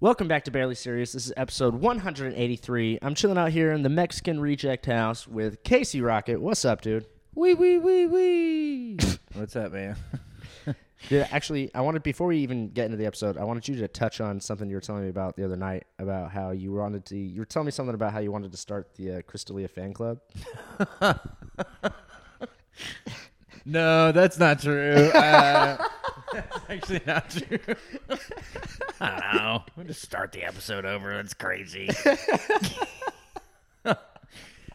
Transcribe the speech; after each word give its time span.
Welcome 0.00 0.28
back 0.28 0.44
to 0.44 0.52
Barely 0.52 0.76
Serious. 0.76 1.10
This 1.12 1.26
is 1.26 1.32
episode 1.36 1.74
183. 1.74 3.00
I'm 3.02 3.16
chilling 3.16 3.36
out 3.36 3.50
here 3.50 3.72
in 3.72 3.82
the 3.82 3.88
Mexican 3.88 4.38
Reject 4.38 4.86
House 4.86 5.26
with 5.26 5.64
Casey 5.64 6.00
Rocket. 6.00 6.40
What's 6.40 6.64
up, 6.64 6.82
dude? 6.82 7.06
Wee 7.34 7.54
wee 7.54 7.78
wee 7.78 8.06
wee. 8.06 8.98
What's 9.34 9.56
up, 9.56 9.72
man? 9.72 9.96
Dude, 11.08 11.26
actually, 11.30 11.72
I 11.74 11.80
wanted 11.80 12.02
before 12.02 12.28
we 12.28 12.38
even 12.38 12.70
get 12.70 12.84
into 12.86 12.96
the 12.96 13.06
episode, 13.06 13.36
I 13.36 13.44
wanted 13.44 13.66
you 13.68 13.76
to 13.76 13.88
touch 13.88 14.20
on 14.20 14.40
something 14.40 14.68
you 14.68 14.76
were 14.76 14.80
telling 14.80 15.02
me 15.02 15.08
about 15.08 15.36
the 15.36 15.44
other 15.44 15.56
night 15.56 15.86
about 15.98 16.30
how 16.32 16.50
you 16.50 16.72
wanted 16.72 17.04
to. 17.06 17.16
You 17.16 17.40
were 17.40 17.44
telling 17.44 17.66
me 17.66 17.72
something 17.72 17.94
about 17.94 18.12
how 18.12 18.18
you 18.18 18.32
wanted 18.32 18.50
to 18.52 18.58
start 18.58 18.94
the 18.96 19.18
uh, 19.18 19.22
Chris 19.22 19.44
D'Elia 19.44 19.68
fan 19.68 19.92
club. 19.92 20.20
No, 23.64 24.12
that's 24.12 24.38
not 24.38 24.60
true. 24.60 25.10
Uh, 25.12 25.76
that's 26.32 26.58
actually 26.68 27.00
not 27.06 27.30
true. 27.30 27.58
I 29.00 29.10
don't 29.10 29.34
know. 29.34 29.64
We'll 29.76 29.86
just 29.86 30.02
start 30.02 30.32
the 30.32 30.44
episode 30.44 30.84
over. 30.84 31.14
That's 31.14 31.34
crazy. 31.34 31.88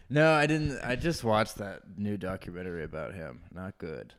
no, 0.09 0.33
I 0.33 0.47
didn't. 0.47 0.79
I 0.83 0.95
just 0.95 1.23
watched 1.23 1.57
that 1.57 1.81
new 1.97 2.17
documentary 2.17 2.83
about 2.83 3.13
him. 3.13 3.41
Not 3.53 3.77
good. 3.77 4.13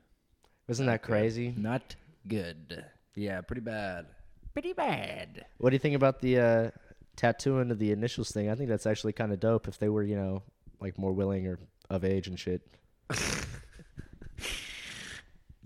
Wasn't 0.68 0.86
that 0.86 1.02
crazy? 1.02 1.54
Not 1.56 1.96
good. 2.26 2.84
Yeah, 3.14 3.40
pretty 3.42 3.60
bad. 3.60 4.06
Pretty 4.52 4.72
bad. 4.72 5.44
What 5.58 5.70
do 5.70 5.74
you 5.74 5.80
think 5.80 5.96
about 5.96 6.20
the 6.20 6.38
uh, 6.38 6.70
tattooing 7.16 7.70
of 7.70 7.78
the 7.78 7.92
initials 7.92 8.30
thing? 8.30 8.50
I 8.50 8.54
think 8.54 8.68
that's 8.68 8.86
actually 8.86 9.12
kind 9.12 9.32
of 9.32 9.40
dope 9.40 9.68
if 9.68 9.78
they 9.78 9.88
were, 9.88 10.02
you 10.02 10.16
know, 10.16 10.42
like 10.80 10.98
more 10.98 11.12
willing 11.12 11.46
or 11.46 11.58
of 11.90 12.04
age 12.04 12.28
and 12.28 12.38
shit. 12.38 12.62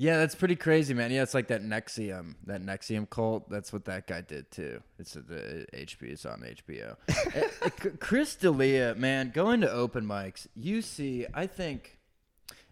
Yeah, 0.00 0.18
that's 0.18 0.36
pretty 0.36 0.54
crazy, 0.54 0.94
man. 0.94 1.10
Yeah, 1.10 1.24
it's 1.24 1.34
like 1.34 1.48
that 1.48 1.60
NXIVM, 1.60 2.36
that 2.46 2.62
NXIVM 2.62 3.10
cult. 3.10 3.50
That's 3.50 3.72
what 3.72 3.84
that 3.86 4.06
guy 4.06 4.20
did 4.20 4.48
too. 4.48 4.80
It's 4.96 5.14
the 5.14 5.66
HBO. 5.74 6.02
It's 6.04 6.24
on 6.24 6.40
HBO. 6.42 6.96
Uh, 7.08 7.40
uh, 7.66 7.68
Chris 7.98 8.36
D'Elia, 8.36 8.94
man, 8.94 9.32
going 9.34 9.60
to 9.60 9.70
open 9.70 10.06
mics, 10.06 10.46
you 10.54 10.82
see. 10.82 11.26
I 11.34 11.48
think 11.48 11.98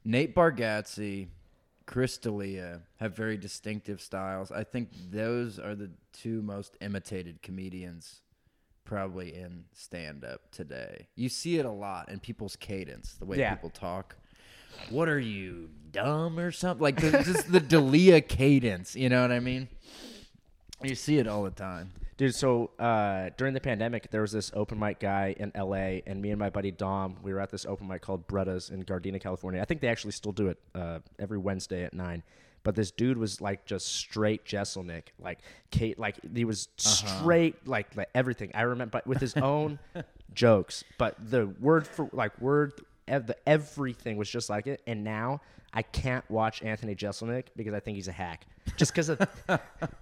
Nate 0.04 0.36
Bargatze, 0.36 1.26
Chris 1.84 2.16
D'Elia 2.16 2.82
have 3.00 3.16
very 3.16 3.36
distinctive 3.36 4.00
styles. 4.00 4.52
I 4.52 4.62
think 4.62 4.90
those 5.10 5.58
are 5.58 5.74
the 5.74 5.90
two 6.12 6.42
most 6.42 6.76
imitated 6.80 7.42
comedians 7.42 8.20
probably 8.84 9.34
in 9.34 9.64
stand 9.72 10.24
up 10.24 10.42
today. 10.52 11.08
You 11.16 11.28
see 11.28 11.58
it 11.58 11.66
a 11.66 11.70
lot 11.72 12.08
in 12.08 12.20
people's 12.20 12.54
cadence, 12.54 13.14
the 13.14 13.26
way 13.26 13.36
Yeah. 13.38 13.52
people 13.56 13.70
talk. 13.70 14.14
What 14.90 15.08
are 15.08 15.18
you 15.18 15.70
dumb 15.92 16.38
or 16.38 16.52
something? 16.52 16.82
Like 16.82 17.00
the, 17.00 17.10
just 17.10 17.50
the 17.50 17.60
D'Elia 17.60 18.20
cadence, 18.20 18.96
you 18.96 19.08
know 19.08 19.22
what 19.22 19.32
I 19.32 19.40
mean? 19.40 19.68
You 20.82 20.94
see 20.94 21.18
it 21.18 21.26
all 21.26 21.42
the 21.42 21.50
time. 21.50 21.92
Dude, 22.16 22.34
so 22.34 22.70
uh, 22.78 23.28
during 23.36 23.52
the 23.52 23.60
pandemic, 23.60 24.10
there 24.10 24.22
was 24.22 24.32
this 24.32 24.50
open 24.54 24.78
mic 24.78 25.00
guy 25.00 25.34
in 25.38 25.52
LA, 25.54 26.00
and 26.06 26.22
me 26.22 26.30
and 26.30 26.38
my 26.38 26.48
buddy 26.48 26.70
Dom, 26.70 27.16
we 27.22 27.32
were 27.32 27.40
at 27.40 27.50
this 27.50 27.66
open 27.66 27.88
mic 27.88 28.00
called 28.00 28.26
Bretta's 28.26 28.70
in 28.70 28.84
Gardena, 28.84 29.20
California. 29.20 29.60
I 29.60 29.66
think 29.66 29.82
they 29.82 29.88
actually 29.88 30.12
still 30.12 30.32
do 30.32 30.48
it 30.48 30.58
uh, 30.74 31.00
every 31.18 31.36
Wednesday 31.36 31.84
at 31.84 31.92
nine. 31.92 32.22
But 32.62 32.74
this 32.74 32.90
dude 32.90 33.18
was 33.18 33.40
like 33.40 33.64
just 33.64 33.94
straight 33.94 34.44
Jeselnik, 34.44 35.08
like 35.20 35.38
Kate, 35.70 35.98
like 35.98 36.16
he 36.34 36.44
was 36.44 36.68
straight, 36.78 37.66
like, 37.66 37.94
like 37.94 38.08
everything. 38.14 38.50
I 38.54 38.62
remember, 38.62 38.90
but 38.92 39.06
with 39.06 39.18
his 39.18 39.36
own 39.36 39.78
jokes, 40.34 40.84
but 40.98 41.14
the 41.30 41.46
word 41.60 41.86
for 41.86 42.08
like 42.12 42.40
word, 42.40 42.72
everything 43.08 44.16
was 44.16 44.28
just 44.30 44.48
like 44.50 44.66
it. 44.66 44.82
And 44.86 45.04
now 45.04 45.40
I 45.72 45.82
can't 45.82 46.28
watch 46.30 46.62
Anthony 46.62 46.94
Jeselnik 46.94 47.46
because 47.56 47.74
I 47.74 47.80
think 47.80 47.96
he's 47.96 48.08
a 48.08 48.12
hack, 48.12 48.46
just 48.76 48.92
because 48.92 49.08
of 49.10 49.18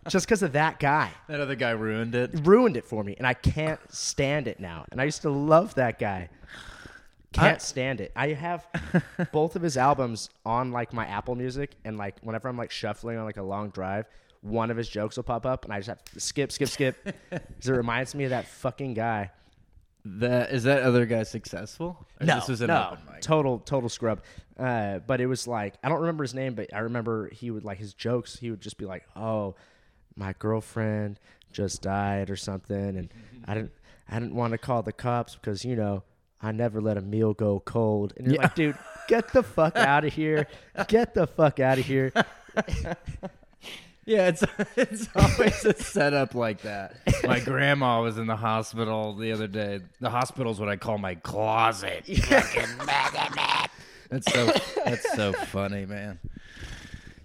just 0.08 0.26
because 0.26 0.42
of 0.42 0.52
that 0.52 0.78
guy 0.78 1.10
That 1.28 1.40
other 1.40 1.56
guy 1.56 1.70
ruined 1.70 2.14
it. 2.14 2.30
ruined 2.44 2.76
it 2.76 2.84
for 2.84 3.02
me, 3.02 3.14
and 3.18 3.26
I 3.26 3.34
can't 3.34 3.80
stand 3.92 4.46
it 4.48 4.60
now. 4.60 4.84
And 4.92 5.00
I 5.00 5.04
used 5.04 5.22
to 5.22 5.30
love 5.30 5.74
that 5.74 5.98
guy. 5.98 6.28
Can't 7.32 7.60
stand 7.60 8.00
it. 8.00 8.12
I 8.14 8.28
have 8.28 8.64
both 9.32 9.56
of 9.56 9.62
his 9.62 9.76
albums 9.76 10.30
on 10.46 10.70
like 10.70 10.92
my 10.92 11.04
Apple 11.06 11.34
Music, 11.34 11.74
and 11.84 11.98
like 11.98 12.14
whenever 12.22 12.48
I'm 12.48 12.56
like 12.56 12.70
shuffling 12.70 13.18
on 13.18 13.24
like 13.24 13.38
a 13.38 13.42
long 13.42 13.70
drive, 13.70 14.06
one 14.42 14.70
of 14.70 14.76
his 14.76 14.88
jokes 14.88 15.16
will 15.16 15.24
pop 15.24 15.44
up, 15.44 15.64
and 15.64 15.74
I 15.74 15.78
just 15.78 15.88
have 15.88 16.04
to 16.04 16.20
skip, 16.20 16.52
skip, 16.52 16.68
skip, 16.68 16.96
because 17.30 17.68
it 17.68 17.72
reminds 17.72 18.14
me 18.14 18.22
of 18.24 18.30
that 18.30 18.46
fucking 18.46 18.94
guy. 18.94 19.32
That 20.04 20.52
is 20.52 20.64
that 20.64 20.82
other 20.82 21.06
guy 21.06 21.22
successful? 21.22 22.06
Or 22.20 22.26
No, 22.26 22.34
this 22.36 22.48
was 22.48 22.60
an 22.60 22.66
no, 22.66 22.98
total, 23.20 23.58
total 23.58 23.88
scrub. 23.88 24.20
Uh, 24.58 24.98
but 24.98 25.20
it 25.20 25.26
was 25.26 25.48
like 25.48 25.74
I 25.82 25.88
don't 25.88 26.00
remember 26.00 26.24
his 26.24 26.34
name, 26.34 26.54
but 26.54 26.72
I 26.74 26.80
remember 26.80 27.28
he 27.30 27.50
would 27.50 27.64
like 27.64 27.78
his 27.78 27.94
jokes. 27.94 28.36
He 28.36 28.50
would 28.50 28.60
just 28.60 28.76
be 28.76 28.84
like, 28.84 29.04
"Oh, 29.16 29.54
my 30.14 30.34
girlfriend 30.38 31.18
just 31.52 31.82
died 31.82 32.30
or 32.30 32.36
something," 32.36 32.96
and 32.96 33.08
I 33.46 33.54
didn't, 33.54 33.72
I 34.08 34.18
didn't 34.20 34.34
want 34.34 34.52
to 34.52 34.58
call 34.58 34.82
the 34.82 34.92
cops 34.92 35.36
because 35.36 35.64
you 35.64 35.74
know 35.74 36.02
I 36.42 36.52
never 36.52 36.80
let 36.82 36.98
a 36.98 37.00
meal 37.00 37.32
go 37.32 37.60
cold. 37.60 38.12
And 38.18 38.26
you're 38.26 38.42
like, 38.42 38.54
dude, 38.54 38.76
get 39.08 39.32
the 39.32 39.42
fuck 39.42 39.76
out 39.76 40.04
of 40.04 40.12
here, 40.12 40.46
get 40.86 41.14
the 41.14 41.26
fuck 41.26 41.58
out 41.60 41.78
of 41.78 41.86
here. 41.86 42.12
Yeah, 44.06 44.28
it's 44.28 44.44
it's 44.76 45.08
always 45.14 45.64
a 45.64 45.74
setup 45.74 46.34
like 46.34 46.62
that. 46.62 46.96
My 47.24 47.40
grandma 47.40 48.02
was 48.02 48.18
in 48.18 48.26
the 48.26 48.36
hospital 48.36 49.14
the 49.14 49.32
other 49.32 49.46
day. 49.46 49.80
The 50.00 50.10
hospital's 50.10 50.60
what 50.60 50.68
I 50.68 50.76
call 50.76 50.98
my 50.98 51.14
closet. 51.16 52.06
Fucking 52.24 52.78
That's 54.10 54.32
so 54.32 54.52
that's 54.84 55.12
so 55.14 55.32
funny, 55.32 55.86
man. 55.86 56.18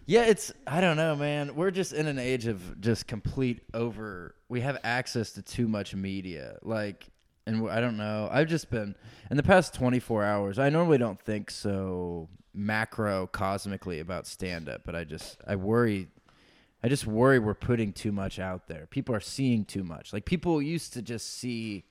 Yeah, 0.05 0.23
it's 0.23 0.51
I 0.65 0.81
don't 0.81 0.97
know, 0.97 1.15
man. 1.15 1.55
We're 1.55 1.71
just 1.71 1.93
in 1.93 2.07
an 2.07 2.17
age 2.17 2.47
of 2.47 2.81
just 2.81 3.07
complete 3.07 3.61
over. 3.73 4.35
We 4.47 4.61
have 4.61 4.79
access 4.83 5.33
to 5.33 5.41
too 5.41 5.67
much 5.67 5.93
media, 5.93 6.57
like, 6.63 7.05
and 7.45 7.69
I 7.69 7.79
don't 7.79 7.97
know. 7.97 8.27
I've 8.31 8.47
just 8.47 8.71
been 8.71 8.95
in 9.29 9.37
the 9.37 9.43
past 9.43 9.75
24 9.75 10.23
hours. 10.23 10.57
I 10.57 10.69
normally 10.69 10.97
don't 10.97 11.21
think 11.21 11.51
so 11.51 12.27
macro 12.55 13.27
cosmically 13.27 13.99
about 13.99 14.25
stand 14.25 14.67
up, 14.67 14.81
but 14.83 14.95
I 14.95 15.03
just 15.03 15.37
I 15.47 15.55
worry 15.57 16.07
I 16.81 16.87
just 16.87 17.05
worry 17.05 17.39
we're 17.39 17.53
putting 17.53 17.91
too 17.91 18.11
much 18.11 18.39
out 18.39 18.67
there. 18.67 18.87
People 18.89 19.13
are 19.15 19.19
seeing 19.19 19.65
too 19.65 19.83
much. 19.83 20.13
Like 20.13 20.25
people 20.25 20.61
used 20.61 20.93
to 20.93 21.01
just 21.01 21.37
see 21.37 21.83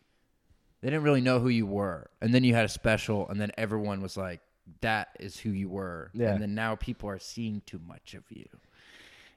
they 0.80 0.88
didn't 0.88 1.02
really 1.02 1.20
know 1.20 1.40
who 1.40 1.48
you 1.48 1.66
were. 1.66 2.08
And 2.20 2.34
then 2.34 2.44
you 2.44 2.54
had 2.54 2.64
a 2.64 2.68
special 2.68 3.28
and 3.28 3.40
then 3.40 3.52
everyone 3.58 4.00
was 4.00 4.16
like 4.16 4.40
that 4.80 5.08
is 5.18 5.38
who 5.38 5.50
you 5.50 5.68
were. 5.68 6.10
Yeah. 6.14 6.32
And 6.32 6.42
then 6.42 6.54
now 6.54 6.76
people 6.76 7.08
are 7.08 7.18
seeing 7.18 7.62
too 7.66 7.80
much 7.86 8.14
of 8.14 8.22
you. 8.30 8.46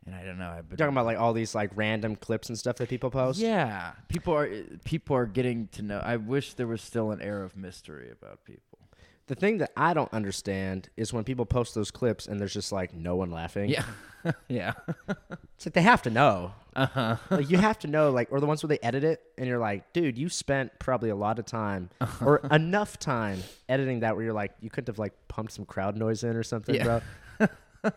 And 0.05 0.15
I 0.15 0.23
don't 0.23 0.39
know. 0.39 0.49
I've 0.49 0.67
been 0.67 0.77
Talking 0.77 0.93
about 0.93 1.05
like 1.05 1.19
all 1.19 1.33
these 1.33 1.53
like 1.53 1.71
random 1.75 2.15
clips 2.15 2.49
and 2.49 2.57
stuff 2.57 2.77
that 2.77 2.89
people 2.89 3.11
post. 3.11 3.39
Yeah. 3.39 3.91
People 4.07 4.33
are 4.33 4.49
people 4.83 5.15
are 5.15 5.25
getting 5.25 5.67
to 5.73 5.81
know. 5.83 5.99
I 5.99 6.17
wish 6.17 6.53
there 6.53 6.67
was 6.67 6.81
still 6.81 7.11
an 7.11 7.21
air 7.21 7.43
of 7.43 7.55
mystery 7.55 8.09
about 8.11 8.43
people. 8.45 8.70
The 9.31 9.35
thing 9.35 9.59
that 9.59 9.71
I 9.77 9.93
don't 9.93 10.11
understand 10.13 10.89
is 10.97 11.13
when 11.13 11.23
people 11.23 11.45
post 11.45 11.73
those 11.73 11.89
clips 11.89 12.27
and 12.27 12.37
there's 12.37 12.51
just 12.51 12.73
like 12.73 12.93
no 12.93 13.15
one 13.15 13.31
laughing. 13.31 13.69
Yeah. 13.69 13.85
yeah. 14.49 14.73
It's 15.55 15.65
like 15.65 15.73
they 15.73 15.81
have 15.83 16.01
to 16.01 16.09
know. 16.09 16.51
uh-huh. 16.75 17.15
Like 17.29 17.49
you 17.49 17.57
have 17.57 17.79
to 17.79 17.87
know, 17.87 18.11
like, 18.11 18.27
or 18.29 18.41
the 18.41 18.45
ones 18.45 18.61
where 18.61 18.67
they 18.67 18.79
edit 18.85 19.05
it 19.05 19.21
and 19.37 19.47
you're 19.47 19.57
like, 19.57 19.93
dude, 19.93 20.17
you 20.17 20.27
spent 20.27 20.77
probably 20.79 21.11
a 21.11 21.15
lot 21.15 21.39
of 21.39 21.45
time 21.45 21.89
or 22.19 22.39
enough 22.51 22.99
time 22.99 23.41
editing 23.69 24.01
that 24.01 24.17
where 24.17 24.25
you're 24.25 24.33
like, 24.33 24.51
you 24.59 24.69
couldn't 24.69 24.89
have 24.89 24.99
like 24.99 25.13
pumped 25.29 25.53
some 25.53 25.63
crowd 25.63 25.95
noise 25.95 26.25
in 26.25 26.35
or 26.35 26.43
something, 26.43 26.75
Yeah. 26.75 26.99
bro. 27.39 27.47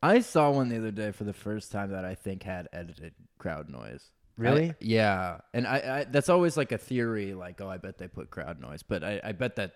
I 0.00 0.20
saw 0.20 0.52
one 0.52 0.68
the 0.68 0.78
other 0.78 0.92
day 0.92 1.10
for 1.10 1.24
the 1.24 1.32
first 1.32 1.72
time 1.72 1.90
that 1.90 2.04
I 2.04 2.14
think 2.14 2.44
had 2.44 2.68
edited 2.72 3.14
crowd 3.36 3.68
noise. 3.68 4.12
Really? 4.36 4.70
I- 4.70 4.74
yeah, 4.78 5.38
and 5.52 5.66
I, 5.66 5.76
I 5.76 6.04
that's 6.08 6.28
always 6.28 6.56
like 6.56 6.70
a 6.70 6.78
theory, 6.78 7.34
like 7.34 7.60
oh, 7.60 7.68
I 7.68 7.78
bet 7.78 7.98
they 7.98 8.06
put 8.06 8.30
crowd 8.30 8.60
noise, 8.60 8.84
but 8.84 9.02
I, 9.02 9.20
I 9.24 9.32
bet 9.32 9.56
that 9.56 9.72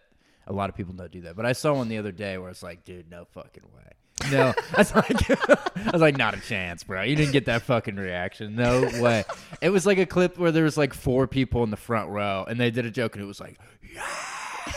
a 0.46 0.52
lot 0.52 0.70
of 0.70 0.76
people 0.76 0.94
don't 0.94 1.10
do 1.10 1.22
that. 1.22 1.36
But 1.36 1.46
I 1.46 1.52
saw 1.52 1.74
one 1.74 1.88
the 1.88 1.98
other 1.98 2.12
day 2.12 2.38
where 2.38 2.50
it's 2.50 2.62
like, 2.62 2.84
dude, 2.84 3.10
no 3.10 3.24
fucking 3.24 3.64
way. 3.74 3.92
No, 4.30 4.54
I 4.74 4.78
was 4.78 4.94
like, 4.94 5.30
I 5.76 5.90
was 5.92 6.00
like, 6.00 6.16
not 6.16 6.34
a 6.34 6.40
chance, 6.40 6.82
bro. 6.84 7.02
You 7.02 7.16
didn't 7.16 7.32
get 7.32 7.46
that 7.46 7.62
fucking 7.62 7.96
reaction. 7.96 8.56
No 8.56 8.88
way. 9.00 9.24
It 9.60 9.70
was 9.70 9.84
like 9.84 9.98
a 9.98 10.06
clip 10.06 10.38
where 10.38 10.50
there 10.50 10.64
was 10.64 10.78
like 10.78 10.94
four 10.94 11.26
people 11.26 11.62
in 11.64 11.70
the 11.70 11.76
front 11.76 12.10
row, 12.10 12.44
and 12.48 12.58
they 12.58 12.70
did 12.70 12.87
a 12.87 12.90
joke, 12.90 13.14
and 13.14 13.22
it 13.22 13.26
was 13.26 13.40
like, 13.40 13.58
yeah, 13.94 14.02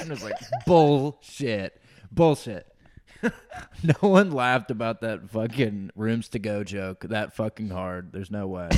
and 0.01 0.07
it 0.07 0.09
was 0.09 0.23
like 0.23 0.35
bullshit, 0.65 1.81
bullshit. 2.11 2.67
no 3.83 3.95
one 4.01 4.31
laughed 4.31 4.71
about 4.71 5.01
that 5.01 5.29
fucking 5.29 5.91
rooms 5.95 6.29
to 6.29 6.39
go 6.39 6.63
joke 6.63 7.01
that 7.09 7.33
fucking 7.33 7.69
hard. 7.69 8.11
There's 8.11 8.31
no 8.31 8.47
way. 8.47 8.69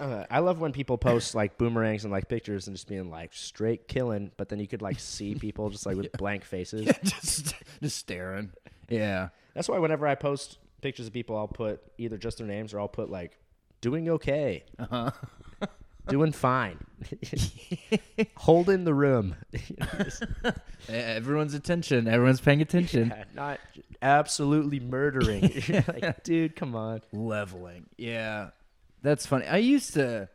Uh, 0.00 0.24
I 0.30 0.38
love 0.40 0.60
when 0.60 0.72
people 0.72 0.98
post 0.98 1.34
like 1.34 1.58
boomerangs 1.58 2.04
and 2.04 2.12
like 2.12 2.28
pictures 2.28 2.66
and 2.66 2.76
just 2.76 2.88
being 2.88 3.10
like 3.10 3.32
straight 3.32 3.88
killing, 3.88 4.30
but 4.36 4.48
then 4.48 4.58
you 4.60 4.66
could 4.66 4.82
like 4.82 4.98
see 4.98 5.34
people 5.46 5.70
just 5.70 5.86
like 5.86 5.96
with 5.96 6.12
blank 6.12 6.44
faces. 6.44 6.86
just 7.04 7.54
just 7.82 7.96
staring. 7.98 8.50
Yeah. 8.88 9.28
That's 9.54 9.68
why 9.68 9.78
whenever 9.78 10.06
I 10.06 10.14
post 10.14 10.58
pictures 10.80 11.06
of 11.06 11.12
people, 11.12 11.36
I'll 11.36 11.48
put 11.48 11.80
either 11.98 12.18
just 12.18 12.38
their 12.38 12.46
names 12.46 12.74
or 12.74 12.80
I'll 12.80 12.88
put 12.88 13.10
like 13.10 13.38
doing 13.80 14.08
okay, 14.10 14.64
Uh-huh. 14.78 15.10
doing 16.08 16.32
fine, 16.32 16.78
holding 18.36 18.84
the 18.84 18.92
room. 18.92 19.36
Everyone's 20.88 21.54
attention. 21.54 22.06
Everyone's 22.08 22.40
paying 22.40 22.60
attention. 22.60 23.08
Yeah, 23.08 23.24
not 23.34 23.60
absolutely 24.02 24.80
murdering. 24.80 25.42
Like, 25.88 26.22
dude, 26.24 26.56
come 26.56 26.74
on. 26.76 27.00
Leveling. 27.12 27.86
Yeah. 27.96 28.50
That's 29.04 29.26
funny. 29.26 29.46
I 29.46 29.58
used 29.58 29.92
to 29.94 30.30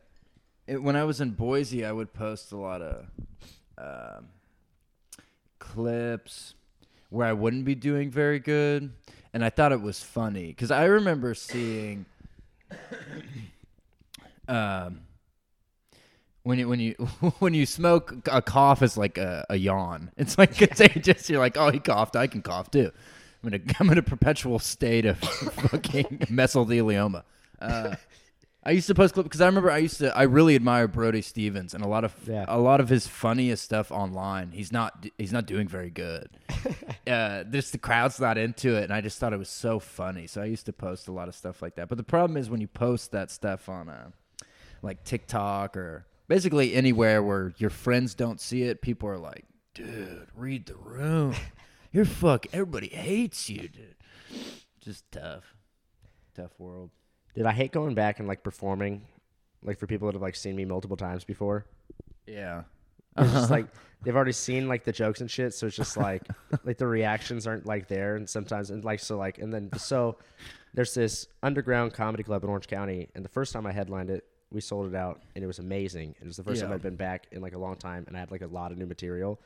it, 0.68 0.80
when 0.80 0.94
I 0.94 1.02
was 1.02 1.20
in 1.20 1.30
Boise, 1.30 1.84
I 1.84 1.90
would 1.90 2.14
post 2.14 2.52
a 2.52 2.56
lot 2.56 2.80
of 2.80 3.06
um 3.76 4.28
clips 5.58 6.54
where 7.08 7.26
I 7.26 7.32
wouldn't 7.32 7.64
be 7.64 7.74
doing 7.74 8.12
very 8.12 8.38
good, 8.38 8.92
and 9.34 9.44
I 9.44 9.50
thought 9.50 9.72
it 9.72 9.80
was 9.80 10.04
funny 10.04 10.46
because 10.46 10.70
I 10.70 10.84
remember 10.84 11.34
seeing, 11.34 12.06
um, 14.46 15.00
when 16.44 16.60
you 16.60 16.68
when 16.68 16.78
you 16.78 16.92
when 17.40 17.54
you 17.54 17.66
smoke, 17.66 18.14
a 18.30 18.40
cough 18.40 18.82
is 18.82 18.96
like 18.96 19.18
a, 19.18 19.44
a 19.50 19.56
yawn. 19.56 20.12
It's 20.16 20.38
like 20.38 20.54
contagious. 20.54 21.28
You're 21.30 21.40
like, 21.40 21.56
oh, 21.56 21.72
he 21.72 21.80
coughed, 21.80 22.14
I 22.14 22.28
can 22.28 22.40
cough 22.40 22.70
too. 22.70 22.92
I'm 23.42 23.52
in 23.52 23.60
a 23.68 23.74
I'm 23.80 23.90
in 23.90 23.98
a 23.98 24.02
perpetual 24.02 24.60
state 24.60 25.06
of 25.06 25.18
fucking 25.18 26.26
mesothelioma. 26.30 27.24
Uh, 27.60 27.96
I 28.62 28.72
used 28.72 28.86
to 28.88 28.94
post 28.94 29.14
clips 29.14 29.26
because 29.26 29.40
I 29.40 29.46
remember 29.46 29.70
I 29.70 29.78
used 29.78 29.98
to 29.98 30.14
I 30.16 30.24
really 30.24 30.54
admire 30.54 30.86
Brody 30.86 31.22
Stevens 31.22 31.72
and 31.72 31.82
a 31.82 31.88
lot 31.88 32.04
of 32.04 32.14
Yeah. 32.26 32.44
a 32.46 32.58
lot 32.58 32.78
of 32.80 32.90
his 32.90 33.06
funniest 33.06 33.64
stuff 33.64 33.90
online. 33.90 34.50
He's 34.52 34.70
not 34.70 35.06
he's 35.16 35.32
not 35.32 35.46
doing 35.46 35.66
very 35.66 35.88
good. 35.90 36.28
uh, 37.06 37.44
just 37.44 37.72
the 37.72 37.78
crowd's 37.78 38.20
not 38.20 38.36
into 38.36 38.76
it, 38.76 38.84
and 38.84 38.92
I 38.92 39.00
just 39.00 39.18
thought 39.18 39.32
it 39.32 39.38
was 39.38 39.48
so 39.48 39.78
funny. 39.78 40.26
So 40.26 40.42
I 40.42 40.44
used 40.44 40.66
to 40.66 40.72
post 40.74 41.08
a 41.08 41.12
lot 41.12 41.26
of 41.28 41.34
stuff 41.34 41.62
like 41.62 41.76
that. 41.76 41.88
But 41.88 41.96
the 41.96 42.04
problem 42.04 42.36
is 42.36 42.50
when 42.50 42.60
you 42.60 42.68
post 42.68 43.12
that 43.12 43.30
stuff 43.30 43.68
on 43.70 43.88
uh, 43.88 44.10
like 44.82 45.04
TikTok 45.04 45.74
or 45.76 46.04
basically 46.28 46.74
anywhere 46.74 47.22
where 47.22 47.54
your 47.56 47.70
friends 47.70 48.14
don't 48.14 48.40
see 48.40 48.64
it, 48.64 48.82
people 48.82 49.08
are 49.08 49.18
like, 49.18 49.46
"Dude, 49.72 50.28
read 50.36 50.66
the 50.66 50.76
room. 50.76 51.34
You're 51.92 52.04
fuck. 52.04 52.46
Everybody 52.52 52.88
hates 52.88 53.48
you, 53.48 53.68
dude." 53.68 53.96
Just 54.80 55.10
tough, 55.10 55.56
tough 56.36 56.52
world. 56.58 56.90
Did 57.34 57.46
I 57.46 57.52
hate 57.52 57.72
going 57.72 57.94
back 57.94 58.18
and 58.18 58.28
like 58.28 58.42
performing, 58.42 59.02
like 59.62 59.78
for 59.78 59.86
people 59.86 60.06
that 60.06 60.14
have 60.14 60.22
like 60.22 60.36
seen 60.36 60.56
me 60.56 60.64
multiple 60.64 60.96
times 60.96 61.24
before? 61.24 61.66
Yeah. 62.26 62.62
It's 63.16 63.32
just 63.32 63.50
like 63.56 63.66
they've 64.02 64.16
already 64.16 64.32
seen 64.32 64.68
like 64.68 64.84
the 64.84 64.92
jokes 64.92 65.20
and 65.20 65.30
shit, 65.30 65.54
so 65.54 65.66
it's 65.66 65.76
just 65.76 65.96
like 65.96 66.22
like 66.64 66.78
the 66.78 66.86
reactions 66.86 67.46
aren't 67.46 67.66
like 67.66 67.88
there, 67.88 68.16
and 68.16 68.28
sometimes 68.28 68.70
and 68.70 68.84
like 68.84 69.00
so 69.00 69.16
like 69.16 69.38
and 69.38 69.52
then 69.52 69.70
so 69.76 70.16
there's 70.74 70.94
this 70.94 71.26
underground 71.42 71.92
comedy 71.92 72.22
club 72.22 72.44
in 72.44 72.50
Orange 72.50 72.68
County, 72.68 73.08
and 73.14 73.24
the 73.24 73.28
first 73.28 73.52
time 73.52 73.66
I 73.66 73.72
headlined 73.72 74.10
it, 74.10 74.24
we 74.50 74.60
sold 74.60 74.92
it 74.92 74.96
out, 74.96 75.20
and 75.34 75.42
it 75.44 75.46
was 75.46 75.58
amazing. 75.58 76.14
It 76.20 76.26
was 76.26 76.36
the 76.36 76.44
first 76.44 76.60
time 76.60 76.72
I'd 76.72 76.82
been 76.82 76.96
back 76.96 77.26
in 77.32 77.40
like 77.40 77.54
a 77.54 77.58
long 77.58 77.76
time, 77.76 78.04
and 78.06 78.16
I 78.16 78.20
had 78.20 78.30
like 78.30 78.42
a 78.42 78.46
lot 78.46 78.72
of 78.72 78.78
new 78.78 78.86
material. 78.86 79.40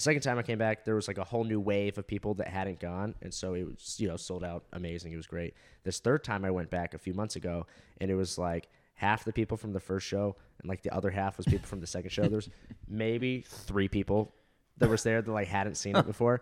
Second 0.00 0.22
time 0.22 0.38
I 0.38 0.42
came 0.42 0.56
back, 0.56 0.86
there 0.86 0.94
was 0.94 1.08
like 1.08 1.18
a 1.18 1.24
whole 1.24 1.44
new 1.44 1.60
wave 1.60 1.98
of 1.98 2.06
people 2.06 2.32
that 2.34 2.48
hadn't 2.48 2.80
gone, 2.80 3.14
and 3.20 3.32
so 3.34 3.52
it 3.52 3.64
was 3.64 3.96
you 4.00 4.08
know 4.08 4.16
sold 4.16 4.42
out 4.42 4.64
amazing. 4.72 5.12
It 5.12 5.16
was 5.16 5.26
great. 5.26 5.52
This 5.84 5.98
third 6.00 6.24
time 6.24 6.42
I 6.44 6.50
went 6.50 6.70
back 6.70 6.94
a 6.94 6.98
few 6.98 7.12
months 7.12 7.36
ago, 7.36 7.66
and 8.00 8.10
it 8.10 8.14
was 8.14 8.38
like 8.38 8.68
half 8.94 9.24
the 9.24 9.32
people 9.32 9.58
from 9.58 9.74
the 9.74 9.80
first 9.80 10.06
show, 10.06 10.36
and 10.60 10.68
like 10.70 10.80
the 10.82 10.94
other 10.94 11.10
half 11.10 11.36
was 11.36 11.44
people 11.44 11.66
from 11.66 11.80
the 11.80 11.86
second 11.86 12.10
show. 12.10 12.26
There's 12.28 12.48
maybe 12.88 13.42
three 13.46 13.88
people 13.88 14.32
that 14.78 14.88
was 14.88 15.02
there 15.02 15.20
that 15.20 15.30
like 15.30 15.48
hadn't 15.48 15.74
seen 15.74 15.94
it 15.94 16.06
before, 16.06 16.40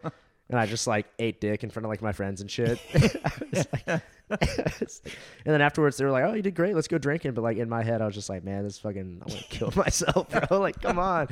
and 0.49 0.57
I 0.57 0.67
just 0.67 0.87
like 0.87 1.07
ate 1.19 1.41
dick 1.41 1.65
in 1.65 1.71
front 1.71 1.85
of 1.85 1.91
like 1.91 2.01
my 2.01 2.13
friends 2.13 2.41
and 2.41 2.49
shit. 2.51 2.79
Like- 4.31 4.51
and 4.71 5.55
then 5.55 5.63
afterwards 5.63 5.97
they 5.97 6.05
were 6.05 6.11
like, 6.11 6.25
"Oh, 6.25 6.35
you 6.35 6.43
did 6.43 6.55
great. 6.55 6.75
Let's 6.75 6.87
go 6.87 6.99
drinking." 6.99 7.33
But 7.33 7.43
like 7.43 7.57
in 7.57 7.69
my 7.69 7.83
head, 7.83 8.03
I 8.03 8.07
was 8.07 8.15
just 8.15 8.29
like, 8.29 8.45
"Man, 8.45 8.63
this 8.63 8.79
fucking, 8.79 9.23
I 9.27 9.33
want 9.33 9.41
to 9.43 9.49
kill 9.49 9.73
myself, 9.77 10.29
bro. 10.29 10.61
Like, 10.61 10.81
come 10.83 10.99
on." 10.99 11.29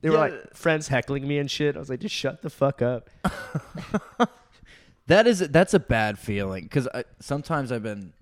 They 0.00 0.10
were 0.10 0.16
Yeah. 0.16 0.20
like 0.22 0.54
friends 0.54 0.88
heckling 0.88 1.26
me 1.26 1.38
and 1.38 1.50
shit. 1.50 1.74
I 1.76 1.78
was 1.80 1.90
like, 1.90 2.00
"Just 2.00 2.14
shut 2.14 2.42
the 2.42 2.50
fuck 2.50 2.82
up." 2.82 3.10
That 5.06 5.26
is 5.26 5.38
that's 5.38 5.72
a 5.72 5.78
bad 5.80 6.18
feeling 6.18 6.64
because 6.64 6.86
sometimes 7.18 7.72
I've 7.72 7.82
been 7.82 8.12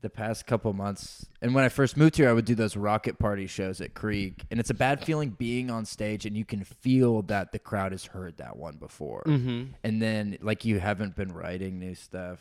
the 0.00 0.08
past 0.08 0.46
couple 0.46 0.72
months, 0.72 1.26
and 1.42 1.54
when 1.54 1.64
I 1.64 1.68
first 1.68 1.98
moved 1.98 2.16
here, 2.16 2.30
I 2.30 2.32
would 2.32 2.46
do 2.46 2.54
those 2.54 2.78
rocket 2.78 3.18
party 3.18 3.46
shows 3.46 3.80
at 3.82 3.92
Creek, 3.92 4.42
and 4.50 4.58
it's 4.58 4.70
a 4.70 4.74
bad 4.74 5.04
feeling 5.04 5.30
being 5.30 5.70
on 5.70 5.84
stage 5.84 6.24
and 6.24 6.34
you 6.34 6.46
can 6.46 6.64
feel 6.64 7.20
that 7.24 7.52
the 7.52 7.58
crowd 7.58 7.92
has 7.92 8.06
heard 8.06 8.38
that 8.38 8.56
one 8.56 8.76
before, 8.78 9.22
Mm-hmm. 9.26 9.72
and 9.84 10.00
then 10.00 10.38
like 10.40 10.64
you 10.64 10.80
haven't 10.80 11.14
been 11.14 11.28
writing 11.30 11.78
new 11.78 11.94
stuff. 11.94 12.38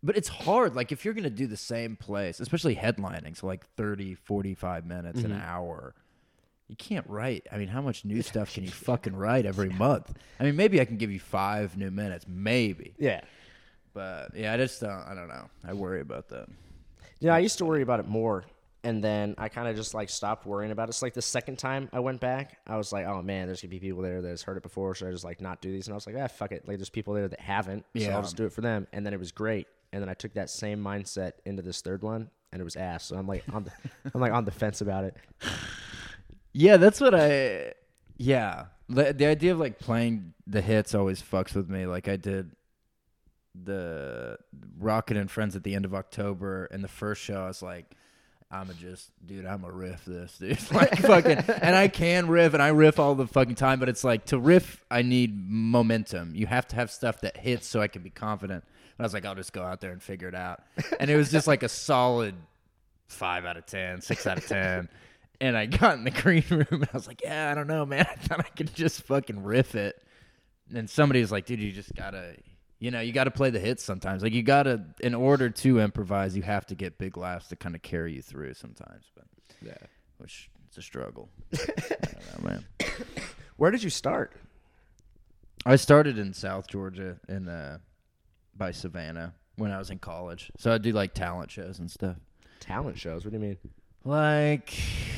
But 0.00 0.16
it's 0.16 0.28
hard. 0.28 0.76
Like 0.76 0.92
if 0.92 1.04
you're 1.04 1.14
going 1.14 1.24
to 1.24 1.30
do 1.30 1.48
the 1.48 1.56
same 1.56 1.96
place, 1.96 2.38
especially 2.38 2.76
headlining, 2.76 3.36
so 3.36 3.48
like 3.48 3.66
30, 3.76 4.14
45 4.14 4.86
minutes, 4.86 5.24
an 5.24 5.32
hour, 5.32 5.96
you 6.68 6.76
can't 6.76 7.06
write. 7.08 7.46
I 7.50 7.56
mean, 7.58 7.68
how 7.68 7.80
much 7.80 8.04
new 8.04 8.22
stuff 8.30 8.52
can 8.54 8.64
you 8.64 8.70
fucking 8.70 9.16
write 9.16 9.46
every 9.46 9.70
month? 9.70 10.12
I 10.38 10.44
mean, 10.44 10.56
maybe 10.56 10.80
I 10.80 10.84
can 10.84 10.96
give 10.96 11.10
you 11.10 11.20
five 11.20 11.76
new 11.76 11.90
minutes, 11.90 12.26
maybe. 12.28 12.94
Yeah. 12.98 13.22
But 13.94 14.36
yeah, 14.36 14.52
I 14.52 14.56
just 14.56 14.80
don't. 14.80 14.90
I 14.90 15.14
don't 15.14 15.28
know. 15.28 15.48
I 15.66 15.72
worry 15.72 16.00
about 16.00 16.28
that. 16.28 16.48
Yeah, 17.20 17.34
I 17.34 17.38
used 17.40 17.58
to 17.58 17.64
worry 17.64 17.82
about 17.82 17.98
it 17.98 18.06
more, 18.06 18.44
and 18.84 19.02
then 19.02 19.34
I 19.38 19.48
kind 19.48 19.66
of 19.66 19.74
just 19.74 19.92
like 19.92 20.08
stopped 20.08 20.46
worrying 20.46 20.70
about 20.70 20.88
it. 20.88 20.90
It's 20.90 21.02
like 21.02 21.14
the 21.14 21.22
second 21.22 21.58
time 21.58 21.88
I 21.92 21.98
went 21.98 22.20
back, 22.20 22.58
I 22.66 22.76
was 22.76 22.92
like, 22.92 23.06
"Oh 23.06 23.22
man, 23.22 23.46
there's 23.46 23.60
gonna 23.60 23.70
be 23.70 23.80
people 23.80 24.02
there 24.02 24.22
that 24.22 24.28
has 24.28 24.42
heard 24.42 24.56
it 24.56 24.62
before. 24.62 24.94
Should 24.94 25.08
I 25.08 25.10
just 25.10 25.24
like 25.24 25.40
not 25.40 25.60
do 25.60 25.72
these?" 25.72 25.88
And 25.88 25.94
I 25.94 25.96
was 25.96 26.06
like, 26.06 26.14
"Ah, 26.16 26.28
fuck 26.28 26.52
it. 26.52 26.68
Like, 26.68 26.76
there's 26.76 26.90
people 26.90 27.14
there 27.14 27.26
that 27.26 27.40
haven't, 27.40 27.84
so 27.96 28.02
Yeah. 28.04 28.14
I'll 28.14 28.22
just 28.22 28.36
do 28.36 28.44
it 28.44 28.52
for 28.52 28.60
them." 28.60 28.86
And 28.92 29.04
then 29.04 29.12
it 29.14 29.18
was 29.18 29.32
great. 29.32 29.66
And 29.92 30.00
then 30.00 30.08
I 30.08 30.14
took 30.14 30.34
that 30.34 30.48
same 30.50 30.84
mindset 30.84 31.32
into 31.44 31.62
this 31.62 31.80
third 31.80 32.02
one, 32.02 32.30
and 32.52 32.60
it 32.60 32.64
was 32.64 32.76
ass. 32.76 33.06
So 33.06 33.16
I'm 33.16 33.26
like 33.26 33.42
on 33.52 33.64
the, 33.64 33.72
I'm 34.14 34.20
like 34.20 34.32
on 34.32 34.44
the 34.44 34.52
fence 34.52 34.80
about 34.80 35.02
it. 35.04 35.16
Yeah, 36.52 36.76
that's 36.76 37.00
what 37.00 37.14
I. 37.14 37.74
Yeah, 38.16 38.66
the, 38.88 39.12
the 39.12 39.26
idea 39.26 39.52
of 39.52 39.60
like 39.60 39.78
playing 39.78 40.34
the 40.46 40.60
hits 40.60 40.94
always 40.94 41.22
fucks 41.22 41.54
with 41.54 41.68
me. 41.68 41.86
Like 41.86 42.08
I 42.08 42.16
did 42.16 42.52
the 43.54 44.38
Rocket 44.78 45.16
and 45.16 45.30
Friends 45.30 45.56
at 45.56 45.62
the 45.62 45.74
end 45.74 45.84
of 45.84 45.94
October, 45.94 46.66
and 46.66 46.82
the 46.82 46.88
first 46.88 47.22
show, 47.22 47.42
I 47.42 47.48
was 47.48 47.62
like. 47.62 47.86
I'm 48.50 48.70
a 48.70 48.72
just, 48.72 49.10
dude. 49.26 49.44
I'm 49.44 49.62
a 49.62 49.70
riff 49.70 50.06
this, 50.06 50.38
dude. 50.40 50.58
Like 50.72 50.98
fucking, 51.00 51.36
and 51.60 51.76
I 51.76 51.88
can 51.88 52.28
riff, 52.28 52.54
and 52.54 52.62
I 52.62 52.68
riff 52.68 52.98
all 52.98 53.14
the 53.14 53.26
fucking 53.26 53.56
time. 53.56 53.78
But 53.78 53.90
it's 53.90 54.04
like 54.04 54.24
to 54.26 54.38
riff, 54.38 54.82
I 54.90 55.02
need 55.02 55.34
momentum. 55.36 56.34
You 56.34 56.46
have 56.46 56.66
to 56.68 56.76
have 56.76 56.90
stuff 56.90 57.20
that 57.20 57.36
hits, 57.36 57.66
so 57.66 57.82
I 57.82 57.88
can 57.88 58.00
be 58.00 58.08
confident. 58.08 58.64
And 58.64 59.00
I 59.00 59.02
was 59.02 59.12
like, 59.12 59.26
I'll 59.26 59.34
just 59.34 59.52
go 59.52 59.62
out 59.62 59.82
there 59.82 59.92
and 59.92 60.02
figure 60.02 60.28
it 60.28 60.34
out. 60.34 60.62
And 60.98 61.10
it 61.10 61.16
was 61.16 61.30
just 61.30 61.46
like 61.46 61.62
a 61.62 61.68
solid 61.68 62.34
five 63.08 63.44
out 63.44 63.58
of 63.58 63.66
ten, 63.66 64.00
six 64.00 64.26
out 64.26 64.38
of 64.38 64.46
ten. 64.46 64.88
And 65.40 65.56
I 65.56 65.66
got 65.66 65.96
in 65.98 66.04
the 66.04 66.10
green 66.22 66.44
room 66.50 66.66
and 66.70 66.84
I 66.84 66.96
was 66.96 67.06
like, 67.06 67.22
Yeah, 67.22 67.50
I 67.50 67.54
don't 67.54 67.66
know, 67.68 67.86
man. 67.86 68.06
I 68.10 68.14
thought 68.16 68.40
I 68.40 68.48
could 68.50 68.74
just 68.74 69.02
fucking 69.02 69.42
riff 69.42 69.74
it. 69.74 70.02
And 70.74 70.88
somebody 70.90 71.20
was 71.20 71.32
like, 71.32 71.46
Dude, 71.46 71.60
you 71.60 71.72
just 71.72 71.94
gotta 71.94 72.34
you 72.80 72.90
know, 72.92 73.00
you 73.00 73.12
gotta 73.12 73.30
play 73.32 73.50
the 73.50 73.58
hits 73.58 73.82
sometimes. 73.82 74.22
Like 74.22 74.32
you 74.32 74.42
gotta 74.42 74.84
in 75.00 75.14
order 75.14 75.50
to 75.50 75.80
improvise, 75.80 76.36
you 76.36 76.42
have 76.42 76.66
to 76.66 76.74
get 76.74 76.98
big 76.98 77.16
laughs 77.16 77.48
to 77.48 77.56
kind 77.56 77.74
of 77.74 77.82
carry 77.82 78.14
you 78.14 78.22
through 78.22 78.54
sometimes. 78.54 79.06
But 79.14 79.24
Yeah. 79.62 79.74
which 80.18 80.50
it's 80.66 80.78
a 80.78 80.82
struggle. 80.82 81.28
I 81.54 81.58
don't 81.58 82.44
know, 82.44 82.50
man. 82.50 82.64
Where 83.56 83.70
did 83.70 83.82
you 83.82 83.90
start? 83.90 84.32
I 85.66 85.76
started 85.76 86.18
in 86.18 86.32
South 86.34 86.66
Georgia 86.68 87.18
in 87.28 87.48
uh 87.48 87.78
by 88.56 88.70
Savannah 88.72 89.34
when 89.56 89.70
I 89.70 89.78
was 89.78 89.90
in 89.90 89.98
college. 89.98 90.50
So 90.58 90.72
I 90.72 90.78
do 90.78 90.92
like 90.92 91.14
talent 91.14 91.50
shows 91.50 91.78
and 91.78 91.90
stuff. 91.90 92.16
Talent 92.60 92.98
shows. 92.98 93.24
What 93.24 93.32
do 93.32 93.38
you 93.38 93.42
mean? 93.44 93.56
Like 94.08 94.72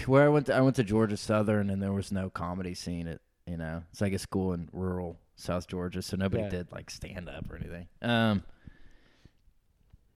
where 0.06 0.24
I 0.24 0.28
went 0.28 0.46
to, 0.46 0.54
I 0.56 0.60
went 0.62 0.74
to 0.76 0.82
Georgia 0.82 1.16
Southern 1.16 1.70
and 1.70 1.80
there 1.80 1.92
was 1.92 2.10
no 2.10 2.28
comedy 2.28 2.74
scene 2.74 3.06
at 3.06 3.20
you 3.46 3.56
know 3.56 3.82
it's 3.92 4.00
like 4.00 4.12
a 4.12 4.18
school 4.18 4.52
in 4.52 4.68
rural 4.72 5.16
South 5.36 5.68
Georgia 5.68 6.02
so 6.02 6.16
nobody 6.16 6.42
Yeah. 6.42 6.48
did 6.48 6.72
like 6.72 6.90
stand 6.90 7.28
up 7.28 7.48
or 7.52 7.56
anything. 7.56 7.86
Um 8.02 8.42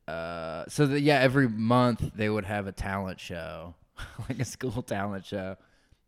uh 0.09 0.65
so 0.69 0.87
the, 0.87 1.01
yeah 1.01 1.21
every 1.21 1.49
month 1.49 2.11
they 2.17 2.29
would 2.29 2.45
have 2.45 2.67
a 2.67 2.73
talent 2.73 3.21
show 3.21 3.75
like 4.29 4.41
a 4.41 4.45
school 4.45 4.83
talent 4.83 5.25
show. 5.25 5.57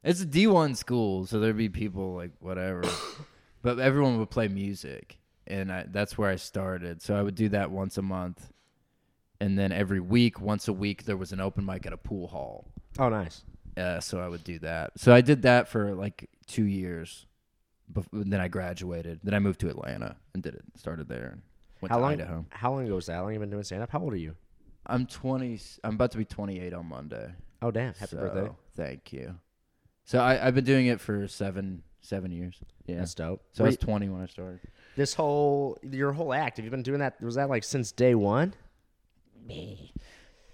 It's 0.02 0.22
a 0.22 0.26
D1 0.26 0.76
school 0.76 1.24
so 1.24 1.38
there'd 1.38 1.56
be 1.56 1.68
people 1.68 2.16
like 2.16 2.32
whatever 2.40 2.82
but 3.62 3.78
everyone 3.78 4.18
would 4.18 4.30
play 4.30 4.48
music 4.48 5.18
and 5.46 5.70
I, 5.70 5.86
that's 5.88 6.18
where 6.18 6.28
I 6.28 6.34
started. 6.34 7.00
So 7.00 7.14
I 7.14 7.22
would 7.22 7.36
do 7.36 7.48
that 7.50 7.70
once 7.70 7.96
a 7.96 8.02
month. 8.02 8.52
And 9.40 9.58
then 9.58 9.70
every 9.72 10.00
week, 10.00 10.40
once 10.40 10.66
a 10.68 10.72
week, 10.72 11.04
there 11.04 11.16
was 11.16 11.32
an 11.32 11.40
open 11.40 11.64
mic 11.66 11.84
at 11.86 11.92
a 11.92 11.96
pool 11.98 12.28
hall. 12.28 12.70
Oh, 12.98 13.08
nice. 13.08 13.42
Uh, 13.76 14.00
so 14.00 14.18
I 14.20 14.28
would 14.28 14.42
do 14.44 14.58
that. 14.60 14.92
So 14.96 15.12
I 15.14 15.20
did 15.20 15.42
that 15.42 15.68
for 15.68 15.94
like 15.94 16.30
two 16.46 16.64
years. 16.64 17.26
Bef- 17.92 18.06
then 18.12 18.40
I 18.40 18.48
graduated. 18.48 19.20
Then 19.22 19.34
I 19.34 19.38
moved 19.38 19.60
to 19.60 19.68
Atlanta 19.68 20.16
and 20.32 20.42
did 20.42 20.54
it. 20.54 20.62
Started 20.76 21.08
there. 21.08 21.28
And 21.32 21.42
went 21.82 21.90
How 21.92 21.98
to 21.98 22.02
long? 22.02 22.12
Idaho. 22.12 22.46
How 22.50 22.72
long 22.72 22.86
ago 22.86 22.94
was 22.94 23.06
that? 23.06 23.14
How 23.16 23.20
long 23.22 23.32
have 23.32 23.34
you 23.34 23.40
been 23.40 23.50
doing 23.50 23.64
stand 23.64 23.82
up? 23.82 23.90
How 23.90 24.00
old 24.00 24.14
are 24.14 24.16
you? 24.16 24.34
I'm 24.86 25.04
20. 25.06 25.60
I'm 25.84 25.94
about 25.94 26.12
to 26.12 26.18
be 26.18 26.24
28 26.24 26.72
on 26.72 26.86
Monday. 26.86 27.32
Oh, 27.60 27.70
damn! 27.70 27.94
Happy 27.94 28.10
So, 28.12 28.16
birthday. 28.18 28.50
Thank 28.76 29.12
you. 29.12 29.34
So 30.04 30.18
I, 30.20 30.46
I've 30.46 30.54
been 30.54 30.64
doing 30.64 30.86
it 30.86 31.00
for 31.00 31.26
seven 31.26 31.82
seven 32.02 32.30
years. 32.30 32.60
Yeah. 32.86 32.98
That's 32.98 33.14
dope. 33.14 33.42
so 33.52 33.64
I 33.64 33.66
was 33.66 33.76
20 33.78 34.08
when 34.10 34.22
I 34.22 34.26
started. 34.26 34.60
this 34.94 35.12
whole 35.14 35.76
your 35.82 36.12
whole 36.12 36.32
act. 36.32 36.58
Have 36.58 36.64
you 36.64 36.70
been 36.70 36.82
doing 36.84 37.00
that? 37.00 37.20
Was 37.20 37.34
that 37.34 37.48
like 37.48 37.64
since 37.64 37.90
day 37.92 38.14
one? 38.14 38.54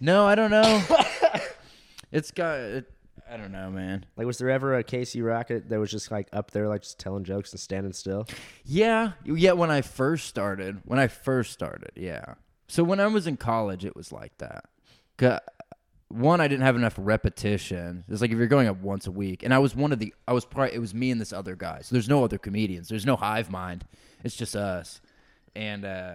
No, 0.01 0.27
I 0.27 0.35
don't 0.35 0.51
know. 0.51 0.83
it's 2.13 2.31
got. 2.31 2.59
It, 2.59 2.91
I 3.31 3.37
don't 3.37 3.53
know, 3.53 3.71
man. 3.71 4.05
Like, 4.17 4.27
was 4.27 4.39
there 4.39 4.51
ever 4.51 4.77
a 4.77 4.83
Casey 4.85 5.23
Rocket 5.23 5.69
that 5.71 5.79
was 5.79 5.91
just 5.91 6.11
like 6.11 6.29
up 6.33 6.51
there, 6.51 6.69
like 6.69 6.83
just 6.83 6.99
telling 6.99 7.25
jokes 7.25 7.53
and 7.53 7.61
standing 7.61 7.93
still? 7.93 8.27
Yeah, 8.65 9.13
yeah. 9.25 9.53
When 9.53 9.71
I 9.71 9.81
first 9.81 10.27
started, 10.27 10.81
when 10.85 10.99
I 10.99 11.07
first 11.09 11.53
started, 11.53 11.93
yeah. 11.95 12.35
So 12.69 12.83
when 12.85 13.01
I 13.01 13.07
was 13.07 13.27
in 13.27 13.37
college, 13.37 13.85
it 13.85 13.95
was 13.97 14.13
like 14.13 14.37
that. 14.39 14.65
'Cause 15.17 15.39
one 16.09 16.41
I 16.43 16.49
didn't 16.49 16.65
have 16.65 16.77
enough 16.77 16.95
repetition. 16.99 18.05
It's 18.09 18.21
like 18.21 18.31
if 18.31 18.37
you're 18.37 18.47
going 18.47 18.69
up 18.69 18.79
once 18.83 19.07
a 19.07 19.11
week, 19.11 19.43
and 19.45 19.55
I 19.55 19.59
was 19.59 19.75
one 19.75 19.93
of 19.93 19.99
the 19.99 20.13
I 20.29 20.33
was 20.35 20.45
probably 20.45 20.75
it 20.75 20.79
was 20.81 20.93
me 20.95 21.11
and 21.11 21.21
this 21.21 21.33
other 21.33 21.55
guy. 21.57 21.81
So 21.83 21.95
there's 21.95 22.09
no 22.09 22.25
other 22.25 22.39
comedians. 22.39 22.89
There's 22.89 23.07
no 23.07 23.17
hive 23.17 23.51
mind. 23.51 23.85
It's 24.25 24.37
just 24.37 24.55
us, 24.57 25.01
and 25.57 25.85
uh, 25.87 26.15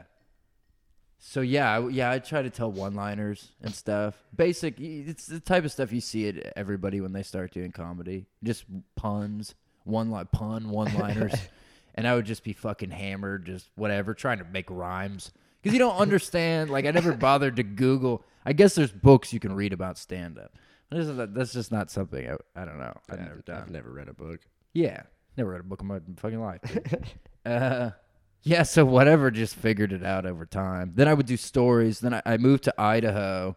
so 1.19 1.41
yeah, 1.41 1.77
I, 1.77 1.87
yeah, 1.89 2.11
I 2.11 2.19
try 2.19 2.41
to 2.41 2.49
tell 2.49 2.71
one-liners 2.71 3.51
and 3.61 3.73
stuff. 3.73 4.15
Basic, 4.35 4.79
it's 4.79 5.25
the 5.25 5.39
type 5.39 5.65
of 5.65 5.71
stuff 5.71 5.91
you 5.91 6.01
see 6.01 6.27
at 6.29 6.53
everybody 6.55 7.01
when 7.01 7.11
they 7.13 7.23
start 7.23 7.51
doing 7.51 7.71
comedy. 7.71 8.25
Just 8.43 8.65
puns, 8.95 9.55
one 9.83 10.11
line 10.11 10.27
pun, 10.31 10.69
one-liners, 10.69 11.33
and 11.95 12.07
I 12.07 12.15
would 12.15 12.25
just 12.25 12.43
be 12.43 12.53
fucking 12.53 12.91
hammered, 12.91 13.45
just 13.45 13.69
whatever, 13.75 14.13
trying 14.13 14.37
to 14.39 14.45
make 14.45 14.69
rhymes 14.69 15.31
because 15.61 15.73
you 15.73 15.79
don't 15.79 15.97
understand. 15.97 16.69
Like 16.69 16.85
I 16.85 16.91
never 16.91 17.13
bothered 17.17 17.55
to 17.57 17.63
Google. 17.63 18.23
I 18.45 18.53
guess 18.53 18.75
there's 18.75 18.91
books 18.91 19.33
you 19.33 19.39
can 19.39 19.53
read 19.53 19.73
about 19.73 19.97
stand-up. 19.97 20.55
This 20.89 21.07
is- 21.07 21.17
That's 21.33 21.51
just 21.51 21.71
not 21.71 21.91
something 21.91 22.29
I, 22.29 22.35
I 22.61 22.63
don't 22.65 22.79
know. 22.79 22.93
I've 23.09 23.19
never 23.19 23.41
done. 23.45 23.61
I've 23.63 23.71
never 23.71 23.91
read 23.91 24.07
a 24.07 24.13
book. 24.13 24.39
Yeah, 24.73 25.01
never 25.35 25.49
read 25.51 25.61
a 25.61 25.63
book 25.63 25.81
in 25.81 25.87
my 25.87 25.99
fucking 26.17 26.39
life. 26.39 26.61
dude. 26.63 27.03
uh, 27.45 27.89
yeah, 28.43 28.63
so 28.63 28.85
whatever, 28.85 29.31
just 29.31 29.55
figured 29.55 29.91
it 29.91 30.03
out 30.03 30.25
over 30.25 30.45
time. 30.45 30.93
Then 30.95 31.07
I 31.07 31.13
would 31.13 31.25
do 31.25 31.37
stories. 31.37 31.99
Then 31.99 32.13
I, 32.13 32.21
I 32.25 32.37
moved 32.37 32.63
to 32.65 32.81
Idaho. 32.81 33.55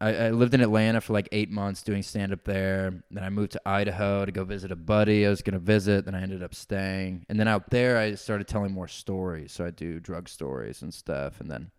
I, 0.00 0.14
I 0.14 0.30
lived 0.30 0.54
in 0.54 0.60
Atlanta 0.60 1.00
for 1.00 1.12
like 1.12 1.28
eight 1.32 1.50
months 1.50 1.82
doing 1.82 2.02
stand 2.02 2.32
up 2.32 2.44
there. 2.44 3.02
Then 3.10 3.24
I 3.24 3.30
moved 3.30 3.52
to 3.52 3.60
Idaho 3.66 4.24
to 4.24 4.32
go 4.32 4.44
visit 4.44 4.70
a 4.70 4.76
buddy 4.76 5.26
I 5.26 5.30
was 5.30 5.42
going 5.42 5.54
to 5.54 5.58
visit. 5.58 6.04
Then 6.04 6.14
I 6.14 6.22
ended 6.22 6.42
up 6.42 6.54
staying. 6.54 7.26
And 7.28 7.38
then 7.38 7.48
out 7.48 7.70
there, 7.70 7.98
I 7.98 8.14
started 8.14 8.46
telling 8.46 8.72
more 8.72 8.88
stories. 8.88 9.52
So 9.52 9.64
I 9.64 9.70
do 9.70 10.00
drug 10.00 10.28
stories 10.28 10.82
and 10.82 10.92
stuff. 10.94 11.40
And 11.40 11.50
then 11.50 11.70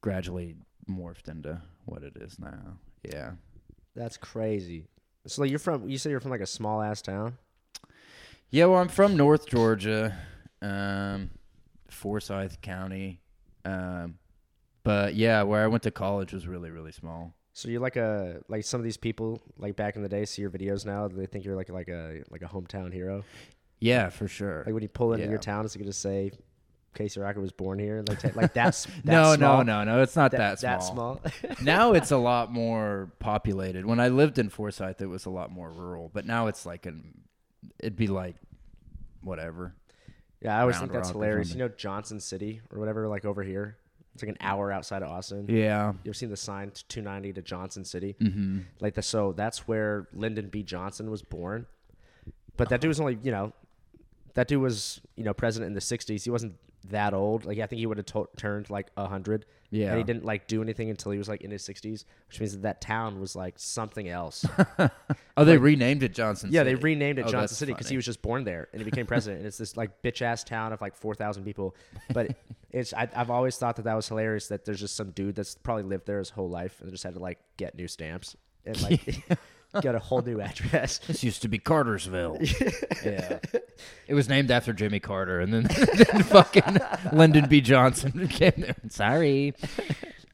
gradually 0.00 0.56
morphed 0.88 1.28
into 1.28 1.60
what 1.86 2.02
it 2.02 2.16
is 2.20 2.38
now. 2.38 2.78
Yeah. 3.02 3.32
That's 3.94 4.16
crazy. 4.16 4.88
So 5.26 5.42
like 5.42 5.50
you're 5.50 5.58
from 5.58 5.88
you 5.88 5.98
say 5.98 6.10
you're 6.10 6.20
from 6.20 6.30
like 6.30 6.40
a 6.40 6.46
small 6.46 6.80
ass 6.80 7.02
town? 7.02 7.36
Yeah, 8.50 8.66
well, 8.66 8.80
I'm 8.80 8.88
from 8.88 9.16
North 9.16 9.46
Georgia, 9.46 10.16
um, 10.60 11.30
Forsyth 11.88 12.60
County. 12.60 13.20
Um, 13.64 14.18
but 14.82 15.14
yeah, 15.14 15.42
where 15.42 15.62
I 15.62 15.66
went 15.68 15.82
to 15.84 15.90
college 15.90 16.32
was 16.32 16.48
really, 16.48 16.70
really 16.70 16.92
small. 16.92 17.34
So 17.52 17.68
you're 17.68 17.80
like 17.80 17.96
a 17.96 18.40
like 18.48 18.64
some 18.64 18.80
of 18.80 18.84
these 18.84 18.96
people 18.96 19.40
like 19.58 19.76
back 19.76 19.96
in 19.96 20.02
the 20.02 20.08
day 20.08 20.24
see 20.24 20.40
your 20.40 20.50
videos 20.50 20.86
now 20.86 21.08
they 21.08 21.26
think 21.26 21.44
you're 21.44 21.56
like 21.56 21.68
like 21.68 21.88
a 21.88 22.22
like 22.30 22.42
a 22.42 22.46
hometown 22.46 22.92
hero. 22.92 23.22
Yeah, 23.80 24.08
for 24.08 24.28
sure. 24.28 24.62
Like 24.64 24.72
when 24.74 24.82
you 24.82 24.88
pull 24.88 25.12
into 25.12 25.24
Yeah. 25.24 25.30
your 25.30 25.38
town, 25.38 25.64
it's 25.64 25.76
gonna 25.76 25.92
say 25.92 26.30
Casey 26.94 27.20
Rocket 27.20 27.40
was 27.40 27.52
born 27.52 27.78
here. 27.78 28.02
Like 28.08 28.20
ta- 28.20 28.30
like 28.34 28.54
that's, 28.54 28.84
that's 29.04 29.04
no, 29.04 29.34
small. 29.36 29.64
no, 29.64 29.84
no, 29.84 29.96
no. 29.96 30.02
It's 30.02 30.16
not 30.16 30.30
That, 30.32 30.60
that, 30.60 30.82
small. 30.82 31.20
that 31.22 31.34
small. 31.34 31.56
now 31.62 31.92
it's 31.92 32.10
a 32.10 32.16
lot 32.16 32.50
more 32.52 33.12
populated. 33.18 33.84
When 33.84 34.00
I 34.00 34.08
lived 34.08 34.38
in 34.38 34.48
Forsyth, 34.48 35.00
it 35.02 35.06
was 35.06 35.26
a 35.26 35.30
lot 35.30 35.50
more 35.50 35.70
rural. 35.70 36.10
But 36.12 36.26
now 36.26 36.46
it's 36.46 36.64
like 36.66 36.86
an, 36.86 37.22
it'd 37.78 37.96
be 37.96 38.06
like, 38.06 38.36
whatever. 39.22 39.74
yeah, 40.40 40.56
I 40.56 40.60
always 40.60 40.76
Round 40.76 40.90
think 40.90 40.92
that's 40.92 41.08
Rock 41.08 41.16
or 41.16 41.18
hilarious. 41.18 41.52
You 41.52 41.58
know 41.58 41.68
Johnson 41.68 42.20
City 42.20 42.60
or 42.70 42.78
whatever, 42.78 43.08
like 43.08 43.24
over 43.24 43.42
here. 43.42 43.76
It's 44.14 44.22
like 44.22 44.30
an 44.30 44.38
hour 44.40 44.72
outside 44.72 45.02
of 45.02 45.08
Austin. 45.08 45.46
Yeah. 45.48 45.92
You 45.92 45.98
ever 46.10 46.14
seen 46.14 46.30
the 46.30 46.36
sign 46.36 46.72
to 46.72 46.84
290 46.86 47.34
to 47.34 47.42
Johnson 47.42 47.84
City? 47.84 48.16
Mm-hmm. 48.20 48.58
Like 48.80 48.94
the 48.94 49.02
so 49.02 49.32
that's 49.32 49.68
where 49.68 50.08
Lyndon 50.12 50.48
B. 50.48 50.62
Johnson 50.62 51.10
was 51.10 51.22
born. 51.22 51.66
But 52.56 52.68
that 52.70 52.80
dude 52.80 52.88
was 52.88 53.00
only 53.00 53.18
you 53.22 53.30
know, 53.30 53.52
that 54.34 54.48
dude 54.48 54.60
was 54.60 55.00
you 55.16 55.24
know 55.24 55.32
president 55.32 55.68
in 55.68 55.74
the 55.74 55.80
60s. 55.80 56.24
He 56.24 56.30
wasn't 56.30 56.54
that 56.88 57.12
old. 57.14 57.44
Like 57.44 57.58
I 57.58 57.66
think 57.66 57.78
he 57.80 57.86
would 57.86 57.98
have 57.98 58.06
to- 58.06 58.28
turned 58.36 58.70
like 58.70 58.88
a 58.96 59.06
hundred. 59.06 59.46
Yeah. 59.72 59.90
And 59.90 59.98
he 59.98 60.04
didn't 60.04 60.24
like 60.24 60.48
do 60.48 60.62
anything 60.62 60.90
until 60.90 61.12
he 61.12 61.18
was 61.18 61.28
like 61.28 61.42
in 61.42 61.50
his 61.52 61.62
60s, 61.62 62.04
which 62.28 62.40
means 62.40 62.52
that 62.54 62.62
that 62.62 62.80
town 62.80 63.20
was 63.20 63.36
like 63.36 63.54
something 63.58 64.08
else. 64.08 64.44
Oh, 65.36 65.44
they 65.44 65.56
renamed 65.56 66.02
it 66.02 66.12
Johnson. 66.12 66.50
yeah, 66.52 66.64
they 66.64 66.74
renamed 66.74 67.18
it 67.18 67.24
Oh, 67.26 67.30
Johnson 67.30 67.56
City 67.56 67.72
because 67.72 67.88
he 67.88 67.96
was 67.96 68.04
just 68.04 68.20
born 68.20 68.44
there 68.44 68.68
and 68.72 68.82
he 68.82 68.84
became 68.84 69.06
president. 69.06 69.38
and 69.38 69.46
it's 69.46 69.56
this 69.56 69.74
like 69.74 70.02
bitch 70.02 70.20
ass 70.20 70.44
town 70.44 70.74
of 70.74 70.80
like 70.82 70.94
4,000 70.94 71.44
people. 71.44 71.74
But 72.12 72.36
it's 72.72 72.92
I, 72.92 73.08
I've 73.16 73.30
always 73.30 73.56
thought 73.56 73.76
that 73.76 73.82
that 73.84 73.94
was 73.94 74.06
hilarious 74.06 74.48
that 74.48 74.66
there's 74.66 74.80
just 74.80 74.96
some 74.96 75.12
dude 75.12 75.36
that's 75.36 75.54
probably 75.54 75.84
lived 75.84 76.04
there 76.06 76.18
his 76.18 76.28
whole 76.30 76.50
life 76.50 76.80
and 76.82 76.90
just 76.90 77.04
had 77.04 77.14
to 77.14 77.20
like 77.20 77.38
get 77.56 77.74
new 77.74 77.88
stamps 77.88 78.36
and 78.66 78.82
like 78.82 79.24
get 79.80 79.94
a 79.94 79.98
whole 79.98 80.22
new 80.22 80.40
address. 80.40 81.00
This 81.06 81.22
used 81.22 81.42
to 81.42 81.48
be 81.48 81.58
Cartersville. 81.58 82.38
yeah. 83.04 83.38
It 84.06 84.14
was 84.14 84.28
named 84.28 84.50
after 84.50 84.72
Jimmy 84.72 85.00
Carter, 85.00 85.40
and 85.40 85.52
then, 85.52 85.62
then 85.94 86.22
fucking 86.22 86.78
Lyndon 87.12 87.48
B. 87.48 87.60
Johnson 87.60 88.28
came 88.28 88.52
there. 88.56 88.76
Sorry. 88.88 89.54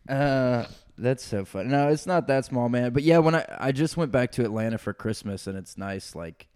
Uh, 0.09 0.65
that's 0.99 1.25
so 1.25 1.45
funny. 1.45 1.69
No, 1.69 1.89
it's 1.89 2.07
not 2.07 2.27
that 2.29 2.45
small, 2.45 2.69
man. 2.69 2.93
But 2.93 3.03
yeah, 3.03 3.19
when 3.19 3.35
I 3.35 3.45
I 3.59 3.73
just 3.73 3.97
went 3.97 4.13
back 4.13 4.33
to 4.33 4.45
Atlanta 4.45 4.79
for 4.79 4.93
Christmas, 4.93 5.47
and 5.47 5.57
it's 5.57 5.77
nice. 5.77 6.15
Like, 6.15 6.49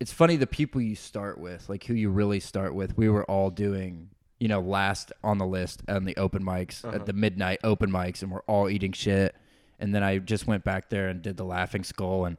it's 0.00 0.12
funny 0.12 0.36
the 0.36 0.46
people 0.46 0.80
you 0.80 0.94
start 0.94 1.38
with, 1.38 1.68
like 1.68 1.84
who 1.84 1.94
you 1.94 2.10
really 2.10 2.40
start 2.40 2.74
with. 2.74 2.96
We 2.96 3.08
were 3.08 3.24
all 3.24 3.50
doing, 3.50 4.10
you 4.38 4.48
know, 4.48 4.60
last 4.60 5.12
on 5.22 5.38
the 5.38 5.46
list 5.46 5.82
on 5.88 6.04
the 6.04 6.16
open 6.16 6.44
mics 6.44 6.84
at 6.92 7.06
the 7.06 7.12
midnight 7.12 7.60
open 7.64 7.90
mics, 7.90 8.22
and 8.22 8.30
we're 8.30 8.42
all 8.42 8.68
eating 8.68 8.92
shit. 8.92 9.34
And 9.78 9.94
then 9.94 10.02
I 10.02 10.18
just 10.18 10.46
went 10.46 10.64
back 10.64 10.90
there 10.90 11.08
and 11.08 11.22
did 11.22 11.36
the 11.36 11.44
Laughing 11.44 11.84
Skull, 11.84 12.26
and 12.26 12.36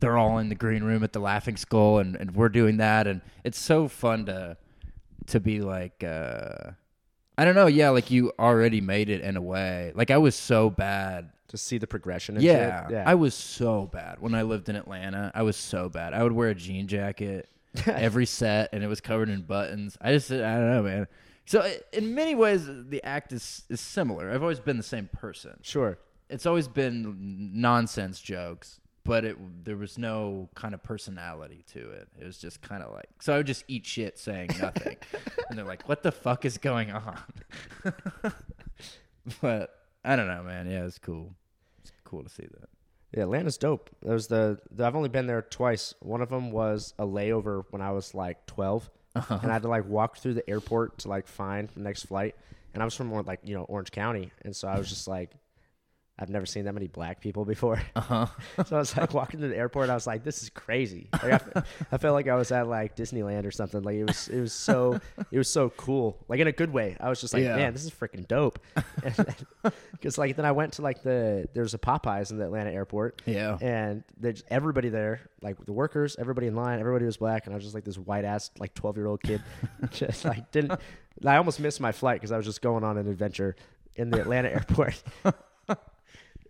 they're 0.00 0.18
all 0.18 0.38
in 0.38 0.48
the 0.48 0.54
green 0.54 0.84
room 0.84 1.02
at 1.02 1.12
the 1.12 1.20
Laughing 1.20 1.56
Skull, 1.56 1.98
and, 1.98 2.16
and 2.16 2.34
we're 2.34 2.48
doing 2.48 2.78
that, 2.78 3.06
and 3.06 3.20
it's 3.44 3.58
so 3.58 3.88
fun 3.88 4.26
to 4.26 4.56
to 5.26 5.40
be 5.40 5.60
like, 5.60 6.04
uh, 6.04 6.70
I 7.36 7.44
don't 7.44 7.56
know, 7.56 7.66
yeah, 7.66 7.90
like 7.90 8.10
you 8.10 8.32
already 8.38 8.80
made 8.80 9.10
it 9.10 9.20
in 9.20 9.36
a 9.36 9.42
way. 9.42 9.92
Like 9.94 10.10
I 10.10 10.18
was 10.18 10.36
so 10.36 10.70
bad 10.70 11.30
to 11.48 11.56
see 11.56 11.78
the 11.78 11.86
progression 11.86 12.36
yeah. 12.40 12.86
Yeah. 12.90 13.04
I 13.06 13.14
was 13.14 13.34
so 13.34 13.88
bad 13.92 14.20
when 14.20 14.34
I 14.34 14.42
lived 14.42 14.68
in 14.68 14.76
Atlanta. 14.76 15.30
I 15.34 15.42
was 15.42 15.56
so 15.56 15.88
bad. 15.88 16.12
I 16.12 16.22
would 16.22 16.32
wear 16.32 16.50
a 16.50 16.54
jean 16.54 16.86
jacket 16.86 17.48
every 17.86 18.26
set, 18.26 18.70
and 18.72 18.82
it 18.82 18.88
was 18.88 19.00
covered 19.00 19.28
in 19.28 19.42
buttons. 19.42 19.96
I 20.00 20.12
just, 20.12 20.30
I 20.30 20.36
don't 20.36 20.70
know, 20.70 20.82
man. 20.82 21.08
So 21.44 21.70
in 21.92 22.14
many 22.14 22.34
ways, 22.34 22.66
the 22.66 23.02
act 23.04 23.32
is 23.32 23.64
is 23.68 23.80
similar. 23.80 24.30
I've 24.30 24.42
always 24.42 24.60
been 24.60 24.76
the 24.76 24.82
same 24.82 25.08
person. 25.12 25.58
sure. 25.62 25.98
It's 26.28 26.46
always 26.46 26.66
been 26.68 27.50
nonsense 27.54 28.20
jokes, 28.20 28.80
but 29.04 29.24
it 29.24 29.36
there 29.64 29.76
was 29.76 29.96
no 29.98 30.48
kind 30.54 30.74
of 30.74 30.82
personality 30.82 31.64
to 31.72 31.90
it. 31.90 32.08
It 32.20 32.24
was 32.24 32.38
just 32.38 32.60
kind 32.62 32.82
of 32.82 32.92
like 32.92 33.08
so. 33.20 33.34
I 33.34 33.36
would 33.38 33.46
just 33.46 33.64
eat 33.68 33.86
shit 33.86 34.18
saying 34.18 34.50
nothing, 34.60 34.96
and 35.48 35.56
they're 35.58 35.64
like, 35.64 35.88
"What 35.88 36.02
the 36.02 36.10
fuck 36.12 36.44
is 36.44 36.58
going 36.58 36.90
on?" 36.90 37.18
but 39.40 39.78
I 40.04 40.16
don't 40.16 40.28
know, 40.28 40.42
man. 40.42 40.68
Yeah, 40.70 40.84
it's 40.84 40.98
cool. 40.98 41.34
It's 41.82 41.92
cool 42.04 42.22
to 42.22 42.28
see 42.28 42.44
that. 42.44 42.68
Yeah, 43.16 43.22
Atlanta's 43.22 43.56
dope. 43.56 43.90
There 44.02 44.12
was 44.14 44.26
the, 44.26 44.58
the 44.72 44.84
I've 44.84 44.96
only 44.96 45.08
been 45.08 45.26
there 45.26 45.42
twice. 45.42 45.94
One 46.00 46.20
of 46.20 46.28
them 46.28 46.50
was 46.50 46.92
a 46.98 47.06
layover 47.06 47.64
when 47.70 47.80
I 47.80 47.92
was 47.92 48.14
like 48.14 48.44
12, 48.46 48.90
Uh-huh. 49.14 49.38
and 49.42 49.50
I 49.50 49.54
had 49.54 49.62
to 49.62 49.68
like 49.68 49.86
walk 49.88 50.16
through 50.18 50.34
the 50.34 50.48
airport 50.50 50.98
to 50.98 51.08
like 51.08 51.26
find 51.26 51.68
the 51.70 51.80
next 51.80 52.04
flight. 52.06 52.34
And 52.74 52.82
I 52.82 52.84
was 52.84 52.94
from 52.94 53.06
more 53.06 53.22
like 53.22 53.40
you 53.44 53.54
know 53.54 53.62
Orange 53.64 53.90
County, 53.90 54.32
and 54.42 54.54
so 54.54 54.68
I 54.68 54.76
was 54.78 54.88
just 54.88 55.08
like, 55.08 55.30
I've 56.18 56.30
never 56.30 56.46
seen 56.46 56.64
that 56.64 56.72
many 56.72 56.86
black 56.86 57.20
people 57.20 57.44
before. 57.44 57.80
Uh 57.96 58.00
huh. 58.00 58.26
so 58.64 58.76
I 58.76 58.78
was 58.78 58.96
like 58.96 59.12
walking 59.12 59.40
to 59.40 59.48
the 59.48 59.56
airport. 59.56 59.90
I 59.90 59.94
was 59.94 60.06
like, 60.06 60.24
this 60.24 60.42
is 60.42 60.48
crazy. 60.50 61.08
Like, 61.12 61.56
I, 61.56 61.62
I 61.92 61.98
felt 61.98 62.14
like 62.14 62.26
I 62.28 62.34
was 62.36 62.50
at 62.52 62.66
like 62.68 62.96
Disneyland 62.96 63.44
or 63.46 63.50
something. 63.50 63.82
Like 63.82 63.96
it 63.96 64.04
was 64.04 64.28
it 64.28 64.40
was 64.40 64.52
so 64.52 64.98
it 65.30 65.36
was 65.38 65.48
so 65.48 65.70
cool. 65.70 66.18
Like 66.28 66.40
in 66.40 66.46
a 66.46 66.52
good 66.52 66.72
way. 66.72 66.96
I 67.00 67.08
was 67.10 67.20
just 67.20 67.34
like, 67.34 67.42
Yeah. 67.42 67.56
man, 67.56 67.72
this 67.74 67.84
is 67.84 67.90
freaking 67.90 68.26
dope. 68.26 68.58
Because 69.92 70.18
like 70.18 70.36
then 70.36 70.44
I 70.44 70.52
went 70.52 70.74
to 70.74 70.82
like 70.82 71.02
the 71.02 71.48
there's 71.54 71.74
a 71.74 71.78
Popeyes 71.78 72.30
in 72.30 72.38
the 72.38 72.44
Atlanta 72.44 72.70
airport. 72.70 73.22
Yeah. 73.26 73.58
And 73.60 74.04
there's 74.18 74.44
everybody 74.48 74.88
there, 74.88 75.20
like 75.42 75.64
the 75.64 75.72
workers, 75.72 76.16
everybody 76.18 76.46
in 76.46 76.54
line, 76.54 76.78
everybody 76.80 77.04
was 77.06 77.16
black, 77.16 77.46
and 77.46 77.54
I 77.54 77.56
was 77.56 77.64
just 77.64 77.74
like 77.74 77.84
this 77.84 77.98
white 77.98 78.24
ass 78.24 78.50
like 78.58 78.74
twelve 78.74 78.96
year 78.96 79.06
old 79.06 79.22
kid, 79.22 79.42
just 79.90 80.24
like 80.24 80.50
didn't. 80.52 80.78
I 81.24 81.36
almost 81.36 81.60
missed 81.60 81.80
my 81.80 81.92
flight 81.92 82.20
because 82.20 82.30
I 82.32 82.36
was 82.36 82.44
just 82.46 82.60
going 82.60 82.84
on 82.84 82.98
an 82.98 83.08
adventure 83.08 83.56
in 83.96 84.10
the 84.10 84.20
Atlanta 84.20 84.50
airport. 84.52 85.02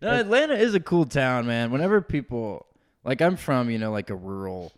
No, 0.01 0.11
Atlanta 0.11 0.55
is 0.55 0.75
a 0.75 0.81
cool 0.81 1.05
town, 1.07 1.47
man. 1.47 1.71
Whenever 1.71 2.01
people 2.01 2.67
like, 3.05 3.21
I'm 3.21 3.37
from 3.37 3.71
you 3.71 3.79
know 3.79 3.93
like 3.93 4.11
a 4.11 4.15
rural, 4.15 4.73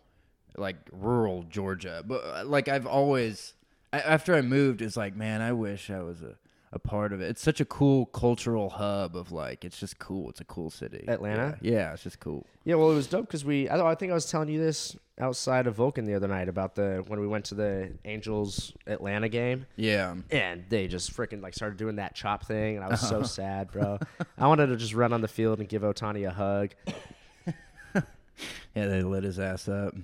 like 0.57 0.77
rural 0.91 1.43
Georgia, 1.43 2.03
but 2.05 2.47
like 2.47 2.67
I've 2.67 2.85
always 2.87 3.53
I, 3.91 3.99
after 3.99 4.35
I 4.35 4.41
moved, 4.41 4.81
it's 4.81 4.97
like, 4.97 5.15
man, 5.15 5.41
I 5.41 5.51
wish 5.53 5.89
I 5.89 6.01
was 6.01 6.21
a 6.21 6.35
a 6.71 6.79
part 6.79 7.13
of 7.13 7.21
it. 7.21 7.29
It's 7.29 7.41
such 7.41 7.59
a 7.59 7.65
cool 7.65 8.05
cultural 8.07 8.69
hub 8.69 9.15
of 9.15 9.31
like, 9.31 9.65
it's 9.65 9.79
just 9.79 9.97
cool. 9.99 10.29
It's 10.29 10.41
a 10.41 10.45
cool 10.45 10.69
city. 10.69 11.05
Atlanta? 11.07 11.57
yeah, 11.61 11.71
Yeah, 11.71 11.93
it's 11.93 12.03
just 12.03 12.19
cool. 12.19 12.45
Yeah, 12.63 12.75
well, 12.75 12.91
it 12.91 12.95
was 12.95 13.07
dope 13.07 13.25
because 13.25 13.43
we. 13.43 13.67
I, 13.67 13.91
I 13.91 13.95
think 13.95 14.11
I 14.11 14.15
was 14.15 14.29
telling 14.29 14.49
you 14.49 14.59
this 14.59 14.95
outside 15.19 15.67
of 15.67 15.75
Vulcan 15.75 16.05
the 16.05 16.13
other 16.13 16.27
night 16.27 16.47
about 16.47 16.75
the 16.75 17.03
when 17.07 17.19
we 17.19 17.27
went 17.27 17.45
to 17.45 17.55
the 17.55 17.91
Angels 18.05 18.73
Atlanta 18.85 19.27
game, 19.29 19.65
Yeah, 19.75 20.15
and 20.29 20.63
they 20.69 20.87
just 20.87 21.15
freaking 21.15 21.41
like 21.41 21.55
started 21.55 21.77
doing 21.77 21.95
that 21.95 22.13
chop 22.15 22.45
thing, 22.45 22.75
and 22.75 22.85
I 22.85 22.89
was 22.89 23.01
so 23.01 23.23
sad, 23.37 23.71
bro. 23.71 23.97
I 24.37 24.47
wanted 24.47 24.67
to 24.67 24.75
just 24.75 24.93
run 24.93 25.11
on 25.13 25.21
the 25.21 25.27
field 25.27 25.59
and 25.59 25.67
give 25.67 25.81
Ohtani 25.81 26.27
a 26.27 26.31
hug, 26.31 26.71
yeah, 27.95 28.01
they 28.73 29.01
lit 29.01 29.23
his 29.23 29.39
ass 29.39 29.67
up. 29.67 29.95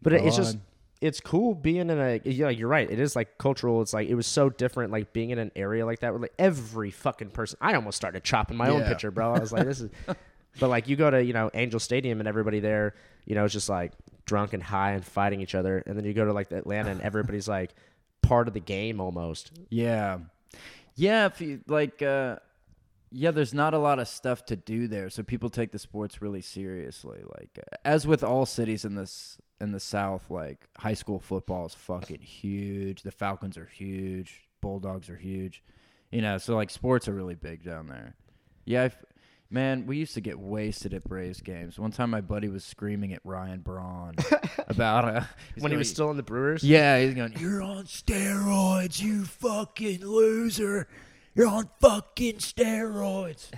but 0.00 0.12
it, 0.12 0.24
it's 0.24 0.36
just. 0.36 0.58
It's 1.02 1.20
cool 1.20 1.54
being 1.56 1.90
in 1.90 1.98
a 1.98 2.20
yeah 2.24 2.48
you're 2.48 2.68
right. 2.68 2.88
It 2.88 3.00
is 3.00 3.16
like 3.16 3.36
cultural. 3.36 3.82
It's 3.82 3.92
like 3.92 4.08
it 4.08 4.14
was 4.14 4.26
so 4.26 4.48
different 4.48 4.92
like 4.92 5.12
being 5.12 5.30
in 5.30 5.38
an 5.38 5.50
area 5.56 5.84
like 5.84 5.98
that 5.98 6.12
where 6.12 6.20
like 6.20 6.32
every 6.38 6.92
fucking 6.92 7.30
person 7.30 7.58
i 7.60 7.74
almost 7.74 7.96
started 7.96 8.22
chopping 8.22 8.56
my 8.56 8.68
own 8.68 8.84
picture 8.84 9.10
bro. 9.10 9.34
I 9.34 9.40
was 9.40 9.52
like 9.52 9.66
this 9.66 9.80
is 9.80 9.90
but 10.60 10.68
like 10.68 10.88
you 10.88 10.94
go 10.94 11.10
to 11.10 11.22
you 11.22 11.32
know 11.32 11.50
angel 11.54 11.80
stadium 11.80 12.20
and 12.20 12.28
everybody 12.28 12.60
there 12.60 12.94
you 13.26 13.34
know 13.34 13.44
is 13.44 13.52
just 13.52 13.68
like 13.68 13.92
drunk 14.26 14.52
and 14.52 14.62
high 14.62 14.92
and 14.92 15.04
fighting 15.04 15.40
each 15.40 15.56
other. 15.56 15.82
And 15.84 15.96
then 15.98 16.04
you 16.04 16.14
go 16.14 16.24
to 16.24 16.32
like 16.32 16.52
atlanta 16.52 16.90
and 16.90 17.00
everybody's 17.00 17.48
like 17.48 17.74
part 18.22 18.46
of 18.46 18.54
the 18.54 18.60
game 18.60 19.00
almost. 19.00 19.50
Yeah. 19.70 20.18
Yeah, 20.94 21.26
if 21.26 21.40
you 21.40 21.62
like 21.66 22.00
uh 22.00 22.36
yeah, 23.10 23.32
there's 23.32 23.52
not 23.52 23.74
a 23.74 23.78
lot 23.78 23.98
of 23.98 24.08
stuff 24.08 24.46
to 24.46 24.56
do 24.56 24.88
there, 24.88 25.10
so 25.10 25.22
people 25.22 25.50
take 25.50 25.72
the 25.72 25.78
sports 25.78 26.22
really 26.22 26.40
seriously. 26.40 27.18
Like 27.38 27.58
as 27.84 28.06
with 28.06 28.22
all 28.22 28.46
cities 28.46 28.84
in 28.84 28.94
this 28.94 29.38
in 29.62 29.70
the 29.70 29.80
South, 29.80 30.28
like 30.28 30.66
high 30.76 30.94
school 30.94 31.20
football 31.20 31.66
is 31.66 31.74
fucking 31.74 32.20
huge. 32.20 33.02
The 33.02 33.12
Falcons 33.12 33.56
are 33.56 33.66
huge. 33.66 34.42
Bulldogs 34.60 35.08
are 35.08 35.16
huge. 35.16 35.62
You 36.10 36.20
know, 36.20 36.36
so 36.38 36.56
like 36.56 36.68
sports 36.68 37.08
are 37.08 37.14
really 37.14 37.36
big 37.36 37.62
down 37.62 37.86
there. 37.86 38.16
Yeah, 38.64 38.82
I've, 38.82 38.96
man, 39.50 39.86
we 39.86 39.96
used 39.96 40.14
to 40.14 40.20
get 40.20 40.38
wasted 40.38 40.92
at 40.92 41.04
Braves 41.04 41.40
games. 41.40 41.78
One 41.78 41.92
time, 41.92 42.10
my 42.10 42.20
buddy 42.20 42.48
was 42.48 42.64
screaming 42.64 43.12
at 43.12 43.20
Ryan 43.24 43.60
Braun 43.60 44.16
about 44.68 45.04
uh, 45.04 45.22
when 45.58 45.70
he 45.70 45.78
was 45.78 45.88
still 45.88 46.10
in 46.10 46.16
the 46.16 46.22
brewers 46.22 46.62
yeah, 46.64 47.00
he's 47.00 47.14
going, 47.14 47.34
You're 47.38 47.62
on 47.62 47.84
steroids, 47.84 49.00
you 49.00 49.24
fucking 49.24 50.04
loser. 50.04 50.88
You're 51.34 51.48
on 51.48 51.70
fucking 51.80 52.36
steroids. 52.36 53.50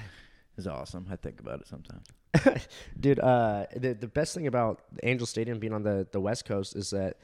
It's 0.56 0.68
awesome. 0.68 1.06
I 1.10 1.16
think 1.16 1.40
about 1.40 1.60
it 1.60 1.66
sometimes. 1.66 2.06
Dude, 3.00 3.20
uh, 3.20 3.66
the 3.76 3.94
the 3.94 4.08
best 4.08 4.34
thing 4.34 4.46
about 4.46 4.80
Angel 5.02 5.26
Stadium 5.26 5.58
being 5.58 5.72
on 5.72 5.82
the 5.82 6.06
the 6.10 6.20
West 6.20 6.44
Coast 6.44 6.76
is 6.76 6.90
that 6.90 7.16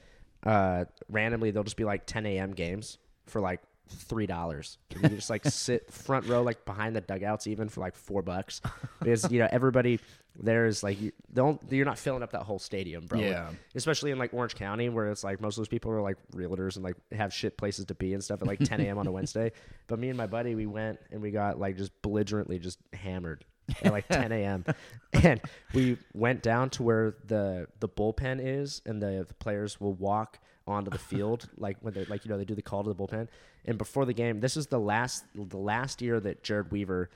uh, 0.45 0.85
randomly 1.09 1.51
they'll 1.51 1.65
just 1.65 1.77
be 1.77 1.85
like 1.85 2.07
10 2.07 2.27
a.m. 2.27 2.53
games 2.53 2.99
for 3.27 3.41
like 3.41 3.61
three 3.89 4.27
dollars. 4.27 4.79
You 5.03 5.09
just 5.11 5.31
like 5.31 5.45
sit 5.47 5.93
front 5.93 6.27
row, 6.27 6.43
like 6.43 6.65
behind 6.65 6.95
the 6.97 7.01
dugouts, 7.01 7.47
even 7.47 7.69
for 7.69 7.81
like 7.81 7.95
four 7.95 8.23
bucks, 8.23 8.61
because 9.01 9.31
you 9.31 9.39
know 9.39 9.49
everybody 9.51 10.01
there 10.39 10.67
is 10.67 10.83
like 10.83 11.01
you 11.01 11.13
don't 11.33 11.61
you're 11.71 11.85
not 11.85 11.99
filling 11.99 12.23
up 12.23 12.33
that 12.33 12.43
whole 12.43 12.59
stadium, 12.59 13.07
bro. 13.07 13.19
Yeah. 13.19 13.51
especially 13.75 14.11
in 14.11 14.19
like 14.19 14.33
Orange 14.33 14.55
County 14.55 14.89
where 14.89 15.11
it's 15.11 15.25
like 15.25 15.41
most 15.41 15.55
of 15.55 15.63
those 15.63 15.69
people 15.69 15.91
are 15.91 16.01
like 16.01 16.17
realtors 16.35 16.77
and 16.77 16.85
like 16.85 16.97
have 17.13 17.33
shit 17.35 17.57
places 17.57 17.85
to 17.87 17.95
be 17.95 18.15
and 18.15 18.23
stuff 18.23 18.41
at 18.41 18.47
like 18.47 18.61
10 18.61 18.81
a.m. 18.81 18.99
on 18.99 19.07
a 19.07 19.13
Wednesday. 19.13 19.53
But 19.87 19.99
me 19.99 20.09
and 20.09 20.17
my 20.17 20.27
buddy, 20.27 20.55
we 20.55 20.67
went 20.67 21.01
and 21.11 21.21
we 21.21 21.31
got 21.31 21.59
like 21.59 21.77
just 21.77 21.91
belligerently 22.03 22.59
just 22.59 22.79
hammered 22.93 23.45
at 23.83 23.93
like 23.93 24.09
10 24.11 24.33
a.m. 24.33 24.65
and 25.13 25.41
we 25.75 25.97
went 26.15 26.43
down 26.43 26.71
to 26.71 26.83
where 26.83 27.15
the 27.27 27.67
the 27.81 27.89
bullpen 27.89 28.41
is 28.43 28.83
and 28.87 29.03
the, 29.03 29.25
the 29.27 29.35
players 29.35 29.81
will 29.81 29.95
walk 29.95 30.39
onto 30.67 30.91
the 30.91 30.99
field 31.11 31.49
like 31.57 31.77
when 31.81 31.95
they 31.95 32.05
like 32.07 32.25
you 32.25 32.31
know 32.31 32.39
they 32.39 32.45
do 32.45 32.55
the 32.55 32.63
call 32.63 32.83
to 32.83 32.89
the 32.89 32.95
bullpen. 32.95 33.29
And 33.65 33.77
before 33.79 34.05
the 34.05 34.15
game 34.15 34.41
this 34.41 34.57
is 34.57 34.67
the 34.67 34.81
last 34.81 35.25
the 35.35 35.59
last 35.59 36.03
year 36.03 36.21
that 36.21 36.43
Jered 36.43 36.71
Weaver 36.71 37.11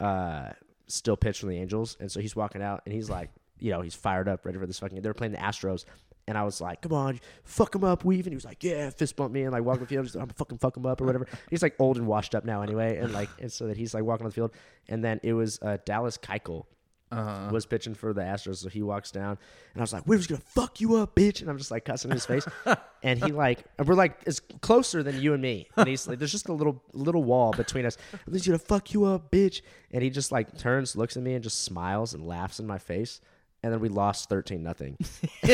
uh 0.00 0.50
still 0.86 1.16
pitched 1.16 1.40
for 1.40 1.46
the 1.46 1.56
Angels. 1.56 1.96
And 2.00 2.10
so 2.10 2.20
he's 2.20 2.34
walking 2.34 2.62
out 2.62 2.82
and 2.84 2.94
he's 2.94 3.10
like 3.10 3.30
you 3.58 3.70
know 3.70 3.80
he's 3.80 3.94
fired 3.94 4.28
up 4.28 4.44
ready 4.44 4.58
for 4.58 4.66
this 4.66 4.78
fucking 4.78 5.02
they're 5.02 5.14
playing 5.14 5.32
the 5.32 5.38
Astros 5.38 5.84
and 6.28 6.38
I 6.38 6.44
was 6.44 6.60
like, 6.60 6.82
"Come 6.82 6.92
on, 6.92 7.18
fuck 7.42 7.74
him 7.74 7.82
up, 7.82 8.04
weave." 8.04 8.26
And 8.26 8.32
he 8.32 8.36
was 8.36 8.44
like, 8.44 8.62
"Yeah," 8.62 8.90
fist 8.90 9.16
bump 9.16 9.32
me 9.32 9.42
and 9.42 9.52
like 9.52 9.64
walk 9.64 9.78
on 9.78 9.80
the 9.80 9.86
field. 9.86 10.04
Just, 10.04 10.14
I'm 10.16 10.28
fucking 10.28 10.58
fuck 10.58 10.76
him 10.76 10.86
up 10.86 11.00
or 11.00 11.06
whatever. 11.06 11.26
He's 11.50 11.62
like 11.62 11.74
old 11.80 11.96
and 11.96 12.06
washed 12.06 12.36
up 12.36 12.44
now 12.44 12.62
anyway, 12.62 12.98
and 12.98 13.12
like 13.12 13.28
and 13.40 13.50
so 13.50 13.66
that 13.66 13.76
he's 13.76 13.94
like 13.94 14.04
walking 14.04 14.24
on 14.26 14.30
the 14.30 14.34
field. 14.34 14.52
And 14.88 15.02
then 15.02 15.18
it 15.24 15.32
was 15.32 15.58
uh, 15.62 15.78
Dallas 15.84 16.16
Keuchel 16.16 16.66
Uh-huh. 17.10 17.48
was 17.50 17.64
pitching 17.64 17.94
for 17.94 18.12
the 18.12 18.20
Astros, 18.20 18.56
so 18.58 18.68
he 18.68 18.82
walks 18.82 19.10
down, 19.10 19.38
and 19.72 19.78
I 19.78 19.80
was 19.80 19.94
like, 19.94 20.06
we're 20.06 20.18
just 20.18 20.28
gonna 20.28 20.42
fuck 20.44 20.78
you 20.78 20.96
up, 20.96 21.14
bitch!" 21.14 21.40
And 21.40 21.48
I'm 21.50 21.56
just 21.56 21.70
like 21.70 21.86
cussing 21.86 22.10
in 22.10 22.16
his 22.16 22.26
face, 22.26 22.46
and 23.02 23.22
he 23.24 23.32
like, 23.32 23.64
and 23.78 23.88
we're 23.88 23.94
like, 23.94 24.20
it's 24.26 24.40
closer 24.60 25.02
than 25.02 25.18
you 25.18 25.32
and 25.32 25.40
me, 25.42 25.68
and 25.76 25.88
he's 25.88 26.06
like, 26.06 26.18
there's 26.18 26.32
just 26.32 26.48
a 26.50 26.52
little 26.52 26.82
little 26.92 27.24
wall 27.24 27.52
between 27.52 27.86
us. 27.86 27.96
He's 28.30 28.46
gonna 28.46 28.58
fuck 28.58 28.92
you 28.92 29.06
up, 29.06 29.30
bitch, 29.30 29.62
and 29.90 30.02
he 30.02 30.10
just 30.10 30.30
like 30.32 30.58
turns, 30.58 30.96
looks 30.96 31.16
at 31.16 31.22
me, 31.22 31.32
and 31.32 31.42
just 31.42 31.62
smiles 31.64 32.12
and 32.12 32.26
laughs 32.26 32.60
in 32.60 32.66
my 32.66 32.76
face, 32.78 33.22
and 33.62 33.72
then 33.72 33.80
we 33.80 33.88
lost 33.88 34.28
thirteen 34.28 34.62
nothing. 34.62 34.98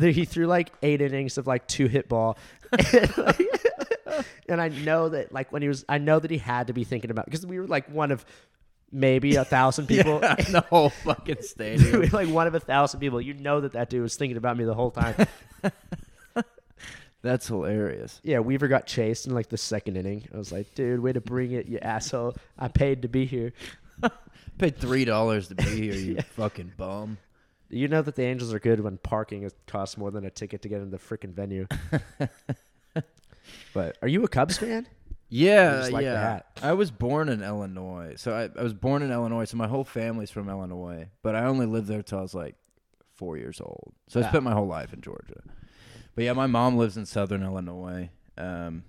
he 0.00 0.24
threw 0.24 0.46
like 0.46 0.72
eight 0.82 1.00
innings 1.00 1.38
of 1.38 1.46
like 1.46 1.66
two 1.66 1.86
hit 1.86 2.08
ball. 2.08 2.36
And, 2.72 3.16
like- 3.18 3.40
and 4.48 4.60
I 4.60 4.68
know 4.68 5.08
that 5.10 5.32
like 5.32 5.52
when 5.52 5.62
he 5.62 5.68
was, 5.68 5.84
I 5.88 5.98
know 5.98 6.18
that 6.18 6.30
he 6.30 6.38
had 6.38 6.66
to 6.66 6.72
be 6.72 6.84
thinking 6.84 7.10
about 7.10 7.24
because 7.26 7.46
we 7.46 7.58
were 7.58 7.66
like 7.66 7.88
one 7.88 8.10
of 8.10 8.24
maybe 8.90 9.36
a 9.36 9.44
thousand 9.44 9.86
people. 9.86 10.18
Yeah, 10.22 10.34
in 10.46 10.52
the 10.52 10.60
whole 10.60 10.90
fucking 10.90 11.36
We 11.40 11.46
stadium. 11.46 12.00
were, 12.00 12.06
like 12.12 12.28
one 12.28 12.46
of 12.46 12.54
a 12.54 12.60
thousand 12.60 13.00
people. 13.00 13.20
You 13.20 13.32
know 13.34 13.60
that 13.62 13.72
that 13.72 13.88
dude 13.88 14.02
was 14.02 14.16
thinking 14.16 14.36
about 14.36 14.56
me 14.58 14.64
the 14.64 14.74
whole 14.74 14.90
time. 14.90 15.14
That's 17.22 17.46
hilarious. 17.46 18.20
yeah, 18.24 18.40
Weaver 18.40 18.66
got 18.66 18.86
chased 18.86 19.26
in 19.28 19.34
like 19.34 19.48
the 19.48 19.56
second 19.56 19.96
inning. 19.96 20.26
I 20.34 20.36
was 20.36 20.50
like, 20.50 20.74
dude, 20.74 20.98
way 21.00 21.12
to 21.12 21.20
bring 21.20 21.52
it, 21.52 21.66
you 21.66 21.78
asshole. 21.78 22.34
I 22.58 22.66
paid 22.66 23.02
to 23.02 23.08
be 23.08 23.26
here. 23.26 23.52
Paid 24.58 24.76
three 24.76 25.04
dollars 25.04 25.46
to 25.48 25.54
be 25.54 25.62
here, 25.64 25.94
you 25.94 26.20
fucking 26.36 26.72
bum. 26.76 27.18
You 27.72 27.88
know 27.88 28.02
that 28.02 28.14
the 28.16 28.22
Angels 28.22 28.52
are 28.52 28.58
good 28.60 28.80
when 28.80 28.98
parking 28.98 29.42
is- 29.44 29.54
costs 29.66 29.96
more 29.96 30.10
than 30.10 30.24
a 30.24 30.30
ticket 30.30 30.62
to 30.62 30.68
get 30.68 30.80
in 30.82 30.90
the 30.90 30.98
freaking 30.98 31.32
venue. 31.32 31.66
but 33.74 33.96
are 34.02 34.08
you 34.08 34.22
a 34.24 34.28
Cubs 34.28 34.58
fan? 34.58 34.86
Yeah, 35.28 35.88
like 35.90 36.04
yeah. 36.04 36.40
I 36.62 36.74
was 36.74 36.90
born 36.90 37.30
in 37.30 37.42
Illinois, 37.42 38.14
so 38.16 38.34
I, 38.34 38.50
I 38.58 38.62
was 38.62 38.74
born 38.74 39.02
in 39.02 39.10
Illinois. 39.10 39.46
So 39.46 39.56
my 39.56 39.66
whole 39.66 39.84
family's 39.84 40.30
from 40.30 40.50
Illinois, 40.50 41.08
but 41.22 41.34
I 41.34 41.44
only 41.44 41.64
lived 41.64 41.88
there 41.88 42.02
till 42.02 42.18
I 42.18 42.22
was 42.22 42.34
like 42.34 42.54
four 43.14 43.38
years 43.38 43.58
old. 43.60 43.94
So 44.08 44.20
I 44.20 44.24
Ah. 44.24 44.28
spent 44.28 44.44
my 44.44 44.52
whole 44.52 44.66
life 44.66 44.92
in 44.92 45.00
Georgia. 45.00 45.40
But 46.14 46.24
yeah, 46.24 46.34
my 46.34 46.46
mom 46.46 46.76
lives 46.76 46.98
in 46.98 47.06
Southern 47.06 47.42
Illinois. 47.42 48.10
Um, 48.36 48.84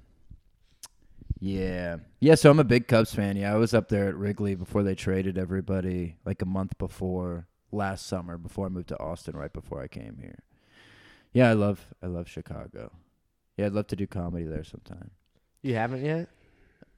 yeah, 1.40 1.98
yeah. 2.20 2.36
So 2.36 2.52
I'm 2.52 2.60
a 2.60 2.66
big 2.66 2.90
Cubs 2.90 3.16
fan. 3.16 3.38
Yeah, 3.38 3.54
I 3.54 3.56
was 3.56 3.74
up 3.74 3.88
there 3.88 4.10
at 4.10 4.16
Wrigley 4.16 4.56
before 4.56 4.84
they 4.84 4.96
traded 4.96 5.38
everybody, 5.38 6.18
like 6.26 6.42
a 6.42 6.46
month 6.46 6.78
before 6.78 7.48
last 7.74 8.06
summer, 8.08 8.38
before 8.38 8.66
I 8.68 8.70
moved 8.70 8.90
to 8.90 9.00
Austin, 9.00 9.36
right 9.36 9.52
before 9.52 9.82
I 9.82 9.88
came 9.88 10.18
here. 10.22 10.40
Yeah, 11.34 11.50
I 11.50 11.54
love 11.54 11.86
I 12.02 12.08
love 12.08 12.30
Chicago. 12.30 12.92
Yeah, 13.58 13.66
I'd 13.68 13.74
love 13.74 13.88
to 13.88 13.96
do 13.96 14.08
comedy 14.08 14.46
there 14.46 14.64
sometime. 14.64 15.12
You 15.62 15.76
haven't 15.76 16.04
yet? 16.06 16.30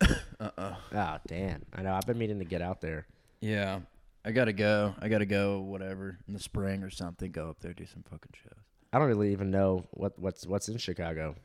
Uh 0.39 0.49
uh 0.57 0.75
Oh, 0.93 1.17
damn. 1.27 1.61
I 1.73 1.81
know. 1.81 1.93
I've 1.93 2.05
been 2.05 2.17
meaning 2.17 2.39
to 2.39 2.45
get 2.45 2.61
out 2.61 2.81
there. 2.81 3.07
Yeah. 3.39 3.79
I 4.25 4.31
gotta 4.31 4.51
go. 4.51 4.93
I 4.99 5.07
gotta 5.07 5.25
go. 5.25 5.59
Whatever 5.61 6.17
in 6.27 6.33
the 6.33 6.39
spring 6.41 6.83
or 6.83 6.89
something. 6.89 7.31
Go 7.31 7.49
up 7.49 7.61
there, 7.61 7.73
do 7.73 7.85
some 7.85 8.03
fucking 8.03 8.33
shows. 8.43 8.59
I 8.91 8.99
don't 8.99 9.07
really 9.07 9.31
even 9.31 9.49
know 9.51 9.85
what 9.91 10.19
what's 10.19 10.45
what's 10.45 10.67
in 10.67 10.77
Chicago. 10.77 11.35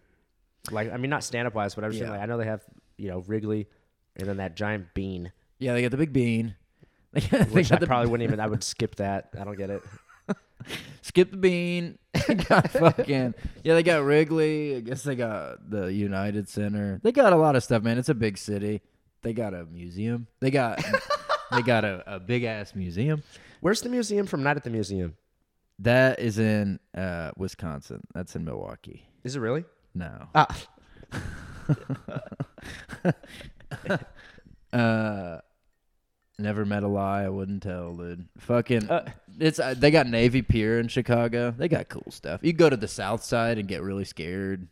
Like, 0.73 0.93
I 0.93 0.97
mean, 0.97 1.11
not 1.11 1.23
stand 1.23 1.47
up 1.47 1.55
wise, 1.55 1.75
but 1.77 1.85
I 1.85 1.87
was 1.87 1.99
Yeah. 2.01 2.11
like, 2.11 2.21
I 2.21 2.27
know 2.27 2.37
they 2.39 2.47
have 2.47 2.65
you 2.97 3.09
know 3.09 3.21
Wrigley, 3.29 3.69
and 4.17 4.29
then 4.29 4.39
that 4.39 4.57
giant 4.57 4.93
bean, 4.95 5.31
Yeah, 5.59 5.73
they 5.75 5.83
got 5.83 5.93
the 5.93 5.97
big 5.97 6.13
bean. 6.13 6.57
They 7.13 7.21
got, 7.21 7.49
they 7.49 7.55
which 7.55 7.73
I 7.73 7.77
probably 7.79 8.09
wouldn't 8.11 8.29
even. 8.29 8.41
I 8.41 8.47
would 8.47 8.63
skip 8.73 8.97
that. 8.97 9.31
I 9.39 9.45
don't 9.45 9.57
get 9.59 9.71
it. 9.71 9.83
skip 11.03 11.31
the 11.31 11.37
bean. 11.37 11.99
Got 12.49 12.71
fucking 12.71 13.35
yeah. 13.65 13.75
They 13.75 13.83
got 13.83 14.05
Wrigley. 14.05 14.77
I 14.77 14.81
guess 14.81 15.03
they 15.03 15.15
got 15.17 15.71
the 15.71 15.93
United 15.93 16.49
Center. 16.49 17.01
They 17.03 17.13
got 17.13 17.33
a 17.33 17.37
lot 17.37 17.57
of 17.57 17.65
stuff, 17.65 17.83
man. 17.83 17.99
It's 17.99 18.09
a 18.09 18.15
big 18.15 18.37
city. 18.39 18.81
They 19.23 19.33
got 19.33 19.55
a 19.55 19.65
museum. 19.65 20.27
They 20.41 20.51
got 20.51 20.83
they 21.53 21.63
got 21.63 21.85
a, 21.85 22.03
a 22.07 22.21
big 22.21 22.45
ass 22.45 22.75
museum. 22.75 23.23
Where's 23.61 23.81
the 23.81 23.89
museum 23.89 24.27
from 24.27 24.43
Night 24.43 24.57
at 24.57 24.65
the 24.65 24.71
Museum? 24.71 25.17
That 25.81 26.19
is 26.21 26.39
in 26.39 26.79
uh, 26.97 27.31
Wisconsin. 27.37 28.01
That's 28.15 28.35
in 28.37 28.45
Milwaukee. 28.45 29.07
Is 29.25 29.37
it 29.37 29.41
really? 29.41 29.65
No. 29.95 30.29
Ah, 30.35 30.57
Uh, 34.73 35.41
never 36.41 36.65
met 36.65 36.83
a 36.83 36.89
lie 36.89 37.23
I 37.23 37.29
wouldn't 37.29 37.63
tell, 37.63 37.95
dude. 37.95 38.27
Fucking, 38.39 38.91
Uh. 38.91 39.11
it's 39.39 39.59
uh, 39.59 39.75
they 39.77 39.91
got 39.91 40.07
Navy 40.07 40.43
Pier 40.43 40.79
in 40.81 40.89
Chicago. 40.89 41.51
They 41.57 41.69
got 41.69 41.89
cool 41.89 42.11
stuff. 42.11 42.41
You 42.43 42.53
go 42.53 42.69
to 42.71 42.77
the 42.77 42.89
South 42.89 43.23
Side 43.23 43.59
and 43.59 43.69
get 43.69 43.83
really 43.83 44.05
scared. 44.05 44.69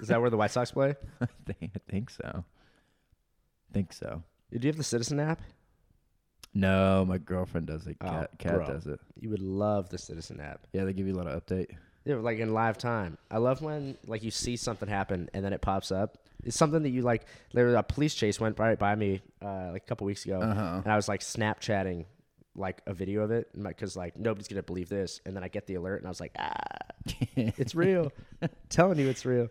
is 0.00 0.08
that 0.08 0.20
where 0.20 0.30
the 0.30 0.36
White 0.36 0.50
Sox 0.50 0.70
play? 0.72 0.94
I 1.20 1.26
think, 1.46 1.72
I 1.74 1.80
think 1.90 2.10
so. 2.10 2.44
think 3.72 3.92
so. 3.92 4.22
Do 4.52 4.58
you 4.60 4.68
have 4.68 4.76
the 4.76 4.82
Citizen 4.84 5.20
app? 5.20 5.40
No, 6.54 7.04
my 7.06 7.18
girlfriend 7.18 7.66
does 7.66 7.86
it. 7.86 7.96
Oh, 8.00 8.06
Cat, 8.08 8.30
Cat 8.38 8.66
does 8.66 8.86
it. 8.86 8.98
You 9.20 9.30
would 9.30 9.40
love 9.42 9.90
the 9.90 9.98
Citizen 9.98 10.40
app. 10.40 10.66
Yeah, 10.72 10.84
they 10.84 10.92
give 10.92 11.06
you 11.06 11.14
a 11.14 11.18
lot 11.18 11.26
of 11.28 11.44
update. 11.44 11.70
Yeah, 12.04 12.16
like 12.16 12.38
in 12.38 12.54
live 12.54 12.78
time. 12.78 13.18
I 13.30 13.38
love 13.38 13.60
when 13.62 13.96
like 14.06 14.22
you 14.22 14.30
see 14.30 14.56
something 14.56 14.88
happen 14.88 15.28
and 15.34 15.44
then 15.44 15.52
it 15.52 15.60
pops 15.60 15.92
up. 15.92 16.18
It's 16.44 16.56
something 16.56 16.82
that 16.84 16.90
you 16.90 17.02
like. 17.02 17.26
There, 17.52 17.74
a 17.74 17.82
police 17.82 18.14
chase 18.14 18.40
went 18.40 18.58
right 18.58 18.78
by 18.78 18.94
me 18.94 19.20
uh, 19.42 19.70
like 19.72 19.82
a 19.82 19.86
couple 19.86 20.06
weeks 20.06 20.24
ago, 20.24 20.40
Uh-huh. 20.40 20.80
and 20.84 20.86
I 20.92 20.96
was 20.96 21.08
like 21.08 21.20
Snapchatting 21.20 22.06
like 22.54 22.80
a 22.86 22.94
video 22.94 23.22
of 23.22 23.30
it 23.30 23.48
because 23.60 23.96
like 23.96 24.16
nobody's 24.16 24.48
gonna 24.48 24.62
believe 24.62 24.88
this. 24.88 25.20
And 25.26 25.34
then 25.36 25.42
I 25.44 25.48
get 25.48 25.66
the 25.66 25.74
alert, 25.74 25.98
and 25.98 26.06
I 26.06 26.10
was 26.10 26.20
like, 26.20 26.32
ah, 26.38 26.54
it's 27.36 27.74
real. 27.74 28.12
telling 28.68 28.98
you, 28.98 29.08
it's 29.08 29.26
real. 29.26 29.48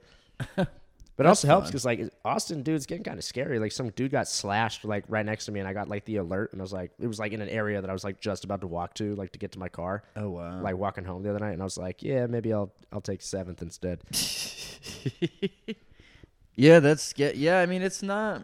But 1.17 1.25
it 1.25 1.29
That's 1.29 1.39
also 1.43 1.47
helps 1.47 1.67
because 1.67 1.83
like 1.83 1.99
Austin, 2.23 2.61
dude, 2.61 2.75
it's 2.75 2.85
getting 2.85 3.03
kind 3.03 3.17
of 3.17 3.23
scary. 3.23 3.57
Like 3.57 3.71
some 3.71 3.89
dude 3.89 4.11
got 4.11 4.27
slashed 4.27 4.85
like 4.85 5.03
right 5.07 5.25
next 5.25 5.45
to 5.45 5.51
me, 5.51 5.59
and 5.59 5.67
I 5.67 5.73
got 5.73 5.89
like 5.89 6.05
the 6.05 6.17
alert, 6.17 6.53
and 6.53 6.61
I 6.61 6.63
was 6.63 6.71
like, 6.71 6.91
it 6.99 7.07
was 7.07 7.17
like 7.17 7.31
in 7.31 7.41
an 7.41 7.49
area 7.49 7.81
that 7.81 7.89
I 7.89 7.93
was 7.93 8.03
like 8.03 8.21
just 8.21 8.43
about 8.43 8.61
to 8.61 8.67
walk 8.67 8.93
to, 8.95 9.15
like 9.15 9.31
to 9.31 9.39
get 9.39 9.51
to 9.53 9.59
my 9.59 9.67
car, 9.67 10.03
Oh 10.15 10.29
wow. 10.29 10.61
like 10.61 10.77
walking 10.77 11.03
home 11.05 11.23
the 11.23 11.31
other 11.31 11.39
night, 11.39 11.53
and 11.53 11.61
I 11.61 11.65
was 11.65 11.75
like, 11.77 12.03
yeah, 12.03 12.27
maybe 12.27 12.53
I'll 12.53 12.71
I'll 12.93 13.01
take 13.01 13.23
seventh 13.23 13.63
instead. 13.63 14.01
yeah, 16.55 16.79
that's 16.79 17.13
yeah. 17.17 17.31
Yeah, 17.33 17.59
I 17.59 17.65
mean, 17.65 17.81
it's 17.81 18.01
not. 18.03 18.41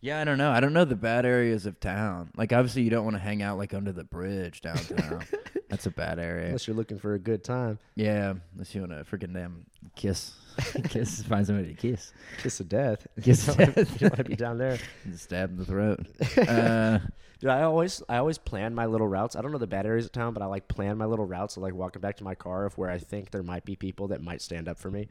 Yeah, 0.00 0.20
I 0.20 0.24
don't 0.24 0.36
know. 0.36 0.50
I 0.50 0.60
don't 0.60 0.74
know 0.74 0.84
the 0.84 0.96
bad 0.96 1.24
areas 1.24 1.64
of 1.64 1.80
town. 1.80 2.30
Like, 2.36 2.52
obviously, 2.52 2.82
you 2.82 2.90
don't 2.90 3.04
want 3.04 3.16
to 3.16 3.20
hang 3.22 3.40
out 3.42 3.56
like 3.56 3.72
under 3.72 3.90
the 3.90 4.04
bridge 4.04 4.60
downtown. 4.60 5.24
that's 5.70 5.86
a 5.86 5.90
bad 5.90 6.18
area. 6.18 6.46
Unless 6.46 6.66
you're 6.66 6.76
looking 6.76 6.98
for 6.98 7.14
a 7.14 7.18
good 7.18 7.42
time, 7.42 7.78
Yeah, 7.94 8.34
unless 8.52 8.74
you 8.74 8.82
want 8.82 8.92
to 8.92 9.04
freaking 9.04 9.32
damn 9.32 9.64
kiss, 9.96 10.32
kiss, 10.88 11.22
find 11.22 11.46
somebody 11.46 11.68
to 11.68 11.74
kiss, 11.74 12.12
kiss 12.42 12.60
of 12.60 12.68
death. 12.68 13.06
kiss, 13.22 13.46
you 13.48 13.54
don't 13.54 14.02
want 14.02 14.16
to 14.16 14.24
be 14.24 14.36
down 14.36 14.58
there. 14.58 14.78
and 15.04 15.18
stab 15.18 15.50
in 15.50 15.56
the 15.56 15.64
throat. 15.64 16.00
Uh, 16.36 16.98
Dude, 17.40 17.50
I 17.50 17.62
always 17.62 18.02
I 18.08 18.18
always 18.18 18.38
plan 18.38 18.74
my 18.74 18.86
little 18.86 19.08
routes. 19.08 19.36
I 19.36 19.42
don't 19.42 19.52
know 19.52 19.58
the 19.58 19.66
bad 19.66 19.86
areas 19.86 20.06
of 20.06 20.12
town, 20.12 20.32
but 20.34 20.42
I 20.42 20.46
like 20.46 20.68
plan 20.68 20.96
my 20.96 21.04
little 21.04 21.26
routes 21.26 21.56
of 21.56 21.62
like 21.62 21.74
walking 21.74 22.00
back 22.00 22.16
to 22.18 22.24
my 22.24 22.34
car 22.34 22.64
of 22.64 22.78
where 22.78 22.88
I 22.88 22.98
think 22.98 23.30
there 23.32 23.42
might 23.42 23.64
be 23.64 23.76
people 23.76 24.08
that 24.08 24.22
might 24.22 24.40
stand 24.40 24.68
up 24.68 24.78
for 24.78 24.90
me. 24.90 25.08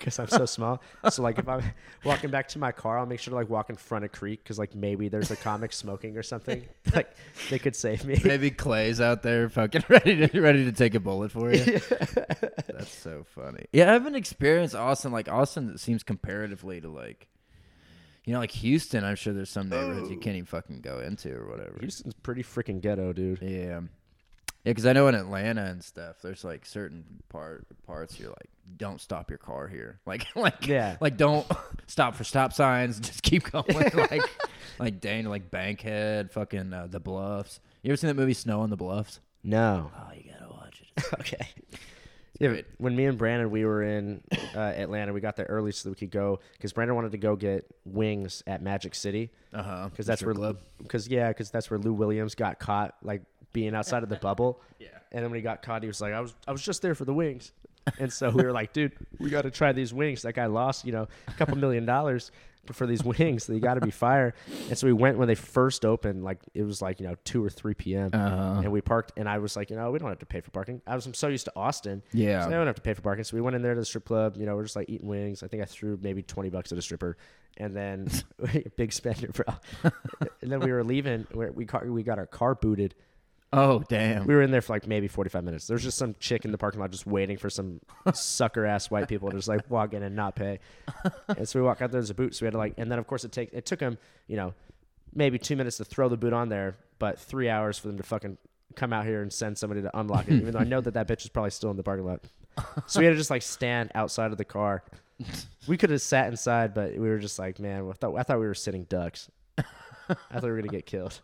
Because 0.00 0.18
I'm 0.18 0.28
so 0.28 0.46
small, 0.46 0.82
so 1.10 1.22
like 1.22 1.38
if 1.38 1.46
I'm 1.48 1.62
walking 2.04 2.30
back 2.30 2.48
to 2.48 2.58
my 2.58 2.72
car, 2.72 2.98
I'll 2.98 3.06
make 3.06 3.20
sure 3.20 3.30
to 3.32 3.36
like 3.36 3.50
walk 3.50 3.68
in 3.70 3.76
front 3.76 4.04
of 4.04 4.12
creek 4.12 4.42
because 4.42 4.58
like 4.58 4.74
maybe 4.74 5.08
there's 5.08 5.30
a 5.30 5.36
comic 5.36 5.72
smoking 5.72 6.16
or 6.16 6.22
something. 6.22 6.66
Like 6.94 7.14
they 7.50 7.58
could 7.60 7.76
save 7.76 8.04
me. 8.04 8.18
maybe 8.24 8.50
Clay's 8.50 9.00
out 9.00 9.22
there, 9.22 9.48
fucking 9.48 9.84
ready 9.88 10.26
to 10.26 10.40
ready 10.40 10.64
to 10.64 10.72
take 10.72 10.94
a 10.96 11.00
bullet 11.00 11.30
for 11.30 11.52
you. 11.52 11.78
That's 12.68 12.90
so 12.90 13.24
funny. 13.34 13.66
Yeah, 13.72 13.90
I 13.90 13.92
haven't 13.92 14.16
experienced 14.16 14.74
Austin. 14.74 15.12
Like 15.12 15.28
Austin 15.28 15.78
seems 15.78 16.02
comparatively 16.02 16.80
to 16.80 16.88
like, 16.88 17.28
you 18.24 18.32
know, 18.32 18.40
like 18.40 18.50
Houston. 18.52 19.04
I'm 19.04 19.14
sure 19.14 19.32
there's 19.32 19.50
some 19.50 19.68
neighborhoods 19.68 20.10
you 20.10 20.16
can't 20.16 20.34
even 20.36 20.46
fucking 20.46 20.80
go 20.80 20.98
into 20.98 21.32
or 21.32 21.48
whatever. 21.48 21.76
Houston's 21.80 22.14
pretty 22.14 22.42
freaking 22.42 22.80
ghetto, 22.80 23.12
dude. 23.12 23.40
Yeah. 23.42 23.82
Yeah, 24.64 24.72
because 24.72 24.84
I 24.86 24.92
know 24.92 25.08
in 25.08 25.14
Atlanta 25.14 25.64
and 25.64 25.82
stuff, 25.82 26.16
there's 26.22 26.44
like 26.44 26.66
certain 26.66 27.04
part 27.30 27.66
parts 27.86 28.18
you're 28.20 28.28
like, 28.28 28.50
don't 28.76 29.00
stop 29.00 29.30
your 29.30 29.38
car 29.38 29.66
here. 29.68 29.98
Like, 30.06 30.26
like, 30.36 30.66
Yeah. 30.66 30.96
like 31.00 31.16
don't 31.16 31.46
stop 31.86 32.14
for 32.14 32.24
stop 32.24 32.52
signs. 32.52 33.00
Just 33.00 33.22
keep 33.22 33.50
going. 33.50 33.64
like, 33.94 34.22
like 34.78 35.00
Dane, 35.00 35.24
like 35.26 35.50
Bankhead, 35.50 36.30
fucking 36.32 36.72
uh, 36.72 36.88
the 36.90 37.00
Bluffs. 37.00 37.60
You 37.82 37.90
ever 37.90 37.96
seen 37.96 38.08
that 38.08 38.16
movie 38.16 38.34
Snow 38.34 38.60
on 38.60 38.70
the 38.70 38.76
Bluffs? 38.76 39.20
No. 39.42 39.90
Oh, 39.96 40.12
you 40.14 40.30
gotta 40.30 40.52
watch 40.52 40.82
it. 40.82 41.04
okay. 41.20 41.48
Yeah, 42.40 42.48
but 42.54 42.64
when 42.78 42.96
me 42.96 43.04
and 43.04 43.18
Brandon 43.18 43.50
we 43.50 43.64
were 43.66 43.82
in 43.82 44.22
uh, 44.56 44.58
Atlanta, 44.58 45.12
we 45.12 45.20
got 45.20 45.36
there 45.36 45.46
early 45.46 45.72
so 45.72 45.88
that 45.88 45.90
we 45.90 46.06
could 46.06 46.10
go 46.10 46.40
because 46.52 46.72
Brandon 46.72 46.96
wanted 46.96 47.12
to 47.12 47.18
go 47.18 47.36
get 47.36 47.66
wings 47.84 48.42
at 48.46 48.62
Magic 48.62 48.94
City. 48.94 49.30
Uh 49.52 49.62
huh. 49.62 49.88
because 49.90 50.06
that's 50.06 50.22
where 50.22 50.54
because 50.78 51.06
yeah 51.06 51.28
because 51.28 51.50
that's 51.50 51.70
where 51.70 51.78
Lou 51.78 51.92
Williams 51.92 52.34
got 52.34 52.58
caught 52.58 52.94
like 53.02 53.22
being 53.52 53.74
outside 53.74 54.02
of 54.02 54.08
the 54.08 54.16
bubble. 54.16 54.60
Yeah. 54.80 54.88
And 55.12 55.22
then 55.24 55.30
when 55.30 55.38
he 55.38 55.42
got 55.42 55.60
caught, 55.60 55.82
he 55.82 55.88
was 55.88 56.00
like, 56.00 56.14
"I 56.14 56.20
was 56.20 56.34
I 56.48 56.52
was 56.52 56.62
just 56.62 56.80
there 56.82 56.94
for 56.94 57.04
the 57.04 57.12
wings." 57.12 57.52
And 57.98 58.12
so 58.12 58.30
we 58.30 58.44
were 58.44 58.52
like, 58.52 58.72
"Dude, 58.72 58.92
we 59.18 59.28
got 59.28 59.42
to 59.42 59.50
try 59.50 59.72
these 59.72 59.92
wings." 59.92 60.22
That 60.22 60.34
guy 60.34 60.46
lost 60.46 60.86
you 60.86 60.92
know 60.92 61.08
a 61.28 61.32
couple 61.32 61.58
million 61.58 61.84
dollars 61.84 62.30
for 62.72 62.86
these 62.86 63.04
wings. 63.04 63.44
So 63.44 63.52
you 63.52 63.60
got 63.60 63.74
to 63.74 63.80
be 63.80 63.90
fire. 63.90 64.34
And 64.68 64.76
so 64.76 64.86
we 64.86 64.92
went 64.92 65.18
when 65.18 65.28
they 65.28 65.34
first 65.34 65.84
opened. 65.84 66.24
Like 66.24 66.40
it 66.54 66.62
was 66.62 66.80
like 66.82 67.00
you 67.00 67.06
know 67.06 67.16
two 67.24 67.44
or 67.44 67.50
three 67.50 67.74
p.m. 67.74 68.10
Uh-huh. 68.12 68.60
And 68.62 68.72
we 68.72 68.80
parked, 68.80 69.12
and 69.16 69.28
I 69.28 69.38
was 69.38 69.56
like, 69.56 69.70
you 69.70 69.76
know, 69.76 69.90
we 69.90 69.98
don't 69.98 70.08
have 70.08 70.18
to 70.18 70.26
pay 70.26 70.40
for 70.40 70.50
parking. 70.50 70.80
I 70.86 70.94
was 70.94 71.06
I'm 71.06 71.14
so 71.14 71.28
used 71.28 71.46
to 71.46 71.52
Austin. 71.56 72.02
Yeah. 72.12 72.42
So 72.42 72.48
I 72.48 72.50
don't 72.52 72.66
have 72.66 72.76
to 72.76 72.82
pay 72.82 72.94
for 72.94 73.02
parking. 73.02 73.24
So 73.24 73.36
we 73.36 73.40
went 73.40 73.56
in 73.56 73.62
there 73.62 73.74
to 73.74 73.80
the 73.80 73.86
strip 73.86 74.04
club. 74.04 74.36
You 74.36 74.46
know, 74.46 74.56
we're 74.56 74.64
just 74.64 74.76
like 74.76 74.88
eating 74.88 75.08
wings. 75.08 75.42
I 75.42 75.48
think 75.48 75.62
I 75.62 75.66
threw 75.66 75.98
maybe 76.00 76.22
twenty 76.22 76.50
bucks 76.50 76.72
at 76.72 76.78
a 76.78 76.82
stripper, 76.82 77.16
and 77.56 77.74
then 77.74 78.08
big 78.76 78.92
spender, 78.92 79.28
bro. 79.28 79.54
and 80.42 80.50
then 80.50 80.60
we 80.60 80.72
were 80.72 80.84
leaving. 80.84 81.26
We 81.34 81.50
we 81.50 81.64
car, 81.66 81.84
we 81.86 82.02
got 82.02 82.18
our 82.18 82.26
car 82.26 82.54
booted. 82.54 82.94
Oh 83.52 83.82
damn. 83.88 84.26
We 84.26 84.34
were 84.34 84.42
in 84.42 84.52
there 84.52 84.60
for 84.60 84.72
like 84.74 84.86
maybe 84.86 85.08
forty 85.08 85.28
five 85.30 85.42
minutes. 85.44 85.66
There's 85.66 85.82
just 85.82 85.98
some 85.98 86.14
chick 86.20 86.44
in 86.44 86.52
the 86.52 86.58
parking 86.58 86.80
lot 86.80 86.90
just 86.92 87.06
waiting 87.06 87.36
for 87.36 87.50
some 87.50 87.80
sucker 88.14 88.64
ass 88.64 88.90
white 88.90 89.08
people 89.08 89.28
to 89.30 89.36
just 89.36 89.48
like 89.48 89.68
walk 89.68 89.92
in 89.92 90.02
and 90.04 90.14
not 90.14 90.36
pay. 90.36 90.60
And 91.28 91.48
so 91.48 91.58
we 91.58 91.64
walk 91.64 91.82
out 91.82 91.90
there. 91.90 92.00
There's 92.00 92.10
a 92.10 92.14
boot. 92.14 92.34
So 92.36 92.44
we 92.44 92.46
had 92.46 92.52
to 92.52 92.58
like, 92.58 92.74
and 92.78 92.90
then 92.90 92.98
of 93.00 93.06
course 93.08 93.24
it 93.24 93.32
take 93.32 93.50
it 93.52 93.66
took 93.66 93.80
him, 93.80 93.98
you 94.28 94.36
know, 94.36 94.54
maybe 95.14 95.38
two 95.38 95.56
minutes 95.56 95.78
to 95.78 95.84
throw 95.84 96.08
the 96.08 96.16
boot 96.16 96.32
on 96.32 96.48
there, 96.48 96.76
but 97.00 97.18
three 97.18 97.48
hours 97.48 97.76
for 97.78 97.88
them 97.88 97.96
to 97.96 98.02
fucking 98.04 98.38
come 98.76 98.92
out 98.92 99.04
here 99.04 99.20
and 99.20 99.32
send 99.32 99.58
somebody 99.58 99.82
to 99.82 99.98
unlock 99.98 100.28
it. 100.28 100.34
even 100.34 100.52
though 100.52 100.60
I 100.60 100.64
know 100.64 100.80
that 100.80 100.94
that 100.94 101.08
bitch 101.08 101.22
is 101.22 101.28
probably 101.28 101.50
still 101.50 101.72
in 101.72 101.76
the 101.76 101.82
parking 101.82 102.06
lot. 102.06 102.20
So 102.86 103.00
we 103.00 103.06
had 103.06 103.12
to 103.12 103.16
just 103.18 103.30
like 103.30 103.42
stand 103.42 103.90
outside 103.96 104.30
of 104.30 104.38
the 104.38 104.44
car. 104.44 104.84
We 105.66 105.76
could 105.76 105.90
have 105.90 106.00
sat 106.02 106.28
inside, 106.28 106.72
but 106.72 106.92
we 106.92 107.08
were 107.08 107.18
just 107.18 107.38
like, 107.38 107.58
man, 107.58 107.88
I 107.88 107.92
thought 107.94 108.16
I 108.16 108.22
thought 108.22 108.38
we 108.38 108.46
were 108.46 108.54
sitting 108.54 108.84
ducks. 108.84 109.28
I 109.58 109.64
thought 110.34 110.42
we 110.44 110.50
were 110.50 110.56
gonna 110.56 110.68
get 110.68 110.86
killed. 110.86 111.20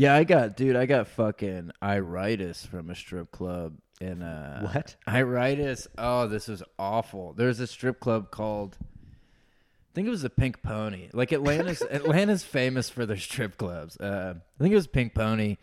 Yeah, 0.00 0.14
I 0.14 0.24
got 0.24 0.56
dude, 0.56 0.76
I 0.76 0.86
got 0.86 1.08
fucking 1.08 1.72
iritis 1.82 2.64
from 2.64 2.88
a 2.88 2.94
strip 2.94 3.30
club 3.30 3.76
in 4.00 4.22
uh 4.22 4.66
What? 4.72 4.96
Iritis. 5.06 5.88
Oh, 5.98 6.26
this 6.26 6.48
is 6.48 6.62
awful. 6.78 7.34
There's 7.34 7.60
a 7.60 7.66
strip 7.66 8.00
club 8.00 8.30
called 8.30 8.78
I 8.80 9.92
think 9.94 10.06
it 10.06 10.10
was 10.10 10.22
the 10.22 10.30
Pink 10.30 10.62
Pony. 10.62 11.10
Like 11.12 11.32
Atlanta's 11.32 11.82
Atlanta's 11.90 12.42
famous 12.42 12.88
for 12.88 13.04
their 13.04 13.18
strip 13.18 13.58
clubs. 13.58 13.98
Uh 13.98 14.36
I 14.38 14.62
think 14.62 14.72
it 14.72 14.76
was 14.76 14.86
Pink 14.86 15.12
Pony. 15.14 15.58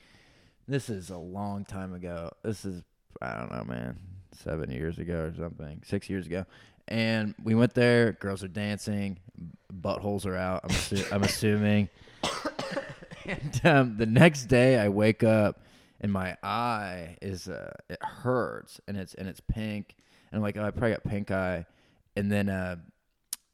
This 0.67 0.87
is 0.87 1.09
a 1.09 1.17
long 1.17 1.65
time 1.65 1.95
ago. 1.95 2.29
This 2.43 2.63
is 2.63 2.83
I 3.19 3.39
don't 3.39 3.51
know, 3.51 3.63
man. 3.63 3.97
7 4.43 4.69
years 4.69 4.99
ago 4.99 5.15
or 5.15 5.33
something. 5.35 5.81
6 5.83 6.09
years 6.11 6.27
ago. 6.27 6.45
And 6.87 7.33
we 7.43 7.55
went 7.55 7.73
there, 7.73 8.11
girls 8.11 8.43
are 8.43 8.47
dancing, 8.47 9.17
buttholes 9.73 10.27
are 10.27 10.35
out. 10.35 10.61
I'm, 10.63 10.69
assu- 10.69 11.11
I'm 11.11 11.23
assuming. 11.31 11.89
And 13.27 13.61
um, 13.65 13.97
the 13.97 14.05
next 14.05 14.45
day, 14.45 14.79
I 14.79 14.89
wake 14.89 15.23
up 15.23 15.61
and 15.99 16.11
my 16.11 16.37
eye 16.43 17.17
is 17.21 17.47
uh, 17.47 17.73
it 17.89 18.01
hurts 18.01 18.79
and 18.87 18.97
it's 18.97 19.13
and 19.15 19.27
it's 19.27 19.39
pink. 19.39 19.95
And 20.31 20.37
I'm 20.37 20.43
like, 20.43 20.57
oh, 20.57 20.63
I 20.63 20.71
probably 20.71 20.91
got 20.91 21.03
pink 21.03 21.31
eye. 21.31 21.65
And 22.15 22.31
then 22.31 22.49
uh, 22.49 22.77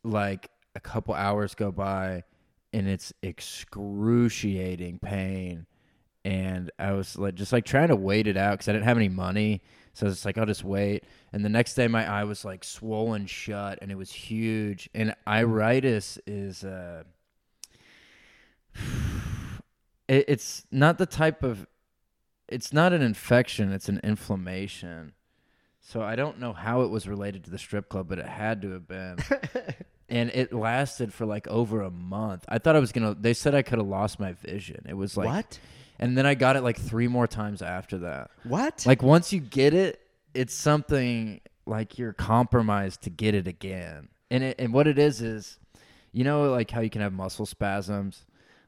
like 0.04 0.50
a 0.76 0.80
couple 0.80 1.14
hours 1.14 1.56
go 1.56 1.72
by, 1.72 2.24
and 2.72 2.88
it's 2.88 3.14
excruciating 3.22 5.00
pain. 5.00 5.66
And 6.26 6.72
I 6.80 6.94
was 6.94 7.18
like, 7.18 7.36
just 7.36 7.52
like 7.52 7.66
trying 7.66 7.90
to 7.90 7.96
wait 7.96 8.28
it 8.28 8.38
out 8.38 8.54
because 8.54 8.70
I 8.70 8.74
didn't 8.74 8.86
have 8.86 8.98
any 8.98 9.10
money. 9.10 9.62
So 9.94 10.08
it's 10.08 10.26
like, 10.26 10.38
I'll 10.38 10.46
just 10.46 10.64
wait. 10.64 11.04
And 11.34 11.44
the 11.44 11.50
next 11.50 11.76
day, 11.76 11.88
my 11.88 12.10
eye 12.10 12.24
was 12.24 12.46
like 12.46 12.64
swollen 12.64 13.26
shut, 13.26 13.80
and 13.82 13.92
it 13.92 13.98
was 13.98 14.12
huge. 14.12 14.90
And 14.94 15.16
iritis 15.28 16.20
is. 16.26 16.64
Uh, 16.64 17.04
it, 20.14 20.26
it's 20.28 20.66
not 20.72 20.98
the 20.98 21.06
type 21.06 21.44
of 21.44 21.66
it's 22.48 22.72
not 22.74 22.94
an 22.94 23.02
infection 23.02 23.72
it's 23.72 23.90
an 23.90 24.00
inflammation. 24.04 25.14
So 25.82 26.02
i 26.02 26.16
don't 26.16 26.40
know 26.40 26.54
how 26.54 26.82
it 26.82 26.90
was 26.90 27.08
related 27.08 27.44
to 27.46 27.50
the 27.50 27.58
strip 27.58 27.90
club 27.90 28.08
but 28.08 28.20
it 28.20 28.26
had 28.26 28.62
to 28.62 28.72
have 28.72 28.88
been. 28.88 29.18
And 30.10 30.30
it 30.30 30.54
lasted 30.54 31.12
for 31.12 31.26
like 31.26 31.48
over 31.48 31.82
a 31.82 31.90
month. 31.90 32.46
I 32.48 32.60
thought 32.60 32.76
i 32.76 32.80
was 32.80 32.92
gonna 32.92 33.16
they 33.20 33.34
said 33.34 33.56
i 33.56 33.64
could 33.64 33.80
have 33.80 33.88
lost 33.88 34.20
my 34.20 34.34
vision. 34.34 34.86
It 34.88 34.94
was 34.94 35.18
like 35.18 35.28
what? 35.28 35.60
and 35.98 36.16
then 36.16 36.26
i 36.28 36.36
got 36.36 36.56
it 36.56 36.62
like 36.62 36.78
three 36.78 37.08
more 37.08 37.26
times 37.26 37.62
after 37.64 37.98
that. 38.00 38.30
What? 38.44 38.86
like 38.86 39.02
once 39.02 39.34
you 39.34 39.40
get 39.40 39.74
it 39.74 40.00
it's 40.36 40.54
something 40.54 41.42
like 41.66 41.98
you're 41.98 42.14
compromised 42.14 43.04
to 43.04 43.10
get 43.10 43.34
it 43.34 43.48
again. 43.48 44.10
And 44.30 44.44
it, 44.44 44.56
and 44.60 44.74
what 44.74 44.88
it 44.88 45.00
is 45.00 45.22
is 45.22 45.58
you 46.12 46.24
know 46.24 46.52
like 46.52 46.70
how 46.70 46.82
you 46.82 46.92
can 46.92 47.02
have 47.02 47.14
muscle 47.14 47.48
spasms 47.48 48.26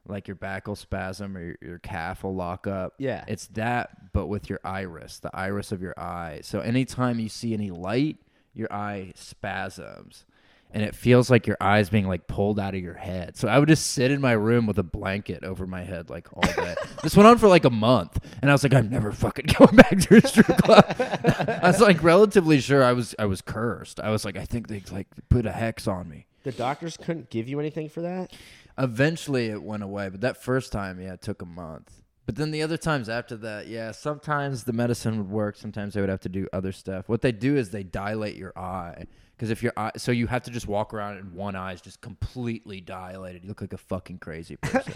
like 0.08 0.28
your 0.28 0.34
back 0.34 0.66
will 0.68 0.76
spasm 0.76 1.36
or 1.36 1.40
your, 1.44 1.56
your 1.62 1.78
calf 1.78 2.24
will 2.24 2.34
lock 2.34 2.66
up 2.66 2.94
Yeah. 2.98 3.24
it's 3.28 3.46
that 3.48 4.12
but 4.12 4.26
with 4.26 4.48
your 4.50 4.60
iris 4.64 5.18
the 5.18 5.30
iris 5.34 5.72
of 5.72 5.82
your 5.82 5.98
eye 5.98 6.40
so 6.42 6.60
anytime 6.60 7.18
you 7.18 7.28
see 7.28 7.52
any 7.54 7.70
light 7.70 8.16
your 8.54 8.72
eye 8.72 9.12
spasms 9.16 10.24
and 10.72 10.82
it 10.82 10.94
feels 10.96 11.30
like 11.30 11.46
your 11.46 11.56
eyes 11.60 11.88
being 11.88 12.08
like 12.08 12.26
pulled 12.26 12.58
out 12.58 12.74
of 12.74 12.82
your 12.82 12.94
head. 12.94 13.36
So 13.36 13.46
I 13.46 13.58
would 13.60 13.68
just 13.68 13.92
sit 13.92 14.10
in 14.10 14.20
my 14.20 14.32
room 14.32 14.66
with 14.66 14.78
a 14.78 14.82
blanket 14.82 15.44
over 15.44 15.64
my 15.64 15.84
head 15.84 16.10
like 16.10 16.26
all 16.34 16.42
day. 16.42 16.74
this 17.04 17.16
went 17.16 17.28
on 17.28 17.38
for 17.38 17.46
like 17.46 17.64
a 17.64 17.70
month, 17.70 18.18
and 18.42 18.50
I 18.50 18.52
was 18.54 18.64
like, 18.64 18.74
I'm 18.74 18.90
never 18.90 19.12
fucking 19.12 19.46
going 19.58 19.76
back 19.76 19.96
to 20.00 20.16
a 20.16 20.20
strip 20.26 20.46
club. 20.58 20.84
I 20.98 21.60
was 21.68 21.80
like 21.80 22.02
relatively 22.02 22.60
sure 22.60 22.82
I 22.82 22.92
was 22.92 23.14
I 23.16 23.26
was 23.26 23.40
cursed. 23.42 24.00
I 24.00 24.10
was 24.10 24.24
like, 24.24 24.36
I 24.36 24.44
think 24.44 24.66
they 24.66 24.82
like 24.90 25.06
put 25.28 25.46
a 25.46 25.52
hex 25.52 25.86
on 25.86 26.08
me. 26.08 26.26
the 26.42 26.52
doctors 26.52 26.96
couldn't 26.96 27.30
give 27.30 27.48
you 27.48 27.60
anything 27.60 27.88
for 27.88 28.00
that? 28.02 28.32
Eventually, 28.78 29.46
it 29.46 29.62
went 29.62 29.82
away, 29.82 30.08
but 30.08 30.20
that 30.20 30.42
first 30.42 30.72
time, 30.72 31.00
yeah, 31.00 31.14
it 31.14 31.22
took 31.22 31.40
a 31.42 31.46
month. 31.46 32.02
But 32.26 32.34
then 32.36 32.50
the 32.50 32.62
other 32.62 32.76
times 32.76 33.08
after 33.08 33.36
that, 33.36 33.68
yeah, 33.68 33.92
sometimes 33.92 34.64
the 34.64 34.72
medicine 34.72 35.16
would 35.18 35.30
work. 35.30 35.56
Sometimes 35.56 35.94
they 35.94 36.00
would 36.00 36.10
have 36.10 36.20
to 36.20 36.28
do 36.28 36.48
other 36.52 36.72
stuff. 36.72 37.08
What 37.08 37.22
they 37.22 37.32
do 37.32 37.56
is 37.56 37.70
they 37.70 37.84
dilate 37.84 38.34
your 38.36 38.52
eye 38.58 39.04
because 39.36 39.50
if 39.50 39.62
your 39.62 39.72
eye, 39.76 39.92
so 39.96 40.10
you 40.10 40.26
have 40.26 40.42
to 40.42 40.50
just 40.50 40.66
walk 40.66 40.92
around 40.92 41.18
and 41.18 41.32
one 41.34 41.54
eye 41.54 41.72
is 41.72 41.80
just 41.80 42.00
completely 42.00 42.80
dilated. 42.80 43.44
You 43.44 43.48
look 43.48 43.60
like 43.60 43.72
a 43.72 43.78
fucking 43.78 44.18
crazy 44.18 44.56
person. 44.60 44.94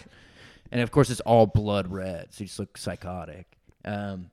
and 0.72 0.80
of 0.80 0.90
course, 0.90 1.08
it's 1.08 1.20
all 1.20 1.46
blood 1.46 1.86
red, 1.90 2.34
so 2.34 2.42
you 2.42 2.46
just 2.48 2.58
look 2.58 2.76
psychotic. 2.76 3.46
Um, 3.84 4.30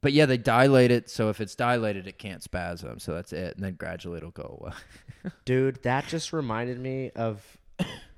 But 0.00 0.12
yeah, 0.12 0.26
they 0.26 0.36
dilate 0.38 0.92
it. 0.92 1.10
So 1.10 1.30
if 1.30 1.40
it's 1.40 1.56
dilated, 1.56 2.06
it 2.06 2.16
can't 2.16 2.44
spasm. 2.44 3.00
So 3.00 3.12
that's 3.12 3.32
it. 3.32 3.56
And 3.56 3.64
then 3.64 3.74
gradually 3.74 4.18
it'll 4.18 4.30
go 4.30 4.58
away. 4.60 5.32
Dude, 5.44 5.82
that 5.82 6.06
just 6.06 6.32
reminded 6.32 6.78
me 6.78 7.10
of 7.16 7.44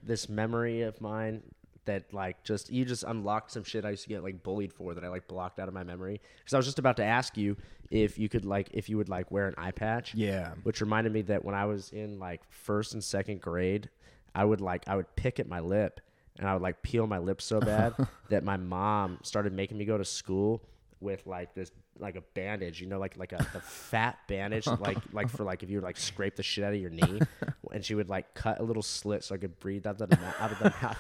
this 0.03 0.29
memory 0.29 0.83
of 0.83 1.01
mine 1.01 1.43
that 1.85 2.13
like 2.13 2.45
just 2.45 2.71
you 2.71 2.85
just 2.85 3.03
unlocked 3.03 3.51
some 3.51 3.65
shit 3.65 3.85
I 3.85 3.91
used 3.91 4.03
to 4.03 4.09
get 4.11 4.23
like 4.23 4.43
bullied 4.43 4.73
for 4.73 4.95
that 4.95 5.03
I 5.05 5.09
like 5.09 5.27
blocked 5.27 5.59
out 5.59 5.69
of 5.69 5.75
my 5.75 5.85
memory 5.85 6.21
because 6.39 6.53
I 6.53 6.59
was 6.59 6.67
just 6.67 6.79
about 6.79 6.99
to 6.99 7.05
ask 7.05 7.37
you 7.37 7.57
if 7.91 8.19
you 8.19 8.29
could 8.29 8.45
like 8.45 8.69
if 8.73 8.89
you 8.89 8.99
would 8.99 9.09
like 9.09 9.31
wear 9.31 9.47
an 9.49 9.55
eye 9.57 9.71
patch. 9.71 10.15
Yeah. 10.15 10.53
Which 10.63 10.81
reminded 10.81 11.13
me 11.13 11.23
that 11.23 11.45
when 11.45 11.55
I 11.55 11.65
was 11.65 11.91
in 11.91 12.19
like 12.19 12.43
first 12.51 12.93
and 12.93 13.03
second 13.03 13.41
grade, 13.41 13.89
I 14.35 14.45
would 14.45 14.61
like 14.61 14.87
I 14.87 14.97
would 14.97 15.15
pick 15.17 15.41
at 15.41 15.49
my 15.49 15.61
lip 15.61 16.01
and 16.39 16.47
I 16.47 16.53
would 16.53 16.63
like 16.63 16.83
peel 16.83 17.07
my 17.07 17.19
lips 17.19 17.45
so 17.45 17.61
bad 17.61 17.95
that 18.29 18.45
my 18.45 18.57
mom 18.57 19.19
started 19.23 19.53
making 19.53 19.79
me 19.79 19.85
go 19.85 19.99
to 19.99 20.05
school 20.05 20.63
with 21.01 21.27
like 21.27 21.55
this 21.55 21.71
like 22.01 22.17
a 22.17 22.23
bandage, 22.35 22.81
you 22.81 22.87
know, 22.87 22.99
like 22.99 23.17
like 23.17 23.33
a 23.33 23.39
the 23.53 23.61
fat 23.61 24.19
bandage, 24.29 24.67
like 24.81 24.99
like 25.13 25.29
for 25.29 25.45
like 25.45 25.63
if 25.63 25.71
you 25.71 25.77
would 25.79 25.85
like 25.85 25.97
scrape 25.97 26.37
the 26.37 26.43
shit 26.43 26.65
out 26.65 26.73
of 26.75 26.81
your 26.81 26.91
knee, 26.91 27.21
and 27.73 27.85
she 27.85 27.95
would 27.95 28.09
like 28.09 28.35
cut 28.35 28.61
a 28.61 28.63
little 28.63 28.83
slit 28.83 29.25
so 29.25 29.35
I 29.35 29.39
could 29.39 29.59
breathe 29.61 29.87
out, 29.87 30.01
of 30.01 30.11
the, 30.11 30.19
out 30.41 30.53
of 30.53 30.59
the 30.59 30.75
mouth. 30.83 30.99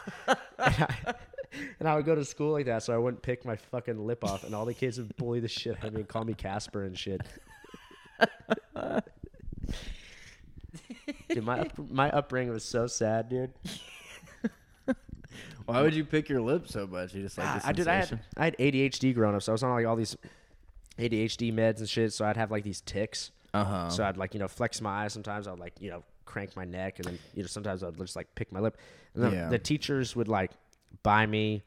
And 0.58 0.86
I, 1.06 1.14
and 1.80 1.88
I 1.88 1.96
would 1.96 2.04
go 2.04 2.14
to 2.14 2.24
school 2.24 2.52
like 2.52 2.66
that, 2.66 2.82
so 2.82 2.92
I 2.94 2.98
wouldn't 2.98 3.22
pick 3.22 3.44
my 3.44 3.56
fucking 3.56 3.98
lip 4.06 4.24
off, 4.24 4.44
and 4.44 4.54
all 4.54 4.64
the 4.64 4.74
kids 4.74 4.98
would 4.98 5.16
bully 5.16 5.40
the 5.40 5.48
shit 5.48 5.76
out 5.78 5.84
of 5.84 5.94
me 5.94 6.00
and 6.00 6.08
call 6.08 6.24
me 6.24 6.34
Casper 6.34 6.84
and 6.84 6.98
shit. 6.98 7.20
Dude, 11.28 11.44
my 11.44 11.60
up, 11.60 11.78
my 11.90 12.10
upbringing 12.10 12.52
was 12.52 12.64
so 12.64 12.86
sad, 12.86 13.28
dude. 13.28 13.52
Why 15.66 15.82
would 15.82 15.94
you 15.94 16.04
pick 16.04 16.30
your 16.30 16.40
lip 16.40 16.66
so 16.66 16.86
much? 16.86 17.14
You 17.14 17.22
just 17.22 17.36
like 17.36 17.46
Ah, 17.46 17.58
the 17.58 17.68
I 17.68 17.72
did. 17.72 17.88
I 17.88 17.94
had? 17.96 18.20
I 18.38 18.44
had 18.44 18.56
ADHD 18.58 19.14
growing 19.14 19.34
up, 19.36 19.42
so 19.42 19.52
I 19.52 19.54
was 19.54 19.62
on 19.62 19.70
like 19.70 19.84
all 19.86 19.96
these 19.96 20.16
ADHD 20.98 21.52
meds 21.52 21.78
and 21.78 21.88
shit. 21.88 22.12
So 22.12 22.24
I'd 22.24 22.36
have 22.36 22.50
like 22.50 22.64
these 22.64 22.80
ticks. 22.80 23.30
Uh-huh. 23.54 23.88
So 23.88 24.04
I'd 24.04 24.16
like 24.16 24.34
you 24.34 24.40
know 24.40 24.48
flex 24.48 24.80
my 24.80 25.04
eyes 25.04 25.12
sometimes. 25.12 25.46
I'd 25.48 25.58
like 25.58 25.74
you 25.80 25.90
know 25.90 26.04
crank 26.26 26.54
my 26.56 26.64
neck, 26.64 26.98
and 26.98 27.06
then 27.06 27.18
you 27.34 27.42
know 27.42 27.46
sometimes 27.48 27.82
I'd 27.82 27.96
just 27.96 28.16
like 28.16 28.34
pick 28.34 28.52
my 28.52 28.60
lip. 28.60 28.76
And 29.14 29.24
then 29.24 29.32
Yeah. 29.32 29.48
the 29.48 29.58
teachers 29.58 30.14
would 30.16 30.28
like 30.28 30.50
buy 31.02 31.26
me 31.26 31.62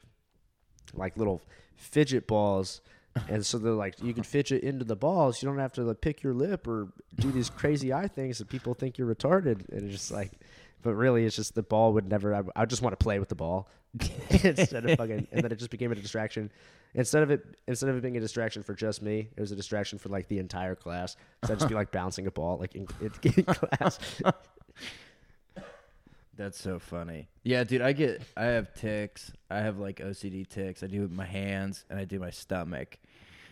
like 0.94 1.16
little 1.16 1.40
fidget 1.76 2.26
balls. 2.26 2.80
And 3.28 3.44
so 3.44 3.58
they're 3.58 3.72
like, 3.74 4.02
you 4.02 4.14
can 4.14 4.22
fidget 4.22 4.62
into 4.62 4.86
the 4.86 4.96
balls. 4.96 5.42
You 5.42 5.46
don't 5.50 5.58
have 5.58 5.74
to 5.74 5.82
like, 5.82 6.00
pick 6.00 6.22
your 6.22 6.32
lip 6.32 6.66
or 6.66 6.88
do 7.16 7.30
these 7.30 7.50
crazy 7.50 7.92
eye 7.92 8.08
things 8.08 8.38
that 8.38 8.48
people 8.48 8.72
think 8.72 8.96
you're 8.96 9.14
retarded. 9.14 9.68
And 9.68 9.82
it's 9.82 9.92
just 9.92 10.10
like, 10.10 10.30
but 10.80 10.94
really, 10.94 11.26
it's 11.26 11.36
just 11.36 11.54
the 11.54 11.62
ball 11.62 11.92
would 11.92 12.08
never. 12.08 12.34
I, 12.34 12.40
I 12.56 12.64
just 12.64 12.80
want 12.80 12.98
to 12.98 13.02
play 13.04 13.18
with 13.18 13.28
the 13.28 13.34
ball 13.34 13.68
instead 14.30 14.88
of 14.88 14.96
fucking. 14.96 15.28
And 15.30 15.44
then 15.44 15.52
it 15.52 15.58
just 15.58 15.70
became 15.70 15.92
a 15.92 15.94
distraction. 15.94 16.50
Instead 16.94 17.22
of 17.22 17.30
it, 17.30 17.42
instead 17.66 17.88
of 17.88 17.96
it 17.96 18.02
being 18.02 18.16
a 18.18 18.20
distraction 18.20 18.62
for 18.62 18.74
just 18.74 19.00
me, 19.02 19.28
it 19.34 19.40
was 19.40 19.50
a 19.50 19.56
distraction 19.56 19.98
for 19.98 20.10
like 20.10 20.28
the 20.28 20.38
entire 20.38 20.74
class. 20.74 21.16
So 21.44 21.52
I'd 21.54 21.58
just 21.58 21.68
be 21.68 21.74
like 21.74 21.90
bouncing 21.92 22.26
a 22.26 22.30
ball 22.30 22.58
like 22.58 22.74
in, 22.74 22.86
in 23.00 23.10
class. 23.44 23.98
That's 26.36 26.58
so 26.58 26.78
funny. 26.78 27.28
Yeah, 27.44 27.62
dude, 27.64 27.82
I 27.82 27.92
get 27.92 28.22
I 28.36 28.44
have 28.44 28.72
ticks. 28.74 29.32
I 29.50 29.58
have 29.60 29.78
like 29.78 29.98
OCD 29.98 30.48
ticks. 30.48 30.82
I 30.82 30.86
do 30.86 31.00
it 31.00 31.02
with 31.02 31.12
my 31.12 31.26
hands 31.26 31.84
and 31.90 31.98
I 31.98 32.04
do 32.04 32.18
my 32.18 32.30
stomach. 32.30 32.98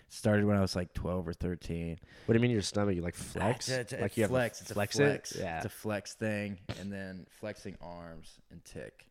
Started 0.09 0.45
when 0.45 0.57
I 0.57 0.61
was 0.61 0.75
like 0.75 0.93
12 0.95 1.29
or 1.29 1.33
13. 1.33 1.99
What 2.27 2.33
do 2.33 2.37
you 2.39 2.43
mean 2.43 2.51
your 2.51 2.63
stomach? 2.63 2.97
You 2.97 3.03
like 3.03 3.15
flex? 3.15 3.69
It's 3.69 3.93
a- 3.93 3.97
it's 3.97 4.03
like 4.03 4.13
a 4.13 4.17
you 4.17 4.23
have 4.25 4.31
flex. 4.31 4.59
to 4.59 4.63
It's 4.65 4.71
a 4.71 4.75
flex 4.75 4.97
flex. 4.97 5.33
it? 5.33 5.41
Yeah. 5.43 5.57
It's 5.59 5.67
a 5.67 5.69
flex 5.69 6.15
thing 6.15 6.59
and 6.81 6.91
then 6.93 7.27
flexing 7.39 7.77
arms 7.81 8.39
and 8.51 8.65
tick. 8.65 9.07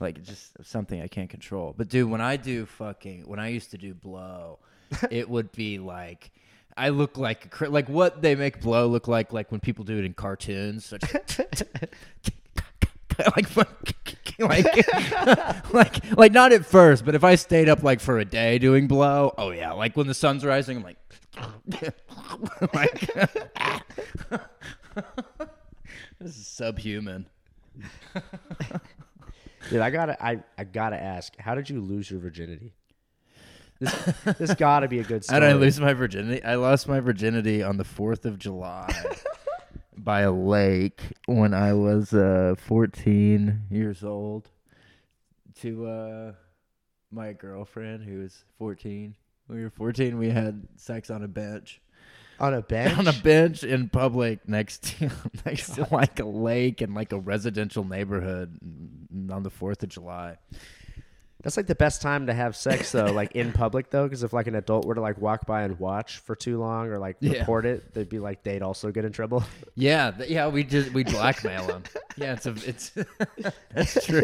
Like 0.00 0.18
it's 0.18 0.28
just 0.28 0.52
something 0.64 1.00
I 1.00 1.08
can't 1.08 1.30
control. 1.30 1.74
But 1.76 1.88
dude, 1.88 2.10
when 2.10 2.20
I 2.20 2.36
do 2.36 2.66
fucking 2.66 3.24
when 3.26 3.38
I 3.38 3.48
used 3.48 3.70
to 3.72 3.78
do 3.78 3.94
blow, 3.94 4.58
it 5.10 5.28
would 5.28 5.52
be 5.52 5.78
like 5.78 6.30
I 6.76 6.88
look 6.88 7.18
like 7.18 7.44
a 7.46 7.48
cr- 7.48 7.66
like 7.66 7.88
what 7.88 8.22
they 8.22 8.34
make 8.34 8.60
blow 8.60 8.86
look 8.86 9.08
like 9.08 9.32
like 9.32 9.50
when 9.50 9.60
people 9.60 9.84
do 9.84 9.98
it 9.98 10.04
in 10.04 10.14
cartoons. 10.14 10.92
Like 13.36 13.56
like 14.38 14.88
like 15.72 16.16
like 16.16 16.32
not 16.32 16.52
at 16.52 16.64
first, 16.64 17.04
but 17.04 17.14
if 17.14 17.24
I 17.24 17.34
stayed 17.34 17.68
up 17.68 17.82
like 17.82 18.00
for 18.00 18.18
a 18.18 18.24
day 18.24 18.58
doing 18.58 18.86
blow, 18.88 19.34
oh 19.36 19.50
yeah, 19.50 19.72
like 19.72 19.96
when 19.96 20.06
the 20.06 20.14
sun's 20.14 20.44
rising, 20.44 20.78
I'm 20.78 20.82
like 20.82 20.96
like 22.74 23.00
this 26.18 26.36
is 26.36 26.46
subhuman. 26.46 27.26
Dude, 29.70 29.80
I 29.80 29.90
gotta, 29.90 30.22
I, 30.24 30.42
I 30.58 30.64
gotta 30.64 30.96
ask, 30.96 31.36
how 31.38 31.54
did 31.54 31.70
you 31.70 31.80
lose 31.80 32.10
your 32.10 32.20
virginity? 32.20 32.72
This, 33.80 34.14
this 34.38 34.54
gotta 34.54 34.88
be 34.88 35.00
a 35.00 35.04
good 35.04 35.24
How 35.28 35.40
did 35.40 35.48
I 35.48 35.54
lose 35.54 35.80
my 35.80 35.92
virginity? 35.92 36.42
I 36.44 36.54
lost 36.54 36.88
my 36.88 37.00
virginity 37.00 37.62
on 37.62 37.76
the 37.78 37.84
4th 37.84 38.24
of 38.24 38.38
July 38.38 38.92
by 39.96 40.20
a 40.20 40.32
lake 40.32 41.02
when 41.26 41.52
I 41.52 41.72
was 41.72 42.12
uh, 42.12 42.54
14 42.58 43.62
years 43.70 44.04
old 44.04 44.50
to 45.60 45.86
uh, 45.86 46.32
my 47.10 47.32
girlfriend 47.32 48.04
who 48.04 48.20
was 48.20 48.44
14. 48.58 49.14
When 49.46 49.58
we 49.58 49.64
were 49.64 49.70
14, 49.70 50.16
we 50.16 50.30
had 50.30 50.66
sex 50.76 51.10
on 51.10 51.22
a 51.22 51.28
bench. 51.28 51.81
On 52.42 52.52
a 52.54 52.60
bench? 52.60 52.98
On 52.98 53.06
a 53.08 53.12
bench 53.12 53.64
in 53.64 53.88
public 53.88 54.46
next 54.48 54.82
to 54.98 55.10
next 55.46 55.76
to 55.76 55.86
like 55.90 56.20
a 56.20 56.24
lake 56.26 56.80
and 56.82 56.94
like 56.94 57.12
a 57.12 57.18
residential 57.18 57.84
neighborhood 57.84 58.58
on 59.30 59.42
the 59.42 59.50
4th 59.50 59.82
of 59.82 59.88
July. 59.88 60.36
That's 61.42 61.56
like 61.56 61.66
the 61.66 61.74
best 61.74 62.02
time 62.02 62.26
to 62.28 62.34
have 62.34 62.54
sex 62.54 62.92
though, 62.92 63.10
like 63.12 63.32
in 63.32 63.52
public 63.64 63.90
though, 63.90 64.04
because 64.04 64.22
if 64.22 64.32
like 64.32 64.46
an 64.46 64.54
adult 64.54 64.84
were 64.84 64.94
to 64.94 65.00
like 65.00 65.18
walk 65.18 65.44
by 65.46 65.62
and 65.62 65.76
watch 65.78 66.18
for 66.18 66.36
too 66.36 66.58
long 66.60 66.86
or 66.88 66.98
like 67.00 67.16
Yeah. 67.20 67.40
report 67.40 67.66
it, 67.66 67.94
they'd 67.94 68.08
be 68.08 68.18
like 68.20 68.42
they'd 68.44 68.62
also 68.62 68.90
get 68.92 69.04
in 69.04 69.12
trouble. 69.12 69.42
Yeah, 69.74 70.10
th- 70.12 70.28
yeah, 70.30 70.48
we 70.48 70.64
just 70.64 70.92
we 70.92 71.02
blackmail 71.02 71.66
them. 71.66 71.82
Yeah, 72.16 72.34
it's 72.34 72.46
a 72.46 72.54
it's 72.66 72.92
that's 73.74 74.04
true. 74.06 74.22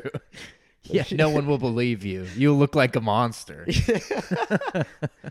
Yeah, 0.84 1.04
no 1.12 1.28
one 1.30 1.46
will 1.46 1.58
believe 1.58 2.04
you. 2.04 2.26
You 2.36 2.54
look 2.54 2.74
like 2.76 2.94
a 2.96 3.00
monster. 3.00 3.66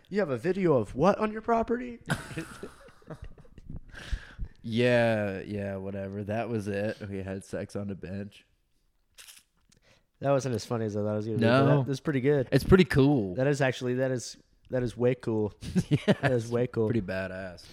you 0.10 0.20
have 0.20 0.30
a 0.30 0.38
video 0.38 0.74
of 0.78 0.94
what 0.96 1.18
on 1.20 1.32
your 1.32 1.42
property? 1.42 2.00
Yeah, 4.70 5.42
yeah, 5.46 5.78
whatever. 5.78 6.24
That 6.24 6.50
was 6.50 6.68
it. 6.68 6.98
We 7.10 7.24
had 7.24 7.44
sex 7.46 7.76
on 7.76 7.88
the 7.88 7.96
bench. 7.96 8.46
That 10.20 10.32
wasn't 10.32 10.56
as 10.56 10.66
funny 10.66 10.86
as 10.86 10.98
I 10.98 11.02
thought 11.02 11.14
it 11.14 11.16
was 11.16 11.26
gonna 11.26 11.38
be. 11.38 11.44
but 11.46 11.66
No. 11.66 11.78
that, 11.80 11.88
that's 11.88 12.00
pretty 12.00 12.22
good. 12.22 12.50
It's 12.52 12.64
pretty 12.64 12.86
cool. 12.86 13.36
That 13.36 13.48
is 13.48 13.62
actually 13.62 13.96
that 13.96 14.12
is 14.12 14.36
that 14.70 14.84
is 14.84 14.98
way 14.98 15.16
cool. 15.16 15.54
yeah, 15.90 15.98
That 16.22 16.32
is 16.32 16.50
way 16.52 16.68
cool. 16.68 16.88
pretty 16.88 17.02
badass. 17.02 17.64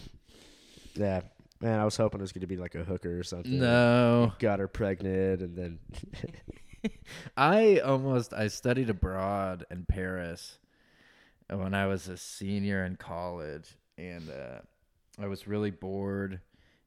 Yeah, 0.95 1.23
man, 1.61 1.81
I 1.81 1.85
was 1.85 1.97
hoping 1.97 2.21
it 2.21 2.23
was 2.23 2.33
gonna 2.33 2.47
be 2.47 2.57
like 2.59 2.75
a 2.75 2.85
hooker 2.85 3.19
or 3.19 3.25
something. 3.25 3.59
No, 3.59 4.33
got 4.39 4.59
her 4.61 4.69
pregnant 4.69 5.41
and 5.41 5.57
then 5.57 5.79
I 7.37 7.79
almost 7.79 8.33
I 8.35 8.49
studied 8.49 8.91
abroad 8.91 9.65
in 9.71 9.85
Paris 9.87 10.59
when 11.49 11.75
I 11.75 11.87
was 11.87 12.09
a 12.09 12.17
senior 12.19 12.85
in 12.85 12.97
college, 12.97 13.75
and 13.97 14.29
uh, 14.31 14.59
I 15.19 15.27
was 15.29 15.47
really 15.49 15.71
bored, 15.71 16.41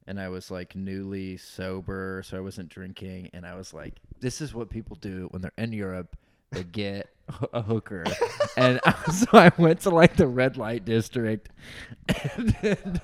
and 0.06 0.20
I 0.20 0.28
was 0.28 0.50
like 0.50 0.74
newly 0.74 1.36
sober, 1.36 2.22
so 2.24 2.36
I 2.36 2.40
wasn't 2.40 2.68
drinking, 2.68 3.30
and 3.32 3.46
I 3.46 3.54
was 3.54 3.74
like, 3.74 3.94
"This 4.20 4.40
is 4.40 4.54
what 4.54 4.70
people 4.70 4.96
do 5.00 5.28
when 5.30 5.42
they're 5.42 5.52
in 5.58 5.72
Europe." 5.72 6.16
They 6.50 6.64
get 6.64 7.10
a 7.52 7.62
hooker, 7.62 8.04
and 8.56 8.80
so 9.12 9.26
I 9.32 9.52
went 9.58 9.80
to 9.80 9.90
like 9.90 10.16
the 10.16 10.26
red 10.26 10.56
light 10.56 10.84
district, 10.84 11.50
and 12.08 13.00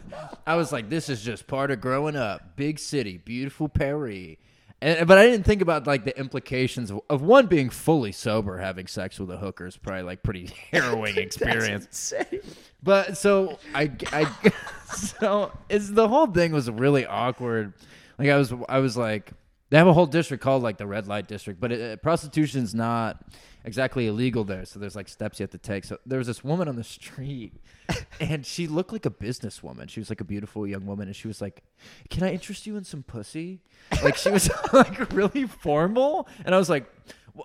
I 0.46 0.56
was 0.56 0.72
like, 0.72 0.88
"This 0.88 1.08
is 1.08 1.22
just 1.22 1.46
part 1.46 1.70
of 1.70 1.80
growing 1.80 2.16
up. 2.16 2.56
Big 2.56 2.78
city, 2.78 3.18
beautiful 3.18 3.68
Paris." 3.68 4.36
And, 4.84 5.08
but 5.08 5.16
I 5.16 5.24
didn't 5.24 5.46
think 5.46 5.62
about 5.62 5.86
like 5.86 6.04
the 6.04 6.16
implications 6.18 6.90
of, 6.90 7.00
of 7.08 7.22
one 7.22 7.46
being 7.46 7.70
fully 7.70 8.12
sober, 8.12 8.58
having 8.58 8.86
sex 8.86 9.18
with 9.18 9.30
a 9.30 9.38
hooker 9.38 9.66
is 9.66 9.78
probably 9.78 10.02
like 10.02 10.22
pretty 10.22 10.50
harrowing 10.70 11.16
experience. 11.16 12.12
But 12.82 13.16
so 13.16 13.58
I, 13.74 13.90
I 14.12 14.30
so 14.94 15.52
it's 15.70 15.88
the 15.88 16.06
whole 16.06 16.26
thing 16.26 16.52
was 16.52 16.70
really 16.70 17.06
awkward. 17.06 17.72
Like 18.18 18.28
I 18.28 18.36
was, 18.36 18.52
I 18.68 18.80
was 18.80 18.94
like, 18.94 19.32
they 19.70 19.78
have 19.78 19.86
a 19.86 19.94
whole 19.94 20.04
district 20.04 20.42
called 20.42 20.62
like 20.62 20.76
the 20.76 20.86
red 20.86 21.08
light 21.08 21.28
district, 21.28 21.60
but 21.60 21.72
it, 21.72 21.92
uh, 21.92 21.96
prostitution's 21.96 22.74
not 22.74 23.24
exactly 23.64 24.06
illegal 24.06 24.44
there. 24.44 24.64
So 24.64 24.78
there's 24.78 24.96
like 24.96 25.08
steps 25.08 25.40
you 25.40 25.44
have 25.44 25.50
to 25.50 25.58
take. 25.58 25.84
So 25.84 25.98
there 26.06 26.18
was 26.18 26.26
this 26.26 26.44
woman 26.44 26.68
on 26.68 26.76
the 26.76 26.84
street, 26.84 27.54
and 28.20 28.44
she 28.44 28.66
looked 28.66 28.92
like 28.92 29.06
a 29.06 29.10
businesswoman. 29.10 29.88
She 29.88 30.00
was 30.00 30.10
like 30.10 30.20
a 30.20 30.24
beautiful 30.24 30.66
young 30.66 30.86
woman, 30.86 31.08
and 31.08 31.16
she 31.16 31.28
was 31.28 31.40
like, 31.40 31.62
"Can 32.10 32.22
I 32.22 32.32
interest 32.32 32.66
you 32.66 32.76
in 32.76 32.84
some 32.84 33.02
pussy?" 33.02 33.60
Like 34.02 34.16
she 34.16 34.30
was 34.30 34.50
like 34.72 35.12
really 35.12 35.46
formal, 35.46 36.28
and 36.44 36.54
I 36.54 36.58
was 36.58 36.70
like. 36.70 36.86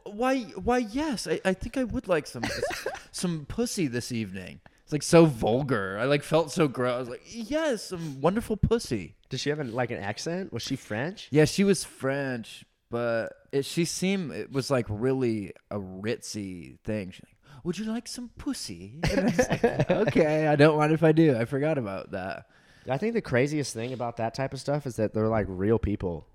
Why? 0.04 0.42
Why? 0.42 0.78
Yes, 0.78 1.26
I, 1.26 1.42
I 1.44 1.54
think 1.54 1.76
I 1.76 1.84
would 1.84 2.08
like 2.08 2.28
some 2.28 2.44
some 3.12 3.48
pussy 3.48 3.88
this 3.88 4.12
evening. 4.12 4.60
It's 4.84 4.92
like 4.92 5.04
so 5.04 5.26
vulgar. 5.26 5.98
I 6.00 6.06
like 6.06 6.24
felt 6.24 6.52
so 6.52 6.68
gross. 6.68 6.96
I 6.96 7.00
was 7.00 7.10
like, 7.10 7.22
yes, 7.28 7.86
some 7.86 8.22
wonderful 8.22 8.58
pussy. 8.58 9.16
Did 9.30 9.40
she 9.40 9.52
have 9.52 9.60
an, 9.60 9.72
like 9.72 9.92
an 9.92 9.98
accent? 9.98 10.52
Was 10.52 10.64
she 10.64 10.76
French? 10.76 11.28
Yeah, 11.30 11.46
she 11.46 11.64
was 11.64 11.84
French, 11.84 12.66
but 12.90 13.34
it, 13.52 13.66
she 13.66 13.86
seemed 13.86 14.32
it 14.32 14.52
was 14.52 14.70
like 14.72 14.86
really 14.90 15.54
a 15.70 15.80
ritzy 15.80 16.80
thing. 16.84 17.12
She's 17.12 17.24
like, 17.26 17.64
"Would 17.64 17.78
you 17.78 17.86
like 17.86 18.08
some 18.08 18.30
pussy?" 18.38 18.96
And 19.10 19.20
I 19.20 19.24
was 19.24 19.38
like, 19.50 19.92
okay, 20.08 20.48
I 20.48 20.56
don't 20.56 20.78
mind 20.78 20.92
if 20.94 21.04
I 21.04 21.12
do. 21.12 21.38
I 21.38 21.46
forgot 21.46 21.78
about 21.78 22.12
that. 22.12 22.46
I 22.90 22.98
think 22.98 23.14
the 23.14 23.22
craziest 23.22 23.74
thing 23.74 23.94
about 23.94 24.18
that 24.18 24.34
type 24.34 24.54
of 24.54 24.60
stuff 24.60 24.88
is 24.88 24.96
that 24.96 25.14
they're 25.14 25.28
like 25.28 25.46
real 25.50 25.78
people. 25.78 26.26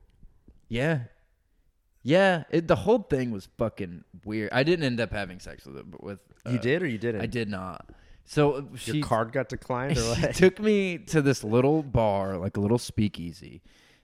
Yeah. 0.68 1.00
Yeah, 2.06 2.44
it, 2.50 2.68
the 2.68 2.76
whole 2.76 2.98
thing 2.98 3.30
was 3.30 3.48
fucking 3.56 4.04
weird. 4.26 4.50
I 4.52 4.62
didn't 4.62 4.84
end 4.84 5.00
up 5.00 5.10
having 5.10 5.40
sex 5.40 5.64
with 5.64 5.78
it, 5.78 5.90
but 5.90 6.04
with 6.04 6.18
You 6.46 6.58
uh, 6.58 6.60
did 6.60 6.82
or 6.82 6.86
you 6.86 6.98
didn't? 6.98 7.22
I 7.22 7.26
did 7.26 7.48
not. 7.48 7.88
So 8.26 8.52
uh, 8.52 8.60
Your 8.60 8.76
she 8.76 9.00
card 9.00 9.32
got 9.32 9.48
declined 9.48 9.96
or 9.96 10.14
she 10.14 10.20
what? 10.20 10.34
took 10.34 10.60
me 10.60 10.98
to 10.98 11.22
this 11.22 11.42
little 11.42 11.82
bar, 11.82 12.36
like 12.36 12.58
a 12.58 12.60
little 12.60 12.78
speakeasy, 12.78 13.62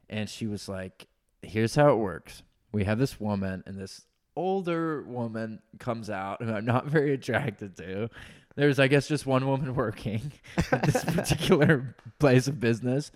and 0.09 0.31
she 0.31 0.47
was 0.47 0.67
like, 0.67 1.09
"Here's 1.43 1.75
how 1.75 1.93
it 1.93 1.97
works. 1.97 2.43
We 2.73 2.85
have 2.85 2.99
this 2.99 3.21
woman, 3.21 3.63
and 3.67 3.79
this 3.79 4.07
older 4.37 5.03
woman 5.03 5.61
comes 5.79 6.09
out 6.09 6.43
who 6.43 6.53
I'm 6.53 6.65
not 6.65 6.87
very 6.97 7.13
attracted 7.15 7.77
to. 7.79 8.09
There's, 8.57 8.79
I 8.79 8.89
guess, 8.89 9.09
just 9.09 9.27
one 9.27 9.47
woman 9.47 9.75
working 9.77 10.33
at 10.73 10.83
this 10.83 11.05
particular 11.15 11.95
place 12.19 12.47
of 12.47 12.61
business." 12.61 13.11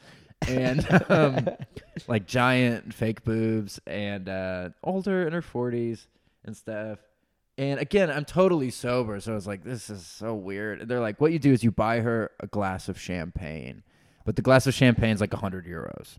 And 0.47 0.87
um, 1.09 1.49
like 2.07 2.27
giant 2.27 2.93
fake 2.93 3.25
boobs 3.25 3.81
and 3.87 4.29
uh, 4.29 4.71
older 4.83 5.27
in 5.27 5.33
her 5.33 5.41
40s 5.41 6.07
and 6.45 6.55
stuff. 6.55 6.99
And 7.57 7.79
again, 7.79 8.11
I'm 8.11 8.25
totally 8.25 8.71
sober, 8.71 9.21
so 9.21 9.33
I 9.33 9.35
was 9.37 9.47
like, 9.47 9.63
"This 9.63 9.89
is 9.89 10.05
so 10.05 10.35
weird." 10.35 10.81
And 10.81 10.91
they're 10.91 11.01
like, 11.01 11.21
"What 11.21 11.33
you 11.33 11.39
do 11.39 11.53
is 11.53 11.63
you 11.63 11.71
buy 11.71 12.01
her 12.01 12.33
a 12.41 12.49
glass 12.49 12.89
of 12.89 12.99
champagne, 13.01 13.85
but 14.25 14.37
the 14.37 14.43
glass 14.43 14.67
of 14.67 14.75
champagne 14.75 15.11
is 15.11 15.21
like 15.21 15.33
hundred 15.33 15.67
euros." 15.67 16.19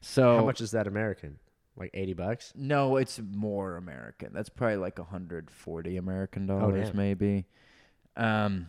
So 0.00 0.36
How 0.36 0.44
much 0.44 0.60
is 0.60 0.72
that 0.72 0.86
American? 0.86 1.38
Like 1.76 1.90
80 1.94 2.12
bucks? 2.14 2.52
No, 2.54 2.96
it's 2.96 3.18
more 3.18 3.76
American. 3.76 4.30
That's 4.34 4.50
probably 4.50 4.76
like 4.76 4.98
140 4.98 5.96
American 5.96 6.46
dollars, 6.46 6.88
damn. 6.88 6.96
maybe, 6.96 7.46
um, 8.16 8.68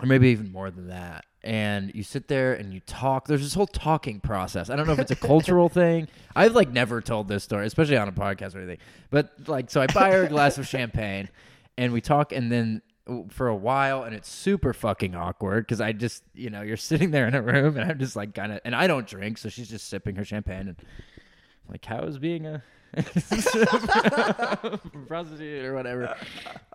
or 0.00 0.06
maybe 0.06 0.28
even 0.28 0.50
more 0.50 0.70
than 0.70 0.88
that. 0.88 1.26
And 1.44 1.94
you 1.94 2.02
sit 2.02 2.28
there 2.28 2.54
and 2.54 2.72
you 2.72 2.80
talk. 2.80 3.26
There's 3.26 3.42
this 3.42 3.52
whole 3.52 3.66
talking 3.66 4.20
process. 4.20 4.70
I 4.70 4.76
don't 4.76 4.86
know 4.86 4.92
if 4.94 5.00
it's 5.00 5.10
a 5.10 5.16
cultural 5.16 5.68
thing. 5.68 6.08
I've 6.34 6.54
like 6.54 6.70
never 6.70 7.02
told 7.02 7.28
this 7.28 7.44
story, 7.44 7.66
especially 7.66 7.96
on 7.98 8.08
a 8.08 8.12
podcast 8.12 8.54
or 8.54 8.58
anything. 8.58 8.78
But 9.10 9.32
like, 9.48 9.70
so 9.70 9.82
I 9.82 9.86
buy 9.88 10.12
her 10.12 10.22
a 10.22 10.28
glass 10.28 10.56
of 10.56 10.66
champagne, 10.68 11.28
and 11.76 11.92
we 11.92 12.00
talk, 12.00 12.32
and 12.32 12.50
then 12.50 12.80
for 13.30 13.48
a 13.48 13.56
while, 13.56 14.02
and 14.04 14.14
it's 14.14 14.28
super 14.28 14.72
fucking 14.72 15.14
awkward 15.14 15.66
because 15.66 15.80
I 15.80 15.92
just, 15.92 16.22
you 16.34 16.50
know, 16.50 16.62
you're 16.62 16.76
sitting 16.76 17.10
there 17.10 17.26
in 17.26 17.34
a 17.34 17.42
room, 17.42 17.76
and 17.76 17.90
I'm 17.90 17.98
just 17.98 18.16
like 18.16 18.34
kind 18.34 18.52
of, 18.52 18.60
and 18.64 18.74
I 18.74 18.86
don't 18.86 19.06
drink, 19.06 19.38
so 19.38 19.48
she's 19.48 19.68
just 19.68 19.88
sipping 19.88 20.16
her 20.16 20.24
champagne, 20.24 20.68
and 20.68 20.76
like, 21.68 21.84
how 21.84 22.02
is 22.04 22.18
being 22.18 22.46
a 22.46 22.62
prostitute 25.08 25.64
or 25.64 25.74
whatever? 25.74 26.14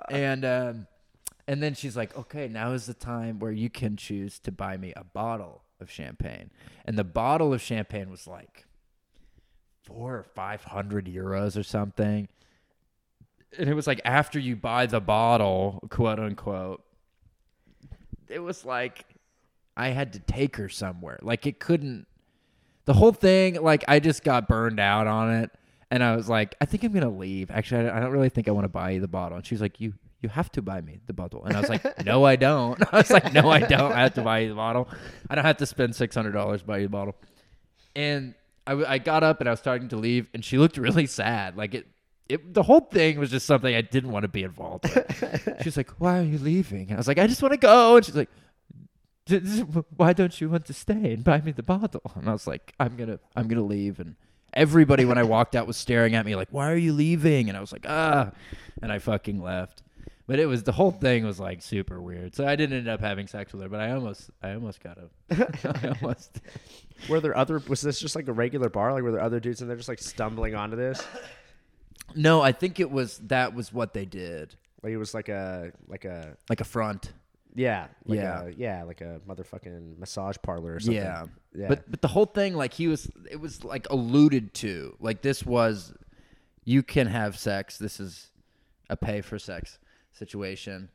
And 0.10 0.44
um, 0.46 0.88
and 1.48 1.62
then 1.64 1.74
she's 1.76 1.96
like, 1.96 2.18
okay, 2.18 2.48
now 2.48 2.74
is 2.74 2.86
the 2.88 2.94
time 2.94 3.40
where 3.40 3.52
you 3.52 3.70
can 3.70 3.96
choose 3.96 4.40
to 4.40 4.52
buy 4.52 4.78
me 4.78 4.94
a 4.96 5.04
bottle 5.04 5.64
of 5.80 5.90
champagne, 5.90 6.52
and 6.86 6.98
the 6.98 7.04
bottle 7.04 7.54
of 7.54 7.62
champagne 7.62 8.10
was 8.10 8.28
like 8.28 8.66
four 9.84 10.16
or 10.16 10.24
five 10.24 10.64
hundred 10.66 11.06
euros 11.06 11.58
or 11.58 11.64
something. 11.64 12.28
And 13.58 13.70
it 13.70 13.74
was 13.74 13.88
like 13.88 14.02
after 14.04 14.40
you 14.40 14.56
buy 14.56 14.86
the 14.86 15.00
bottle, 15.00 15.88
quote 15.90 16.20
unquote, 16.20 16.84
it 18.28 18.40
was 18.40 18.66
like 18.66 19.06
I 19.76 19.90
had 19.90 20.14
to 20.14 20.20
take 20.20 20.58
her 20.58 20.70
somewhere. 20.70 21.20
Like 21.22 21.46
it 21.46 21.60
couldn't 21.60 22.08
the 22.86 22.94
whole 22.94 23.12
thing, 23.12 23.62
like 23.62 23.84
I 23.88 24.00
just 24.00 24.24
got 24.24 24.48
burned 24.48 24.80
out 24.80 25.08
on 25.08 25.34
it. 25.34 25.52
And 25.90 26.04
I 26.04 26.16
was 26.16 26.28
like, 26.28 26.56
I 26.60 26.66
think 26.66 26.84
I'm 26.84 26.92
gonna 26.92 27.10
leave. 27.10 27.52
Actually, 27.52 27.90
I 27.90 28.00
don't 28.00 28.12
really 28.12 28.30
think 28.30 28.48
I 28.48 28.52
want 28.52 28.66
to 28.66 28.70
buy 28.70 28.92
you 28.92 29.00
the 29.00 29.08
bottle. 29.08 29.38
And 29.38 29.46
she 29.46 29.56
was 29.56 29.62
like, 29.62 29.80
You 29.80 29.94
you 30.22 30.30
have 30.30 30.52
to 30.54 30.62
buy 30.62 30.82
me 30.82 31.00
the 31.06 31.14
bottle. 31.14 31.46
And 31.46 31.56
I 31.56 31.62
was 31.62 31.70
like, 31.70 31.84
No, 32.06 32.26
I 32.26 32.36
don't. 32.36 32.82
I 32.94 32.98
was 32.98 33.10
like, 33.10 33.32
No, 33.34 33.50
I 33.50 33.60
don't. 33.60 33.94
I 33.94 34.02
have 34.02 34.16
to 34.16 34.22
buy 34.22 34.40
you 34.40 34.50
the 34.50 34.56
bottle. 34.56 34.90
I 35.30 35.36
don't 35.36 35.46
have 35.46 35.58
to 35.58 35.66
spend 35.66 35.96
six 35.96 36.16
hundred 36.16 36.32
dollars 36.32 36.62
to 36.62 36.68
buy 36.68 36.80
you 36.80 36.88
the 36.88 36.90
bottle. 36.90 37.16
And 37.96 38.36
I, 38.66 38.74
I 38.74 38.98
got 38.98 39.24
up 39.24 39.40
and 39.40 39.48
I 39.48 39.52
was 39.52 39.60
starting 39.60 39.88
to 39.90 39.96
leave, 39.98 40.28
and 40.34 40.44
she 40.44 40.58
looked 40.58 40.78
really 40.78 41.06
sad. 41.08 41.56
Like 41.56 41.74
it, 41.74 41.88
it, 42.30 42.54
the 42.54 42.64
whole 42.64 42.82
thing 42.82 43.20
was 43.20 43.30
just 43.32 43.46
something 43.46 43.74
I 43.74 43.82
didn't 43.82 44.12
want 44.12 44.24
to 44.24 44.28
be 44.30 44.44
involved 44.44 44.84
with. 44.94 45.60
She's 45.64 45.78
like, 45.78 45.90
"Why 46.00 46.20
are 46.20 46.24
you 46.24 46.38
leaving?" 46.38 46.84
And 46.90 46.94
I 46.94 46.98
was 46.98 47.08
like, 47.08 47.20
"I 47.20 47.28
just 47.28 47.42
want 47.42 47.54
to 47.54 47.58
go." 47.58 47.98
And 47.98 48.06
she's 48.06 48.16
like, 48.16 48.30
"D- 49.26 49.40
d- 49.40 49.62
"Why 49.96 50.14
don't 50.14 50.40
you 50.40 50.50
want 50.50 50.66
to 50.66 50.74
stay 50.74 51.14
and 51.14 51.24
buy 51.24 51.42
me 51.42 51.52
the 51.52 51.64
bottle?" 51.64 52.12
And 52.16 52.30
I 52.30 52.34
was 52.34 52.48
like, 52.48 52.74
"I'm 52.80 52.96
gonna, 52.96 53.20
I'm 53.36 53.48
gonna 53.48 53.62
leave." 53.62 54.00
And 54.00 54.16
everybody 54.54 55.06
when 55.06 55.18
I 55.18 55.24
walked 55.36 55.56
out 55.56 55.68
was 55.68 55.78
staring 55.78 56.16
at 56.16 56.26
me 56.26 56.36
like, 56.36 56.50
"Why 56.52 56.72
are 56.72 56.78
you 56.78 56.94
leaving?" 56.94 57.50
And 57.50 57.58
I 57.58 57.62
was 57.62 57.72
like, 57.72 57.86
"Ah," 57.88 58.32
and 58.82 58.92
I 58.92 59.00
fucking 59.00 59.42
left. 59.42 59.84
But 60.28 60.40
it 60.40 60.46
was 60.46 60.64
the 60.64 60.74
whole 60.74 60.92
thing 60.92 61.26
was 61.26 61.40
like 61.40 61.62
super 61.62 62.02
weird. 62.02 62.36
So 62.36 62.46
I 62.46 62.58
didn't 62.58 62.78
end 62.78 62.90
up 62.90 63.00
having 63.00 63.28
sex 63.28 63.54
with 63.54 63.62
her, 63.62 63.70
but 63.70 63.80
I 63.80 63.92
almost, 63.92 64.30
I 64.44 64.54
almost 64.56 64.84
got 64.84 64.98
a, 64.98 65.10
I 65.86 65.96
almost. 66.02 66.42
Were 67.08 67.22
there 67.22 67.38
other, 67.38 67.60
was 67.70 67.80
this 67.80 68.02
just 68.02 68.14
like 68.14 68.28
a 68.28 68.34
regular 68.34 68.68
bar? 68.68 68.92
Like, 68.92 69.04
were 69.04 69.12
there 69.14 69.22
other 69.22 69.40
dudes 69.40 69.62
in 69.62 69.70
there 69.70 69.78
just 69.78 69.88
like 69.88 70.00
stumbling 70.00 70.54
onto 70.54 70.76
this? 70.76 71.02
No, 72.16 72.42
I 72.42 72.52
think 72.52 72.80
it 72.80 72.90
was 72.90 73.18
that 73.28 73.54
was 73.54 73.72
what 73.74 73.94
they 73.94 74.06
did, 74.06 74.56
Like, 74.84 74.94
it 74.94 74.98
was 74.98 75.14
like 75.14 75.30
a, 75.30 75.72
like 75.88 76.06
a, 76.06 76.36
like 76.50 76.62
a 76.62 76.64
front. 76.64 77.12
yeah. 77.56 77.88
Like 78.06 78.20
Yeah. 78.20 78.44
A, 78.46 78.50
yeah. 78.52 78.84
Like 78.84 79.02
a 79.02 79.20
motherfucking 79.28 79.98
massage 80.00 80.38
parlor 80.42 80.76
or 80.76 80.80
something. 80.80 80.96
Yeah. 81.04 81.26
Yeah. 81.56 81.68
But 81.68 81.90
but 81.90 82.02
the 82.02 82.08
whole 82.08 82.26
thing, 82.26 82.56
like 82.56 82.74
he 82.74 82.88
was, 82.88 83.10
it 83.30 83.40
was 83.40 83.64
like 83.64 83.90
alluded 83.90 84.54
to. 84.56 84.96
Like 85.00 85.22
this 85.22 85.46
was, 85.46 85.94
you 86.64 86.84
can 86.84 87.08
have 87.08 87.38
sex. 87.38 87.78
This 87.78 88.00
is 88.00 88.32
a 88.90 88.96
pay 88.98 89.22
for 89.22 89.38
sex 89.40 89.80
situation, 90.14 90.90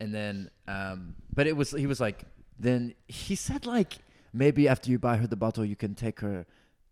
and 0.00 0.14
then, 0.14 0.50
um, 0.66 1.14
but 1.34 1.46
it 1.46 1.56
was 1.56 1.70
he 1.72 1.86
was 1.86 2.00
like, 2.00 2.24
then 2.58 2.94
he 3.08 3.34
said 3.34 3.66
like 3.66 3.98
maybe 4.32 4.68
after 4.68 4.90
you 4.90 4.98
buy 4.98 5.16
her 5.16 5.26
the 5.26 5.36
bottle, 5.36 5.64
you 5.64 5.76
can 5.76 5.94
take 5.94 6.20
her 6.20 6.46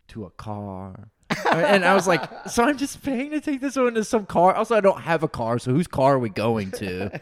to 0.09 0.25
a 0.25 0.29
car. 0.31 1.09
And 1.45 1.85
I 1.85 1.93
was 1.93 2.07
like, 2.07 2.49
so 2.49 2.63
I'm 2.63 2.77
just 2.77 3.01
paying 3.03 3.31
to 3.31 3.41
take 3.41 3.61
this 3.61 3.75
one 3.75 3.93
to 3.93 4.03
some 4.03 4.25
car. 4.25 4.53
Also, 4.53 4.75
I 4.75 4.81
don't 4.81 5.01
have 5.01 5.23
a 5.23 5.27
car, 5.27 5.59
so 5.59 5.71
whose 5.71 5.87
car 5.87 6.15
are 6.15 6.19
we 6.19 6.29
going 6.29 6.71
to? 6.71 7.09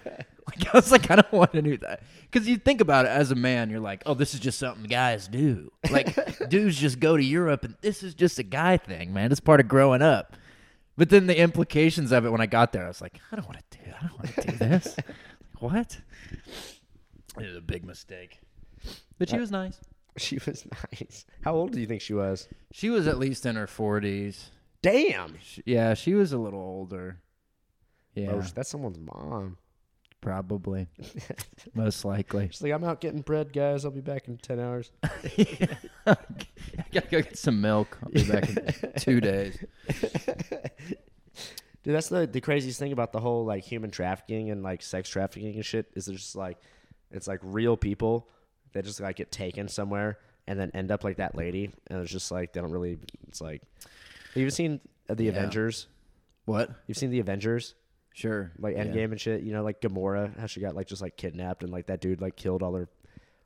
like, 0.48 0.74
I 0.74 0.78
was 0.78 0.92
like, 0.92 1.10
I 1.12 1.16
don't 1.16 1.32
want 1.32 1.54
to 1.54 1.62
do 1.62 1.78
that 1.78 2.02
because 2.36 2.50
you 2.50 2.58
think 2.58 2.82
about 2.82 3.06
it 3.06 3.10
as 3.10 3.32
a 3.32 3.36
man, 3.36 3.70
you're 3.70 3.80
like, 3.80 4.04
oh, 4.06 4.14
this 4.14 4.34
is 4.34 4.42
just 4.42 4.60
something 4.60 4.84
guys 4.90 5.28
do. 5.30 5.72
Like, 5.90 6.16
dudes 6.50 6.78
just 6.78 7.00
go 7.00 7.16
to 7.16 7.24
Europe, 7.24 7.64
and 7.64 7.76
this 7.80 8.04
is 8.04 8.14
just 8.14 8.40
a 8.40 8.44
guy 8.44 8.76
thing, 8.76 9.14
man. 9.14 9.32
It's 9.32 9.40
part 9.40 9.62
of 9.62 9.70
growing 9.70 10.02
up. 10.02 10.36
But 10.98 11.10
then 11.10 11.28
the 11.28 11.38
implications 11.38 12.12
of 12.12 12.26
it 12.26 12.30
when 12.30 12.42
I 12.42 12.46
got 12.46 12.74
there, 12.74 12.84
I 12.84 12.88
was 12.90 13.02
like, 13.02 13.22
I 13.32 13.38
don't 13.38 13.46
want 13.46 13.60
to 13.72 13.78
do. 13.78 13.84
I 13.90 14.08
don't 14.08 14.18
want 14.18 14.36
to 14.36 14.52
do 14.52 14.58
this. 14.58 14.96
what? 15.60 15.98
It 17.40 17.48
was 17.48 17.56
a 17.56 17.62
big 17.62 17.86
mistake. 17.86 18.40
But 19.18 19.30
she 19.30 19.38
uh, 19.38 19.40
was 19.40 19.52
nice. 19.52 19.80
she 20.18 20.40
was 20.46 20.66
nice. 20.92 21.26
How 21.44 21.56
old 21.56 21.72
do 21.72 21.80
you 21.80 21.88
think 21.88 22.02
she 22.02 22.14
was? 22.14 22.48
She 22.72 22.90
was 22.90 23.08
at 23.08 23.18
least 23.18 23.46
in 23.46 23.56
her 23.56 23.68
40s. 23.68 24.46
Damn. 24.82 25.36
She, 25.42 25.64
yeah, 25.66 25.94
she 25.94 26.14
was 26.14 26.32
a 26.34 26.38
little 26.38 26.60
older. 26.60 27.20
Yeah, 28.14 28.32
Oh, 28.34 28.42
that's 28.42 28.70
someone's 28.70 29.00
mom. 29.00 29.58
probably. 30.22 30.88
Most 31.74 32.06
likely. 32.06 32.48
She's 32.48 32.62
like, 32.62 32.72
I'm 32.72 32.84
out 32.84 33.02
getting 33.02 33.22
bread, 33.22 33.52
guys. 33.52 33.84
I'll 33.84 33.92
be 33.92 34.02
back 34.02 34.28
in 34.28 34.38
10 34.38 34.60
hours. 34.60 34.92
I 35.04 36.16
gotta 36.94 37.08
go 37.12 37.22
get 37.22 37.38
some 37.38 37.60
milk. 37.62 37.98
I'll 38.04 38.12
be 38.12 38.24
back 38.24 38.50
in 38.50 38.92
two 39.00 39.20
days. 39.22 39.58
Dude, 41.84 41.94
that's 41.94 42.10
the 42.10 42.26
the 42.26 42.42
craziest 42.42 42.80
thing 42.80 42.92
about 42.94 43.12
the 43.12 43.20
whole 43.20 43.46
like 43.46 43.64
human 43.64 43.92
trafficking 43.92 44.50
and 44.50 44.64
like 44.64 44.82
sex 44.82 45.08
trafficking 45.08 45.54
and 45.56 45.64
shit 45.66 45.86
is 45.96 46.06
there's 46.08 46.22
just 46.22 46.36
like 46.36 46.58
it's 47.12 47.28
like 47.28 47.40
real 47.44 47.78
people 47.78 48.28
that 48.76 48.86
just 48.86 49.00
like 49.02 49.16
get 49.16 49.32
taken 49.32 49.68
somewhere 49.68 50.20
and 50.48 50.60
then 50.60 50.70
end 50.76 50.92
up 50.92 51.04
like 51.04 51.18
that 51.18 51.34
lady 51.36 51.72
and 51.88 52.02
it's 52.02 52.12
just 52.12 52.32
like 52.32 52.54
they 52.54 52.62
don't 52.62 52.72
really 52.72 53.00
it's 53.28 53.42
like 53.42 53.64
you've 54.36 54.44
you 54.46 54.50
seen 54.52 54.80
the 55.08 55.24
Yeah. 55.26 55.32
Avengers? 55.32 55.88
What? 56.46 56.70
You've 56.86 56.98
seen 56.98 57.10
the 57.10 57.20
Avengers? 57.20 57.74
Sure. 58.14 58.52
Like 58.60 58.76
Yeah. 58.76 58.86
Endgame 58.86 59.12
and 59.12 59.20
shit, 59.20 59.42
you 59.42 59.52
know, 59.52 59.64
like 59.64 59.82
Gamora, 59.82 60.38
how 60.40 60.46
she 60.46 60.60
got 60.62 60.76
like 60.76 60.88
just 60.88 61.02
like 61.02 61.18
kidnapped 61.18 61.64
and 61.64 61.72
like 61.72 61.88
that 61.88 62.00
dude 62.02 62.22
like 62.22 62.36
killed 62.36 62.62
all 62.62 62.74
her 62.76 62.88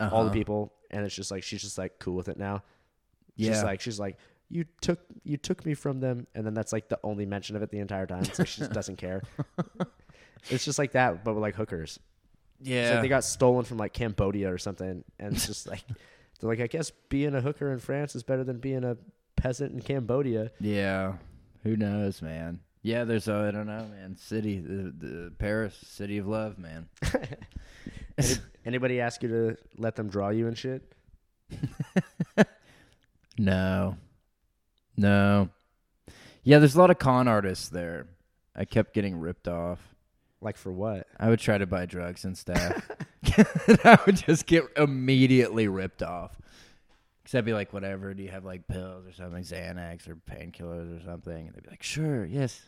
all 0.00 0.24
the 0.24 0.30
Uh-huh. 0.30 0.32
people 0.34 0.72
and 0.90 1.04
it's 1.06 1.14
just 1.14 1.30
like 1.30 1.42
she's 1.42 1.62
just 1.62 1.78
like 1.78 1.98
cool 1.98 2.14
with 2.14 2.28
it 2.28 2.36
now. 2.38 2.62
She's 3.38 3.48
Yeah. 3.48 3.62
like 3.62 3.80
she's 3.80 3.98
like 3.98 4.18
you 4.50 4.64
took 4.80 5.00
you 5.22 5.36
took 5.36 5.64
me 5.64 5.74
from 5.74 6.00
them 6.00 6.26
and 6.34 6.44
then 6.44 6.54
that's 6.54 6.72
like 6.72 6.88
the 6.88 6.98
only 7.04 7.24
mention 7.24 7.54
of 7.56 7.62
it 7.62 7.70
the 7.70 7.78
entire 7.78 8.06
time. 8.06 8.24
It's 8.24 8.38
like 8.38 8.48
she 8.48 8.60
just 8.60 8.72
doesn't 8.72 8.96
care. 8.96 9.22
It's 10.48 10.64
just 10.64 10.78
like 10.78 10.92
that, 10.92 11.22
but 11.22 11.34
with 11.34 11.42
like 11.42 11.54
hookers. 11.54 11.98
Yeah. 12.62 12.92
like 12.94 13.02
they 13.02 13.08
got 13.08 13.24
stolen 13.24 13.64
from 13.64 13.78
like 13.78 13.92
Cambodia 13.92 14.52
or 14.52 14.58
something, 14.58 15.04
and 15.18 15.34
it's 15.34 15.46
just 15.46 15.66
like 15.66 15.84
they're 16.40 16.50
like, 16.50 16.60
I 16.60 16.66
guess 16.66 16.90
being 17.08 17.34
a 17.34 17.40
hooker 17.40 17.72
in 17.72 17.78
France 17.78 18.14
is 18.14 18.22
better 18.22 18.44
than 18.44 18.58
being 18.58 18.84
a 18.84 18.96
peasant 19.36 19.72
in 19.72 19.80
Cambodia. 19.80 20.50
Yeah. 20.60 21.14
Who 21.64 21.76
knows, 21.76 22.22
man? 22.22 22.60
Yeah, 22.82 23.04
there's 23.04 23.28
a, 23.28 23.34
I 23.34 23.50
don't 23.50 23.66
know, 23.66 23.86
man. 23.90 24.16
City, 24.16 24.58
the, 24.58 24.92
the 24.96 25.32
Paris, 25.38 25.76
city 25.86 26.16
of 26.16 26.26
love, 26.26 26.58
man. 26.58 26.88
Any, 28.16 28.28
anybody 28.64 29.00
ask 29.00 29.22
you 29.22 29.28
to 29.28 29.56
let 29.76 29.96
them 29.96 30.08
draw 30.08 30.30
you 30.30 30.46
and 30.46 30.56
shit? 30.56 30.94
No. 33.38 33.96
No. 34.98 35.48
Yeah, 36.42 36.58
there's 36.58 36.74
a 36.74 36.78
lot 36.78 36.90
of 36.90 36.98
con 36.98 37.26
artists 37.26 37.70
there. 37.70 38.06
I 38.54 38.66
kept 38.66 38.92
getting 38.92 39.18
ripped 39.18 39.48
off. 39.48 39.78
Like 40.40 40.56
for 40.56 40.72
what? 40.72 41.06
I 41.18 41.28
would 41.28 41.40
try 41.40 41.58
to 41.58 41.66
buy 41.66 41.86
drugs 41.86 42.24
and 42.24 42.36
stuff. 42.36 42.88
I 43.84 43.98
would 44.06 44.16
just 44.16 44.46
get 44.46 44.64
immediately 44.76 45.68
ripped 45.68 46.02
off. 46.02 46.36
Cause 47.24 47.34
I'd 47.34 47.44
be 47.44 47.52
like, 47.52 47.72
whatever. 47.72 48.14
Do 48.14 48.22
you 48.22 48.30
have 48.30 48.44
like 48.44 48.66
pills 48.66 49.06
or 49.06 49.12
something, 49.12 49.42
Xanax 49.42 50.08
or 50.08 50.16
painkillers 50.16 50.98
or 50.98 51.04
something? 51.04 51.46
And 51.46 51.54
they'd 51.54 51.62
be 51.62 51.70
like, 51.70 51.82
sure, 51.82 52.24
yes. 52.24 52.62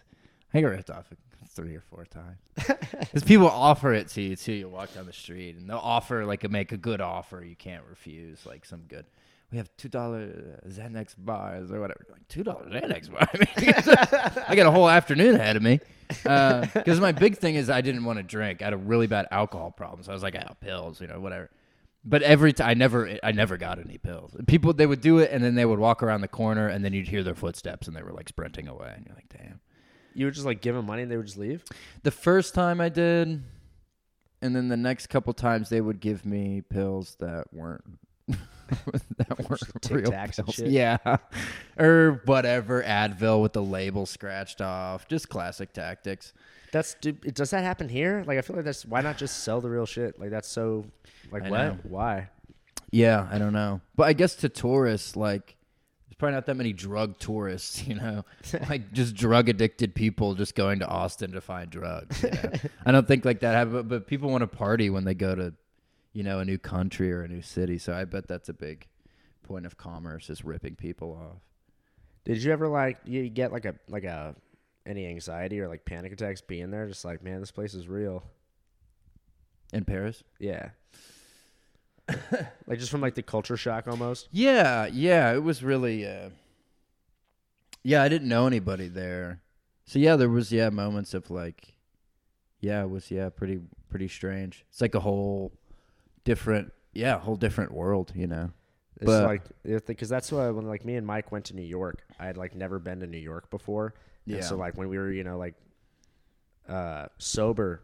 I 0.55 0.61
get 0.61 0.67
ripped 0.67 0.91
off 0.91 1.07
three 1.49 1.75
or 1.75 1.81
four 1.81 2.05
times. 2.07 2.39
Because 3.01 3.25
people 3.25 3.49
offer 3.49 3.93
it 3.93 4.09
to 4.09 4.23
you 4.23 4.37
too. 4.37 4.53
You 4.53 4.69
walk 4.69 4.95
down 4.95 5.07
the 5.07 5.13
street 5.13 5.57
and 5.57 5.69
they'll 5.69 5.77
offer 5.79 6.25
like 6.25 6.45
a 6.45 6.49
make 6.49 6.73
a 6.73 6.77
good 6.79 7.01
offer 7.01 7.45
you 7.45 7.57
can't 7.57 7.85
refuse. 7.91 8.47
Like 8.47 8.65
some 8.65 8.83
good. 8.89 9.05
We 9.53 9.59
have 9.59 9.71
two 9.77 9.91
dollar 9.91 10.61
Xanax 10.67 11.15
bars 11.17 11.71
or 11.71 11.79
whatever. 11.79 12.07
Like 12.11 12.27
two 12.29 12.43
dollar 12.43 12.65
Xanax 12.71 13.11
bar. 13.11 13.29
I, 13.33 13.39
mean, 13.39 14.45
I 14.49 14.57
got 14.57 14.67
a 14.67 14.71
whole 14.71 14.89
afternoon 14.89 15.35
ahead 15.35 15.57
of 15.57 15.63
me. 15.63 15.81
Uh, 16.25 16.67
because 16.75 17.01
my 17.01 17.13
big 17.13 17.37
thing 17.37 17.55
is 17.55 17.69
I 17.69 17.83
didn't 17.83 18.05
want 18.05 18.19
to 18.19 18.23
drink. 18.23 18.63
I 18.63 18.67
had 18.67 18.73
a 18.73 18.79
really 18.79 19.07
bad 19.07 19.27
alcohol 19.31 19.71
problem, 19.71 20.03
so 20.03 20.11
I 20.11 20.15
was 20.15 20.23
like, 20.23 20.37
oh, 20.37 20.55
pills, 20.61 21.01
you 21.01 21.07
know, 21.07 21.21
whatever. 21.21 21.51
But 22.05 22.23
every 22.23 22.53
time 22.53 22.71
I 22.71 22.75
never, 22.75 23.19
I 23.23 23.33
never 23.33 23.57
got 23.57 23.79
any 23.79 23.99
pills. 23.99 24.35
People 24.47 24.73
they 24.73 24.87
would 24.87 25.01
do 25.01 25.19
it, 25.19 25.31
and 25.31 25.45
then 25.45 25.55
they 25.55 25.65
would 25.65 25.79
walk 25.79 26.03
around 26.03 26.23
the 26.23 26.29
corner, 26.29 26.69
and 26.69 26.85
then 26.85 26.93
you'd 26.93 27.09
hear 27.09 27.23
their 27.23 27.35
footsteps, 27.35 27.87
and 27.87 27.97
they 27.97 28.03
were 28.03 28.13
like 28.13 28.29
sprinting 28.29 28.69
away, 28.69 28.93
and 28.97 29.07
you're 29.07 29.15
like, 29.15 29.29
damn. 29.29 29.61
You 30.15 30.27
would 30.27 30.35
just 30.35 30.47
like 30.47 30.61
give 30.61 30.75
them 30.75 30.87
money 30.87 31.03
and 31.03 31.11
they 31.11 31.17
would 31.17 31.27
just 31.27 31.39
leave. 31.39 31.65
The 32.03 32.11
first 32.11 32.55
time 32.55 32.81
I 32.81 32.89
did, 32.89 33.43
and 34.43 34.57
then 34.57 34.69
the 34.69 34.77
next 34.77 35.07
couple 35.07 35.33
times 35.33 35.69
they 35.69 35.81
would 35.81 36.01
give 36.01 36.27
me 36.27 36.63
pills 36.69 37.17
that 37.21 37.53
weren't 37.53 37.85
that 39.17 39.39
weren't 39.49 39.91
real 39.91 40.03
Tic 40.03 40.13
Tacs 40.13 40.39
and 40.39 40.47
pills. 40.47 40.55
shit? 40.55 40.69
Yeah, 40.69 40.99
or 41.79 42.23
whatever 42.25 42.83
Advil 42.83 43.43
with 43.43 43.53
the 43.53 43.63
label 43.63 44.07
scratched 44.07 44.61
off. 44.61 45.09
Just 45.09 45.29
classic 45.29 45.73
tactics. 45.73 46.33
That's 46.73 46.95
do, 46.95 47.13
does 47.13 47.51
that 47.51 47.65
happen 47.65 47.89
here? 47.89 48.25
Like 48.27 48.39
I 48.39 48.41
feel 48.41 48.57
like 48.57 48.65
that's 48.65 48.85
why 48.87 49.03
not 49.03 49.19
just 49.19 49.45
sell 49.45 49.61
the 49.61 49.69
real 49.69 49.87
shit? 49.87 50.19
Like 50.19 50.31
that's 50.31 50.49
so 50.49 50.87
like 51.31 51.45
I 51.45 51.51
what? 51.51 51.59
know. 51.59 51.79
Why? 51.85 52.29
Yeah, 52.91 53.27
I 53.31 53.39
don't 53.39 53.53
know, 53.53 53.81
but 53.97 54.05
I 54.05 54.13
guess 54.13 54.35
to 54.37 54.49
tourists, 54.49 55.17
like 55.17 55.57
there's 56.09 56.17
probably 56.19 56.35
not 56.35 56.47
that 56.47 56.57
many 56.57 56.73
drug 56.75 57.19
tourists, 57.19 57.83
you 57.87 57.95
know, 57.95 58.25
like 58.69 58.93
just 58.93 59.15
drug 59.15 59.49
addicted 59.49 59.95
people 59.95 60.35
just 60.35 60.55
going 60.55 60.79
to 60.81 60.87
Austin 60.87 61.33
to 61.33 61.41
find 61.41 61.71
drugs. 61.71 62.23
You 62.23 62.31
know? 62.31 62.51
I 62.85 62.93
don't 62.93 63.09
think 63.09 63.25
like 63.25 63.41
that 63.41 63.55
happen, 63.55 63.73
but, 63.73 63.89
but 63.89 64.07
people 64.07 64.31
want 64.31 64.43
to 64.43 64.47
party 64.47 64.91
when 64.91 65.05
they 65.05 65.15
go 65.15 65.35
to, 65.35 65.55
you 66.13 66.23
know, 66.23 66.39
a 66.39 66.45
new 66.45 66.59
country 66.59 67.13
or 67.13 67.23
a 67.23 67.29
new 67.29 67.43
city. 67.43 67.79
So 67.79 67.95
I 67.95 68.05
bet 68.05 68.29
that's 68.29 68.49
a 68.49 68.55
big 68.55 68.87
point 69.43 69.67
of 69.67 69.77
commerce 69.77 70.31
is 70.31 70.45
ripping 70.45 70.77
people 70.77 71.13
off. 71.13 71.41
Did 72.25 72.43
you 72.43 72.53
ever 72.53 72.69
like 72.69 72.99
you 73.05 73.29
get 73.29 73.53
like 73.53 73.65
a 73.65 73.75
like 73.89 74.05
a 74.05 74.35
any 74.87 75.07
anxiety 75.07 75.61
or 75.61 75.69
like 75.69 75.85
panic 75.85 76.13
attacks 76.13 76.41
being 76.41 76.71
there? 76.71 76.87
Just 76.87 77.05
like 77.05 77.23
man, 77.23 77.41
this 77.41 77.51
place 77.51 77.75
is 77.75 77.89
real. 77.89 78.23
In 79.73 79.85
Paris? 79.85 80.23
Yeah. 80.39 80.71
like 82.67 82.79
just 82.79 82.91
from 82.91 83.01
like 83.01 83.15
the 83.15 83.23
culture 83.23 83.57
shock 83.57 83.89
almost. 83.89 84.29
Yeah, 84.31 84.87
yeah, 84.87 85.33
it 85.33 85.43
was 85.43 85.63
really 85.63 86.07
uh 86.07 86.31
Yeah, 87.83 88.03
I 88.03 88.09
didn't 88.09 88.29
know 88.29 88.47
anybody 88.47 88.89
there. 88.89 89.41
So 89.87 89.99
yeah, 89.99 90.17
there 90.17 90.29
was 90.29 90.53
yeah 90.53 90.71
moments 90.71 91.15
of 91.15 91.31
like 91.31 91.75
yeah, 92.61 92.83
it 92.85 92.91
was 92.91 93.11
yeah, 93.11 93.29
pretty 93.31 93.61
pretty 93.89 94.09
strange. 94.09 94.65
It's 94.71 94.81
like 94.81 94.95
a 94.95 95.01
whole 95.01 95.53
different 96.25 96.73
yeah, 96.95 97.19
whole 97.19 97.37
different 97.37 97.73
world, 97.73 98.13
you 98.15 98.27
know. 98.27 98.51
It's 98.97 99.07
But- 99.07 99.25
like 99.25 99.43
because 99.87 100.09
that's 100.09 100.31
why 100.31 100.51
when 100.51 100.67
like 100.67 100.85
me 100.85 100.97
and 100.97 101.07
Mike 101.07 101.33
went 101.33 101.47
to 101.47 101.57
New 101.57 101.63
York, 101.63 102.03
I 102.21 102.27
had 102.27 102.37
like 102.37 102.55
never 102.55 102.79
been 102.79 103.01
to 103.01 103.07
New 103.07 103.19
York 103.19 103.51
before. 103.51 103.95
Yeah. 104.27 104.37
And 104.37 104.45
so 104.45 104.57
like 104.57 104.77
when 104.77 104.89
we 104.89 104.99
were 104.99 105.11
you 105.11 105.25
know 105.25 105.39
like 105.39 105.55
uh 106.69 107.07
sober 107.19 107.83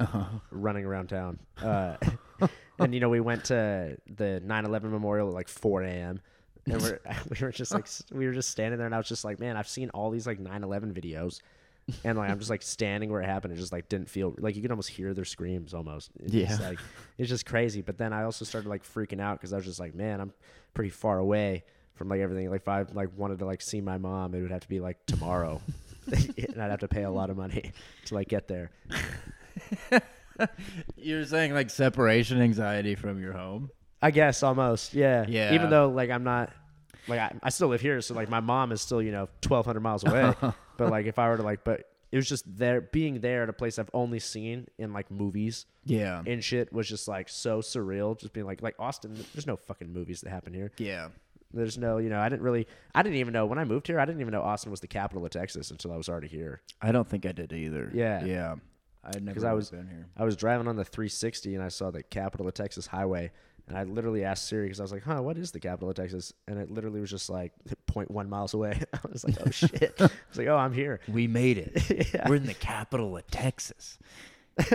Uh-huh. 0.00 0.24
running 0.50 0.84
around 0.84 1.08
town. 1.08 1.38
Uh, 1.62 1.96
and 2.80 2.92
you 2.92 2.98
know, 3.00 3.08
we 3.08 3.20
went 3.20 3.44
to 3.44 3.96
the 4.16 4.42
9/11 4.44 4.90
memorial 4.90 5.28
at 5.28 5.34
like 5.34 5.48
4 5.48 5.82
a.m. 5.84 6.20
and 6.66 6.82
we're 6.82 6.98
we 7.30 7.36
were 7.46 7.52
just 7.52 7.72
like 7.72 7.86
we 8.10 8.26
were 8.26 8.32
just 8.32 8.50
standing 8.50 8.78
there, 8.78 8.86
and 8.86 8.94
I 8.94 8.98
was 8.98 9.08
just 9.08 9.24
like, 9.24 9.38
man, 9.38 9.56
I've 9.56 9.68
seen 9.68 9.90
all 9.90 10.10
these 10.10 10.26
like 10.26 10.40
9/11 10.40 10.92
videos, 10.92 11.40
and 12.04 12.16
like 12.18 12.30
I'm 12.30 12.38
just 12.38 12.50
like 12.50 12.62
standing 12.76 13.10
where 13.10 13.20
it 13.20 13.26
happened. 13.26 13.52
It 13.52 13.56
just 13.56 13.72
like 13.72 13.88
didn't 13.88 14.08
feel 14.08 14.34
like 14.38 14.56
you 14.56 14.62
could 14.62 14.70
almost 14.70 14.90
hear 14.90 15.14
their 15.14 15.24
screams 15.24 15.74
almost. 15.74 16.10
It's 16.20 16.32
just, 16.32 16.60
Yeah. 16.60 16.68
like 16.68 16.78
it's 17.18 17.28
just 17.28 17.46
crazy. 17.46 17.82
But 17.82 17.98
then 17.98 18.12
I 18.12 18.24
also 18.24 18.44
started 18.44 18.68
like 18.68 18.84
freaking 18.84 19.20
out 19.20 19.38
because 19.38 19.52
I 19.52 19.56
was 19.56 19.64
just 19.64 19.80
like, 19.80 19.94
man, 19.94 20.20
I'm 20.20 20.32
pretty 20.74 20.90
far 20.90 21.18
away 21.18 21.64
from 21.94 22.08
like 22.08 22.20
everything. 22.20 22.50
Like 22.50 22.62
if 22.62 22.68
I 22.68 22.82
like 22.92 23.10
wanted 23.16 23.38
to 23.40 23.46
like 23.46 23.60
see 23.62 23.80
my 23.80 23.98
mom, 23.98 24.34
it 24.34 24.42
would 24.42 24.50
have 24.50 24.62
to 24.62 24.68
be 24.68 24.80
like 24.80 25.04
tomorrow. 25.06 25.60
and 26.12 26.60
I'd 26.60 26.70
have 26.70 26.80
to 26.80 26.88
pay 26.88 27.04
a 27.04 27.10
lot 27.10 27.30
of 27.30 27.36
money 27.38 27.72
to 28.06 28.14
like 28.14 28.28
get 28.28 28.46
there. 28.46 28.70
You're 30.96 31.24
saying 31.24 31.54
like 31.54 31.70
separation 31.70 32.40
anxiety 32.42 32.94
from 32.94 33.20
your 33.22 33.32
home? 33.32 33.70
I 34.02 34.10
guess 34.10 34.42
almost, 34.42 34.92
yeah. 34.94 35.24
Yeah. 35.28 35.54
Even 35.54 35.70
though 35.70 35.88
like 35.88 36.10
I'm 36.10 36.24
not, 36.24 36.52
like 37.08 37.20
I, 37.20 37.32
I 37.42 37.48
still 37.50 37.68
live 37.68 37.80
here, 37.80 38.00
so 38.00 38.14
like 38.14 38.28
my 38.28 38.40
mom 38.40 38.72
is 38.72 38.80
still 38.82 39.00
you 39.00 39.12
know 39.12 39.28
1,200 39.46 39.80
miles 39.80 40.04
away. 40.04 40.34
Oh. 40.42 40.54
But 40.76 40.90
like 40.90 41.06
if 41.06 41.18
I 41.18 41.28
were 41.28 41.36
to 41.36 41.42
like, 41.42 41.64
but 41.64 41.84
it 42.12 42.16
was 42.16 42.28
just 42.28 42.44
there 42.58 42.80
being 42.80 43.20
there 43.20 43.42
at 43.42 43.48
a 43.48 43.52
place 43.52 43.78
I've 43.78 43.90
only 43.92 44.20
seen 44.20 44.68
in 44.78 44.92
like 44.92 45.10
movies 45.10 45.66
Yeah. 45.84 46.22
and 46.26 46.42
shit 46.44 46.72
was 46.72 46.88
just 46.88 47.08
like 47.08 47.28
so 47.28 47.60
surreal. 47.60 48.18
Just 48.18 48.32
being 48.32 48.46
like 48.46 48.62
like 48.62 48.76
Austin, 48.78 49.14
there's 49.34 49.46
no 49.46 49.56
fucking 49.56 49.92
movies 49.92 50.20
that 50.20 50.30
happen 50.30 50.52
here. 50.54 50.70
Yeah. 50.78 51.08
There's 51.52 51.78
no, 51.78 51.98
you 51.98 52.08
know, 52.10 52.18
I 52.20 52.28
didn't 52.28 52.42
really, 52.42 52.66
I 52.94 53.02
didn't 53.04 53.18
even 53.18 53.32
know 53.32 53.46
when 53.46 53.58
I 53.60 53.64
moved 53.64 53.86
here. 53.86 54.00
I 54.00 54.04
didn't 54.04 54.20
even 54.20 54.32
know 54.32 54.42
Austin 54.42 54.70
was 54.72 54.80
the 54.80 54.88
capital 54.88 55.24
of 55.24 55.30
Texas 55.30 55.70
until 55.70 55.92
I 55.92 55.96
was 55.96 56.08
already 56.08 56.26
here. 56.28 56.62
I 56.82 56.90
don't 56.92 57.08
think 57.08 57.26
I 57.26 57.32
did 57.32 57.52
either. 57.52 57.90
Yeah. 57.94 58.24
Yeah. 58.24 58.54
I 59.04 59.18
never 59.20 59.34
'Cause 59.34 59.44
I 59.44 59.52
was- 59.52 59.70
been 59.70 59.86
here. 59.86 60.06
I 60.16 60.24
was 60.24 60.34
driving 60.36 60.66
on 60.66 60.76
the 60.76 60.84
360 60.84 61.54
and 61.54 61.62
I 61.62 61.68
saw 61.68 61.90
the 61.90 62.02
capital 62.02 62.48
of 62.48 62.54
Texas 62.54 62.86
highway. 62.88 63.30
And 63.66 63.78
I 63.78 63.84
literally 63.84 64.24
asked 64.24 64.46
Siri 64.48 64.66
because 64.66 64.78
I 64.80 64.82
was 64.84 64.92
like, 64.92 65.04
huh, 65.04 65.22
what 65.22 65.38
is 65.38 65.52
the 65.52 65.60
capital 65.60 65.88
of 65.88 65.96
Texas? 65.96 66.32
And 66.46 66.58
it 66.58 66.70
literally 66.70 67.00
was 67.00 67.10
just 67.10 67.30
like 67.30 67.52
0.1 67.90 68.28
miles 68.28 68.52
away. 68.52 68.78
I 68.92 68.98
was 69.10 69.24
like, 69.24 69.36
oh 69.46 69.50
shit. 69.52 69.94
I 69.98 70.02
was 70.28 70.36
like, 70.36 70.48
oh, 70.48 70.56
I'm 70.56 70.72
here. 70.74 71.00
We 71.08 71.26
made 71.26 71.58
it. 71.58 72.10
Yeah. 72.14 72.28
We're 72.28 72.36
in 72.36 72.46
the 72.46 72.54
capital 72.54 73.16
of 73.16 73.26
Texas. 73.28 73.98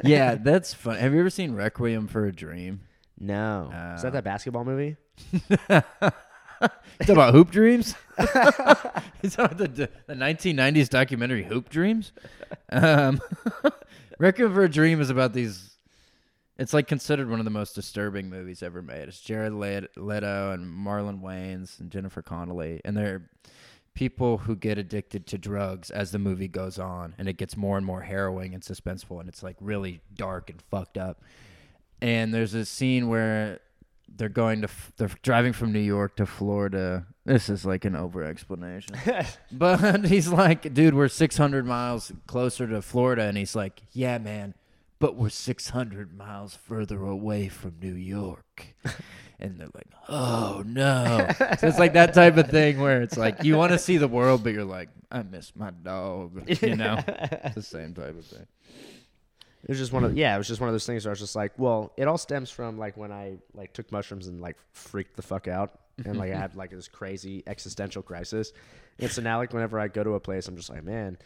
yeah, 0.04 0.36
that's 0.36 0.74
fun. 0.74 0.98
Have 0.98 1.14
you 1.14 1.20
ever 1.20 1.30
seen 1.30 1.54
Requiem 1.54 2.08
for 2.08 2.26
a 2.26 2.32
Dream? 2.32 2.82
No. 3.20 3.70
is 3.96 4.02
that 4.02 4.08
Uh, 4.10 4.12
that 4.12 4.24
basketball 4.24 4.66
movie? 4.66 4.98
It's 7.00 7.10
about 7.10 7.34
hoop 7.34 7.52
dreams. 7.52 7.96
it's 8.18 9.36
about 9.36 9.58
the, 9.58 9.68
the 9.70 9.90
the 10.08 10.14
1990s 10.16 10.90
documentary 10.90 11.44
Hoop 11.44 11.70
Dreams. 11.70 12.12
Um, 12.72 13.22
Requiem 14.18 14.54
for 14.54 14.64
a 14.64 14.70
Dream 14.70 15.00
is 15.00 15.10
about 15.10 15.32
these. 15.34 15.78
It's 16.60 16.74
like 16.74 16.88
considered 16.88 17.30
one 17.30 17.40
of 17.40 17.46
the 17.46 17.52
most 17.52 17.74
disturbing 17.74 18.30
movies 18.30 18.62
ever 18.62 18.82
made. 18.82 19.08
It's 19.08 19.22
Jared 19.22 19.54
Leto 19.54 20.52
and 20.52 20.66
Marlon 20.66 21.22
Wayans 21.22 21.80
and 21.80 21.90
Jennifer 21.90 22.22
Connelly, 22.22 22.82
and 22.84 22.98
they're 22.98 23.30
people 23.94 24.40
who 24.40 24.58
get 24.58 24.78
addicted 24.78 25.26
to 25.28 25.38
drugs 25.38 25.90
as 25.90 26.12
the 26.12 26.20
movie 26.20 26.50
goes 26.50 26.78
on, 26.78 27.16
and 27.18 27.30
it 27.30 27.38
gets 27.38 27.56
more 27.56 27.78
and 27.78 27.86
more 27.86 28.02
harrowing 28.02 28.54
and 28.54 28.62
suspenseful, 28.62 29.22
and 29.22 29.30
it's 29.30 29.42
like 29.42 29.56
really 29.62 30.02
dark 30.14 30.50
and 30.50 30.62
fucked 30.70 30.98
up. 30.98 31.24
And 32.02 32.34
there's 32.34 32.54
a 32.54 32.66
scene 32.66 33.08
where 33.08 33.62
they're 34.14 34.28
going 34.28 34.60
to 34.62 34.68
f- 34.68 34.92
they're 34.98 35.10
driving 35.22 35.54
from 35.54 35.72
New 35.72 35.80
York 35.80 36.18
to 36.18 36.26
Florida. 36.26 37.06
This 37.26 37.48
is 37.48 37.66
like 37.66 37.86
an 37.86 37.96
over 37.96 38.22
explanation. 38.24 38.98
but 39.52 40.06
he's 40.06 40.28
like, 40.28 40.74
dude, 40.74 40.94
we're 40.94 41.08
600 41.08 41.66
miles 41.66 42.12
closer 42.28 42.68
to 42.68 42.82
Florida 42.82 43.24
and 43.24 43.38
he's 43.38 43.56
like, 43.56 43.82
yeah, 43.94 44.18
man, 44.18 44.56
but 45.00 45.16
we're 45.16 45.30
600 45.30 46.18
miles 46.18 46.56
further 46.56 47.04
away 47.06 47.48
from 47.48 47.76
New 47.82 47.94
York. 47.94 48.76
and 49.40 49.58
they're 49.58 49.70
like, 49.74 49.88
"Oh 50.10 50.64
no." 50.66 51.28
so 51.58 51.68
it's 51.68 51.80
like 51.80 51.94
that 51.94 52.14
type 52.14 52.38
of 52.38 52.50
thing 52.50 52.80
where 52.80 53.02
it's 53.02 53.18
like 53.18 53.44
you 53.44 53.56
want 53.56 53.72
to 53.72 53.80
see 53.80 53.98
the 53.98 54.08
world 54.08 54.44
but 54.44 54.54
you're 54.54 54.66
like, 54.66 54.90
"I 55.10 55.24
miss 55.24 55.56
my 55.56 55.72
dog." 55.72 56.50
You 56.62 56.76
know? 56.76 56.98
it's 57.08 57.56
the 57.56 57.62
same 57.62 57.94
type 57.94 58.18
of 58.18 58.26
thing. 58.26 58.46
It 59.64 59.70
was 59.70 59.78
just 59.78 59.92
one 59.92 60.04
of 60.04 60.18
yeah, 60.18 60.36
it 60.36 60.38
was 60.38 60.48
just 60.48 60.62
one 60.62 60.70
of 60.70 60.74
those 60.74 60.86
things 60.86 61.06
where 61.06 61.12
I 61.12 61.14
was 61.14 61.20
just 61.20 61.36
like, 61.36 61.54
well, 61.58 61.94
it 61.98 62.08
all 62.08 62.18
stems 62.18 62.50
from 62.50 62.78
like 62.78 62.98
when 62.98 63.12
I 63.12 63.38
like 63.54 63.74
took 63.74 63.92
mushrooms 63.92 64.28
and 64.28 64.42
like 64.42 64.58
freaked 64.72 65.16
the 65.16 65.22
fuck 65.22 65.48
out 65.48 65.80
and 66.06 66.18
like 66.18 66.32
I 66.32 66.38
had 66.38 66.56
like 66.56 66.72
this 66.72 66.88
crazy 66.88 67.44
existential 67.46 68.02
crisis. 68.02 68.54
And 69.00 69.12
so 69.12 69.22
now 69.22 69.38
like 69.38 69.54
whenever 69.54 69.80
I 69.80 69.88
go 69.88 70.04
to 70.04 70.14
a 70.14 70.20
place, 70.20 70.48
I'm 70.48 70.56
just 70.56 70.70
like, 70.70 70.84
man, 70.84 71.18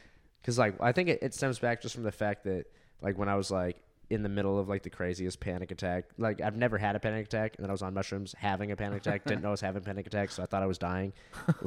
because 0.42 0.58
like 0.58 0.76
I 0.82 0.92
think 0.92 1.10
it, 1.10 1.20
it 1.22 1.34
stems 1.34 1.60
back 1.60 1.82
just 1.82 1.94
from 1.94 2.04
the 2.04 2.12
fact 2.12 2.44
that 2.46 2.66
like 3.04 3.18
when 3.18 3.30
I 3.30 3.36
was 3.36 3.52
like 3.52 3.78
in 4.10 4.24
the 4.24 4.30
middle 4.30 4.58
of 4.58 4.68
like 4.70 4.82
the 4.82 4.90
craziest 4.90 5.40
panic 5.40 5.70
attack, 5.70 6.06
like 6.18 6.42
I've 6.42 6.56
never 6.56 6.78
had 6.78 6.96
a 6.96 7.00
panic 7.00 7.28
attack, 7.28 7.56
and 7.58 7.64
then 7.64 7.70
I 7.70 7.74
was 7.74 7.84
on 7.84 7.94
mushrooms 7.94 8.34
having 8.38 8.72
a 8.72 8.76
panic 8.76 9.02
attack, 9.02 9.26
didn't 9.26 9.44
know 9.44 9.50
I 9.50 9.52
was 9.52 9.62
having 9.62 9.84
panic 9.84 10.08
attack, 10.08 10.32
so 10.32 10.42
I 10.42 10.46
thought 10.48 10.64
I 10.64 10.66
was 10.66 10.78
dying 10.80 11.14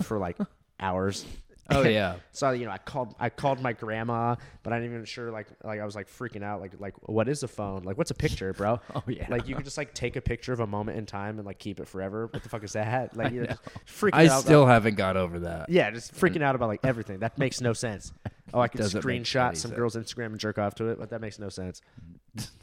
for 0.03 0.18
like 0.18 0.37
hours. 0.80 1.24
Oh 1.70 1.82
yeah. 1.88 2.16
So 2.32 2.50
you 2.50 2.66
know, 2.66 2.70
I 2.70 2.78
called 2.78 3.14
I 3.18 3.28
called 3.28 3.60
my 3.60 3.72
grandma, 3.72 4.36
but 4.62 4.72
I 4.72 4.76
didn't 4.78 4.92
even 4.92 5.04
sure 5.04 5.30
like 5.30 5.48
like 5.64 5.80
I 5.80 5.84
was 5.84 5.94
like 5.94 6.08
freaking 6.08 6.42
out 6.42 6.60
like 6.60 6.72
like 6.78 6.94
what 7.08 7.28
is 7.28 7.42
a 7.42 7.48
phone? 7.48 7.82
Like 7.82 7.98
what's 7.98 8.10
a 8.10 8.14
picture, 8.14 8.52
bro? 8.52 8.80
Oh, 8.94 9.02
yeah. 9.08 9.26
Like 9.28 9.48
you 9.48 9.54
could 9.54 9.64
just 9.64 9.76
like 9.76 9.92
take 9.94 10.16
a 10.16 10.20
picture 10.20 10.52
of 10.52 10.60
a 10.60 10.66
moment 10.66 10.98
in 10.98 11.06
time 11.06 11.38
and 11.38 11.46
like 11.46 11.58
keep 11.58 11.80
it 11.80 11.88
forever. 11.88 12.28
What 12.28 12.42
the 12.42 12.48
fuck 12.48 12.64
is 12.64 12.72
that? 12.74 13.16
Like 13.16 13.32
you're 13.32 13.46
just 13.46 13.62
freaking 13.86 14.14
out. 14.14 14.20
I 14.20 14.26
out. 14.28 14.40
still 14.42 14.62
about, 14.62 14.72
haven't 14.72 14.94
got 14.94 15.16
over 15.16 15.40
that. 15.40 15.68
yeah, 15.68 15.90
just 15.90 16.14
freaking 16.14 16.42
out 16.42 16.54
about 16.54 16.68
like 16.68 16.80
everything. 16.84 17.18
That 17.18 17.38
makes 17.38 17.60
no 17.60 17.72
sense. 17.72 18.12
Oh, 18.54 18.60
I 18.60 18.68
could 18.68 18.80
Doesn't 18.80 19.02
screenshot 19.02 19.56
some 19.56 19.70
sense. 19.70 19.74
girl's 19.74 19.96
Instagram 19.96 20.26
and 20.26 20.38
jerk 20.38 20.58
off 20.58 20.74
to 20.76 20.86
it, 20.86 20.98
but 20.98 21.10
that 21.10 21.20
makes 21.20 21.38
no 21.38 21.48
sense. 21.48 21.82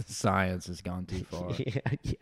Science 0.05 0.67
has 0.67 0.81
gone 0.81 1.05
too 1.05 1.23
far. 1.25 1.51
yeah, 1.57 1.81
yeah. 2.03 2.13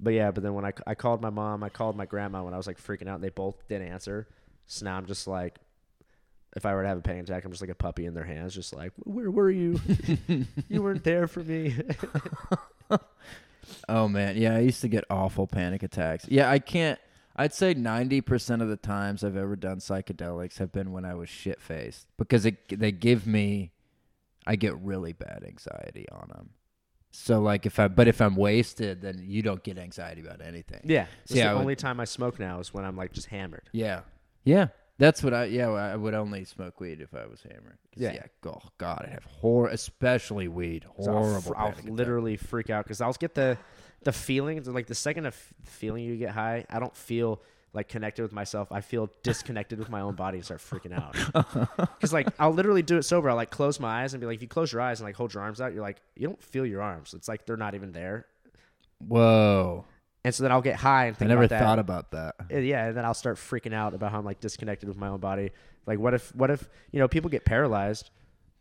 But 0.00 0.14
yeah, 0.14 0.30
but 0.30 0.42
then 0.42 0.54
when 0.54 0.64
I, 0.64 0.72
I 0.86 0.94
called 0.94 1.22
my 1.22 1.30
mom, 1.30 1.62
I 1.62 1.68
called 1.68 1.96
my 1.96 2.04
grandma 2.06 2.42
when 2.42 2.52
I 2.52 2.56
was 2.56 2.66
like 2.66 2.78
freaking 2.78 3.08
out, 3.08 3.16
and 3.16 3.24
they 3.24 3.30
both 3.30 3.56
didn't 3.68 3.88
answer. 3.88 4.26
So 4.66 4.84
now 4.86 4.96
I'm 4.96 5.06
just 5.06 5.26
like, 5.26 5.58
if 6.56 6.64
I 6.66 6.74
were 6.74 6.82
to 6.82 6.88
have 6.88 6.98
a 6.98 7.02
panic 7.02 7.24
attack, 7.24 7.44
I'm 7.44 7.50
just 7.50 7.60
like 7.62 7.70
a 7.70 7.74
puppy 7.74 8.06
in 8.06 8.14
their 8.14 8.24
hands, 8.24 8.54
just 8.54 8.74
like, 8.74 8.92
where 9.04 9.30
were 9.30 9.50
you? 9.50 9.80
you 10.68 10.82
weren't 10.82 11.04
there 11.04 11.26
for 11.26 11.40
me. 11.42 11.74
Oh 13.88 14.08
man, 14.08 14.36
yeah, 14.36 14.56
I 14.56 14.58
used 14.60 14.82
to 14.82 14.88
get 14.88 15.04
awful 15.08 15.46
panic 15.46 15.82
attacks. 15.82 16.26
Yeah, 16.28 16.50
I 16.50 16.58
can't. 16.58 16.98
I'd 17.34 17.54
say 17.54 17.72
ninety 17.74 18.20
percent 18.20 18.60
of 18.60 18.68
the 18.68 18.76
times 18.76 19.24
I've 19.24 19.36
ever 19.38 19.56
done 19.56 19.78
psychedelics 19.78 20.58
have 20.58 20.70
been 20.70 20.92
when 20.92 21.04
I 21.06 21.14
was 21.14 21.28
shit 21.30 21.60
faced 21.62 22.06
because 22.18 22.44
it, 22.44 22.56
they 22.78 22.92
give 22.92 23.26
me, 23.26 23.72
I 24.46 24.56
get 24.56 24.76
really 24.78 25.14
bad 25.14 25.44
anxiety 25.46 26.06
on 26.12 26.28
them. 26.28 26.50
So 27.10 27.40
like 27.40 27.64
if 27.64 27.78
I, 27.80 27.88
but 27.88 28.06
if 28.06 28.20
I'm 28.20 28.36
wasted, 28.36 29.00
then 29.00 29.24
you 29.26 29.40
don't 29.42 29.62
get 29.62 29.78
anxiety 29.78 30.20
about 30.20 30.42
anything. 30.42 30.82
yeah, 30.84 31.06
it's 31.24 31.34
Yeah, 31.34 31.48
the 31.48 31.54
would- 31.56 31.60
only 31.62 31.76
time 31.76 32.00
I 32.00 32.04
smoke 32.04 32.38
now 32.38 32.60
is 32.60 32.72
when 32.74 32.84
I'm 32.84 32.96
like 32.96 33.12
just 33.12 33.28
hammered. 33.28 33.70
Yeah, 33.72 34.00
yeah. 34.44 34.68
That's 34.96 35.24
what 35.24 35.34
I. 35.34 35.46
Yeah, 35.46 35.70
I 35.70 35.96
would 35.96 36.14
only 36.14 36.44
smoke 36.44 36.78
weed 36.78 37.00
if 37.00 37.14
I 37.14 37.26
was 37.26 37.42
hammered. 37.42 37.78
Yeah. 37.96 38.12
yeah. 38.12 38.26
Oh 38.46 38.60
God, 38.78 39.04
I 39.08 39.10
have 39.10 39.24
horror, 39.24 39.68
especially 39.68 40.46
weed. 40.46 40.84
So 41.02 41.10
I'll, 41.10 41.24
Horrible. 41.24 41.54
I'll 41.56 41.68
attack. 41.70 41.84
literally 41.86 42.36
freak 42.36 42.70
out 42.70 42.84
because 42.84 43.00
I'll 43.00 43.12
get 43.14 43.34
the 43.34 43.58
the 44.04 44.12
feeling 44.12 44.62
like 44.64 44.86
the 44.86 44.94
second 44.94 45.26
of 45.26 45.34
feeling 45.64 46.04
you 46.04 46.16
get 46.16 46.30
high, 46.30 46.64
I 46.70 46.78
don't 46.78 46.94
feel 46.96 47.42
like 47.72 47.88
connected 47.88 48.22
with 48.22 48.32
myself. 48.32 48.70
I 48.70 48.82
feel 48.82 49.10
disconnected 49.24 49.80
with 49.80 49.90
my 49.90 50.00
own 50.00 50.14
body 50.14 50.38
and 50.38 50.44
start 50.44 50.60
freaking 50.60 50.92
out. 50.96 51.16
Because 51.76 52.12
like 52.12 52.28
I'll 52.38 52.52
literally 52.52 52.82
do 52.82 52.96
it 52.96 53.02
sober. 53.02 53.28
I'll 53.30 53.36
like 53.36 53.50
close 53.50 53.80
my 53.80 54.02
eyes 54.04 54.14
and 54.14 54.20
be 54.20 54.28
like, 54.28 54.36
if 54.36 54.42
you 54.42 54.48
close 54.48 54.72
your 54.72 54.80
eyes 54.80 55.00
and 55.00 55.08
like 55.08 55.16
hold 55.16 55.34
your 55.34 55.42
arms 55.42 55.60
out, 55.60 55.72
you're 55.72 55.82
like 55.82 56.00
you 56.14 56.28
don't 56.28 56.40
feel 56.40 56.64
your 56.64 56.82
arms. 56.82 57.14
It's 57.14 57.26
like 57.26 57.46
they're 57.46 57.56
not 57.56 57.74
even 57.74 57.90
there. 57.90 58.26
Whoa. 58.98 59.86
And 60.24 60.34
so 60.34 60.42
then 60.42 60.52
I'll 60.52 60.62
get 60.62 60.76
high 60.76 61.06
and 61.06 61.14
I 61.14 61.18
think 61.18 61.28
never 61.28 61.42
about. 61.42 61.54
I 61.54 61.58
never 61.58 61.68
thought 61.68 61.78
about 61.78 62.10
that. 62.12 62.34
Uh, 62.50 62.58
yeah, 62.58 62.86
and 62.86 62.96
then 62.96 63.04
I'll 63.04 63.14
start 63.14 63.36
freaking 63.36 63.74
out 63.74 63.92
about 63.92 64.10
how 64.10 64.18
I'm 64.18 64.24
like 64.24 64.40
disconnected 64.40 64.88
with 64.88 64.96
my 64.96 65.08
own 65.08 65.20
body. 65.20 65.50
Like, 65.86 65.98
what 65.98 66.14
if, 66.14 66.34
what 66.34 66.50
if, 66.50 66.68
you 66.92 66.98
know, 66.98 67.08
people 67.08 67.28
get 67.28 67.44
paralyzed, 67.44 68.10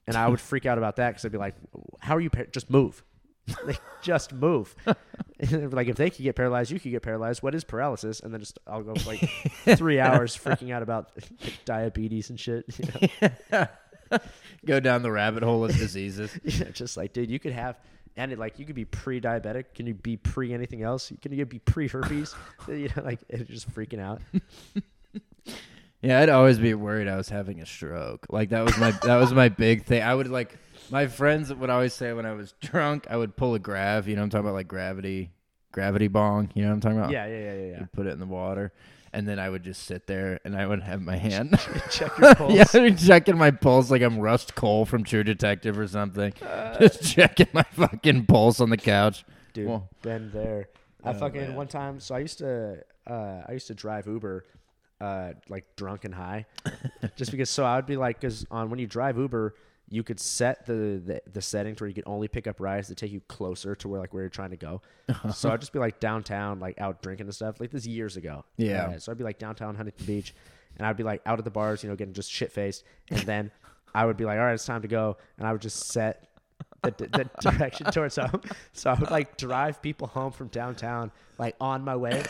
and 0.06 0.18
I 0.18 0.28
would 0.28 0.42
freak 0.42 0.66
out 0.66 0.78
about 0.78 0.98
that 0.98 1.12
because 1.12 1.24
I'd 1.24 1.32
be 1.32 1.38
like, 1.38 1.56
"How 2.00 2.18
are 2.18 2.20
you? 2.20 2.30
Par- 2.30 2.48
just 2.52 2.70
move, 2.70 3.02
like, 3.66 3.80
just 4.02 4.34
move." 4.34 4.76
and 5.40 5.74
like, 5.74 5.88
if 5.88 5.96
they 5.96 6.10
could 6.10 6.24
get 6.24 6.36
paralyzed, 6.36 6.70
you 6.70 6.82
could 6.82 6.92
get 6.92 7.02
paralyzed. 7.02 7.42
What 7.42 7.56
is 7.56 7.64
paralysis? 7.64 8.20
And 8.20 8.34
then 8.34 8.42
just 8.42 8.60
I'll 8.68 8.84
go 8.84 8.94
like 9.08 9.22
three 9.78 10.02
hours 10.02 10.38
freaking 10.38 10.74
out 10.74 10.84
about 10.84 11.12
diabetes 11.64 12.30
and 12.30 12.38
shit. 12.38 12.66
You 12.78 13.30
know? 13.52 13.68
Go 14.66 14.80
down 14.80 15.02
the 15.02 15.12
rabbit 15.12 15.44
hole 15.44 15.66
of 15.66 15.76
diseases. 15.76 16.38
Yeah, 16.44 16.70
just 16.72 16.98
like, 16.98 17.14
dude, 17.14 17.32
you 17.32 17.40
could 17.40 17.54
have. 17.54 17.80
And 18.16 18.32
it, 18.32 18.38
like 18.38 18.60
you 18.60 18.66
could 18.66 18.76
be 18.76 18.86
pre-diabetic. 18.86 19.74
Can 19.74 19.88
you 19.88 19.94
be 19.94 20.18
pre 20.18 20.54
anything 20.54 20.84
else? 20.84 21.12
Can 21.22 21.32
you 21.32 21.46
be 21.46 21.60
pre-herpes? 21.60 22.36
you 22.68 22.90
know, 22.96 23.04
like 23.04 23.20
it's 23.30 23.50
just 23.50 23.74
freaking 23.74 24.00
out. 24.00 24.22
Yeah, 26.04 26.20
I'd 26.20 26.28
always 26.28 26.60
be 26.60 26.74
worried 26.74 27.08
I 27.08 27.16
was 27.16 27.30
having 27.30 27.62
a 27.62 27.66
stroke. 27.66 28.28
Like 28.30 28.50
that 28.50 28.66
was 28.66 28.78
my 28.78 28.92
that 28.92 29.16
was 29.16 29.34
my 29.34 29.48
big 29.48 29.86
thing. 29.86 30.04
I 30.04 30.14
would 30.14 30.28
like 30.28 30.58
my 30.92 31.08
friends 31.08 31.52
would 31.54 31.70
always 31.70 31.94
say 31.94 32.12
when 32.12 32.26
I 32.26 32.34
was 32.34 32.54
drunk, 32.60 33.08
I 33.10 33.16
would 33.16 33.38
pull 33.38 33.56
a 33.56 33.60
grav. 33.60 34.06
You 34.10 34.16
know, 34.16 34.22
what 34.22 34.26
I'm 34.26 34.30
talking 34.32 34.46
about 34.48 34.56
like 34.56 34.68
gravity, 34.68 35.32
gravity 35.72 36.10
bong. 36.10 36.52
You 36.56 36.64
know 36.64 36.68
what 36.70 36.74
I'm 36.74 36.82
talking 36.82 36.98
about? 36.98 37.12
Yeah, 37.12 37.26
yeah, 37.28 37.40
yeah, 37.40 37.54
yeah, 37.54 37.72
yeah. 37.80 37.86
Put 37.94 38.08
it 38.08 38.10
in 38.10 38.20
the 38.20 38.26
water, 38.26 38.74
and 39.14 39.28
then 39.28 39.40
I 39.40 39.50
would 39.50 39.64
just 39.64 39.84
sit 39.84 40.08
there 40.08 40.40
and 40.44 40.56
I 40.56 40.66
would 40.66 40.82
have 40.84 41.02
my 41.02 41.16
hand. 41.16 41.58
Check 41.92 42.18
your 42.18 42.36
pulse. 42.36 42.54
yeah, 42.54 42.66
I'd 42.74 42.98
be 42.98 43.06
checking 43.06 43.38
my 43.38 43.52
pulse 43.52 43.92
like 43.92 44.02
I'm 44.02 44.20
Rust 44.20 44.56
Cohle 44.56 44.86
from 44.86 45.04
True 45.04 45.24
Detective 45.24 45.78
or 45.80 45.88
something. 45.88 46.34
just 46.80 47.04
checking 47.14 47.48
my 47.54 47.64
fucking 47.64 48.26
pulse 48.26 48.60
on 48.60 48.70
the 48.70 48.78
couch. 48.78 49.24
dude 49.54 49.68
Well- 49.70 49.90
been 50.02 50.32
there 50.32 50.70
i 51.06 51.10
Oh, 51.12 51.14
fucking 51.14 51.42
man. 51.42 51.56
one 51.56 51.68
time 51.68 52.00
so 52.00 52.16
i 52.16 52.20
used 52.20 52.38
to 52.40 52.82
uh 53.08 53.42
i 53.48 53.52
used 53.52 53.68
to 53.68 53.74
drive 53.76 54.08
uber 54.08 54.46
uh 55.02 55.34
like 55.50 55.66
drunk 55.76 56.06
and 56.06 56.16
high 56.16 56.46
just 57.18 57.30
because 57.32 57.50
so 57.50 57.66
i 57.66 57.76
would 57.76 57.86
be 57.86 57.98
like 57.98 58.20
because 58.22 58.46
on 58.50 58.70
when 58.70 58.80
you 58.80 58.88
drive 58.88 59.18
uber 59.18 59.54
you 59.90 60.02
could 60.04 60.20
set 60.20 60.66
the, 60.66 61.02
the 61.06 61.22
the 61.32 61.42
settings 61.42 61.80
where 61.82 61.88
you 61.88 61.94
could 61.94 62.06
only 62.08 62.28
pick 62.28 62.48
up 62.48 62.60
rides 62.60 62.88
that 62.88 62.98
take 62.98 63.12
you 63.12 63.22
closer 63.28 63.76
to 63.76 63.88
where 63.88 64.00
like 64.00 64.14
where 64.14 64.24
you're 64.24 64.30
trying 64.30 64.50
to 64.50 64.58
go 64.58 64.82
so 65.34 65.52
i'd 65.52 65.60
just 65.60 65.74
be 65.74 65.80
like 65.80 66.00
downtown 66.00 66.60
like 66.60 66.80
out 66.80 67.02
drinking 67.02 67.28
and 67.28 67.36
stuff 67.36 67.60
like 67.60 67.70
this 67.72 67.86
years 67.86 68.18
ago 68.18 68.44
Yeah. 68.58 68.88
Uh, 68.88 69.00
so 69.00 69.12
i'd 69.12 69.18
be 69.18 69.24
like 69.24 69.38
downtown 69.40 69.76
huntington 69.76 70.06
beach 70.06 70.34
and 70.78 70.88
i'd 70.88 70.98
be 70.98 71.04
like 71.04 71.22
out 71.26 71.38
at 71.38 71.46
the 71.46 71.52
bars 71.52 71.84
you 71.84 71.90
know 71.90 71.96
getting 71.96 72.14
just 72.14 72.32
shit 72.32 72.52
faced 72.52 72.84
and 73.10 73.20
then 73.22 73.52
i 73.94 74.06
would 74.06 74.18
be 74.18 74.26
like 74.26 74.40
all 74.40 74.46
right 74.46 74.54
it's 74.54 74.66
time 74.66 74.82
to 74.82 74.88
go 74.88 75.18
and 75.38 75.46
i 75.48 75.52
would 75.52 75.62
just 75.62 75.88
set 75.90 76.28
the, 76.82 76.92
the 76.92 77.30
direction 77.52 77.86
towards 77.92 78.18
home. 78.18 78.42
So 78.74 78.90
I 78.90 78.94
would 78.96 79.10
like 79.10 79.38
drive 79.38 79.82
people 79.82 80.08
home 80.08 80.32
from 80.32 80.50
downtown, 80.50 81.12
like 81.38 81.56
on 81.62 81.82
my 81.84 81.96
way, 81.96 82.24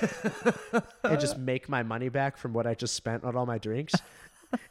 and 1.04 1.20
just 1.20 1.38
make 1.38 1.70
my 1.70 1.82
money 1.84 2.10
back 2.10 2.38
from 2.38 2.54
what 2.54 2.68
I 2.68 2.76
just 2.76 2.94
spent 2.96 3.24
on 3.24 3.36
all 3.36 3.46
my 3.48 3.58
drinks. 3.58 3.94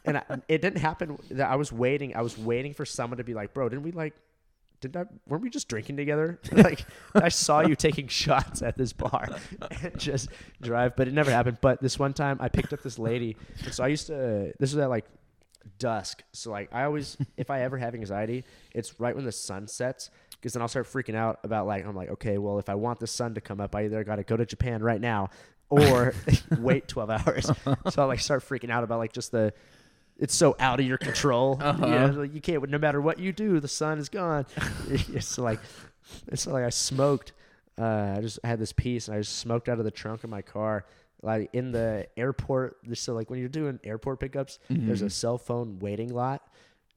And 0.05 0.17
I, 0.17 0.23
it 0.47 0.61
didn't 0.61 0.79
happen. 0.79 1.17
That 1.31 1.49
I 1.49 1.55
was 1.55 1.71
waiting. 1.71 2.15
I 2.15 2.21
was 2.21 2.37
waiting 2.37 2.73
for 2.73 2.85
someone 2.85 3.17
to 3.17 3.23
be 3.23 3.33
like, 3.33 3.53
"Bro, 3.53 3.69
didn't 3.69 3.83
we 3.83 3.91
like? 3.91 4.13
Did 4.81 4.95
I? 4.97 5.05
Weren't 5.27 5.43
we 5.43 5.49
just 5.49 5.67
drinking 5.67 5.97
together? 5.97 6.39
Like 6.51 6.85
I 7.15 7.29
saw 7.29 7.61
you 7.61 7.75
taking 7.75 8.07
shots 8.07 8.61
at 8.61 8.77
this 8.77 8.93
bar 8.93 9.27
and 9.81 9.97
just 9.97 10.29
drive." 10.61 10.95
But 10.95 11.07
it 11.07 11.13
never 11.13 11.31
happened. 11.31 11.57
But 11.61 11.81
this 11.81 11.97
one 11.97 12.13
time, 12.13 12.37
I 12.39 12.49
picked 12.49 12.73
up 12.73 12.81
this 12.81 12.99
lady. 12.99 13.37
So 13.71 13.83
I 13.83 13.87
used 13.87 14.07
to. 14.07 14.53
This 14.59 14.73
was 14.73 14.77
at 14.77 14.89
like 14.89 15.05
dusk. 15.79 16.23
So 16.31 16.51
like 16.51 16.69
I 16.73 16.83
always 16.83 17.17
if 17.37 17.49
I 17.49 17.61
ever 17.61 17.77
have 17.77 17.95
anxiety, 17.95 18.43
it's 18.73 18.99
right 18.99 19.15
when 19.15 19.25
the 19.25 19.31
sun 19.31 19.67
sets 19.67 20.09
because 20.31 20.53
then 20.53 20.61
I'll 20.61 20.67
start 20.67 20.87
freaking 20.87 21.15
out 21.15 21.39
about 21.43 21.67
like 21.67 21.85
I'm 21.85 21.95
like, 21.95 22.09
okay, 22.09 22.37
well 22.37 22.59
if 22.59 22.69
I 22.69 22.75
want 22.75 22.99
the 22.99 23.07
sun 23.07 23.33
to 23.35 23.41
come 23.41 23.61
up, 23.61 23.75
I 23.75 23.85
either 23.85 24.03
got 24.03 24.17
to 24.17 24.23
go 24.23 24.35
to 24.35 24.45
Japan 24.45 24.83
right 24.83 24.99
now 24.99 25.29
or 25.69 26.13
wait 26.59 26.87
12 26.87 27.09
hours. 27.09 27.51
So 27.89 28.01
I 28.03 28.05
like 28.05 28.19
start 28.19 28.43
freaking 28.43 28.69
out 28.69 28.83
about 28.83 28.99
like 28.99 29.13
just 29.13 29.31
the 29.31 29.53
it's 30.19 30.35
so 30.35 30.55
out 30.59 30.79
of 30.79 30.85
your 30.85 30.97
control. 30.99 31.57
You, 31.59 31.69
know, 31.87 32.13
like, 32.21 32.33
you 32.35 32.41
can't 32.41 32.67
no 32.69 32.77
matter 32.77 33.01
what 33.01 33.19
you 33.19 33.31
do, 33.33 33.59
the 33.59 33.67
sun 33.67 33.97
is 33.97 34.09
gone. 34.09 34.45
it's 34.89 35.37
like 35.37 35.59
it's 36.27 36.45
like 36.47 36.63
I 36.63 36.69
smoked 36.69 37.33
uh, 37.79 38.15
I 38.17 38.21
just 38.21 38.39
had 38.43 38.59
this 38.59 38.71
piece 38.71 39.07
and 39.07 39.17
I 39.17 39.21
just 39.21 39.37
smoked 39.37 39.67
out 39.69 39.79
of 39.79 39.85
the 39.85 39.91
trunk 39.91 40.23
of 40.23 40.29
my 40.29 40.41
car. 40.41 40.85
Like 41.23 41.49
in 41.53 41.71
the 41.71 42.05
airport, 42.17 42.77
so 42.95 43.13
like 43.13 43.29
when 43.29 43.39
you're 43.39 43.47
doing 43.47 43.79
airport 43.85 44.19
pickups, 44.19 44.59
there's 44.69 45.01
a 45.01 45.09
cell 45.09 45.37
phone 45.37 45.79
waiting 45.79 46.13
lot, 46.13 46.41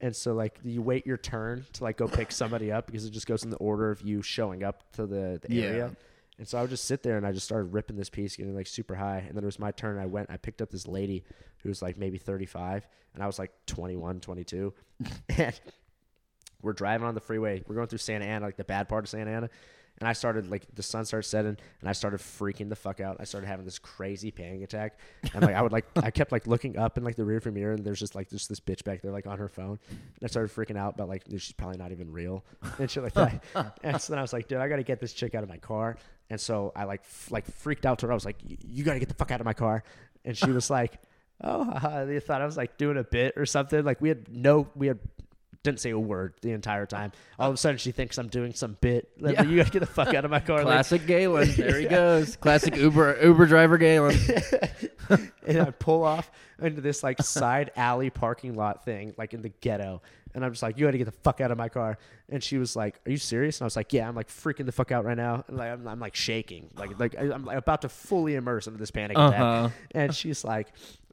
and 0.01 0.13
so 0.13 0.33
like 0.33 0.59
you 0.65 0.81
wait 0.81 1.07
your 1.07 1.15
turn 1.15 1.65
to 1.73 1.83
like 1.85 1.95
go 1.95 2.09
pick 2.09 2.33
somebody 2.33 2.69
up 2.69 2.87
because 2.87 3.05
it 3.05 3.11
just 3.11 3.25
goes 3.25 3.43
in 3.45 3.49
the 3.49 3.55
order 3.57 3.89
of 3.89 4.01
you 4.01 4.21
showing 4.21 4.63
up 4.65 4.83
to 4.91 5.07
the, 5.07 5.39
the 5.41 5.55
Yeah. 5.55 5.63
area. 5.63 5.95
And 6.39 6.47
so 6.47 6.57
I 6.57 6.61
would 6.61 6.69
just 6.69 6.85
sit 6.85 7.01
there 7.01 7.17
and 7.17 7.25
I 7.25 7.31
just 7.31 7.45
started 7.45 7.73
ripping 7.73 7.97
this 7.97 8.09
piece, 8.09 8.35
getting 8.35 8.55
like 8.55 8.67
super 8.67 8.95
high. 8.95 9.23
And 9.27 9.35
then 9.35 9.43
it 9.43 9.47
was 9.47 9.59
my 9.59 9.71
turn. 9.71 9.97
I 9.97 10.05
went, 10.05 10.29
I 10.29 10.37
picked 10.37 10.61
up 10.61 10.69
this 10.69 10.87
lady 10.87 11.23
who 11.63 11.69
was 11.69 11.81
like 11.81 11.97
maybe 11.97 12.17
35, 12.17 12.87
and 13.13 13.23
I 13.23 13.27
was 13.27 13.39
like 13.39 13.51
21, 13.65 14.19
22. 14.19 14.73
and 15.37 15.59
we're 16.61 16.73
driving 16.73 17.07
on 17.07 17.15
the 17.15 17.21
freeway. 17.21 17.63
We're 17.67 17.75
going 17.75 17.87
through 17.87 17.99
Santa 17.99 18.25
Ana, 18.25 18.45
like 18.45 18.57
the 18.57 18.63
bad 18.63 18.87
part 18.87 19.05
of 19.05 19.09
Santa 19.09 19.31
Ana. 19.31 19.49
And 19.99 20.07
I 20.07 20.13
started 20.13 20.51
like 20.51 20.63
the 20.75 20.83
sun 20.83 21.05
started 21.05 21.27
setting, 21.27 21.57
and 21.79 21.89
I 21.89 21.93
started 21.93 22.19
freaking 22.19 22.69
the 22.69 22.75
fuck 22.75 22.99
out. 22.99 23.17
I 23.19 23.23
started 23.23 23.47
having 23.47 23.65
this 23.65 23.79
crazy 23.79 24.29
panic 24.29 24.61
attack, 24.61 24.99
and 25.33 25.41
like 25.41 25.55
I 25.55 25.61
would 25.63 25.71
like 25.71 25.87
I 25.95 26.11
kept 26.11 26.31
like 26.31 26.45
looking 26.45 26.77
up 26.77 26.99
in 26.99 27.03
like 27.03 27.15
the 27.15 27.23
rearview 27.23 27.51
mirror, 27.51 27.73
and 27.73 27.83
there's 27.83 27.99
just 27.99 28.13
like 28.13 28.29
just 28.29 28.47
this 28.47 28.59
bitch 28.59 28.83
back 28.83 29.01
there 29.01 29.11
like 29.11 29.25
on 29.25 29.39
her 29.39 29.49
phone, 29.49 29.79
and 29.89 30.23
I 30.23 30.27
started 30.27 30.55
freaking 30.55 30.77
out 30.77 30.93
about 30.93 31.09
like 31.09 31.23
she's 31.31 31.51
probably 31.51 31.79
not 31.79 31.91
even 31.91 32.11
real 32.11 32.45
and 32.77 32.91
shit 32.91 33.01
like 33.01 33.13
that. 33.13 33.43
and 33.83 33.99
so 33.99 34.13
then 34.13 34.19
I 34.19 34.21
was 34.21 34.33
like, 34.33 34.47
dude, 34.47 34.59
I 34.59 34.67
gotta 34.67 34.83
get 34.83 34.99
this 34.99 35.13
chick 35.13 35.33
out 35.33 35.41
of 35.41 35.49
my 35.49 35.57
car. 35.57 35.97
And 36.29 36.39
so 36.39 36.73
I 36.75 36.83
like 36.83 37.01
f- 37.01 37.31
like 37.31 37.45
freaked 37.45 37.85
out 37.85 37.99
to 37.99 38.07
her. 38.07 38.11
I 38.11 38.15
was 38.15 38.25
like, 38.25 38.37
you 38.43 38.83
gotta 38.83 38.99
get 38.99 39.09
the 39.09 39.15
fuck 39.15 39.31
out 39.31 39.39
of 39.39 39.45
my 39.45 39.53
car. 39.53 39.83
And 40.25 40.37
she 40.37 40.51
was 40.51 40.69
like, 40.77 40.99
oh, 41.41 41.63
haha. 41.63 42.05
they 42.05 42.19
thought 42.19 42.41
I 42.41 42.45
was 42.45 42.57
like 42.57 42.77
doing 42.77 42.97
a 42.97 43.03
bit 43.03 43.33
or 43.37 43.45
something. 43.45 43.83
Like 43.83 44.01
we 44.01 44.09
had 44.09 44.27
no, 44.29 44.67
we 44.75 44.87
had 44.87 44.99
didn't 45.67 45.79
say 45.81 45.89
a 45.91 45.99
word 45.99 46.33
the 46.41 46.51
entire 46.51 46.85
time. 46.85 47.11
All 47.37 47.49
of 47.49 47.53
a 47.53 47.57
sudden, 47.57 47.77
she 47.77 47.91
thinks 47.91 48.17
I'm 48.17 48.27
doing 48.29 48.53
some 48.53 48.77
bit. 48.81 49.09
Like, 49.19 49.35
Yeah. 49.35 49.43
You 49.43 49.57
gotta 49.57 49.69
get 49.69 49.79
the 49.79 49.85
fuck 49.85 50.13
out 50.13 50.25
of 50.25 50.31
my 50.31 50.39
car. 50.39 50.57
Like, 50.57 50.67
Classic 50.67 51.05
Galen. 51.07 51.51
There 51.55 51.79
he 51.79 51.85
goes. 51.87 52.35
Classic 52.37 52.75
Uber 52.75 53.19
Uber 53.21 53.45
driver 53.45 53.77
Galen. 53.77 54.17
and 55.45 55.61
I 55.61 55.71
pull 55.71 56.03
off 56.03 56.31
into 56.59 56.81
this 56.81 57.03
like 57.03 57.21
side 57.21 57.71
alley 57.75 58.09
parking 58.09 58.55
lot 58.55 58.83
thing, 58.85 59.13
like 59.17 59.33
in 59.33 59.41
the 59.41 59.49
ghetto. 59.49 60.01
And 60.33 60.45
I'm 60.45 60.51
just 60.51 60.61
like, 60.61 60.77
you 60.77 60.85
got 60.85 60.91
to 60.91 60.97
get 60.99 61.05
the 61.05 61.11
fuck 61.11 61.41
out 61.41 61.51
of 61.51 61.57
my 61.57 61.69
car. 61.69 61.97
And 62.29 62.43
she 62.43 62.57
was 62.57 62.75
like, 62.75 62.99
are 63.07 63.11
you 63.11 63.17
serious? 63.17 63.57
And 63.59 63.63
I 63.63 63.67
was 63.67 63.75
like, 63.75 63.91
yeah, 63.93 64.07
I'm 64.07 64.15
like 64.15 64.27
freaking 64.27 64.65
the 64.65 64.71
fuck 64.71 64.91
out 64.91 65.03
right 65.03 65.17
now. 65.17 65.43
And 65.47 65.57
like, 65.57 65.69
I'm, 65.71 65.87
I'm 65.87 65.99
like 65.99 66.15
shaking, 66.15 66.69
like 66.77 66.99
like 66.99 67.15
I- 67.17 67.31
I'm 67.33 67.43
like 67.45 67.57
about 67.57 67.81
to 67.83 67.89
fully 67.89 68.35
immerse 68.35 68.67
into 68.67 68.77
this 68.79 68.91
panic 68.91 69.17
attack. 69.17 69.39
Uh-huh. 69.39 69.69
And 69.91 70.15
she's 70.15 70.43
like, 70.43 70.67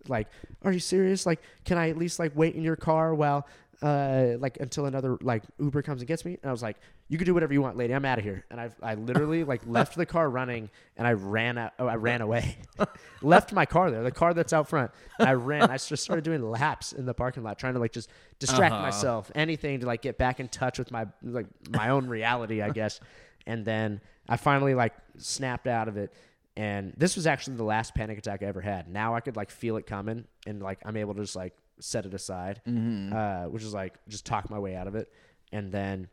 like, 0.09 0.29
"Are 0.63 0.73
you 0.73 0.81
serious? 0.81 1.25
Like, 1.25 1.41
can 1.65 1.79
I 1.79 1.89
at 1.89 1.97
least 1.97 2.19
like 2.19 2.33
wait 2.35 2.55
in 2.55 2.63
your 2.63 2.77
car 2.77 3.15
while 3.15 3.47
uh 3.83 4.37
like 4.39 4.59
until 4.61 4.87
another 4.87 5.17
like 5.21 5.43
Uber 5.59 5.83
comes 5.83 6.01
and 6.01 6.09
gets 6.09 6.25
me?" 6.25 6.39
And 6.43 6.49
I 6.49 6.53
was 6.53 6.63
like, 6.63 6.77
"You 7.09 7.19
can 7.19 7.25
do 7.27 7.35
whatever 7.35 7.53
you 7.53 7.63
want, 7.63 7.77
lady. 7.77 7.95
I'm 7.95 8.05
out 8.05 8.19
of 8.19 8.25
here." 8.25 8.45
And 8.51 8.61
I 8.61 8.71
I 8.83 8.95
literally 8.95 9.45
like 9.45 9.63
left 9.67 9.97
the 9.97 10.07
car 10.07 10.29
running 10.31 10.71
and 10.97 11.07
I 11.07 11.13
ran 11.13 11.59
out. 11.59 11.73
Oh, 11.79 11.87
I 11.87 11.97
ran 11.97 12.21
away, 12.21 12.57
left 13.23 13.53
my 13.53 13.67
car 13.67 13.91
there, 13.91 14.03
the 14.03 14.11
car 14.11 14.35
that's 14.35 14.53
out 14.53 14.69
front. 14.69 14.91
I 15.19 15.33
ran. 15.33 15.71
I 15.71 15.77
just 15.79 16.03
started 16.03 16.25
doing 16.25 16.43
laps 16.43 16.93
in 16.93 17.07
the 17.07 17.15
parking 17.15 17.43
lot, 17.43 17.59
trying 17.59 17.75
to 17.75 17.81
like 17.81 17.93
just 17.93 18.09
distract 18.39 18.73
Uh-huh. 18.75 18.83
myself, 18.83 19.31
anything 19.35 19.81
to 19.81 19.87
like 19.87 20.03
get 20.03 20.19
back 20.19 20.41
in 20.41 20.49
touch 20.49 20.79
with 20.79 20.91
my 20.91 21.07
like 21.23 21.47
my 21.71 21.91
own 21.91 22.07
reality, 22.07 22.63
I 22.63 22.71
guess. 22.71 23.01
And 23.47 23.63
then 23.67 24.01
I 24.27 24.39
finally 24.39 24.75
like 24.75 24.95
snapped 25.19 25.67
out 25.67 25.87
of 25.87 25.99
it. 25.99 26.15
And 26.57 26.95
this 26.97 27.15
was 27.15 27.27
actually 27.27 27.57
the 27.57 27.65
last 27.65 27.95
panic 27.95 28.17
attack 28.17 28.43
I 28.43 28.47
ever 28.47 28.63
had. 28.63 28.89
Now 28.89 29.15
I 29.15 29.21
could 29.21 29.37
like 29.37 29.51
feel 29.51 29.77
it 29.77 29.87
coming, 29.87 30.25
and 30.47 30.63
like 30.63 30.79
I'm 30.87 30.97
able 30.97 31.13
to 31.15 31.21
just 31.21 31.37
like 31.37 31.53
set 31.81 32.07
it 32.07 32.15
aside, 32.15 32.61
uh, 32.67 33.45
which 33.45 33.63
is 33.63 33.75
like 33.75 33.95
just 34.09 34.25
talk 34.27 34.51
my 34.51 34.59
way 34.59 34.75
out 34.77 34.87
of 34.87 34.95
it. 34.95 35.11
And 35.53 35.71
then 35.73 36.09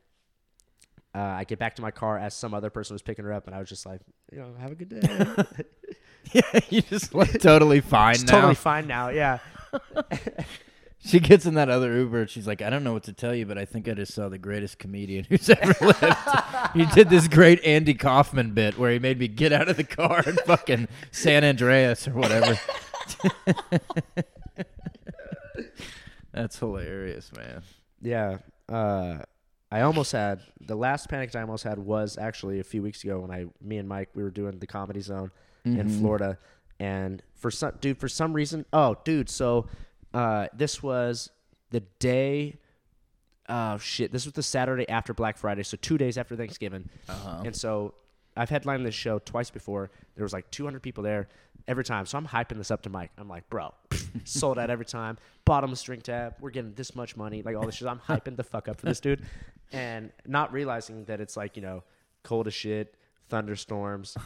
uh, 1.15 1.19
I 1.19 1.43
get 1.43 1.59
back 1.59 1.75
to 1.75 1.81
my 1.81 1.91
car 1.91 2.17
as 2.17 2.33
some 2.33 2.53
other 2.53 2.69
person 2.69 2.93
was 2.93 3.01
picking 3.01 3.25
her 3.25 3.33
up, 3.33 3.47
and 3.47 3.55
I 3.55 3.59
was 3.59 3.69
just 3.69 3.85
like, 3.85 4.01
you 4.31 4.39
know, 4.39 4.53
have 4.59 4.71
a 4.71 4.75
good 4.75 4.89
day. 4.89 5.43
Yeah, 6.33 6.59
you 6.69 6.81
just 6.81 7.13
like 7.13 7.39
totally 7.41 7.81
fine 7.81 8.13
it's 8.13 8.23
now. 8.25 8.31
totally 8.33 8.55
fine 8.55 8.87
now. 8.87 9.09
Yeah. 9.09 9.39
She 11.03 11.19
gets 11.19 11.47
in 11.47 11.55
that 11.55 11.67
other 11.67 11.97
Uber 11.97 12.21
and 12.21 12.29
she's 12.29 12.45
like, 12.45 12.61
I 12.61 12.69
don't 12.69 12.83
know 12.83 12.93
what 12.93 13.03
to 13.05 13.13
tell 13.13 13.33
you, 13.33 13.47
but 13.47 13.57
I 13.57 13.65
think 13.65 13.89
I 13.89 13.95
just 13.95 14.13
saw 14.13 14.29
the 14.29 14.37
greatest 14.37 14.77
comedian 14.77 15.25
who's 15.27 15.49
ever 15.49 15.73
lived. 15.83 16.17
he 16.75 16.85
did 16.85 17.09
this 17.09 17.27
great 17.27 17.61
Andy 17.65 17.95
Kaufman 17.95 18.51
bit 18.51 18.77
where 18.77 18.91
he 18.91 18.99
made 18.99 19.17
me 19.17 19.27
get 19.27 19.51
out 19.51 19.67
of 19.67 19.77
the 19.77 19.83
car 19.83 20.21
in 20.25 20.35
fucking 20.45 20.87
San 21.09 21.43
Andreas 21.43 22.07
or 22.07 22.11
whatever. 22.11 22.57
That's 26.31 26.57
hilarious, 26.59 27.31
man. 27.35 27.61
Yeah. 28.01 28.37
Uh, 28.69 29.19
I 29.71 29.81
almost 29.81 30.11
had 30.11 30.41
the 30.59 30.75
last 30.75 31.07
panic 31.09 31.35
I 31.35 31.41
almost 31.41 31.63
had 31.63 31.77
was 31.79 32.17
actually 32.17 32.59
a 32.59 32.63
few 32.63 32.81
weeks 32.81 33.03
ago 33.03 33.19
when 33.19 33.31
I, 33.31 33.45
me 33.61 33.77
and 33.77 33.87
Mike, 33.87 34.09
we 34.13 34.23
were 34.23 34.31
doing 34.31 34.59
the 34.59 34.67
Comedy 34.67 34.99
Zone 35.01 35.31
in 35.63 35.87
Florida, 35.89 36.37
and 36.79 37.21
for 37.35 37.51
some 37.51 37.73
dude, 37.81 37.99
for 37.99 38.07
some 38.09 38.33
reason, 38.33 38.65
oh, 38.73 38.95
dude, 39.05 39.29
so 39.29 39.67
uh, 40.13 40.47
this 40.53 40.81
was 40.81 41.29
the 41.69 41.81
day. 41.99 42.57
Oh 43.47 43.77
shit! 43.77 44.11
This 44.11 44.25
was 44.25 44.33
the 44.33 44.41
Saturday 44.43 44.87
after 44.89 45.13
Black 45.13 45.37
Friday, 45.37 45.63
so 45.63 45.77
two 45.79 45.97
days 45.99 46.17
after 46.17 46.35
Thanksgiving, 46.35 46.89
Uh-huh. 47.07 47.43
and 47.45 47.55
so 47.55 47.93
I've 48.35 48.49
headlined 48.49 48.85
this 48.85 48.95
show 48.95 49.19
twice 49.19 49.49
before. 49.51 49.91
There 50.15 50.23
was 50.23 50.33
like 50.33 50.49
200 50.51 50.81
people 50.81 51.03
there 51.03 51.27
every 51.67 51.83
time, 51.83 52.05
so 52.05 52.17
I'm 52.17 52.27
hyping 52.27 52.57
this 52.57 52.71
up 52.71 52.81
to 52.83 52.89
Mike. 52.89 53.11
I'm 53.17 53.27
like, 53.27 53.49
bro, 53.49 53.73
sold 54.23 54.57
out 54.57 54.69
every 54.69 54.85
time. 54.85 55.17
Bottom 55.45 55.73
string 55.75 56.01
tab. 56.01 56.35
We're 56.39 56.51
getting 56.51 56.73
this 56.73 56.95
much 56.95 57.15
money, 57.15 57.41
like 57.41 57.55
all 57.55 57.65
this 57.65 57.75
shit. 57.75 57.87
I'm 57.87 57.99
hyping 58.07 58.35
the 58.37 58.43
fuck 58.43 58.67
up 58.67 58.79
for 58.79 58.85
this 58.85 58.99
dude, 58.99 59.23
and 59.71 60.11
not 60.25 60.51
realizing 60.53 61.05
that 61.05 61.21
it's 61.21 61.37
like 61.37 61.55
you 61.55 61.61
know 61.61 61.83
cold 62.23 62.47
as 62.47 62.53
shit, 62.53 62.95
thunderstorms, 63.29 64.17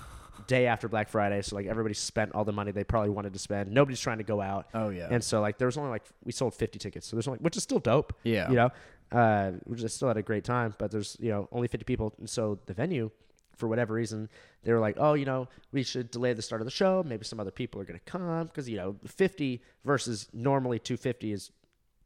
day 0.47 0.67
after 0.67 0.87
Black 0.87 1.09
Friday. 1.09 1.41
So 1.41 1.55
like 1.55 1.65
everybody 1.65 1.93
spent 1.93 2.33
all 2.33 2.45
the 2.45 2.53
money 2.53 2.71
they 2.71 2.83
probably 2.83 3.09
wanted 3.09 3.33
to 3.33 3.39
spend. 3.39 3.71
Nobody's 3.71 3.99
trying 3.99 4.17
to 4.17 4.23
go 4.23 4.41
out. 4.41 4.67
Oh, 4.73 4.89
yeah. 4.89 5.07
And 5.09 5.23
so 5.23 5.41
like 5.41 5.57
there 5.57 5.67
was 5.67 5.77
only 5.77 5.89
like 5.89 6.03
we 6.23 6.31
sold 6.31 6.53
50 6.53 6.79
tickets. 6.79 7.07
So 7.07 7.15
there's 7.15 7.27
only 7.27 7.39
which 7.39 7.57
is 7.57 7.63
still 7.63 7.79
dope. 7.79 8.13
Yeah. 8.23 8.49
You 8.49 8.55
know, 8.55 8.69
uh, 9.11 9.51
which 9.65 9.81
is 9.81 9.93
still 9.93 10.07
had 10.07 10.17
a 10.17 10.21
great 10.21 10.43
time. 10.43 10.73
But 10.77 10.91
there's 10.91 11.17
you 11.19 11.29
know 11.29 11.47
only 11.51 11.67
50 11.67 11.83
people. 11.85 12.13
And 12.19 12.29
so 12.29 12.59
the 12.65 12.73
venue, 12.73 13.11
for 13.55 13.67
whatever 13.67 13.93
reason, 13.93 14.29
they 14.63 14.71
were 14.73 14.79
like, 14.79 14.95
oh, 14.99 15.13
you 15.13 15.25
know, 15.25 15.47
we 15.71 15.83
should 15.83 16.11
delay 16.11 16.33
the 16.33 16.41
start 16.41 16.61
of 16.61 16.65
the 16.65 16.71
show. 16.71 17.03
Maybe 17.05 17.23
some 17.25 17.39
other 17.39 17.51
people 17.51 17.81
are 17.81 17.85
gonna 17.85 17.99
come 18.05 18.45
because 18.47 18.67
you 18.69 18.77
know 18.77 18.95
50 19.05 19.61
versus 19.83 20.27
normally 20.33 20.79
250 20.79 21.31
is 21.31 21.51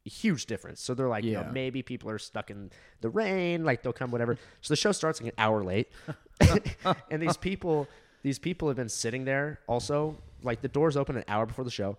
a 0.05 0.09
huge 0.09 0.45
difference. 0.45 0.81
So 0.81 0.93
they're 0.93 1.09
like, 1.09 1.23
you 1.23 1.33
know, 1.33 1.41
Yeah. 1.41 1.51
maybe 1.51 1.81
people 1.83 2.09
are 2.09 2.17
stuck 2.19 2.49
in 2.49 2.71
the 3.01 3.09
rain, 3.09 3.65
like 3.65 3.83
they'll 3.83 3.93
come, 3.93 4.11
whatever. 4.11 4.37
So 4.61 4.71
the 4.71 4.77
show 4.77 4.91
starts 4.91 5.21
like 5.21 5.33
an 5.33 5.37
hour 5.37 5.63
late, 5.63 5.89
and 7.11 7.21
these 7.21 7.37
people, 7.37 7.87
these 8.23 8.39
people 8.39 8.67
have 8.69 8.77
been 8.77 8.89
sitting 8.89 9.25
there. 9.25 9.59
Also, 9.67 10.17
like 10.43 10.61
the 10.61 10.67
doors 10.69 10.95
open 10.95 11.17
an 11.17 11.25
hour 11.27 11.45
before 11.45 11.65
the 11.65 11.71
show. 11.71 11.97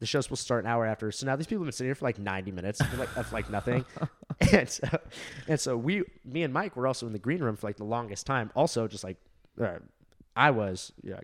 The 0.00 0.06
show's 0.06 0.24
supposed 0.24 0.42
to 0.42 0.44
start 0.44 0.64
an 0.64 0.70
hour 0.70 0.86
after. 0.86 1.10
So 1.10 1.26
now 1.26 1.36
these 1.36 1.46
people 1.46 1.64
have 1.64 1.66
been 1.66 1.72
sitting 1.72 1.88
here 1.88 1.94
for 1.94 2.04
like 2.04 2.18
90 2.18 2.52
minutes, 2.52 2.82
for 2.84 2.96
like 2.96 3.16
of 3.16 3.32
like 3.32 3.50
nothing. 3.50 3.84
and 4.52 4.68
so, 4.68 4.88
and 5.48 5.58
so 5.58 5.76
we, 5.76 6.04
me 6.24 6.42
and 6.44 6.52
Mike, 6.54 6.76
were 6.76 6.86
also 6.86 7.06
in 7.06 7.12
the 7.12 7.18
green 7.18 7.42
room 7.42 7.56
for 7.56 7.66
like 7.66 7.76
the 7.76 7.84
longest 7.84 8.26
time. 8.26 8.50
Also, 8.54 8.86
just 8.86 9.02
like 9.02 9.16
uh, 9.60 9.78
I 10.36 10.50
was, 10.50 10.92
yeah, 11.02 11.18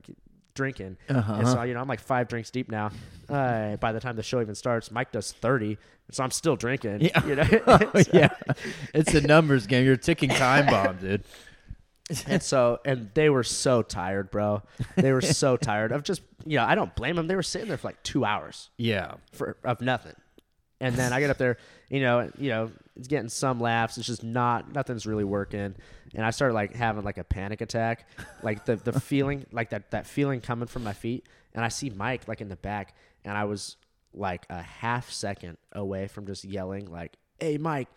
drinking. 0.55 0.97
And 1.09 1.49
so 1.49 1.63
you 1.63 1.75
know, 1.75 1.81
I'm 1.81 1.89
like 1.89 2.01
five 2.01 2.29
drinks 2.29 2.51
deep 2.51 2.71
now. 2.71 2.91
Uh, 3.29 3.77
by 3.81 3.93
the 3.93 4.01
time 4.01 4.17
the 4.17 4.23
show 4.23 4.41
even 4.41 4.55
starts, 4.55 4.91
Mike 4.91 5.13
does 5.13 5.33
30, 5.33 5.79
so 6.11 6.25
I'm 6.25 6.31
still 6.31 6.57
drinking. 6.57 7.01
Yeah. 7.01 7.27
You 7.27 7.37
know. 7.37 7.45
Oh, 7.67 8.03
yeah. 8.13 8.29
It's 8.93 9.15
a 9.15 9.21
numbers 9.21 9.67
game. 9.67 9.85
You're 9.85 9.95
a 9.95 9.99
ticking 9.99 10.31
time 10.31 10.67
bomb, 10.67 10.97
dude. 10.99 11.25
And 12.27 12.43
so 12.43 12.81
and 12.85 13.11
they 13.15 13.31
were 13.31 13.43
so 13.45 13.83
tired, 13.83 14.31
bro. 14.31 14.63
They 14.97 15.13
were 15.13 15.21
so 15.23 15.57
tired 15.71 15.93
of 15.93 16.03
just 16.03 16.23
you 16.45 16.59
know 16.59 16.65
I 16.65 16.75
don't 16.75 16.95
blame 16.95 17.17
them. 17.17 17.27
They 17.27 17.37
were 17.37 17.43
sitting 17.43 17.69
there 17.69 17.77
for 17.79 17.89
like 17.89 18.03
two 18.03 18.25
hours 18.25 18.71
Yeah. 18.77 19.15
for 19.33 19.57
of 19.65 19.81
nothing, 19.81 20.15
and 20.81 20.95
then 20.97 21.13
I 21.13 21.21
get 21.21 21.31
up 21.31 21.39
there, 21.39 21.57
you 21.89 22.01
know, 22.01 22.31
you 22.39 22.51
know, 22.51 22.71
it's 22.97 23.09
getting 23.09 23.29
some 23.31 23.59
laughs. 23.61 23.97
It's 23.99 24.07
just 24.07 24.23
not 24.23 24.73
nothing's 24.73 25.07
really 25.07 25.25
working, 25.25 25.75
and 26.15 26.25
I 26.27 26.31
started 26.31 26.55
like 26.55 26.75
having 26.75 27.05
like 27.05 27.19
a 27.19 27.25
panic 27.25 27.61
attack, 27.63 28.07
like 28.43 28.65
the 28.67 28.77
the 28.77 29.01
feeling 29.01 29.47
like 29.53 29.71
that 29.71 29.91
that 29.93 30.07
feeling 30.07 30.41
coming 30.43 30.69
from 30.69 30.85
my 30.85 30.93
feet, 30.93 31.27
and 31.55 31.65
I 31.65 31.69
see 31.69 31.89
Mike 31.91 32.29
like 32.29 32.41
in 32.43 32.49
the 32.49 32.57
back, 32.57 32.95
and 33.25 33.37
I 33.37 33.45
was 33.45 33.77
like 34.13 34.45
a 34.51 34.63
half 34.63 35.11
second 35.11 35.57
away 35.73 36.07
from 36.07 36.27
just 36.27 36.45
yelling 36.45 36.91
like, 36.93 37.17
"Hey, 37.41 37.57
Mike." 37.59 37.89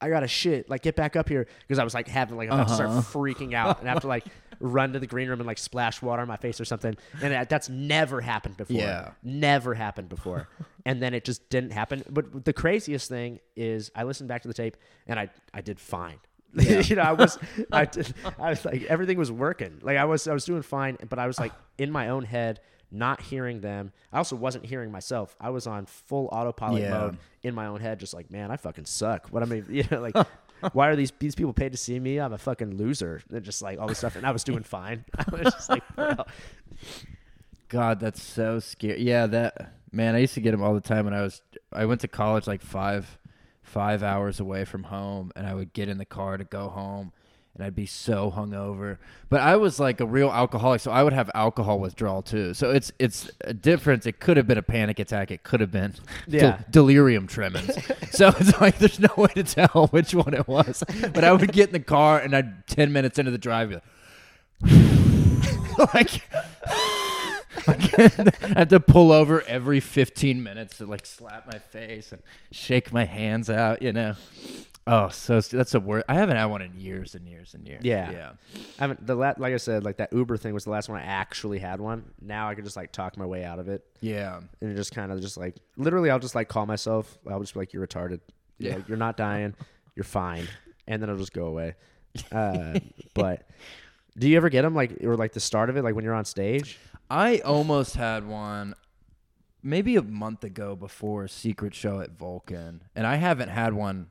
I 0.00 0.08
got 0.10 0.20
to 0.20 0.28
shit. 0.28 0.68
Like, 0.68 0.82
get 0.82 0.96
back 0.96 1.16
up 1.16 1.28
here 1.28 1.46
because 1.66 1.78
I 1.78 1.84
was 1.84 1.94
like 1.94 2.08
having 2.08 2.36
like 2.36 2.50
I'm 2.50 2.60
about 2.60 2.68
to 2.68 2.74
start 2.74 2.90
uh-huh. 2.90 3.00
freaking 3.00 3.54
out 3.54 3.80
and 3.80 3.88
I 3.88 3.92
have 3.92 4.02
to 4.02 4.08
like 4.08 4.26
run 4.60 4.92
to 4.92 4.98
the 4.98 5.06
green 5.06 5.28
room 5.28 5.40
and 5.40 5.46
like 5.46 5.58
splash 5.58 6.02
water 6.02 6.22
on 6.22 6.28
my 6.28 6.36
face 6.36 6.60
or 6.60 6.64
something. 6.64 6.96
And 7.22 7.32
that, 7.32 7.48
that's 7.48 7.68
never 7.68 8.20
happened 8.20 8.56
before. 8.56 8.76
Yeah. 8.76 9.10
never 9.22 9.74
happened 9.74 10.08
before. 10.08 10.48
and 10.84 11.02
then 11.02 11.14
it 11.14 11.24
just 11.24 11.48
didn't 11.50 11.72
happen. 11.72 12.02
But 12.10 12.44
the 12.44 12.52
craziest 12.52 13.08
thing 13.08 13.40
is, 13.54 13.90
I 13.94 14.04
listened 14.04 14.28
back 14.28 14.42
to 14.42 14.48
the 14.48 14.54
tape 14.54 14.76
and 15.06 15.18
I 15.18 15.30
I 15.52 15.60
did 15.60 15.80
fine. 15.80 16.18
you 16.54 16.96
know, 16.96 17.02
I 17.02 17.12
was 17.12 17.38
I 17.72 17.84
did, 17.84 18.14
I 18.38 18.50
was 18.50 18.64
like 18.64 18.84
everything 18.84 19.18
was 19.18 19.32
working. 19.32 19.78
Like 19.82 19.98
I 19.98 20.04
was 20.04 20.26
I 20.26 20.32
was 20.32 20.44
doing 20.44 20.62
fine, 20.62 20.96
but 21.08 21.18
I 21.18 21.26
was 21.26 21.38
like 21.38 21.52
in 21.78 21.90
my 21.90 22.08
own 22.08 22.24
head. 22.24 22.60
Not 22.90 23.20
hearing 23.20 23.60
them. 23.60 23.92
I 24.12 24.18
also 24.18 24.36
wasn't 24.36 24.64
hearing 24.66 24.90
myself. 24.92 25.36
I 25.40 25.50
was 25.50 25.66
on 25.66 25.86
full 25.86 26.28
autopilot 26.32 26.82
Yeah. 26.82 26.90
mode 26.90 27.18
in 27.42 27.54
my 27.54 27.66
own 27.66 27.80
head, 27.80 27.98
just 28.00 28.14
like, 28.14 28.30
man, 28.30 28.50
I 28.50 28.56
fucking 28.56 28.84
suck. 28.86 29.28
What 29.28 29.42
I 29.42 29.46
mean, 29.46 29.66
you 29.70 29.84
know, 29.90 30.00
like, 30.00 30.16
why 30.72 30.88
are 30.88 30.96
these 30.96 31.12
these 31.18 31.34
people 31.34 31.52
paid 31.52 31.72
to 31.72 31.78
see 31.78 31.98
me? 31.98 32.18
I'm 32.18 32.32
a 32.32 32.38
fucking 32.38 32.76
loser. 32.76 33.20
And 33.30 33.44
just 33.44 33.60
like 33.60 33.78
all 33.80 33.88
this 33.88 33.98
stuff, 33.98 34.16
and 34.16 34.24
I 34.26 34.30
was 34.30 34.44
doing 34.44 34.62
fine. 34.78 35.04
I 35.18 35.24
was 35.30 35.52
just 35.52 35.68
like, 35.68 35.82
bro. 35.96 36.14
God, 37.68 38.00
that's 38.00 38.22
so 38.22 38.60
scary. 38.60 39.02
Yeah, 39.02 39.26
that 39.26 39.72
man, 39.92 40.14
I 40.14 40.18
used 40.18 40.34
to 40.34 40.40
get 40.40 40.52
them 40.52 40.62
all 40.62 40.74
the 40.74 40.80
time 40.80 41.04
when 41.04 41.14
I 41.14 41.22
was 41.22 41.42
I 41.72 41.84
went 41.86 42.00
to 42.02 42.08
college 42.08 42.46
like 42.46 42.62
five 42.62 43.18
five 43.62 44.02
hours 44.04 44.38
away 44.38 44.64
from 44.64 44.84
home, 44.84 45.32
and 45.34 45.46
I 45.46 45.54
would 45.54 45.72
get 45.72 45.88
in 45.88 45.98
the 45.98 46.04
car 46.04 46.36
to 46.36 46.44
go 46.44 46.68
home, 46.68 47.12
and 47.56 47.64
I'd 47.64 47.74
be 47.74 47.86
so 47.86 48.30
hungover. 48.30 48.98
But 49.30 49.40
I 49.40 49.56
was 49.56 49.80
like 49.80 50.00
a 50.00 50.06
real 50.06 50.30
alcoholic, 50.30 50.82
so 50.82 50.90
I 50.90 51.02
would 51.02 51.14
have 51.14 51.30
alcohol 51.34 51.80
withdrawal 51.80 52.20
too. 52.20 52.52
So 52.52 52.70
it's 52.70 52.92
it's 52.98 53.30
a 53.40 53.54
difference. 53.54 54.04
It 54.04 54.20
could 54.20 54.36
have 54.36 54.46
been 54.46 54.58
a 54.58 54.62
panic 54.62 54.98
attack. 54.98 55.30
It 55.30 55.42
could 55.42 55.60
have 55.60 55.72
been 55.72 55.94
del- 56.28 56.58
delirium 56.70 57.26
tremens. 57.26 57.74
so 58.10 58.28
it's 58.38 58.60
like 58.60 58.78
there's 58.78 59.00
no 59.00 59.08
way 59.16 59.30
to 59.34 59.42
tell 59.42 59.86
which 59.88 60.14
one 60.14 60.34
it 60.34 60.46
was. 60.46 60.84
But 61.14 61.24
I 61.24 61.32
would 61.32 61.50
get 61.52 61.68
in 61.68 61.72
the 61.72 61.80
car, 61.80 62.20
and 62.20 62.36
I'd 62.36 62.66
ten 62.66 62.92
minutes 62.92 63.18
into 63.18 63.30
the 63.30 63.38
drive, 63.38 63.70
be 63.70 63.80
like. 65.78 66.22
like 67.66 67.98
I 67.98 68.58
have 68.58 68.68
to 68.68 68.80
pull 68.80 69.10
over 69.10 69.42
every 69.42 69.80
15 69.80 70.42
minutes 70.42 70.76
to 70.78 70.86
like 70.86 71.06
slap 71.06 71.50
my 71.50 71.58
face 71.58 72.12
and 72.12 72.22
shake 72.52 72.92
my 72.92 73.04
hands 73.04 73.48
out, 73.48 73.80
you 73.80 73.92
know. 73.92 74.14
Oh, 74.88 75.08
so 75.08 75.40
that's 75.40 75.74
a 75.74 75.80
word. 75.80 76.04
I 76.08 76.14
haven't 76.14 76.36
had 76.36 76.44
one 76.44 76.62
in 76.62 76.78
years 76.78 77.16
and 77.16 77.26
years 77.26 77.54
and 77.54 77.66
years. 77.66 77.80
Yeah. 77.82 78.10
yeah, 78.10 78.32
I 78.78 78.82
haven't 78.82 79.04
the 79.04 79.16
la- 79.16 79.34
like 79.36 79.52
I 79.52 79.56
said, 79.56 79.82
like 79.82 79.96
that 79.96 80.12
Uber 80.12 80.36
thing 80.36 80.54
was 80.54 80.62
the 80.62 80.70
last 80.70 80.88
one 80.88 81.00
I 81.00 81.04
actually 81.04 81.58
had 81.58 81.80
one. 81.80 82.04
Now 82.20 82.48
I 82.48 82.54
can 82.54 82.64
just 82.64 82.76
like 82.76 82.92
talk 82.92 83.16
my 83.16 83.26
way 83.26 83.44
out 83.44 83.58
of 83.58 83.68
it, 83.68 83.84
yeah. 84.00 84.40
and 84.60 84.70
it 84.70 84.76
just 84.76 84.94
kind 84.94 85.10
of 85.10 85.20
just 85.20 85.36
like 85.36 85.56
literally, 85.76 86.08
I'll 86.08 86.20
just 86.20 86.36
like 86.36 86.48
call 86.48 86.66
myself. 86.66 87.18
I'll 87.28 87.40
just 87.40 87.54
be 87.54 87.60
like, 87.60 87.72
"You're 87.72 87.84
retarded. 87.84 88.20
Yeah. 88.58 88.76
like, 88.76 88.88
you're 88.88 88.96
not 88.96 89.16
dying. 89.16 89.54
You're 89.96 90.04
fine," 90.04 90.46
and 90.86 91.02
then 91.02 91.08
it'll 91.10 91.20
just 91.20 91.32
go 91.32 91.46
away. 91.46 91.74
Uh, 92.30 92.78
but 93.14 93.48
do 94.16 94.28
you 94.28 94.36
ever 94.36 94.48
get 94.50 94.62
them 94.62 94.74
like 94.74 95.02
or 95.02 95.16
like 95.16 95.32
the 95.32 95.40
start 95.40 95.68
of 95.68 95.76
it, 95.76 95.82
like 95.82 95.96
when 95.96 96.04
you're 96.04 96.14
on 96.14 96.24
stage? 96.24 96.78
I 97.10 97.38
almost 97.38 97.96
had 97.96 98.26
one 98.26 98.74
maybe 99.64 99.96
a 99.96 100.02
month 100.02 100.44
ago 100.44 100.76
before 100.76 101.24
a 101.24 101.28
secret 101.28 101.74
show 101.74 102.00
at 102.00 102.10
Vulcan, 102.10 102.82
and 102.94 103.04
I 103.04 103.16
haven't 103.16 103.48
had 103.48 103.74
one 103.74 104.10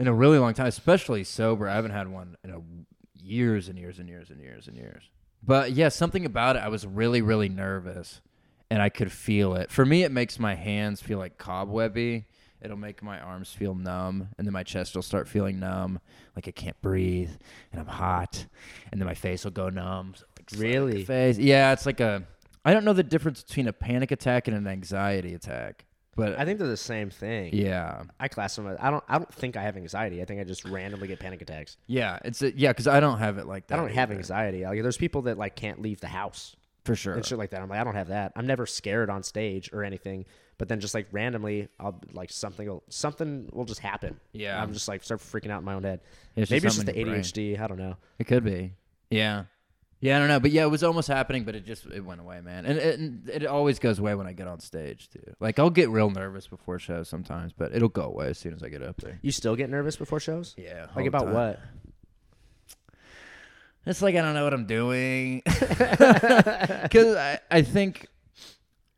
in 0.00 0.08
a 0.08 0.12
really 0.14 0.38
long 0.38 0.54
time, 0.54 0.66
especially 0.66 1.22
sober. 1.22 1.68
I 1.68 1.74
haven't 1.76 1.92
had 1.92 2.08
one 2.08 2.36
in 2.42 2.50
a 2.50 2.60
years 3.22 3.68
and 3.68 3.78
years 3.78 3.98
and 3.98 4.08
years 4.08 4.30
and 4.30 4.40
years 4.40 4.66
and 4.66 4.76
years. 4.76 5.04
But 5.42 5.72
yeah, 5.72 5.88
something 5.90 6.24
about 6.26 6.56
it. 6.56 6.60
I 6.62 6.68
was 6.68 6.86
really, 6.86 7.22
really 7.22 7.48
nervous, 7.48 8.20
and 8.70 8.82
I 8.82 8.88
could 8.88 9.12
feel 9.12 9.54
it. 9.54 9.70
For 9.70 9.84
me, 9.86 10.02
it 10.02 10.10
makes 10.10 10.38
my 10.38 10.54
hands 10.54 11.00
feel 11.00 11.18
like 11.18 11.38
cobwebby. 11.38 12.24
It'll 12.62 12.76
make 12.76 13.02
my 13.02 13.18
arms 13.20 13.52
feel 13.52 13.74
numb, 13.74 14.28
and 14.36 14.46
then 14.46 14.52
my 14.52 14.62
chest 14.62 14.94
will 14.94 15.02
start 15.02 15.28
feeling 15.28 15.60
numb, 15.60 15.98
like 16.36 16.46
I 16.46 16.50
can't 16.50 16.80
breathe, 16.82 17.30
and 17.72 17.80
I'm 17.80 17.86
hot, 17.86 18.44
and 18.92 19.00
then 19.00 19.06
my 19.06 19.14
face 19.14 19.44
will 19.44 19.50
go 19.52 19.70
numb. 19.70 20.14
So, 20.16 20.24
Really? 20.58 21.04
face. 21.04 21.38
Yeah, 21.38 21.72
it's 21.72 21.86
like 21.86 22.00
a. 22.00 22.24
I 22.64 22.74
don't 22.74 22.84
know 22.84 22.92
the 22.92 23.02
difference 23.02 23.42
between 23.42 23.68
a 23.68 23.72
panic 23.72 24.10
attack 24.10 24.48
and 24.48 24.56
an 24.56 24.66
anxiety 24.66 25.32
attack, 25.34 25.84
but 26.16 26.38
I 26.38 26.44
think 26.44 26.58
they're 26.58 26.68
the 26.68 26.76
same 26.76 27.10
thing. 27.10 27.54
yeah, 27.54 28.02
I 28.18 28.28
class 28.28 28.56
them. 28.56 28.66
As, 28.66 28.76
I 28.80 28.90
don't. 28.90 29.04
I 29.08 29.18
don't 29.18 29.32
think 29.32 29.56
I 29.56 29.62
have 29.62 29.76
anxiety. 29.76 30.20
I 30.20 30.24
think 30.24 30.40
I 30.40 30.44
just 30.44 30.64
randomly 30.64 31.08
get 31.08 31.18
panic 31.20 31.40
attacks. 31.42 31.76
yeah, 31.86 32.18
it's 32.24 32.42
a, 32.42 32.56
yeah, 32.58 32.70
because 32.70 32.86
I 32.86 33.00
don't 33.00 33.18
have 33.18 33.38
it 33.38 33.46
like 33.46 33.68
that. 33.68 33.78
I 33.78 33.82
don't 33.82 33.92
have 33.92 34.10
anxiety. 34.10 34.64
Like, 34.64 34.82
there's 34.82 34.96
people 34.96 35.22
that 35.22 35.38
like 35.38 35.56
can't 35.56 35.80
leave 35.80 36.00
the 36.00 36.08
house 36.08 36.56
for 36.84 36.94
sure. 36.96 37.14
and 37.14 37.24
shit 37.24 37.38
like 37.38 37.50
that. 37.50 37.60
I'm 37.62 37.68
like, 37.68 37.80
I 37.80 37.84
don't 37.84 37.94
have 37.94 38.08
that. 38.08 38.32
I'm 38.36 38.46
never 38.46 38.66
scared 38.66 39.10
on 39.10 39.22
stage 39.22 39.70
or 39.72 39.84
anything. 39.84 40.24
But 40.58 40.68
then 40.68 40.80
just 40.80 40.92
like 40.94 41.06
randomly, 41.10 41.68
I'll 41.78 41.98
like 42.12 42.30
something 42.30 42.68
will 42.68 42.82
something 42.90 43.48
will 43.52 43.64
just 43.64 43.80
happen. 43.80 44.20
Yeah. 44.32 44.60
I'm 44.62 44.74
just 44.74 44.88
like 44.88 45.02
start 45.02 45.20
freaking 45.20 45.50
out 45.50 45.60
in 45.60 45.64
my 45.64 45.74
own 45.74 45.84
head. 45.84 46.00
It's 46.36 46.50
Maybe 46.50 46.66
it's 46.66 46.76
just 46.76 46.86
the 46.86 46.94
your 46.94 47.06
brain. 47.06 47.20
ADHD. 47.22 47.58
I 47.60 47.66
don't 47.66 47.78
know. 47.78 47.96
It 48.18 48.24
could 48.24 48.44
be. 48.44 48.74
Yeah. 49.10 49.44
Yeah, 50.00 50.16
I 50.16 50.18
don't 50.18 50.28
know, 50.28 50.40
but 50.40 50.50
yeah, 50.50 50.62
it 50.62 50.70
was 50.70 50.82
almost 50.82 51.08
happening, 51.08 51.44
but 51.44 51.54
it 51.54 51.66
just 51.66 51.84
it 51.86 52.00
went 52.00 52.22
away, 52.22 52.40
man. 52.40 52.64
And 52.64 52.78
it, 52.78 52.98
and 52.98 53.28
it 53.28 53.44
always 53.46 53.78
goes 53.78 53.98
away 53.98 54.14
when 54.14 54.26
I 54.26 54.32
get 54.32 54.46
on 54.46 54.58
stage 54.58 55.10
too. 55.10 55.34
Like 55.40 55.58
I'll 55.58 55.68
get 55.68 55.90
real 55.90 56.08
nervous 56.08 56.46
before 56.46 56.78
shows 56.78 57.08
sometimes, 57.08 57.52
but 57.52 57.74
it'll 57.74 57.90
go 57.90 58.04
away 58.04 58.28
as 58.28 58.38
soon 58.38 58.54
as 58.54 58.62
I 58.62 58.70
get 58.70 58.82
up 58.82 58.96
there. 59.02 59.18
You 59.20 59.30
still 59.30 59.56
get 59.56 59.68
nervous 59.68 59.96
before 59.96 60.18
shows? 60.18 60.54
Yeah, 60.56 60.86
Like 60.96 61.06
about 61.06 61.28
what? 61.28 61.60
It's 63.86 64.00
like 64.00 64.14
I 64.14 64.22
don't 64.22 64.34
know 64.34 64.44
what 64.44 64.54
I'm 64.54 64.66
doing 64.66 65.42
because 65.44 67.16
I, 67.16 67.38
I 67.50 67.62
think 67.62 68.06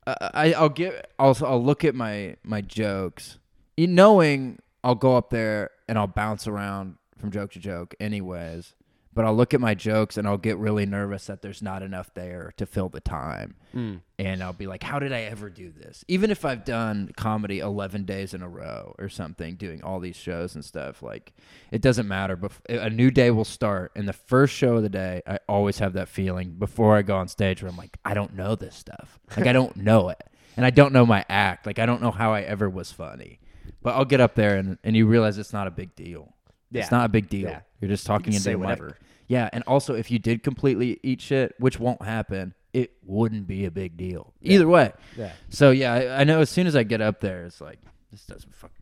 I, 0.06 0.54
I'll 0.54 0.68
get 0.68 1.10
I'll 1.18 1.36
I'll 1.44 1.62
look 1.62 1.84
at 1.84 1.94
my 1.94 2.36
my 2.44 2.60
jokes, 2.60 3.38
knowing 3.76 4.58
I'll 4.84 4.94
go 4.94 5.16
up 5.16 5.30
there 5.30 5.70
and 5.88 5.98
I'll 5.98 6.06
bounce 6.06 6.46
around 6.46 6.96
from 7.18 7.30
joke 7.30 7.52
to 7.52 7.60
joke 7.60 7.94
anyways. 8.00 8.74
But 9.14 9.26
I'll 9.26 9.34
look 9.34 9.52
at 9.52 9.60
my 9.60 9.74
jokes 9.74 10.16
and 10.16 10.26
I'll 10.26 10.38
get 10.38 10.56
really 10.56 10.86
nervous 10.86 11.26
that 11.26 11.42
there's 11.42 11.60
not 11.60 11.82
enough 11.82 12.12
there 12.14 12.54
to 12.56 12.64
fill 12.64 12.88
the 12.88 13.00
time. 13.00 13.56
Mm. 13.74 14.00
And 14.18 14.42
I'll 14.42 14.54
be 14.54 14.66
like, 14.66 14.82
how 14.82 14.98
did 14.98 15.12
I 15.12 15.22
ever 15.22 15.50
do 15.50 15.70
this? 15.70 16.02
Even 16.08 16.30
if 16.30 16.44
I've 16.44 16.64
done 16.64 17.12
comedy 17.16 17.58
11 17.58 18.04
days 18.04 18.32
in 18.32 18.42
a 18.42 18.48
row 18.48 18.94
or 18.98 19.10
something, 19.10 19.56
doing 19.56 19.82
all 19.82 20.00
these 20.00 20.16
shows 20.16 20.54
and 20.54 20.64
stuff, 20.64 21.02
like 21.02 21.34
it 21.70 21.82
doesn't 21.82 22.08
matter. 22.08 22.36
But 22.36 22.52
a 22.70 22.88
new 22.88 23.10
day 23.10 23.30
will 23.30 23.44
start. 23.44 23.92
And 23.94 24.08
the 24.08 24.14
first 24.14 24.54
show 24.54 24.76
of 24.76 24.82
the 24.82 24.88
day, 24.88 25.20
I 25.26 25.38
always 25.46 25.78
have 25.78 25.92
that 25.92 26.08
feeling 26.08 26.52
before 26.52 26.96
I 26.96 27.02
go 27.02 27.16
on 27.16 27.28
stage 27.28 27.62
where 27.62 27.70
I'm 27.70 27.76
like, 27.76 27.98
I 28.04 28.14
don't 28.14 28.34
know 28.34 28.54
this 28.54 28.76
stuff. 28.76 29.20
Like, 29.36 29.46
I 29.46 29.52
don't 29.52 29.76
know 29.78 30.08
it. 30.08 30.22
And 30.56 30.64
I 30.64 30.70
don't 30.70 30.92
know 30.92 31.04
my 31.04 31.24
act. 31.28 31.66
Like, 31.66 31.78
I 31.78 31.86
don't 31.86 32.02
know 32.02 32.10
how 32.10 32.32
I 32.32 32.42
ever 32.42 32.68
was 32.68 32.92
funny. 32.92 33.40
But 33.82 33.94
I'll 33.94 34.04
get 34.04 34.20
up 34.20 34.34
there 34.34 34.56
and, 34.56 34.78
and 34.84 34.96
you 34.96 35.06
realize 35.06 35.38
it's 35.38 35.52
not 35.52 35.66
a 35.66 35.70
big 35.70 35.94
deal. 35.96 36.34
Yeah. 36.72 36.82
It's 36.82 36.90
not 36.90 37.04
a 37.04 37.08
big 37.08 37.28
deal. 37.28 37.50
Yeah. 37.50 37.60
You're 37.80 37.90
just 37.90 38.06
talking 38.06 38.32
can 38.32 38.34
into 38.34 38.44
the 38.44 38.50
mic. 38.56 38.60
whatever. 38.60 38.96
Yeah, 39.28 39.48
and 39.52 39.62
also 39.66 39.94
if 39.94 40.10
you 40.10 40.18
did 40.18 40.42
completely 40.42 40.98
eat 41.02 41.20
shit, 41.20 41.54
which 41.58 41.78
won't 41.78 42.02
happen, 42.02 42.54
it 42.72 42.92
wouldn't 43.04 43.46
be 43.46 43.64
a 43.64 43.70
big 43.70 43.96
deal. 43.96 44.32
Either 44.42 44.68
way. 44.68 44.92
Yeah. 45.16 45.32
So 45.48 45.70
yeah, 45.70 45.92
I, 45.92 46.20
I 46.20 46.24
know 46.24 46.40
as 46.40 46.50
soon 46.50 46.66
as 46.66 46.74
I 46.74 46.82
get 46.82 47.00
up 47.00 47.20
there, 47.20 47.44
it's 47.44 47.60
like 47.60 47.78
this 48.10 48.24
doesn't 48.24 48.54
fucking 48.54 48.76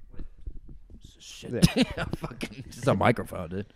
shit. 1.18 1.66
fucking 2.16 2.64
just 2.70 2.86
a 2.86 2.94
microphone, 2.94 3.48
dude. 3.48 3.66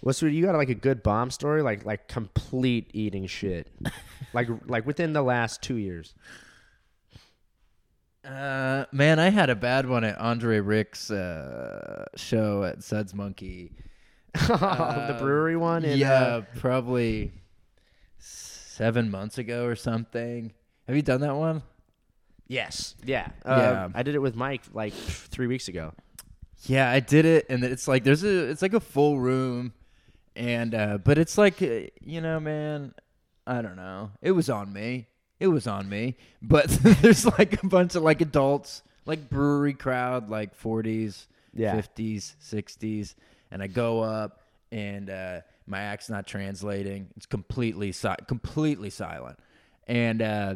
What's 0.00 0.22
you 0.22 0.44
got 0.44 0.54
like 0.54 0.68
a 0.68 0.74
good 0.74 1.02
bomb 1.02 1.30
story? 1.30 1.62
Like 1.62 1.84
like 1.84 2.08
complete 2.08 2.90
eating 2.92 3.26
shit. 3.26 3.70
like 4.32 4.48
like 4.66 4.86
within 4.86 5.12
the 5.12 5.22
last 5.22 5.62
two 5.62 5.76
years. 5.76 6.14
Uh, 8.26 8.86
man, 8.90 9.18
I 9.20 9.30
had 9.30 9.50
a 9.50 9.54
bad 9.54 9.88
one 9.88 10.02
at 10.02 10.18
Andre 10.18 10.58
Rick's 10.58 11.10
uh, 11.10 12.06
show 12.16 12.64
at 12.64 12.82
Suds 12.82 13.14
Monkey. 13.14 13.72
the 14.34 15.16
brewery 15.20 15.56
one. 15.56 15.84
In, 15.84 15.98
yeah, 15.98 16.12
uh, 16.12 16.42
probably 16.56 17.32
seven 18.18 19.10
months 19.10 19.38
ago 19.38 19.64
or 19.64 19.76
something. 19.76 20.52
Have 20.86 20.96
you 20.96 21.02
done 21.02 21.20
that 21.20 21.36
one? 21.36 21.62
yes. 22.48 22.94
Yeah. 23.04 23.28
Yeah. 23.44 23.50
Uh, 23.52 23.88
I 23.94 24.02
did 24.02 24.14
it 24.14 24.20
with 24.20 24.36
Mike 24.36 24.62
like 24.72 24.92
three 24.92 25.46
weeks 25.46 25.68
ago. 25.68 25.92
Yeah, 26.64 26.90
I 26.90 27.00
did 27.00 27.24
it, 27.24 27.46
and 27.48 27.62
it's 27.62 27.86
like 27.86 28.02
there's 28.02 28.24
a 28.24 28.48
it's 28.48 28.62
like 28.62 28.74
a 28.74 28.80
full 28.80 29.20
room, 29.20 29.72
and 30.34 30.74
uh, 30.74 30.98
but 30.98 31.18
it's 31.18 31.38
like 31.38 31.62
uh, 31.62 31.90
you 32.00 32.20
know, 32.20 32.40
man, 32.40 32.94
I 33.46 33.62
don't 33.62 33.76
know. 33.76 34.10
It 34.22 34.32
was 34.32 34.50
on 34.50 34.72
me. 34.72 35.06
It 35.40 35.48
was 35.48 35.66
on 35.66 35.88
me. 35.88 36.16
But 36.42 36.66
there's 37.02 37.26
like 37.26 37.62
a 37.62 37.66
bunch 37.66 37.94
of 37.94 38.02
like 38.02 38.20
adults, 38.20 38.82
like 39.04 39.28
brewery 39.28 39.74
crowd, 39.74 40.28
like 40.30 40.58
40s, 40.58 41.26
Yeah. 41.54 41.74
50s, 41.76 42.34
60s, 42.42 43.14
and 43.50 43.62
I 43.62 43.66
go 43.66 44.00
up, 44.00 44.40
and 44.72 45.08
uh, 45.10 45.40
my 45.66 45.80
act's 45.80 46.08
not 46.10 46.26
translating. 46.26 47.08
It's 47.16 47.26
completely 47.26 47.92
si- 47.92 48.08
completely 48.26 48.90
silent, 48.90 49.38
and. 49.86 50.22
Uh, 50.22 50.54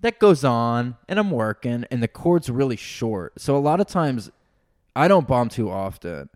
that 0.00 0.20
goes 0.20 0.44
on, 0.44 0.96
and 1.08 1.18
I'm 1.18 1.32
working, 1.32 1.84
and 1.90 2.00
the 2.00 2.06
cord's 2.06 2.48
really 2.48 2.76
short. 2.76 3.40
So 3.40 3.56
a 3.56 3.58
lot 3.58 3.80
of 3.80 3.88
times 3.88 4.30
I 4.94 5.08
don't 5.08 5.26
bomb 5.26 5.48
too 5.48 5.68
often 5.72 6.28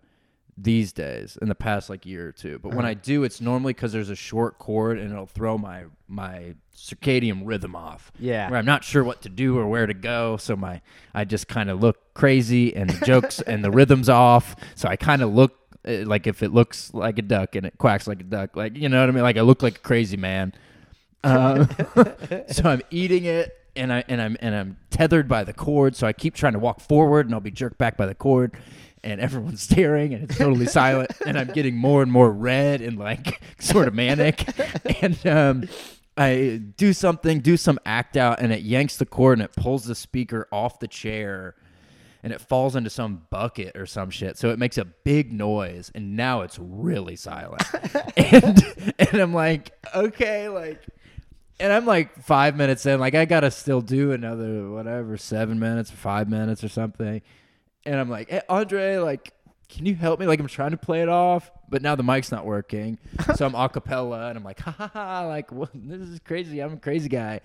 these 0.57 0.91
days 0.91 1.37
in 1.41 1.47
the 1.47 1.55
past 1.55 1.89
like 1.89 2.05
year 2.05 2.27
or 2.27 2.31
two. 2.33 2.59
But 2.59 2.69
Uh-huh. 2.69 2.75
when 2.79 2.85
I 2.85 2.93
do, 2.93 3.23
it's 3.23 3.39
normally 3.39 3.71
because 3.71 3.93
there's 3.93 4.09
a 4.09 4.17
short 4.17 4.59
chord 4.59 4.97
and 4.97 5.09
it'll 5.13 5.27
throw 5.27 5.57
my 5.57 5.85
my 6.09 6.55
circadian 6.75 7.41
rhythm 7.45 7.75
off. 7.75 8.11
Yeah. 8.19 8.49
where 8.49 8.59
I'm 8.59 8.65
not 8.65 8.83
sure 8.83 9.03
what 9.03 9.21
to 9.23 9.29
do 9.29 9.57
or 9.57 9.67
where 9.67 9.85
to 9.85 9.93
go, 9.93 10.37
so 10.37 10.55
my 10.55 10.81
I 11.13 11.25
just 11.25 11.47
kind 11.47 11.69
of 11.69 11.81
look 11.81 12.13
crazy 12.13 12.75
and 12.75 12.89
the 12.89 13.05
jokes 13.05 13.41
and 13.41 13.63
the 13.63 13.71
rhythm's 13.71 14.09
off. 14.09 14.55
So 14.75 14.87
I 14.87 14.95
kind 14.95 15.21
of 15.21 15.33
look 15.33 15.57
uh, 15.87 16.05
like 16.05 16.27
if 16.27 16.43
it 16.43 16.53
looks 16.53 16.93
like 16.93 17.19
a 17.19 17.21
duck 17.21 17.55
and 17.55 17.65
it 17.65 17.77
quacks 17.77 18.07
like 18.07 18.21
a 18.21 18.25
duck, 18.25 18.55
like 18.55 18.77
you 18.77 18.89
know 18.89 18.99
what 18.99 19.09
I 19.09 19.11
mean. 19.11 19.23
Like 19.23 19.37
I 19.37 19.41
look 19.41 19.61
like 19.61 19.77
a 19.77 19.81
crazy 19.81 20.17
man. 20.17 20.53
Um, 21.23 21.69
so 22.49 22.69
I'm 22.69 22.81
eating 22.89 23.25
it, 23.25 23.57
and 23.75 23.91
I 23.91 24.03
and 24.07 24.21
I'm 24.21 24.37
and 24.39 24.55
I'm 24.55 24.77
tethered 24.89 25.27
by 25.27 25.43
the 25.43 25.53
cord. 25.53 25.95
So 25.95 26.07
I 26.07 26.13
keep 26.13 26.35
trying 26.35 26.53
to 26.53 26.59
walk 26.59 26.79
forward, 26.79 27.25
and 27.25 27.33
I'll 27.33 27.41
be 27.41 27.51
jerked 27.51 27.77
back 27.77 27.97
by 27.97 28.05
the 28.05 28.15
cord, 28.15 28.55
and 29.03 29.19
everyone's 29.19 29.61
staring, 29.69 30.13
and 30.13 30.23
it's 30.23 30.37
totally 30.37 30.65
silent, 30.65 31.11
and 31.25 31.37
I'm 31.37 31.47
getting 31.47 31.75
more 31.75 32.01
and 32.01 32.11
more 32.11 32.31
red 32.31 32.81
and 32.81 32.97
like 32.97 33.41
sort 33.59 33.87
of 33.87 33.93
manic, 33.93 34.45
and 35.01 35.27
um, 35.27 35.69
I 36.17 36.61
do 36.77 36.93
something, 36.93 37.39
do 37.39 37.57
some 37.57 37.79
act 37.85 38.17
out, 38.17 38.39
and 38.39 38.51
it 38.51 38.61
yanks 38.61 38.97
the 38.97 39.05
cord 39.05 39.39
and 39.39 39.45
it 39.45 39.55
pulls 39.55 39.85
the 39.85 39.95
speaker 39.95 40.47
off 40.51 40.79
the 40.79 40.87
chair. 40.87 41.55
And 42.21 42.31
it 42.31 42.39
falls 42.39 42.77
into 42.77 42.89
some 42.89 43.23
bucket 43.29 43.75
or 43.75 43.85
some 43.85 44.09
shit, 44.09 44.37
so 44.37 44.49
it 44.49 44.57
makes 44.57 44.77
a 44.77 44.85
big 44.85 45.33
noise, 45.33 45.91
and 45.93 46.15
now 46.15 46.39
it's 46.39 46.57
really 46.57 47.17
silent. 47.17 47.61
and 48.17 48.93
and 48.97 49.15
I'm 49.15 49.33
like, 49.33 49.73
okay, 49.93 50.47
like 50.47 50.79
and 51.59 51.71
I'm 51.71 51.85
like 51.85 52.23
five 52.23 52.55
minutes 52.55 52.85
in, 52.85 52.99
like 52.99 53.15
I 53.15 53.25
gotta 53.25 53.51
still 53.51 53.81
do 53.81 54.11
another 54.13 54.69
whatever, 54.69 55.17
seven 55.17 55.59
minutes 55.59 55.91
or 55.91 55.97
five 55.97 56.29
minutes 56.29 56.63
or 56.63 56.69
something. 56.69 57.21
And 57.85 57.95
I'm 57.99 58.09
like, 58.09 58.29
hey, 58.29 58.41
Andre, 58.49 58.97
like, 58.97 59.33
can 59.73 59.87
you 59.87 59.95
help 59.95 60.19
me? 60.19 60.27
Like 60.27 60.39
I'm 60.39 60.47
trying 60.47 60.71
to 60.71 60.77
play 60.77 61.01
it 61.01 61.09
off, 61.09 61.51
but 61.67 61.81
now 61.81 61.95
the 61.95 62.03
mic's 62.03 62.31
not 62.31 62.45
working. 62.45 62.99
so 63.35 63.45
I'm 63.45 63.55
a 63.55 63.69
cappella 63.69 64.27
and 64.27 64.37
I'm 64.37 64.43
like, 64.43 64.59
ha 64.59 64.71
ha 64.71 64.87
ha, 64.87 65.25
like 65.25 65.51
what, 65.55 65.69
this 65.73 66.07
is 66.07 66.19
crazy. 66.19 66.59
I'm 66.59 66.73
a 66.73 66.77
crazy 66.77 67.09
guy. 67.09 67.41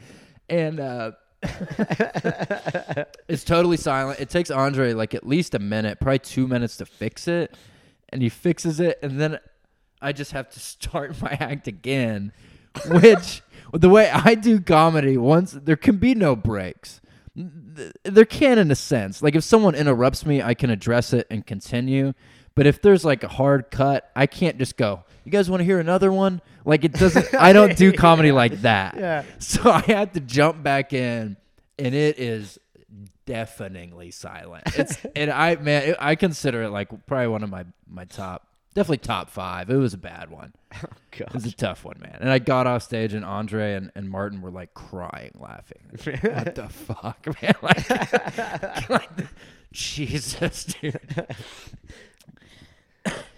And 0.49 0.79
uh 0.79 1.13
it's 3.29 3.45
totally 3.45 3.79
silent. 3.79 4.21
It 4.21 4.29
takes 4.29 4.51
Andre 4.51 4.93
like 4.93 5.15
at 5.15 5.27
least 5.27 5.55
a 5.55 5.59
minute, 5.59 6.01
probably 6.01 6.19
two 6.19 6.47
minutes 6.47 6.77
to 6.79 6.87
fix 6.87 7.29
it. 7.29 7.57
And 8.11 8.23
he 8.23 8.29
fixes 8.29 8.81
it, 8.81 8.99
and 9.03 9.21
then 9.21 9.39
I 10.01 10.13
just 10.13 10.33
have 10.33 10.49
to 10.51 10.61
start 10.61 11.21
my 11.23 11.31
act 11.33 11.69
again. 11.69 12.33
Which 12.87 13.43
the 13.73 13.91
way 13.91 14.11
I 14.11 14.35
do 14.35 14.61
comedy, 14.61 15.17
once 15.19 15.53
there 15.53 15.77
can 15.77 15.99
be 15.99 16.15
no 16.15 16.35
breaks. 16.35 17.01
Th- 17.77 17.93
There 18.05 18.25
can 18.25 18.59
in 18.59 18.71
a 18.71 18.75
sense. 18.75 19.23
Like 19.23 19.35
if 19.37 19.45
someone 19.45 19.75
interrupts 19.75 20.27
me, 20.27 20.43
I 20.43 20.55
can 20.55 20.71
address 20.71 21.13
it 21.13 21.27
and 21.31 21.47
continue. 21.47 22.13
But 22.55 22.67
if 22.67 22.83
there's 22.83 23.05
like 23.05 23.23
a 23.23 23.29
hard 23.29 23.71
cut, 23.71 24.11
I 24.17 24.27
can't 24.27 24.59
just 24.59 24.77
go, 24.77 25.05
You 25.25 25.31
guys 25.31 25.49
want 25.49 25.61
to 25.61 25.65
hear 25.65 25.79
another 25.79 26.11
one? 26.11 26.41
Like 26.65 26.85
it 26.85 26.93
doesn't 26.93 27.33
I 27.39 27.53
don't 27.53 27.77
do 27.77 27.93
comedy 27.93 28.33
like 28.33 28.63
that. 28.63 28.97
Yeah. 28.97 29.23
So 29.39 29.71
I 29.71 29.81
had 29.83 30.15
to 30.15 30.21
jump 30.21 30.63
back 30.63 30.93
in 30.93 31.37
and 31.79 31.95
it 31.95 32.19
is 32.19 32.59
deafeningly 33.27 34.11
silent. 34.11 34.65
It's 34.75 34.99
and 35.15 35.31
I 35.31 35.55
man, 35.57 35.91
it, 35.91 35.97
I 36.01 36.15
consider 36.17 36.63
it 36.65 36.71
like 36.71 36.89
probably 37.07 37.29
one 37.29 37.45
of 37.45 37.51
my 37.51 37.65
my 37.87 38.05
top, 38.07 38.48
definitely 38.79 38.99
top 38.99 39.29
five. 39.29 39.71
It 39.71 39.77
was 39.77 39.93
a 39.93 39.99
bad 39.99 40.31
one. 40.31 40.53
It 41.21 41.35
was 41.35 41.47
a 41.47 41.53
tough 41.53 41.85
one, 41.85 41.97
man. 41.99 42.19
And 42.21 42.31
I 42.31 42.39
got 42.39 42.69
off 42.69 42.85
stage, 42.85 43.13
and 43.13 43.25
Andre 43.25 43.75
and, 43.75 43.91
and 43.97 44.09
Martin 44.09 44.41
were 44.41 44.53
like 44.53 44.73
crying, 44.73 45.33
laughing. 45.35 45.81
what 45.91 46.55
the 46.55 46.69
fuck, 46.69 47.27
man? 47.43 47.55
Like, 47.61 48.89
like, 48.89 49.11
Jesus, 49.73 50.65
dude. 50.65 51.01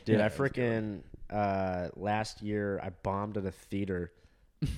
Dude, 0.05 0.19
Yeah, 0.19 0.27
I 0.27 0.29
freaking 0.29 1.01
uh, 1.31 1.89
last 1.97 2.43
year 2.43 2.79
I 2.83 2.91
bombed 3.03 3.39
at 3.39 3.47
a 3.47 3.51
theater. 3.51 4.13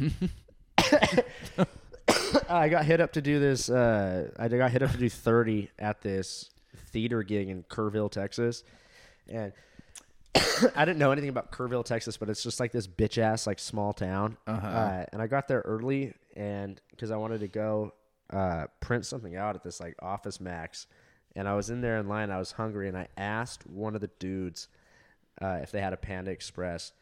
I 2.48 2.68
got 2.68 2.84
hit 2.84 3.00
up 3.00 3.14
to 3.14 3.20
do 3.20 3.40
this. 3.40 3.68
Uh, 3.68 4.30
I 4.38 4.46
got 4.46 4.70
hit 4.70 4.84
up 4.84 4.92
to 4.92 4.98
do 4.98 5.08
30 5.08 5.70
at 5.80 6.02
this 6.02 6.50
theater 6.92 7.24
gig 7.24 7.48
in 7.48 7.64
Kerrville, 7.64 8.12
Texas, 8.12 8.62
and 9.28 9.52
I 10.76 10.84
didn't 10.84 10.98
know 10.98 11.12
anything 11.12 11.30
about 11.30 11.52
Kerrville, 11.52 11.84
Texas, 11.84 12.16
but 12.16 12.30
it's 12.30 12.42
just 12.42 12.60
like 12.60 12.72
this 12.72 12.86
bitch 12.86 13.18
ass 13.18 13.46
like 13.46 13.58
small 13.58 13.92
town. 13.92 14.36
Uh-huh. 14.46 14.66
Uh, 14.66 15.06
and 15.12 15.20
I 15.20 15.26
got 15.26 15.48
there 15.48 15.60
early, 15.60 16.14
and 16.36 16.80
because 16.90 17.10
I 17.10 17.16
wanted 17.16 17.40
to 17.40 17.48
go 17.48 17.92
uh, 18.30 18.66
print 18.80 19.04
something 19.04 19.36
out 19.36 19.56
at 19.56 19.62
this 19.62 19.80
like 19.80 19.94
Office 20.00 20.40
Max, 20.40 20.86
and 21.36 21.48
I 21.48 21.54
was 21.54 21.70
in 21.70 21.80
there 21.80 21.98
in 21.98 22.08
line. 22.08 22.30
I 22.30 22.38
was 22.38 22.52
hungry, 22.52 22.88
and 22.88 22.96
I 22.96 23.08
asked 23.16 23.66
one 23.66 23.94
of 23.94 24.00
the 24.00 24.10
dudes 24.18 24.68
uh, 25.40 25.58
if 25.62 25.70
they 25.70 25.80
had 25.80 25.92
a 25.92 25.98
Panda 25.98 26.30
Express, 26.30 26.92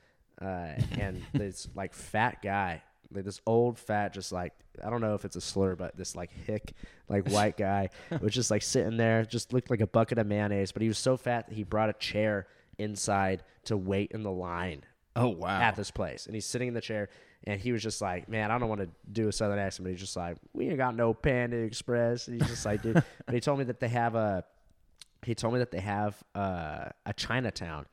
uh, 0.41 0.73
and 0.99 1.23
this 1.33 1.69
like 1.75 1.95
fat 1.95 2.43
guy, 2.43 2.83
like 3.13 3.25
this 3.25 3.41
old 3.47 3.79
fat, 3.79 4.13
just 4.13 4.33
like 4.33 4.55
I 4.85 4.91
don't 4.91 5.01
know 5.01 5.15
if 5.15 5.25
it's 5.25 5.37
a 5.37 5.41
slur, 5.41 5.77
but 5.77 5.97
this 5.97 6.17
like 6.17 6.33
hick, 6.47 6.73
like 7.09 7.29
white 7.31 7.57
guy 7.57 7.91
was 8.21 8.35
just 8.35 8.51
like 8.51 8.63
sitting 8.63 8.97
there, 8.97 9.25
just 9.25 9.53
looked 9.53 9.71
like 9.71 9.81
a 9.81 9.87
bucket 9.87 10.19
of 10.19 10.27
mayonnaise, 10.27 10.73
but 10.73 10.83
he 10.83 10.89
was 10.89 10.99
so 10.99 11.17
fat 11.17 11.49
that 11.49 11.55
he 11.55 11.63
brought 11.63 11.91
a 11.91 11.95
chair 11.95 12.49
inside 12.81 13.43
to 13.65 13.77
wait 13.77 14.11
in 14.13 14.23
the 14.23 14.31
line 14.31 14.85
Oh 15.17 15.29
wow. 15.29 15.61
at 15.61 15.77
this 15.77 15.91
place. 15.91 16.27
And 16.27 16.35
he's 16.35 16.47
sitting 16.47 16.69
in 16.69 16.75
the 16.75 16.81
chair 16.81 17.09
and 17.45 17.61
he 17.61 17.73
was 17.73 17.83
just 17.83 18.01
like, 18.01 18.29
Man, 18.29 18.51
I 18.51 18.59
don't 18.59 18.69
want 18.69 18.81
to 18.81 18.89
do 19.11 19.29
a 19.29 19.33
southern 19.33 19.59
accent, 19.59 19.85
but 19.85 19.91
he's 19.91 20.01
just 20.01 20.17
like, 20.17 20.37
We 20.53 20.69
ain't 20.69 20.77
got 20.77 20.95
no 20.95 21.15
Panda 21.15 21.57
Express. 21.57 22.29
And 22.29 22.41
he's 22.41 22.51
just 22.51 22.65
like, 22.65 22.83
dude. 22.83 22.95
but 23.27 23.35
he 23.35 23.41
told 23.41 23.59
me 23.59 23.65
that 23.65 23.81
they 23.81 23.89
have 23.89 24.15
a 24.15 24.45
he 25.25 25.35
told 25.35 25.53
me 25.53 25.59
that 25.59 25.71
they 25.71 25.81
have 25.81 26.17
uh, 26.35 26.87
a 27.05 27.13
Chinatown. 27.13 27.87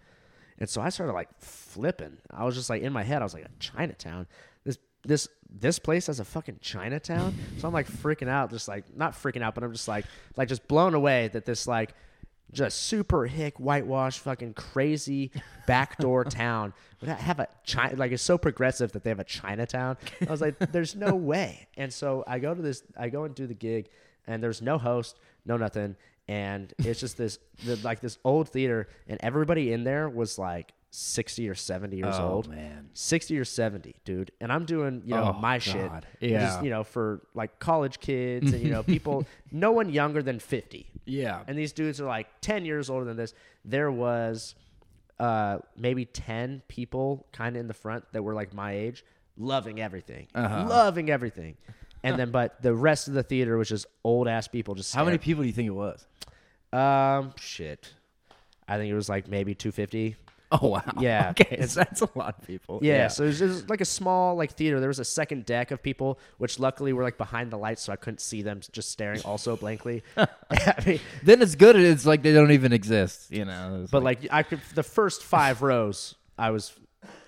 And 0.60 0.70
so 0.70 0.82
I 0.82 0.90
started 0.90 1.14
like 1.14 1.30
flipping. 1.40 2.18
I 2.32 2.46
was 2.46 2.56
just 2.56 2.70
like 2.70 2.82
in 2.82 2.94
my 2.94 3.04
head, 3.04 3.22
I 3.22 3.26
was 3.26 3.34
like, 3.34 3.46
a 3.46 3.50
Chinatown? 3.60 4.28
This 4.64 4.78
this 5.04 5.28
this 5.50 5.80
place 5.80 6.08
has 6.08 6.20
a 6.20 6.26
fucking 6.26 6.60
Chinatown? 6.62 7.36
So 7.58 7.68
I'm 7.68 7.74
like 7.74 7.88
freaking 7.88 8.30
out, 8.30 8.50
just 8.50 8.68
like 8.68 8.96
not 8.96 9.14
freaking 9.14 9.42
out, 9.42 9.56
but 9.56 9.64
I'm 9.64 9.72
just 9.74 9.88
like 9.88 10.06
like 10.36 10.48
just 10.48 10.68
blown 10.68 10.94
away 10.94 11.30
that 11.34 11.46
this 11.46 11.68
like 11.68 11.94
just 12.52 12.84
super 12.84 13.26
hick 13.26 13.60
whitewash 13.60 14.20
fucking 14.20 14.54
crazy 14.54 15.32
backdoor 15.68 16.24
town 16.24 16.74
ha- 17.06 17.16
have 17.16 17.40
a 17.40 17.48
China 17.64 17.96
like 17.96 18.12
it's 18.12 18.24
so 18.24 18.38
progressive 18.38 18.92
that 18.94 19.04
they 19.04 19.10
have 19.10 19.20
a 19.20 19.24
Chinatown. 19.26 19.98
I 20.22 20.32
was 20.32 20.42
like, 20.42 20.58
there's 20.72 20.96
no 20.96 21.16
way. 21.16 21.68
And 21.78 21.94
so 21.94 22.24
I 22.28 22.40
go 22.40 22.54
to 22.54 22.62
this, 22.62 22.84
I 22.98 23.10
go 23.10 23.24
and 23.26 23.36
do 23.36 23.48
the 23.48 23.54
gig, 23.54 23.90
and 24.26 24.42
there's 24.42 24.62
no 24.62 24.78
host, 24.78 25.18
no 25.46 25.58
nothing, 25.58 25.96
and 26.28 26.74
it's 26.80 27.00
just 27.00 27.18
this 27.18 27.40
the, 27.66 27.78
like 27.78 28.02
this 28.02 28.18
old 28.24 28.50
theater, 28.50 28.88
and 29.08 29.20
everybody 29.22 29.72
in 29.72 29.84
there 29.84 30.10
was 30.10 30.38
like 30.38 30.74
60 30.90 31.50
or 31.50 31.56
70 31.56 31.98
years 31.98 32.16
Oh, 32.18 32.30
old. 32.30 32.50
man. 32.50 32.90
60 32.94 33.38
or 33.38 33.46
70, 33.46 33.96
dude. 34.06 34.32
And 34.42 34.52
I'm 34.52 34.66
doing, 34.66 35.02
you 35.06 35.14
know, 35.14 35.34
Oh, 35.36 35.40
my 35.40 35.58
shit. 35.60 35.90
God. 35.90 36.06
Just, 36.22 36.24
Yeah. 36.32 36.62
you 36.62 36.70
know, 36.70 36.84
for 36.84 37.22
like 37.34 37.60
college 37.60 38.00
kids 38.00 38.54
and, 38.54 38.64
you 38.64 38.72
know, 38.72 38.84
people, 38.96 39.26
no 39.52 39.72
one 39.72 39.90
younger 39.90 40.24
than 40.24 40.40
50. 40.40 40.88
Yeah. 41.06 41.42
And 41.48 41.58
these 41.58 41.74
dudes 41.74 42.00
are 42.02 42.06
like 42.06 42.28
10 42.42 42.66
years 42.66 42.90
older 42.90 43.06
than 43.06 43.18
this. 43.18 43.34
There 43.66 43.92
was 43.92 44.56
uh, 45.20 45.60
maybe 45.76 46.06
10 46.06 46.62
people 46.68 47.26
kind 47.34 47.56
of 47.56 47.60
in 47.60 47.68
the 47.68 47.74
front 47.74 48.06
that 48.14 48.24
were 48.24 48.34
like 48.34 48.54
my 48.54 48.72
age, 48.74 49.04
loving 49.38 49.80
everything. 49.82 50.28
Uh-huh. 50.34 50.66
Loving 50.68 51.10
everything. 51.10 51.58
And 52.04 52.18
then, 52.18 52.30
but 52.32 52.62
the 52.62 52.74
rest 52.76 53.08
of 53.10 53.16
the 53.16 53.24
theater 53.24 53.58
was 53.58 53.68
just 53.68 53.88
old 54.04 54.28
ass 54.30 54.48
people 54.48 54.76
just 54.76 54.94
How 54.96 55.04
many 55.04 55.18
people 55.18 55.42
do 55.42 55.48
you 55.48 55.54
think 55.54 55.68
it 55.68 55.72
was? 55.72 56.06
Um, 56.72 57.34
shit. 57.38 57.92
I 58.68 58.78
think 58.78 58.92
it 58.92 58.96
was 58.96 59.10
like 59.10 59.28
maybe 59.28 59.56
250. 59.56 60.16
Oh 60.52 60.70
wow. 60.70 60.82
Yeah, 61.00 61.32
Okay, 61.40 61.66
so 61.66 61.82
that's 61.82 62.02
a 62.02 62.10
lot 62.16 62.38
of 62.40 62.48
people. 62.48 62.80
Yeah, 62.82 63.10
so 63.10 63.24
it 63.24 63.28
was 63.28 63.40
just 63.40 63.70
like 63.70 63.82
a 63.82 63.86
small 63.86 64.36
like 64.36 64.54
theater. 64.54 64.80
There 64.80 64.88
was 64.88 65.00
a 65.00 65.04
second 65.06 65.46
deck 65.46 65.72
of 65.72 65.84
people, 65.84 66.20
which 66.38 66.58
luckily 66.58 66.94
were 66.94 67.04
like 67.04 67.18
behind 67.18 67.52
the 67.52 67.58
lights, 67.58 67.82
so 67.82 67.92
I 67.92 67.98
couldn't 67.98 68.22
see 68.22 68.44
them 68.44 68.62
just 68.72 68.90
staring 68.90 69.22
also 69.24 69.58
blankly. 69.58 70.04
I 70.18 70.28
mean, 70.86 71.00
Then 71.22 71.42
it's 71.42 71.56
good. 71.56 71.76
It's 71.76 72.06
like 72.06 72.22
they 72.22 72.32
don't 72.32 72.52
even 72.52 72.72
exist. 72.72 73.30
You 73.30 73.44
know. 73.44 73.88
But 73.92 74.04
like 74.04 74.28
I 74.32 74.44
could 74.44 74.62
the 74.74 74.84
first 74.84 75.22
five 75.22 75.62
rows, 75.62 76.16
I 76.38 76.52
was 76.52 76.74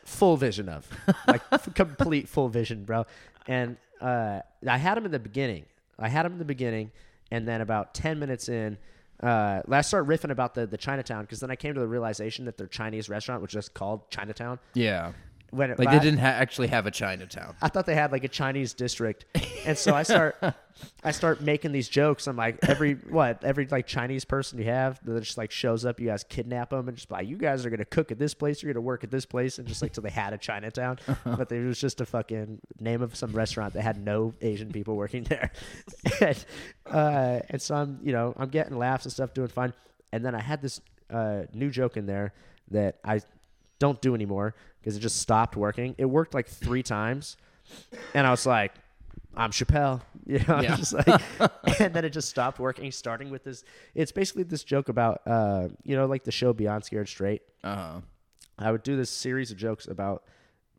full 0.06 0.38
vision 0.38 0.70
of, 0.70 0.88
like 1.28 1.42
f- 1.52 1.74
complete 1.74 2.30
full 2.30 2.48
vision, 2.48 2.86
bro. 2.86 3.06
And 3.48 3.76
uh, 4.00 4.40
I 4.66 4.78
had 4.78 4.96
them 4.96 5.06
in 5.06 5.12
the 5.12 5.20
beginning. 5.20 5.66
I 5.98 6.08
had 6.08 6.24
them 6.24 6.32
in 6.34 6.40
the 6.40 6.46
beginning, 6.46 6.92
and 7.32 7.46
then 7.46 7.60
about 7.60 7.94
ten 7.94 8.18
minutes 8.18 8.48
in, 8.48 8.78
uh, 9.22 9.62
I 9.70 9.82
started 9.82 10.10
riffing 10.10 10.32
about 10.32 10.54
the 10.54 10.66
the 10.66 10.78
Chinatown 10.78 11.24
because 11.24 11.40
then 11.40 11.52
I 11.52 11.56
came 11.56 11.74
to 11.74 11.80
the 11.80 11.88
realization 11.88 12.46
that 12.46 12.58
their 12.58 12.68
Chinese 12.68 13.10
restaurant 13.10 13.42
was 13.42 13.52
just 13.52 13.74
called 13.74 14.10
Chinatown. 14.10 14.60
yeah. 14.74 15.12
When 15.52 15.72
it, 15.72 15.80
Like 15.80 15.90
they 15.90 16.00
didn't 16.00 16.20
ha- 16.20 16.28
actually 16.28 16.68
have 16.68 16.86
a 16.86 16.92
Chinatown. 16.92 17.56
I 17.62 17.70
thought 17.70 17.86
they 17.86 17.96
had 17.96 18.12
like 18.12 18.24
a 18.24 18.28
Chinese 18.28 18.74
district, 18.74 19.26
and 19.66 19.78
so 19.78 19.94
I 19.96 20.04
start, 20.04 20.38
I 21.04 21.12
start 21.12 21.42
making 21.42 21.72
these 21.72 21.90
jokes. 21.90 22.28
I'm 22.28 22.36
like, 22.36 22.60
every 22.64 22.94
what, 22.94 23.44
every 23.44 23.66
like 23.68 23.88
Chinese 23.88 24.26
person 24.26 24.60
you 24.60 24.66
have 24.66 25.04
that 25.06 25.20
just 25.22 25.38
like 25.38 25.52
shows 25.52 25.86
up, 25.86 26.00
you 26.00 26.08
guys 26.08 26.24
kidnap 26.24 26.70
them 26.70 26.88
and 26.88 26.98
just 26.98 27.10
like, 27.10 27.28
you 27.28 27.38
guys 27.38 27.66
are 27.66 27.70
gonna 27.70 27.86
cook 27.86 28.12
at 28.12 28.20
this 28.20 28.34
place, 28.34 28.62
you're 28.62 28.74
gonna 28.74 28.82
work 28.82 29.04
at 29.04 29.12
this 29.12 29.26
place, 29.26 29.58
and 29.58 29.68
just 29.68 29.82
like 29.82 29.96
so 29.96 30.02
they 30.02 30.10
had 30.10 30.34
a 30.34 30.38
Chinatown, 30.38 31.00
but 31.26 31.52
it 31.52 31.66
was 31.66 31.80
just 31.80 32.02
a 32.02 32.06
fucking 32.06 32.60
name 32.80 33.02
of 33.02 33.16
some 33.16 33.32
restaurant 33.32 33.74
that 33.74 33.82
had 33.82 34.04
no 34.04 34.34
Asian 34.42 34.72
people 34.72 34.96
working 34.96 35.24
there, 35.24 35.52
and, 36.22 36.46
uh, 36.86 37.40
and 37.50 37.62
so 37.62 37.76
I'm, 37.76 38.00
you 38.04 38.12
know, 38.12 38.34
I'm 38.38 38.50
getting 38.50 38.78
laughs 38.78 39.06
and 39.06 39.12
stuff, 39.12 39.34
doing 39.34 39.48
fine, 39.48 39.74
and 40.12 40.24
then 40.24 40.36
I 40.36 40.42
had 40.42 40.62
this 40.62 40.82
uh, 41.10 41.44
new 41.54 41.70
joke 41.70 41.98
in 41.98 42.06
there 42.06 42.34
that 42.72 43.00
I 43.04 43.22
don't 43.80 44.02
do 44.02 44.14
anymore 44.14 44.54
because 44.80 44.96
it 44.96 45.00
just 45.00 45.18
stopped 45.18 45.56
working. 45.56 45.96
It 45.98 46.06
worked 46.06 46.34
like 46.34 46.48
three 46.48 46.84
times, 46.84 47.38
and 48.14 48.26
I 48.26 48.32
was 48.32 48.46
like, 48.46 48.74
"I'm 49.36 49.52
Chappelle," 49.52 50.02
you 50.26 50.40
know. 50.48 50.62
Yeah. 50.62 50.78
like, 51.08 51.80
and 51.80 51.94
then 51.94 52.06
it 52.06 52.12
just 52.12 52.30
stopped 52.30 52.60
working. 52.60 52.92
Starting 52.92 53.30
with 53.30 53.44
this, 53.44 53.64
it's 53.96 54.12
basically 54.12 54.44
this 54.44 54.64
joke 54.64 54.90
about, 54.90 55.22
uh, 55.26 55.70
you 55.84 55.96
know, 55.96 56.06
like 56.06 56.24
the 56.24 56.32
show 56.32 56.54
Beyond 56.54 56.84
Scared 56.86 57.08
Straight. 57.08 57.42
Uh 57.64 57.76
huh. 57.76 58.02
I 58.58 58.72
would 58.72 58.84
do 58.84 58.98
this 58.98 59.10
series 59.10 59.52
of 59.52 59.58
jokes 59.58 59.88
about 59.88 60.24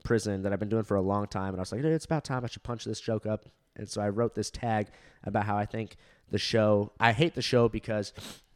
prison 0.05 0.43
that 0.43 0.53
I've 0.53 0.59
been 0.59 0.69
doing 0.69 0.85
for 0.85 0.97
a 0.97 1.03
long 1.03 1.27
time, 1.27 1.49
and 1.49 1.57
I 1.57 1.61
was 1.61 1.73
like, 1.73 1.83
it's 1.83 2.05
about 2.05 2.25
time 2.25 2.45
I 2.45 2.49
should 2.49 2.63
punch 2.63 2.85
this 2.85 3.01
joke 3.01 3.27
up. 3.27 3.47
And 3.77 3.89
so 3.89 4.03
I 4.03 4.09
wrote 4.09 4.35
this 4.35 4.51
tag 4.51 4.89
about 5.25 5.47
how 5.47 5.57
I 5.57 5.65
think 5.65 5.97
the 6.31 6.39
show. 6.39 6.93
I 7.01 7.13
hate 7.13 7.35
the 7.35 7.43
show 7.43 7.69
because, 7.69 8.13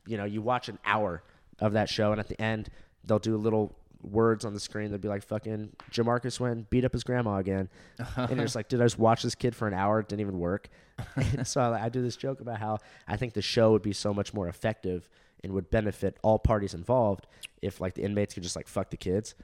you 0.06 0.16
know, 0.16 0.24
you 0.24 0.42
watch 0.42 0.68
an 0.68 0.78
hour 0.84 1.22
of 1.60 1.72
that 1.72 1.88
show, 1.88 2.10
and 2.10 2.20
at 2.20 2.28
the 2.28 2.40
end 2.40 2.70
they'll 3.04 3.18
do 3.18 3.34
a 3.34 3.38
little 3.38 3.76
words 4.04 4.44
on 4.44 4.54
the 4.54 4.60
screen. 4.60 4.90
They'll 4.90 4.98
be 4.98 5.08
like, 5.08 5.22
"Fucking 5.24 5.70
Jamarcus 5.90 6.38
went 6.40 6.70
beat 6.70 6.84
up 6.84 6.92
his 6.92 7.04
grandma 7.04 7.36
again," 7.36 7.68
and 8.16 8.30
you're 8.30 8.44
just 8.44 8.54
like, 8.56 8.68
"Did 8.68 8.80
I 8.80 8.84
just 8.84 8.98
watch 8.98 9.22
this 9.22 9.34
kid 9.34 9.54
for 9.56 9.66
an 9.68 9.74
hour? 9.74 10.00
It 10.00 10.08
didn't 10.08 10.20
even 10.22 10.38
work." 10.38 10.68
and 11.16 11.46
so 11.46 11.60
I, 11.60 11.84
I 11.84 11.88
do 11.88 12.02
this 12.02 12.16
joke 12.16 12.40
about 12.40 12.58
how 12.58 12.78
I 13.08 13.16
think 13.16 13.32
the 13.34 13.42
show 13.42 13.72
would 13.72 13.82
be 13.82 13.92
so 13.92 14.14
much 14.14 14.32
more 14.34 14.48
effective 14.48 15.08
and 15.42 15.52
would 15.52 15.70
benefit 15.70 16.16
all 16.22 16.38
parties 16.38 16.72
involved 16.74 17.26
if 17.62 17.80
like 17.80 17.94
the 17.94 18.02
inmates 18.02 18.34
could 18.34 18.42
just 18.42 18.56
like 18.56 18.68
fuck 18.68 18.90
the 18.90 18.96
kids. 18.96 19.34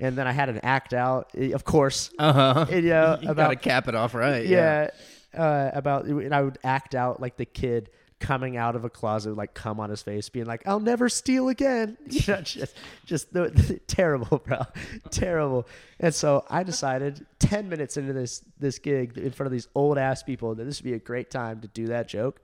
and 0.00 0.16
then 0.16 0.26
I 0.26 0.32
had 0.32 0.48
an 0.48 0.60
act 0.62 0.94
out, 0.94 1.30
eh, 1.36 1.52
of 1.52 1.64
course, 1.64 2.10
Uh 2.18 2.32
huh. 2.32 2.66
you 2.70 2.82
know, 2.82 3.18
You 3.20 3.34
gotta 3.34 3.56
cap 3.56 3.88
it 3.88 3.94
off 3.94 4.14
right. 4.14 4.46
yeah, 4.46 4.88
uh, 5.36 5.70
about 5.74 6.06
and 6.06 6.34
I 6.34 6.42
would 6.42 6.58
act 6.64 6.94
out 6.94 7.20
like 7.20 7.36
the 7.36 7.44
kid 7.44 7.90
coming 8.18 8.56
out 8.56 8.76
of 8.76 8.84
a 8.84 8.90
closet, 8.90 9.36
like 9.36 9.54
cum 9.54 9.78
on 9.78 9.90
his 9.90 10.02
face, 10.02 10.28
being 10.28 10.46
like, 10.46 10.66
"I'll 10.66 10.80
never 10.80 11.08
steal 11.08 11.48
again." 11.48 11.96
You 12.06 12.34
know, 12.34 12.40
just 12.40 12.76
just 13.04 13.32
the, 13.32 13.50
the- 13.50 13.78
terrible, 13.86 14.38
bro, 14.46 14.62
terrible. 15.10 15.66
And 16.00 16.14
so 16.14 16.44
I 16.48 16.62
decided, 16.62 17.26
ten 17.38 17.68
minutes 17.68 17.96
into 17.96 18.12
this 18.12 18.42
this 18.58 18.78
gig 18.78 19.18
in 19.18 19.32
front 19.32 19.46
of 19.46 19.52
these 19.52 19.68
old 19.74 19.98
ass 19.98 20.22
people, 20.22 20.54
that 20.54 20.64
this 20.64 20.80
would 20.80 20.84
be 20.88 20.94
a 20.94 20.98
great 20.98 21.30
time 21.30 21.60
to 21.60 21.68
do 21.68 21.88
that 21.88 22.08
joke. 22.08 22.40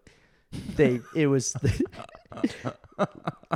They, 0.77 1.01
it 1.16 1.29
was. 1.29 1.57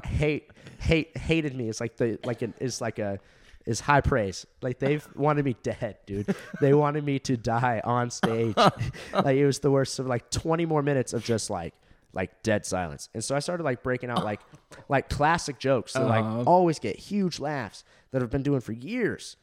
hate 0.05 0.51
hate 0.79 1.17
hated 1.17 1.55
me. 1.55 1.69
It's 1.69 1.81
like 1.81 1.97
the 1.97 2.19
like 2.25 2.43
an 2.43 2.55
it's 2.59 2.81
like 2.81 2.99
a 2.99 3.19
is 3.67 3.81
high 3.81 4.01
praise. 4.01 4.47
Like 4.62 4.79
they've 4.79 5.07
wanted 5.14 5.45
me 5.45 5.57
dead, 5.62 5.99
dude. 6.07 6.35
They 6.61 6.73
wanted 6.73 7.05
me 7.05 7.19
to 7.21 7.37
die 7.37 7.81
on 7.85 8.11
stage. 8.11 8.57
like 8.57 9.37
it 9.37 9.47
was 9.47 9.59
the 9.59 9.71
worst. 9.71 9.99
of 9.99 10.07
like 10.07 10.31
20 10.31 10.67
more 10.67 10.83
minutes 10.83 11.12
of 11.12 11.25
just 11.25 11.51
like 11.51 11.75
like 12.17 12.43
dead 12.43 12.67
silence. 12.67 13.09
And 13.14 13.23
so 13.23 13.37
I 13.37 13.39
started 13.39 13.62
like 13.62 13.85
breaking 13.85 14.11
out 14.11 14.25
like 14.25 14.41
like 14.89 15.09
classic 15.09 15.59
jokes 15.61 15.93
that 15.93 16.07
like 16.09 16.25
Uh-huh. 16.25 16.43
always 16.45 16.81
get 16.81 16.97
huge 16.97 17.39
laughs 17.39 17.85
that 18.11 18.23
I've 18.23 18.31
been 18.31 18.43
doing 18.43 18.61
for 18.61 18.73
years. 18.73 19.37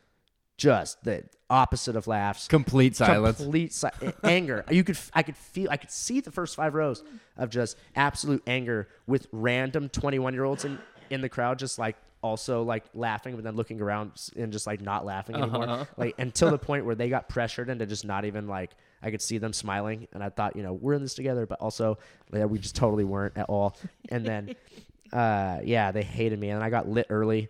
Just 0.57 1.03
the 1.03 1.23
opposite 1.49 1.95
of 1.95 2.05
laughs 2.07 2.47
Complete 2.47 2.95
silence. 2.95 3.37
complete 3.37 3.73
si- 3.73 3.87
anger. 4.23 4.63
You 4.71 4.83
could, 4.83 4.97
I 5.13 5.23
could 5.23 5.35
feel, 5.35 5.67
I 5.71 5.77
could 5.77 5.89
see 5.91 6.19
the 6.19 6.31
first 6.31 6.55
five 6.55 6.73
rows 6.75 7.03
of 7.37 7.49
just 7.49 7.77
absolute 7.95 8.43
anger 8.47 8.87
with 9.07 9.27
random 9.31 9.89
twenty-one-year-olds 9.89 10.65
in 10.65 10.77
in 11.09 11.21
the 11.21 11.29
crowd, 11.29 11.57
just 11.59 11.79
like 11.79 11.95
also 12.21 12.61
like 12.63 12.83
laughing, 12.93 13.35
but 13.35 13.43
then 13.43 13.55
looking 13.55 13.81
around 13.81 14.11
s- 14.13 14.29
and 14.37 14.53
just 14.53 14.65
like 14.67 14.79
not 14.79 15.05
laughing 15.05 15.35
anymore. 15.35 15.67
Uh-huh. 15.67 15.85
Like 15.97 16.15
until 16.19 16.51
the 16.51 16.57
point 16.59 16.85
where 16.85 16.95
they 16.95 17.09
got 17.09 17.29
pressured 17.29 17.69
into 17.69 17.85
just 17.85 18.05
not 18.05 18.25
even 18.25 18.47
like. 18.47 18.71
I 19.03 19.11
could 19.11 19.21
see 19.21 19.37
them 19.37 19.53
smiling, 19.53 20.07
and 20.13 20.23
I 20.23 20.29
thought, 20.29 20.55
you 20.55 20.63
know, 20.63 20.73
we're 20.73 20.93
in 20.93 21.01
this 21.01 21.13
together, 21.13 21.45
but 21.45 21.59
also 21.59 21.97
yeah, 22.33 22.45
we 22.45 22.57
just 22.57 22.75
totally 22.75 23.03
weren't 23.03 23.37
at 23.37 23.47
all. 23.49 23.75
And 24.09 24.25
then, 24.25 24.55
uh, 25.13 25.59
yeah, 25.63 25.91
they 25.91 26.03
hated 26.03 26.39
me, 26.39 26.49
and 26.49 26.63
I 26.63 26.69
got 26.69 26.87
lit 26.87 27.07
early. 27.09 27.49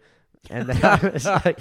And 0.50 0.68
then 0.68 0.84
I 0.84 1.10
was 1.14 1.26
like, 1.46 1.60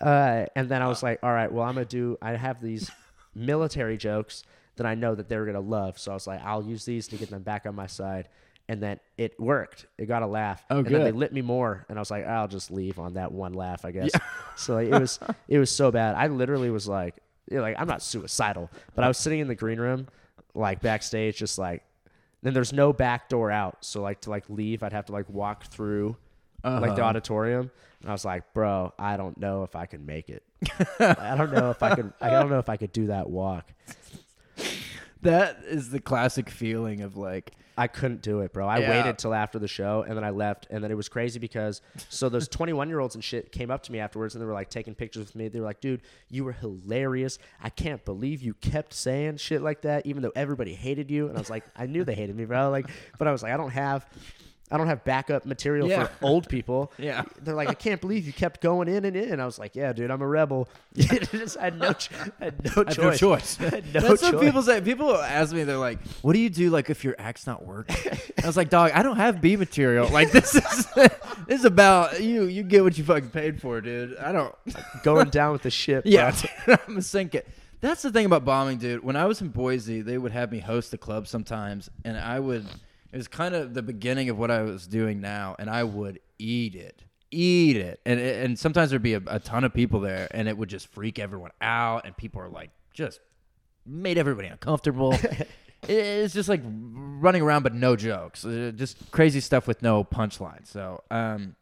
uh, 0.00 0.46
and 0.56 0.68
then 0.68 0.82
I 0.82 0.88
was 0.88 1.02
like, 1.02 1.20
all 1.22 1.32
right, 1.32 1.52
well, 1.52 1.64
I'm 1.64 1.74
gonna 1.74 1.84
do. 1.84 2.18
I 2.20 2.32
have 2.32 2.60
these 2.60 2.90
military 3.34 3.98
jokes 3.98 4.42
that 4.76 4.86
I 4.86 4.94
know 4.94 5.14
that 5.14 5.28
they 5.28 5.36
were 5.36 5.46
gonna 5.46 5.60
love. 5.60 5.98
So 5.98 6.10
I 6.10 6.14
was 6.14 6.26
like, 6.26 6.42
I'll 6.42 6.64
use 6.64 6.84
these 6.84 7.06
to 7.08 7.16
get 7.16 7.30
them 7.30 7.42
back 7.42 7.66
on 7.66 7.74
my 7.74 7.86
side. 7.86 8.28
And 8.68 8.82
then 8.82 8.98
it 9.16 9.38
worked. 9.38 9.86
It 9.96 10.06
got 10.06 10.22
a 10.22 10.26
laugh. 10.26 10.64
Oh, 10.70 10.78
and 10.78 10.86
then 10.86 11.04
they 11.04 11.12
lit 11.12 11.32
me 11.32 11.40
more, 11.40 11.86
and 11.88 11.96
I 11.96 12.00
was 12.00 12.10
like, 12.10 12.26
I'll 12.26 12.48
just 12.48 12.72
leave 12.72 12.98
on 12.98 13.14
that 13.14 13.30
one 13.30 13.52
laugh, 13.52 13.84
I 13.84 13.92
guess. 13.92 14.10
Yeah. 14.12 14.20
So 14.56 14.74
like, 14.74 14.88
it 14.88 15.00
was 15.00 15.20
it 15.46 15.58
was 15.58 15.70
so 15.70 15.92
bad. 15.92 16.16
I 16.16 16.26
literally 16.26 16.70
was 16.70 16.88
like, 16.88 17.14
you 17.50 17.56
know, 17.56 17.62
like 17.62 17.76
I'm 17.78 17.88
not 17.88 18.02
suicidal, 18.02 18.70
but 18.94 19.04
I 19.04 19.08
was 19.08 19.18
sitting 19.18 19.40
in 19.40 19.48
the 19.48 19.54
green 19.54 19.78
room, 19.80 20.08
like 20.54 20.80
backstage, 20.80 21.36
just 21.36 21.58
like. 21.58 21.82
Then 22.42 22.54
there's 22.54 22.72
no 22.72 22.92
back 22.92 23.28
door 23.28 23.50
out, 23.50 23.78
so 23.80 24.02
like 24.02 24.20
to 24.20 24.30
like 24.30 24.48
leave, 24.48 24.82
I'd 24.84 24.92
have 24.92 25.06
to 25.06 25.12
like 25.12 25.28
walk 25.28 25.64
through 25.66 26.16
like 26.62 26.80
the 26.82 26.86
Uh-huh. 26.92 27.02
auditorium. 27.02 27.70
And 28.02 28.10
I 28.10 28.12
was 28.12 28.24
like, 28.24 28.52
bro, 28.54 28.92
I 28.98 29.16
don't 29.16 29.36
know 29.38 29.64
if 29.64 29.74
I 29.74 29.86
can 29.86 30.06
make 30.06 30.28
it. 30.28 30.44
I 31.00 31.34
don't 31.36 31.52
know 31.52 31.70
if 31.70 31.82
I 31.82 31.94
could. 31.96 32.12
I 32.20 32.30
don't 32.30 32.50
know 32.50 32.58
if 32.58 32.68
I 32.68 32.76
could 32.76 32.92
do 32.92 33.06
that 33.08 33.28
walk. 33.30 33.72
That 35.22 35.60
is 35.64 35.90
the 35.90 35.98
classic 36.00 36.48
feeling 36.50 37.00
of 37.00 37.16
like, 37.16 37.52
I 37.78 37.86
couldn't 37.88 38.22
do 38.22 38.40
it, 38.40 38.52
bro. 38.52 38.66
I 38.66 38.78
Yeah. 38.78 38.90
waited 38.90 39.18
till 39.18 39.34
after 39.34 39.58
the 39.58 39.68
show 39.68 40.02
and 40.08 40.16
then 40.16 40.24
I 40.24 40.30
left. 40.30 40.66
And 40.70 40.82
then 40.82 40.90
it 40.90 40.94
was 40.96 41.08
crazy 41.08 41.38
because 41.38 41.82
so 42.08 42.28
those 42.28 42.48
21 42.48 42.88
year 42.88 43.00
olds 43.00 43.14
and 43.14 43.22
shit 43.22 43.52
came 43.52 43.70
up 43.70 43.82
to 43.84 43.92
me 43.92 43.98
afterwards 43.98 44.34
and 44.34 44.42
they 44.42 44.46
were 44.46 44.52
like 44.54 44.70
taking 44.70 44.94
pictures 44.94 45.26
with 45.26 45.34
me. 45.36 45.48
They 45.48 45.60
were 45.60 45.66
like, 45.66 45.80
dude, 45.80 46.00
you 46.30 46.44
were 46.44 46.52
hilarious. 46.52 47.38
I 47.62 47.68
can't 47.70 48.04
believe 48.04 48.40
you 48.42 48.54
kept 48.54 48.94
saying 48.94 49.36
shit 49.38 49.60
like 49.62 49.82
that, 49.82 50.06
even 50.06 50.22
though 50.22 50.32
everybody 50.34 50.74
hated 50.74 51.10
you. 51.10 51.28
And 51.28 51.36
I 51.36 51.40
was 51.40 51.50
like, 51.50 51.64
I 51.76 51.86
knew 51.86 52.04
they 52.04 52.14
hated 52.14 52.34
me, 52.36 52.44
bro. 52.46 52.70
Like, 52.70 52.88
but 53.18 53.28
I 53.28 53.32
was 53.32 53.42
like, 53.42 53.52
I 53.52 53.56
don't 53.56 53.70
have. 53.70 54.06
I 54.70 54.78
don't 54.78 54.88
have 54.88 55.04
backup 55.04 55.46
material 55.46 55.88
Yeah. 55.88 56.06
for 56.06 56.24
old 56.26 56.48
people. 56.48 56.92
Yeah. 56.98 57.22
They're 57.40 57.54
like, 57.54 57.68
I 57.68 57.74
can't 57.74 58.00
believe 58.00 58.26
you 58.26 58.32
kept 58.32 58.60
going 58.60 58.88
in 58.88 59.04
and 59.04 59.14
in. 59.16 59.38
I 59.38 59.44
was 59.46 59.58
like, 59.58 59.76
Yeah, 59.76 59.92
dude, 59.92 60.10
I'm 60.10 60.22
a 60.22 60.26
rebel. 60.26 60.68
I 60.98 61.02
had 61.60 61.78
no, 61.78 61.92
ch- 61.92 62.10
I 62.40 62.44
had 62.46 62.64
no 62.76 62.84
choice. 62.84 62.98
no 62.98 63.12
choice. 63.12 63.60
No 63.60 63.70
That's 63.70 64.20
choice. 64.20 64.32
what 64.32 64.40
people 64.40 64.62
say. 64.62 64.80
People 64.80 65.14
ask 65.16 65.54
me, 65.54 65.64
they're 65.64 65.76
like, 65.76 65.98
"What 66.22 66.32
do 66.32 66.38
you 66.38 66.48
do 66.50 66.70
like 66.70 66.88
if 66.90 67.04
your 67.04 67.14
act's 67.18 67.46
not 67.46 67.64
working?" 67.66 68.18
I 68.42 68.46
was 68.46 68.56
like, 68.56 68.70
"Dog, 68.70 68.90
I 68.94 69.02
don't 69.02 69.16
have 69.16 69.40
B 69.40 69.56
material. 69.56 70.08
Like 70.08 70.32
this 70.32 70.54
is 70.54 70.86
this 70.94 71.10
is 71.48 71.64
about 71.64 72.22
you. 72.22 72.44
You 72.44 72.62
get 72.62 72.82
what 72.82 72.96
you 72.98 73.04
fucking 73.04 73.30
paid 73.30 73.60
for, 73.60 73.80
dude. 73.80 74.16
I 74.18 74.32
don't. 74.32 74.54
going 75.02 75.28
down 75.28 75.52
with 75.52 75.62
the 75.62 75.70
ship. 75.70 76.02
Yeah, 76.06 76.30
dude, 76.66 76.78
I'm 76.88 76.96
a 76.96 77.02
sink 77.02 77.34
it. 77.34 77.46
That's 77.82 78.02
the 78.02 78.10
thing 78.10 78.24
about 78.26 78.44
bombing, 78.44 78.78
dude. 78.78 79.04
When 79.04 79.16
I 79.16 79.26
was 79.26 79.40
in 79.42 79.48
Boise, 79.48 80.00
they 80.00 80.16
would 80.18 80.32
have 80.32 80.50
me 80.50 80.58
host 80.60 80.90
the 80.90 80.98
club 80.98 81.28
sometimes, 81.28 81.90
and 82.04 82.16
I 82.16 82.40
would. 82.40 82.66
It 83.12 83.16
was 83.16 83.28
kind 83.28 83.54
of 83.54 83.74
the 83.74 83.82
beginning 83.82 84.28
of 84.30 84.38
what 84.38 84.50
I 84.50 84.62
was 84.62 84.86
doing 84.86 85.20
now, 85.20 85.56
and 85.58 85.70
I 85.70 85.84
would 85.84 86.20
eat 86.38 86.74
it, 86.74 87.04
eat 87.30 87.76
it, 87.76 88.00
and 88.04 88.20
and 88.20 88.58
sometimes 88.58 88.90
there'd 88.90 89.02
be 89.02 89.14
a, 89.14 89.22
a 89.26 89.38
ton 89.38 89.64
of 89.64 89.72
people 89.72 90.00
there, 90.00 90.28
and 90.32 90.48
it 90.48 90.56
would 90.58 90.68
just 90.68 90.88
freak 90.88 91.18
everyone 91.18 91.52
out, 91.60 92.04
and 92.04 92.16
people 92.16 92.40
are 92.40 92.48
like 92.48 92.70
just 92.92 93.20
made 93.84 94.18
everybody 94.18 94.48
uncomfortable. 94.48 95.16
it's 95.88 96.34
just 96.34 96.48
like 96.48 96.62
running 96.64 97.42
around, 97.42 97.62
but 97.62 97.74
no 97.74 97.96
jokes, 97.96 98.44
Uh, 98.44 98.72
just 98.74 99.10
crazy 99.10 99.40
stuff 99.40 99.66
with 99.66 99.82
no 99.82 100.04
punchline. 100.04 100.66
So, 100.66 101.02
um, 101.10 101.54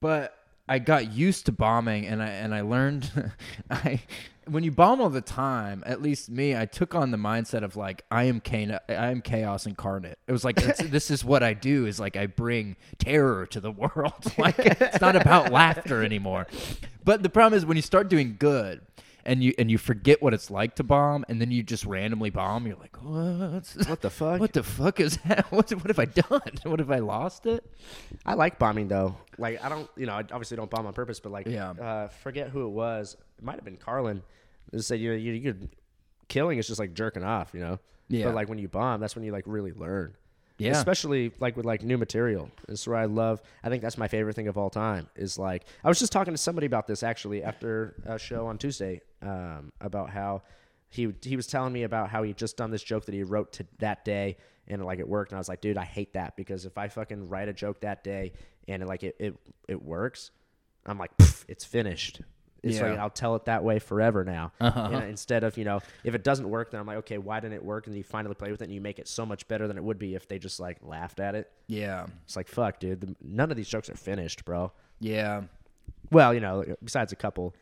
but 0.00 0.36
I 0.68 0.78
got 0.78 1.12
used 1.12 1.46
to 1.46 1.52
bombing, 1.52 2.06
and 2.06 2.22
I 2.22 2.28
and 2.28 2.54
I 2.54 2.60
learned, 2.62 3.10
I 3.70 4.00
when 4.46 4.64
you 4.64 4.70
bomb 4.70 5.00
all 5.00 5.10
the 5.10 5.20
time, 5.20 5.82
at 5.86 6.02
least 6.02 6.30
me, 6.30 6.56
I 6.56 6.66
took 6.66 6.94
on 6.94 7.10
the 7.10 7.16
mindset 7.16 7.62
of 7.62 7.76
like 7.76 8.04
I 8.10 8.24
am 8.24 8.40
Kane, 8.40 8.76
I 8.88 9.10
am 9.10 9.20
chaos 9.20 9.66
incarnate. 9.66 10.18
It 10.26 10.32
was 10.32 10.44
like 10.44 10.56
this 10.78 11.10
is 11.10 11.24
what 11.24 11.42
I 11.42 11.54
do 11.54 11.86
is 11.86 12.00
like 12.00 12.16
I 12.16 12.26
bring 12.26 12.76
terror 12.98 13.46
to 13.46 13.60
the 13.60 13.70
world. 13.96 14.32
like 14.38 14.58
it's 14.58 15.00
not 15.00 15.16
about 15.16 15.52
laughter 15.52 16.02
anymore. 16.02 16.46
But 17.04 17.22
the 17.22 17.30
problem 17.30 17.56
is 17.56 17.66
when 17.66 17.76
you 17.76 17.82
start 17.82 18.08
doing 18.08 18.36
good. 18.38 18.80
And 19.24 19.42
you 19.42 19.54
and 19.56 19.70
you 19.70 19.78
forget 19.78 20.20
what 20.20 20.34
it's 20.34 20.50
like 20.50 20.74
to 20.76 20.82
bomb, 20.82 21.24
and 21.28 21.40
then 21.40 21.50
you 21.52 21.62
just 21.62 21.84
randomly 21.86 22.30
bomb. 22.30 22.66
You're 22.66 22.76
like, 22.76 22.96
what? 23.02 23.72
What 23.88 24.00
the 24.00 24.10
fuck? 24.10 24.40
What 24.40 24.52
the 24.52 24.64
fuck 24.64 24.98
is 24.98 25.16
that? 25.26 25.46
What, 25.52 25.70
what 25.70 25.86
have 25.86 25.98
I 26.00 26.06
done? 26.06 26.40
What 26.64 26.80
have 26.80 26.90
I 26.90 26.98
lost 26.98 27.46
it? 27.46 27.64
I 28.26 28.34
like 28.34 28.58
bombing 28.58 28.88
though. 28.88 29.16
Like 29.38 29.62
I 29.64 29.68
don't, 29.68 29.88
you 29.96 30.06
know, 30.06 30.12
I 30.14 30.18
obviously 30.20 30.56
don't 30.56 30.70
bomb 30.70 30.86
on 30.86 30.92
purpose, 30.92 31.20
but 31.20 31.30
like, 31.30 31.46
Yeah. 31.46 31.70
uh, 31.70 32.08
forget 32.08 32.48
who 32.50 32.66
it 32.66 32.70
was. 32.70 33.16
It 33.38 33.44
might 33.44 33.54
have 33.56 33.64
been 33.64 33.76
Carlin. 33.76 34.22
Just 34.74 34.88
said 34.88 34.98
you, 35.00 35.12
you, 35.12 35.32
you 35.34 35.68
killing 36.28 36.58
is 36.58 36.66
just 36.66 36.80
like 36.80 36.94
jerking 36.94 37.22
off, 37.22 37.50
you 37.54 37.60
know. 37.60 37.78
Yeah. 38.08 38.26
But 38.26 38.34
like 38.34 38.48
when 38.48 38.58
you 38.58 38.68
bomb, 38.68 39.00
that's 39.00 39.14
when 39.14 39.24
you 39.24 39.30
like 39.32 39.44
really 39.46 39.72
learn. 39.72 40.14
Yeah. 40.62 40.72
Especially 40.72 41.32
like 41.40 41.56
with 41.56 41.66
like 41.66 41.82
new 41.82 41.98
material. 41.98 42.50
This 42.66 42.80
is 42.80 42.88
where 42.88 42.98
I 42.98 43.06
love. 43.06 43.42
I 43.62 43.68
think 43.68 43.82
that's 43.82 43.98
my 43.98 44.08
favorite 44.08 44.34
thing 44.34 44.48
of 44.48 44.56
all 44.56 44.70
time. 44.70 45.08
Is 45.16 45.38
like 45.38 45.64
I 45.84 45.88
was 45.88 45.98
just 45.98 46.12
talking 46.12 46.34
to 46.34 46.38
somebody 46.38 46.66
about 46.66 46.86
this 46.86 47.02
actually 47.02 47.42
after 47.42 47.94
a 48.04 48.18
show 48.18 48.46
on 48.46 48.58
Tuesday 48.58 49.00
um, 49.22 49.72
about 49.80 50.10
how 50.10 50.42
he 50.88 51.12
he 51.22 51.36
was 51.36 51.46
telling 51.46 51.72
me 51.72 51.82
about 51.84 52.10
how 52.10 52.22
he 52.22 52.32
just 52.32 52.56
done 52.56 52.70
this 52.70 52.82
joke 52.82 53.06
that 53.06 53.14
he 53.14 53.22
wrote 53.22 53.52
to 53.54 53.66
that 53.78 54.04
day 54.04 54.36
and 54.68 54.84
like 54.84 54.98
it 54.98 55.08
worked 55.08 55.32
and 55.32 55.36
I 55.36 55.40
was 55.40 55.48
like, 55.48 55.60
dude, 55.60 55.78
I 55.78 55.84
hate 55.84 56.12
that 56.12 56.36
because 56.36 56.66
if 56.66 56.78
I 56.78 56.88
fucking 56.88 57.28
write 57.28 57.48
a 57.48 57.52
joke 57.52 57.80
that 57.80 58.04
day 58.04 58.32
and 58.68 58.86
like 58.86 59.02
it 59.02 59.16
it, 59.18 59.34
it 59.68 59.82
works, 59.82 60.30
I'm 60.86 60.98
like, 60.98 61.10
it's 61.48 61.64
finished. 61.64 62.20
It's 62.62 62.76
Yeah. 62.76 62.90
like 62.90 62.98
I'll 62.98 63.10
tell 63.10 63.34
it 63.36 63.46
that 63.46 63.64
way 63.64 63.78
forever 63.78 64.24
now. 64.24 64.52
Uh-huh. 64.60 64.98
Instead 65.08 65.42
of 65.44 65.56
you 65.58 65.64
know, 65.64 65.80
if 66.04 66.14
it 66.14 66.22
doesn't 66.24 66.48
work, 66.48 66.70
then 66.70 66.80
I'm 66.80 66.86
like, 66.86 66.98
okay, 66.98 67.18
why 67.18 67.40
didn't 67.40 67.54
it 67.54 67.64
work? 67.64 67.86
And 67.86 67.96
you 67.96 68.02
finally 68.04 68.34
play 68.34 68.50
with 68.52 68.62
it 68.62 68.66
and 68.66 68.72
you 68.74 68.80
make 68.80 68.98
it 68.98 69.08
so 69.08 69.26
much 69.26 69.48
better 69.48 69.66
than 69.66 69.76
it 69.76 69.82
would 69.84 69.98
be 69.98 70.14
if 70.14 70.28
they 70.28 70.38
just 70.38 70.60
like 70.60 70.78
laughed 70.82 71.18
at 71.20 71.34
it. 71.34 71.50
Yeah. 71.66 72.06
It's 72.24 72.36
like 72.36 72.48
fuck, 72.48 72.78
dude. 72.80 73.00
The, 73.00 73.16
none 73.20 73.50
of 73.50 73.56
these 73.56 73.68
jokes 73.68 73.90
are 73.90 73.96
finished, 73.96 74.44
bro. 74.44 74.72
Yeah. 75.00 75.42
Well, 76.10 76.32
you 76.34 76.40
know, 76.40 76.64
besides 76.84 77.12
a 77.12 77.16
couple, 77.16 77.54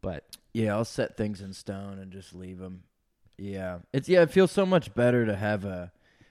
but 0.00 0.24
Yeah, 0.52 0.74
I'll 0.74 0.84
set 0.84 1.16
things 1.16 1.40
in 1.40 1.52
stone 1.52 1.98
and 1.98 2.12
just 2.12 2.34
leave 2.34 2.58
them. 2.58 2.82
Yeah. 3.38 3.78
It's 3.92 4.08
yeah, 4.08 4.22
it 4.22 4.30
feels 4.30 4.50
so 4.52 4.66
much 4.66 4.94
better 4.94 5.24
to 5.26 5.34
have 5.36 5.64
a 5.64 5.90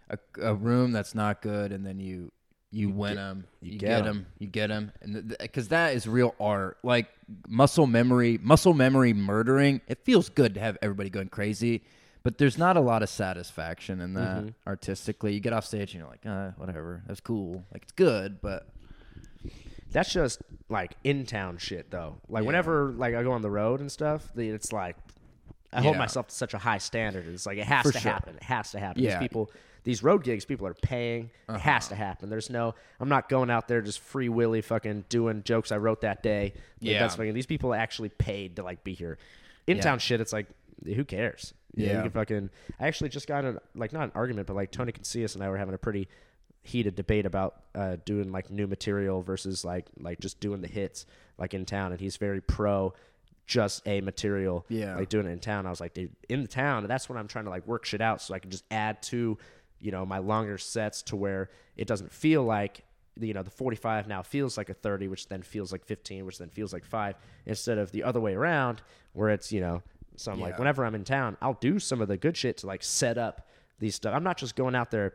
a, 0.09 0.17
a 0.41 0.53
room 0.53 0.91
that's 0.91 1.15
not 1.15 1.41
good 1.41 1.71
and 1.71 1.85
then 1.85 1.99
you 1.99 2.31
you, 2.71 2.89
win 2.89 3.15
them. 3.15 3.43
you 3.61 3.73
You, 3.73 3.79
get 3.79 3.87
get 3.87 3.99
'em. 3.99 4.05
them. 4.05 4.25
You 4.39 4.47
get 4.47 4.67
them. 4.67 4.91
And 5.01 5.35
cuz 5.53 5.67
that 5.69 5.93
is 5.93 6.07
real 6.07 6.33
art. 6.39 6.77
Like 6.83 7.07
muscle 7.47 7.85
memory, 7.87 8.39
muscle 8.41 8.73
memory 8.73 9.13
murdering. 9.13 9.81
It 9.87 9.99
feels 10.05 10.29
good 10.29 10.53
to 10.55 10.59
have 10.61 10.77
everybody 10.81 11.09
going 11.09 11.29
crazy. 11.29 11.83
But 12.23 12.37
there's 12.37 12.57
not 12.57 12.77
a 12.77 12.79
lot 12.79 13.01
of 13.03 13.09
satisfaction 13.09 13.99
in 13.99 14.13
that 14.13 14.43
Mhm. 14.43 14.53
artistically. 14.67 15.33
You 15.33 15.39
get 15.39 15.53
off 15.53 15.65
stage 15.65 15.93
and 15.93 16.01
you're 16.01 16.09
like, 16.09 16.25
uh, 16.25 16.51
whatever. 16.57 17.01
That's 17.07 17.19
cool. 17.19 17.65
Like 17.73 17.83
it's 17.83 17.91
good, 17.91 18.41
but 18.41 18.67
that's 19.91 20.13
just 20.13 20.41
like 20.69 20.95
in 21.03 21.25
town 21.25 21.57
shit 21.57 21.91
though. 21.91 22.17
Like 22.29 22.43
Yeah. 22.43 22.47
whenever 22.47 22.91
like 22.93 23.15
I 23.15 23.23
go 23.23 23.31
on 23.31 23.41
the 23.41 23.49
road 23.51 23.79
and 23.81 23.91
stuff, 23.91 24.31
it's 24.37 24.71
like 24.71 24.95
I 25.73 25.81
hold 25.81 25.97
myself 25.97 26.27
to 26.27 26.35
such 26.35 26.53
a 26.53 26.57
high 26.57 26.77
standard. 26.79 27.25
It's 27.27 27.45
like 27.45 27.57
it 27.57 27.65
has 27.65 27.85
For 27.85 27.91
to 27.93 27.99
sure. 27.99 28.11
happen. 28.11 28.35
It 28.35 28.43
has 28.43 28.71
to 28.71 28.79
happen. 28.79 29.01
Yeah. 29.03 29.19
These 29.19 29.27
people, 29.27 29.49
these 29.83 30.03
road 30.03 30.23
gigs, 30.23 30.45
people 30.45 30.67
are 30.67 30.73
paying. 30.75 31.31
It 31.49 31.59
has 31.59 31.87
to 31.87 31.95
happen. 31.95 32.29
There's 32.29 32.49
no. 32.49 32.75
I'm 32.99 33.09
not 33.09 33.29
going 33.29 33.49
out 33.49 33.67
there 33.67 33.81
just 33.81 33.99
free 33.99 34.29
willy 34.29 34.61
fucking 34.61 35.05
doing 35.09 35.41
jokes 35.43 35.71
I 35.71 35.77
wrote 35.77 36.01
that 36.01 36.21
day. 36.21 36.53
Like, 36.53 36.55
Yeah. 36.79 36.99
that's 36.99 37.15
fucking. 37.15 37.33
These 37.33 37.45
people 37.47 37.73
actually 37.73 38.09
paid 38.09 38.57
to 38.57 38.63
like 38.63 38.83
be 38.83 38.93
here. 38.93 39.17
In 39.67 39.79
town 39.79 39.99
shit, 39.99 40.21
it's 40.21 40.33
like 40.33 40.47
who 40.85 41.03
cares? 41.05 41.53
You 41.75 41.85
know, 41.85 41.91
you 41.91 41.97
Yeah. 41.97 42.01
can 42.03 42.11
fucking. 42.11 42.49
I 42.79 42.87
actually 42.87 43.09
just 43.09 43.27
got 43.27 43.45
in 43.45 43.57
like 43.75 43.93
not 43.93 44.03
an 44.03 44.11
argument, 44.15 44.47
but 44.47 44.55
like 44.55 44.71
Tony 44.71 44.91
Casillas 44.91 45.35
and 45.35 45.43
I 45.43 45.49
were 45.49 45.57
having 45.57 45.73
a 45.73 45.77
pretty 45.79 46.07
heated 46.63 46.95
debate 46.95 47.25
about 47.25 47.63
uh, 47.73 47.97
doing 48.05 48.31
like 48.31 48.51
new 48.51 48.67
material 48.67 49.23
versus 49.23 49.65
like 49.65 49.87
like 49.99 50.19
just 50.19 50.39
doing 50.39 50.61
the 50.61 50.67
hits 50.67 51.05
like 51.39 51.53
in 51.55 51.65
town, 51.65 51.91
and 51.91 51.99
he's 51.99 52.17
very 52.17 52.39
pro 52.41 52.93
just 53.47 53.85
a 53.87 53.99
material. 54.01 54.65
Yeah. 54.69 54.95
like 54.95 55.09
doing 55.09 55.25
it 55.25 55.29
in 55.31 55.39
town. 55.39 55.65
I 55.65 55.69
was 55.71 55.81
like, 55.81 55.93
dude, 55.93 56.15
in 56.29 56.41
the 56.41 56.47
town, 56.47 56.85
that's 56.87 57.09
when 57.09 57.17
I'm 57.17 57.27
trying 57.27 57.45
to 57.45 57.49
like 57.51 57.65
work 57.67 57.83
shit 57.85 57.99
out 57.99 58.21
so 58.21 58.33
I 58.33 58.39
can 58.39 58.49
just 58.51 58.63
add 58.71 59.01
to, 59.03 59.37
you 59.81 59.91
know, 59.91 60.05
my 60.05 60.19
longer 60.19 60.57
sets 60.57 61.01
to 61.03 61.15
where 61.15 61.49
it 61.75 61.87
doesn't 61.87 62.11
feel 62.11 62.43
like 62.43 62.83
you 63.19 63.33
know 63.33 63.43
the 63.43 63.49
45 63.51 64.07
now 64.07 64.21
feels 64.21 64.57
like 64.57 64.69
a 64.69 64.73
30 64.73 65.09
which 65.09 65.27
then 65.27 65.41
feels 65.41 65.73
like 65.73 65.83
15 65.83 66.25
which 66.25 66.37
then 66.37 66.47
feels 66.47 66.71
like 66.71 66.85
5 66.85 67.15
instead 67.45 67.77
of 67.77 67.91
the 67.91 68.03
other 68.03 68.21
way 68.21 68.33
around 68.35 68.81
where 69.11 69.29
it's 69.29 69.51
you 69.51 69.59
know 69.59 69.83
so 70.15 70.31
I'm 70.31 70.39
like 70.39 70.57
whenever 70.57 70.85
I'm 70.85 70.95
in 70.95 71.03
town 71.03 71.35
I'll 71.41 71.57
do 71.59 71.77
some 71.77 71.99
of 72.01 72.07
the 72.07 72.15
good 72.15 72.37
shit 72.37 72.55
to 72.59 72.67
like 72.67 72.81
set 72.81 73.17
up 73.17 73.47
these 73.79 73.95
stuff 73.95 74.15
I'm 74.15 74.23
not 74.23 74.37
just 74.37 74.55
going 74.55 74.75
out 74.75 74.91
there 74.91 75.13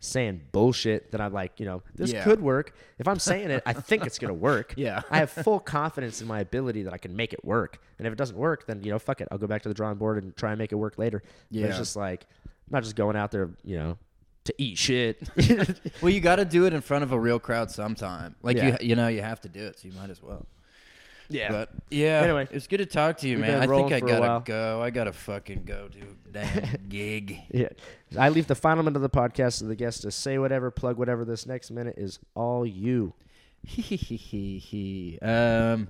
saying 0.00 0.42
bullshit 0.52 1.12
that 1.12 1.20
I'm 1.22 1.32
like 1.32 1.58
you 1.58 1.64
know 1.64 1.82
this 1.94 2.12
Yeah. 2.12 2.24
could 2.24 2.42
work 2.42 2.74
if 2.98 3.08
I'm 3.08 3.18
saying 3.18 3.50
it 3.50 3.62
I 3.64 3.72
think 3.72 4.04
it's 4.04 4.18
gonna 4.18 4.34
work 4.34 4.74
Yeah. 4.76 5.00
I 5.10 5.16
have 5.18 5.30
full 5.30 5.60
confidence 5.60 6.20
in 6.20 6.28
my 6.28 6.40
ability 6.40 6.82
that 6.82 6.92
I 6.92 6.98
can 6.98 7.16
make 7.16 7.32
it 7.32 7.42
work. 7.42 7.80
And 7.98 8.06
if 8.06 8.12
it 8.12 8.16
doesn't 8.16 8.36
work, 8.36 8.66
then 8.66 8.82
you 8.82 8.90
know, 8.90 8.98
fuck 8.98 9.20
it. 9.22 9.28
I'll 9.30 9.38
go 9.38 9.46
back 9.46 9.62
to 9.62 9.68
the 9.68 9.74
drawing 9.74 9.96
board 9.96 10.22
and 10.22 10.36
try 10.36 10.50
and 10.50 10.58
make 10.58 10.72
it 10.72 10.76
work 10.76 10.98
later. 10.98 11.22
But 11.50 11.58
Yeah. 11.58 11.66
it's 11.68 11.78
just 11.78 11.96
like 11.96 12.26
I'm 12.68 12.72
not 12.72 12.82
just 12.82 12.96
going 12.96 13.16
out 13.16 13.30
there, 13.30 13.50
you 13.64 13.76
know, 13.76 13.98
to 14.44 14.54
eat 14.58 14.76
shit. 14.78 15.28
Well, 16.02 16.10
you 16.10 16.20
got 16.30 16.36
to 16.36 16.44
do 16.44 16.66
it 16.66 16.72
in 16.72 16.80
front 16.80 17.02
of 17.04 17.12
a 17.12 17.18
real 17.18 17.38
crowd 17.38 17.70
sometime. 17.70 18.34
Like 18.42 18.56
Yeah. 18.56 18.76
you, 18.80 18.88
you 18.88 18.96
know, 18.96 19.08
you 19.08 19.22
have 19.22 19.40
to 19.42 19.48
do 19.48 19.64
it, 19.64 19.78
so 19.78 19.88
you 19.88 19.94
might 19.94 20.10
as 20.10 20.22
well. 20.22 20.46
yeah. 21.30 21.50
But 21.50 21.70
yeah, 21.90 22.20
Anyway, 22.22 22.48
it's 22.50 22.66
good 22.66 22.78
to 22.78 22.86
talk 22.86 23.16
to 23.18 23.28
you, 23.28 23.38
man. 23.38 23.62
I 23.62 23.66
think 23.66 23.92
I 23.92 24.00
gotta 24.00 24.42
go. 24.44 24.82
I 24.82 24.90
gotta 24.90 25.12
fucking 25.12 25.64
go 25.64 25.88
to 25.88 25.98
a 26.00 26.32
damn 26.32 26.88
gig. 26.88 27.38
yeah. 27.50 27.68
I 28.18 28.28
leave 28.28 28.46
the 28.46 28.54
final 28.54 28.82
minute 28.82 28.96
of 28.96 29.02
the 29.02 29.08
podcast 29.10 29.58
to 29.58 29.64
the 29.64 29.74
guest 29.76 30.02
to 30.02 30.10
say 30.10 30.38
whatever, 30.38 30.70
plug 30.70 30.98
whatever. 30.98 31.24
This 31.24 31.46
next 31.46 31.70
minute 31.70 31.94
is 31.96 32.18
all 32.34 32.66
you. 32.66 33.14
Hee 33.66 33.96
hee 33.96 34.16
hee 34.16 34.58
hee. 34.58 35.18
Um, 35.22 35.88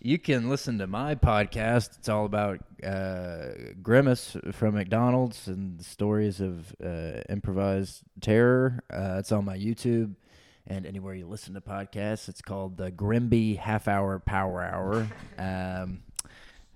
You 0.00 0.16
can 0.16 0.48
listen 0.48 0.78
to 0.78 0.86
my 0.86 1.16
podcast. 1.16 1.98
It's 1.98 2.08
all 2.08 2.24
about 2.24 2.60
uh, 2.84 3.72
Grimace 3.82 4.36
from 4.52 4.74
McDonald's 4.74 5.48
and 5.48 5.76
the 5.76 5.82
stories 5.82 6.40
of 6.40 6.72
uh, 6.84 7.22
improvised 7.28 8.04
terror. 8.20 8.84
Uh, 8.92 9.16
it's 9.18 9.32
on 9.32 9.44
my 9.44 9.58
YouTube 9.58 10.14
and 10.68 10.86
anywhere 10.86 11.14
you 11.14 11.26
listen 11.26 11.54
to 11.54 11.60
podcasts. 11.60 12.28
It's 12.28 12.40
called 12.40 12.76
the 12.76 12.92
Grimace 12.92 13.58
Half 13.58 13.88
Hour 13.88 14.20
Power 14.20 14.62
Hour. 14.62 15.08
Um, 15.38 16.02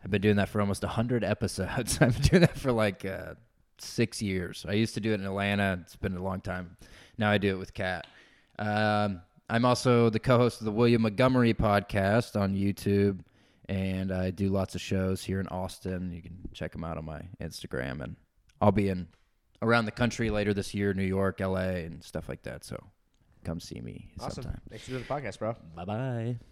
I've 0.05 0.11
been 0.11 0.23
doing 0.23 0.37
that 0.37 0.49
for 0.49 0.61
almost 0.61 0.83
100 0.83 1.23
episodes. 1.23 1.99
I've 2.01 2.15
been 2.15 2.29
doing 2.29 2.41
that 2.41 2.59
for 2.59 2.73
like 2.73 3.05
uh, 3.05 3.35
six 3.79 4.21
years. 4.21 4.67
I 4.69 4.73
used 4.73 4.95
to 4.95 5.01
do 5.01 5.13
it 5.13 5.21
in 5.21 5.27
Atlanta. 5.27 5.79
It's 5.83 5.95
been 5.95 6.17
a 6.17 6.23
long 6.23 6.41
time. 6.41 6.77
Now 7.19 7.31
I 7.31 7.39
do 7.39 7.55
it 7.55 7.59
with 7.59 7.73
Kat. 7.73 8.07
Um, 8.59 9.21
I'm 9.53 9.67
also 9.67 10.09
the 10.09 10.19
co-host 10.19 10.61
of 10.61 10.65
the 10.65 10.73
William 10.73 11.03
Montgomery 11.03 11.53
podcast 11.53 12.41
on 12.41 12.55
YouTube, 12.55 13.21
and 13.69 14.11
I 14.11 14.31
do 14.31 14.49
lots 14.49 14.75
of 14.75 14.81
shows 14.81 15.23
here 15.23 15.41
in 15.41 15.47
Austin. 15.49 16.11
You 16.11 16.23
can 16.23 16.39
check 16.55 16.73
them 16.73 16.85
out 16.85 16.97
on 16.97 17.05
my 17.05 17.21
Instagram, 17.39 18.03
and 18.03 18.17
I'll 18.63 18.73
be 18.73 18.89
in 18.89 19.09
around 19.61 19.85
the 19.85 19.91
country 19.91 20.31
later 20.31 20.55
this 20.55 20.73
year, 20.73 20.95
New 20.95 21.05
York, 21.05 21.39
LA, 21.41 21.85
and 21.85 22.03
stuff 22.03 22.31
like 22.31 22.45
that. 22.45 22.65
So 22.65 22.83
come 23.45 23.61
see 23.61 23.83
me 23.83 24.09
Awesome. 24.21 24.45
sometime. 24.45 24.61
Thanks 24.71 24.85
for 24.87 24.93
doing 24.93 25.03
the 25.07 25.09
podcast, 25.09 25.39
bro. 25.39 25.55
Bye 25.77 25.85
bye. 25.85 26.52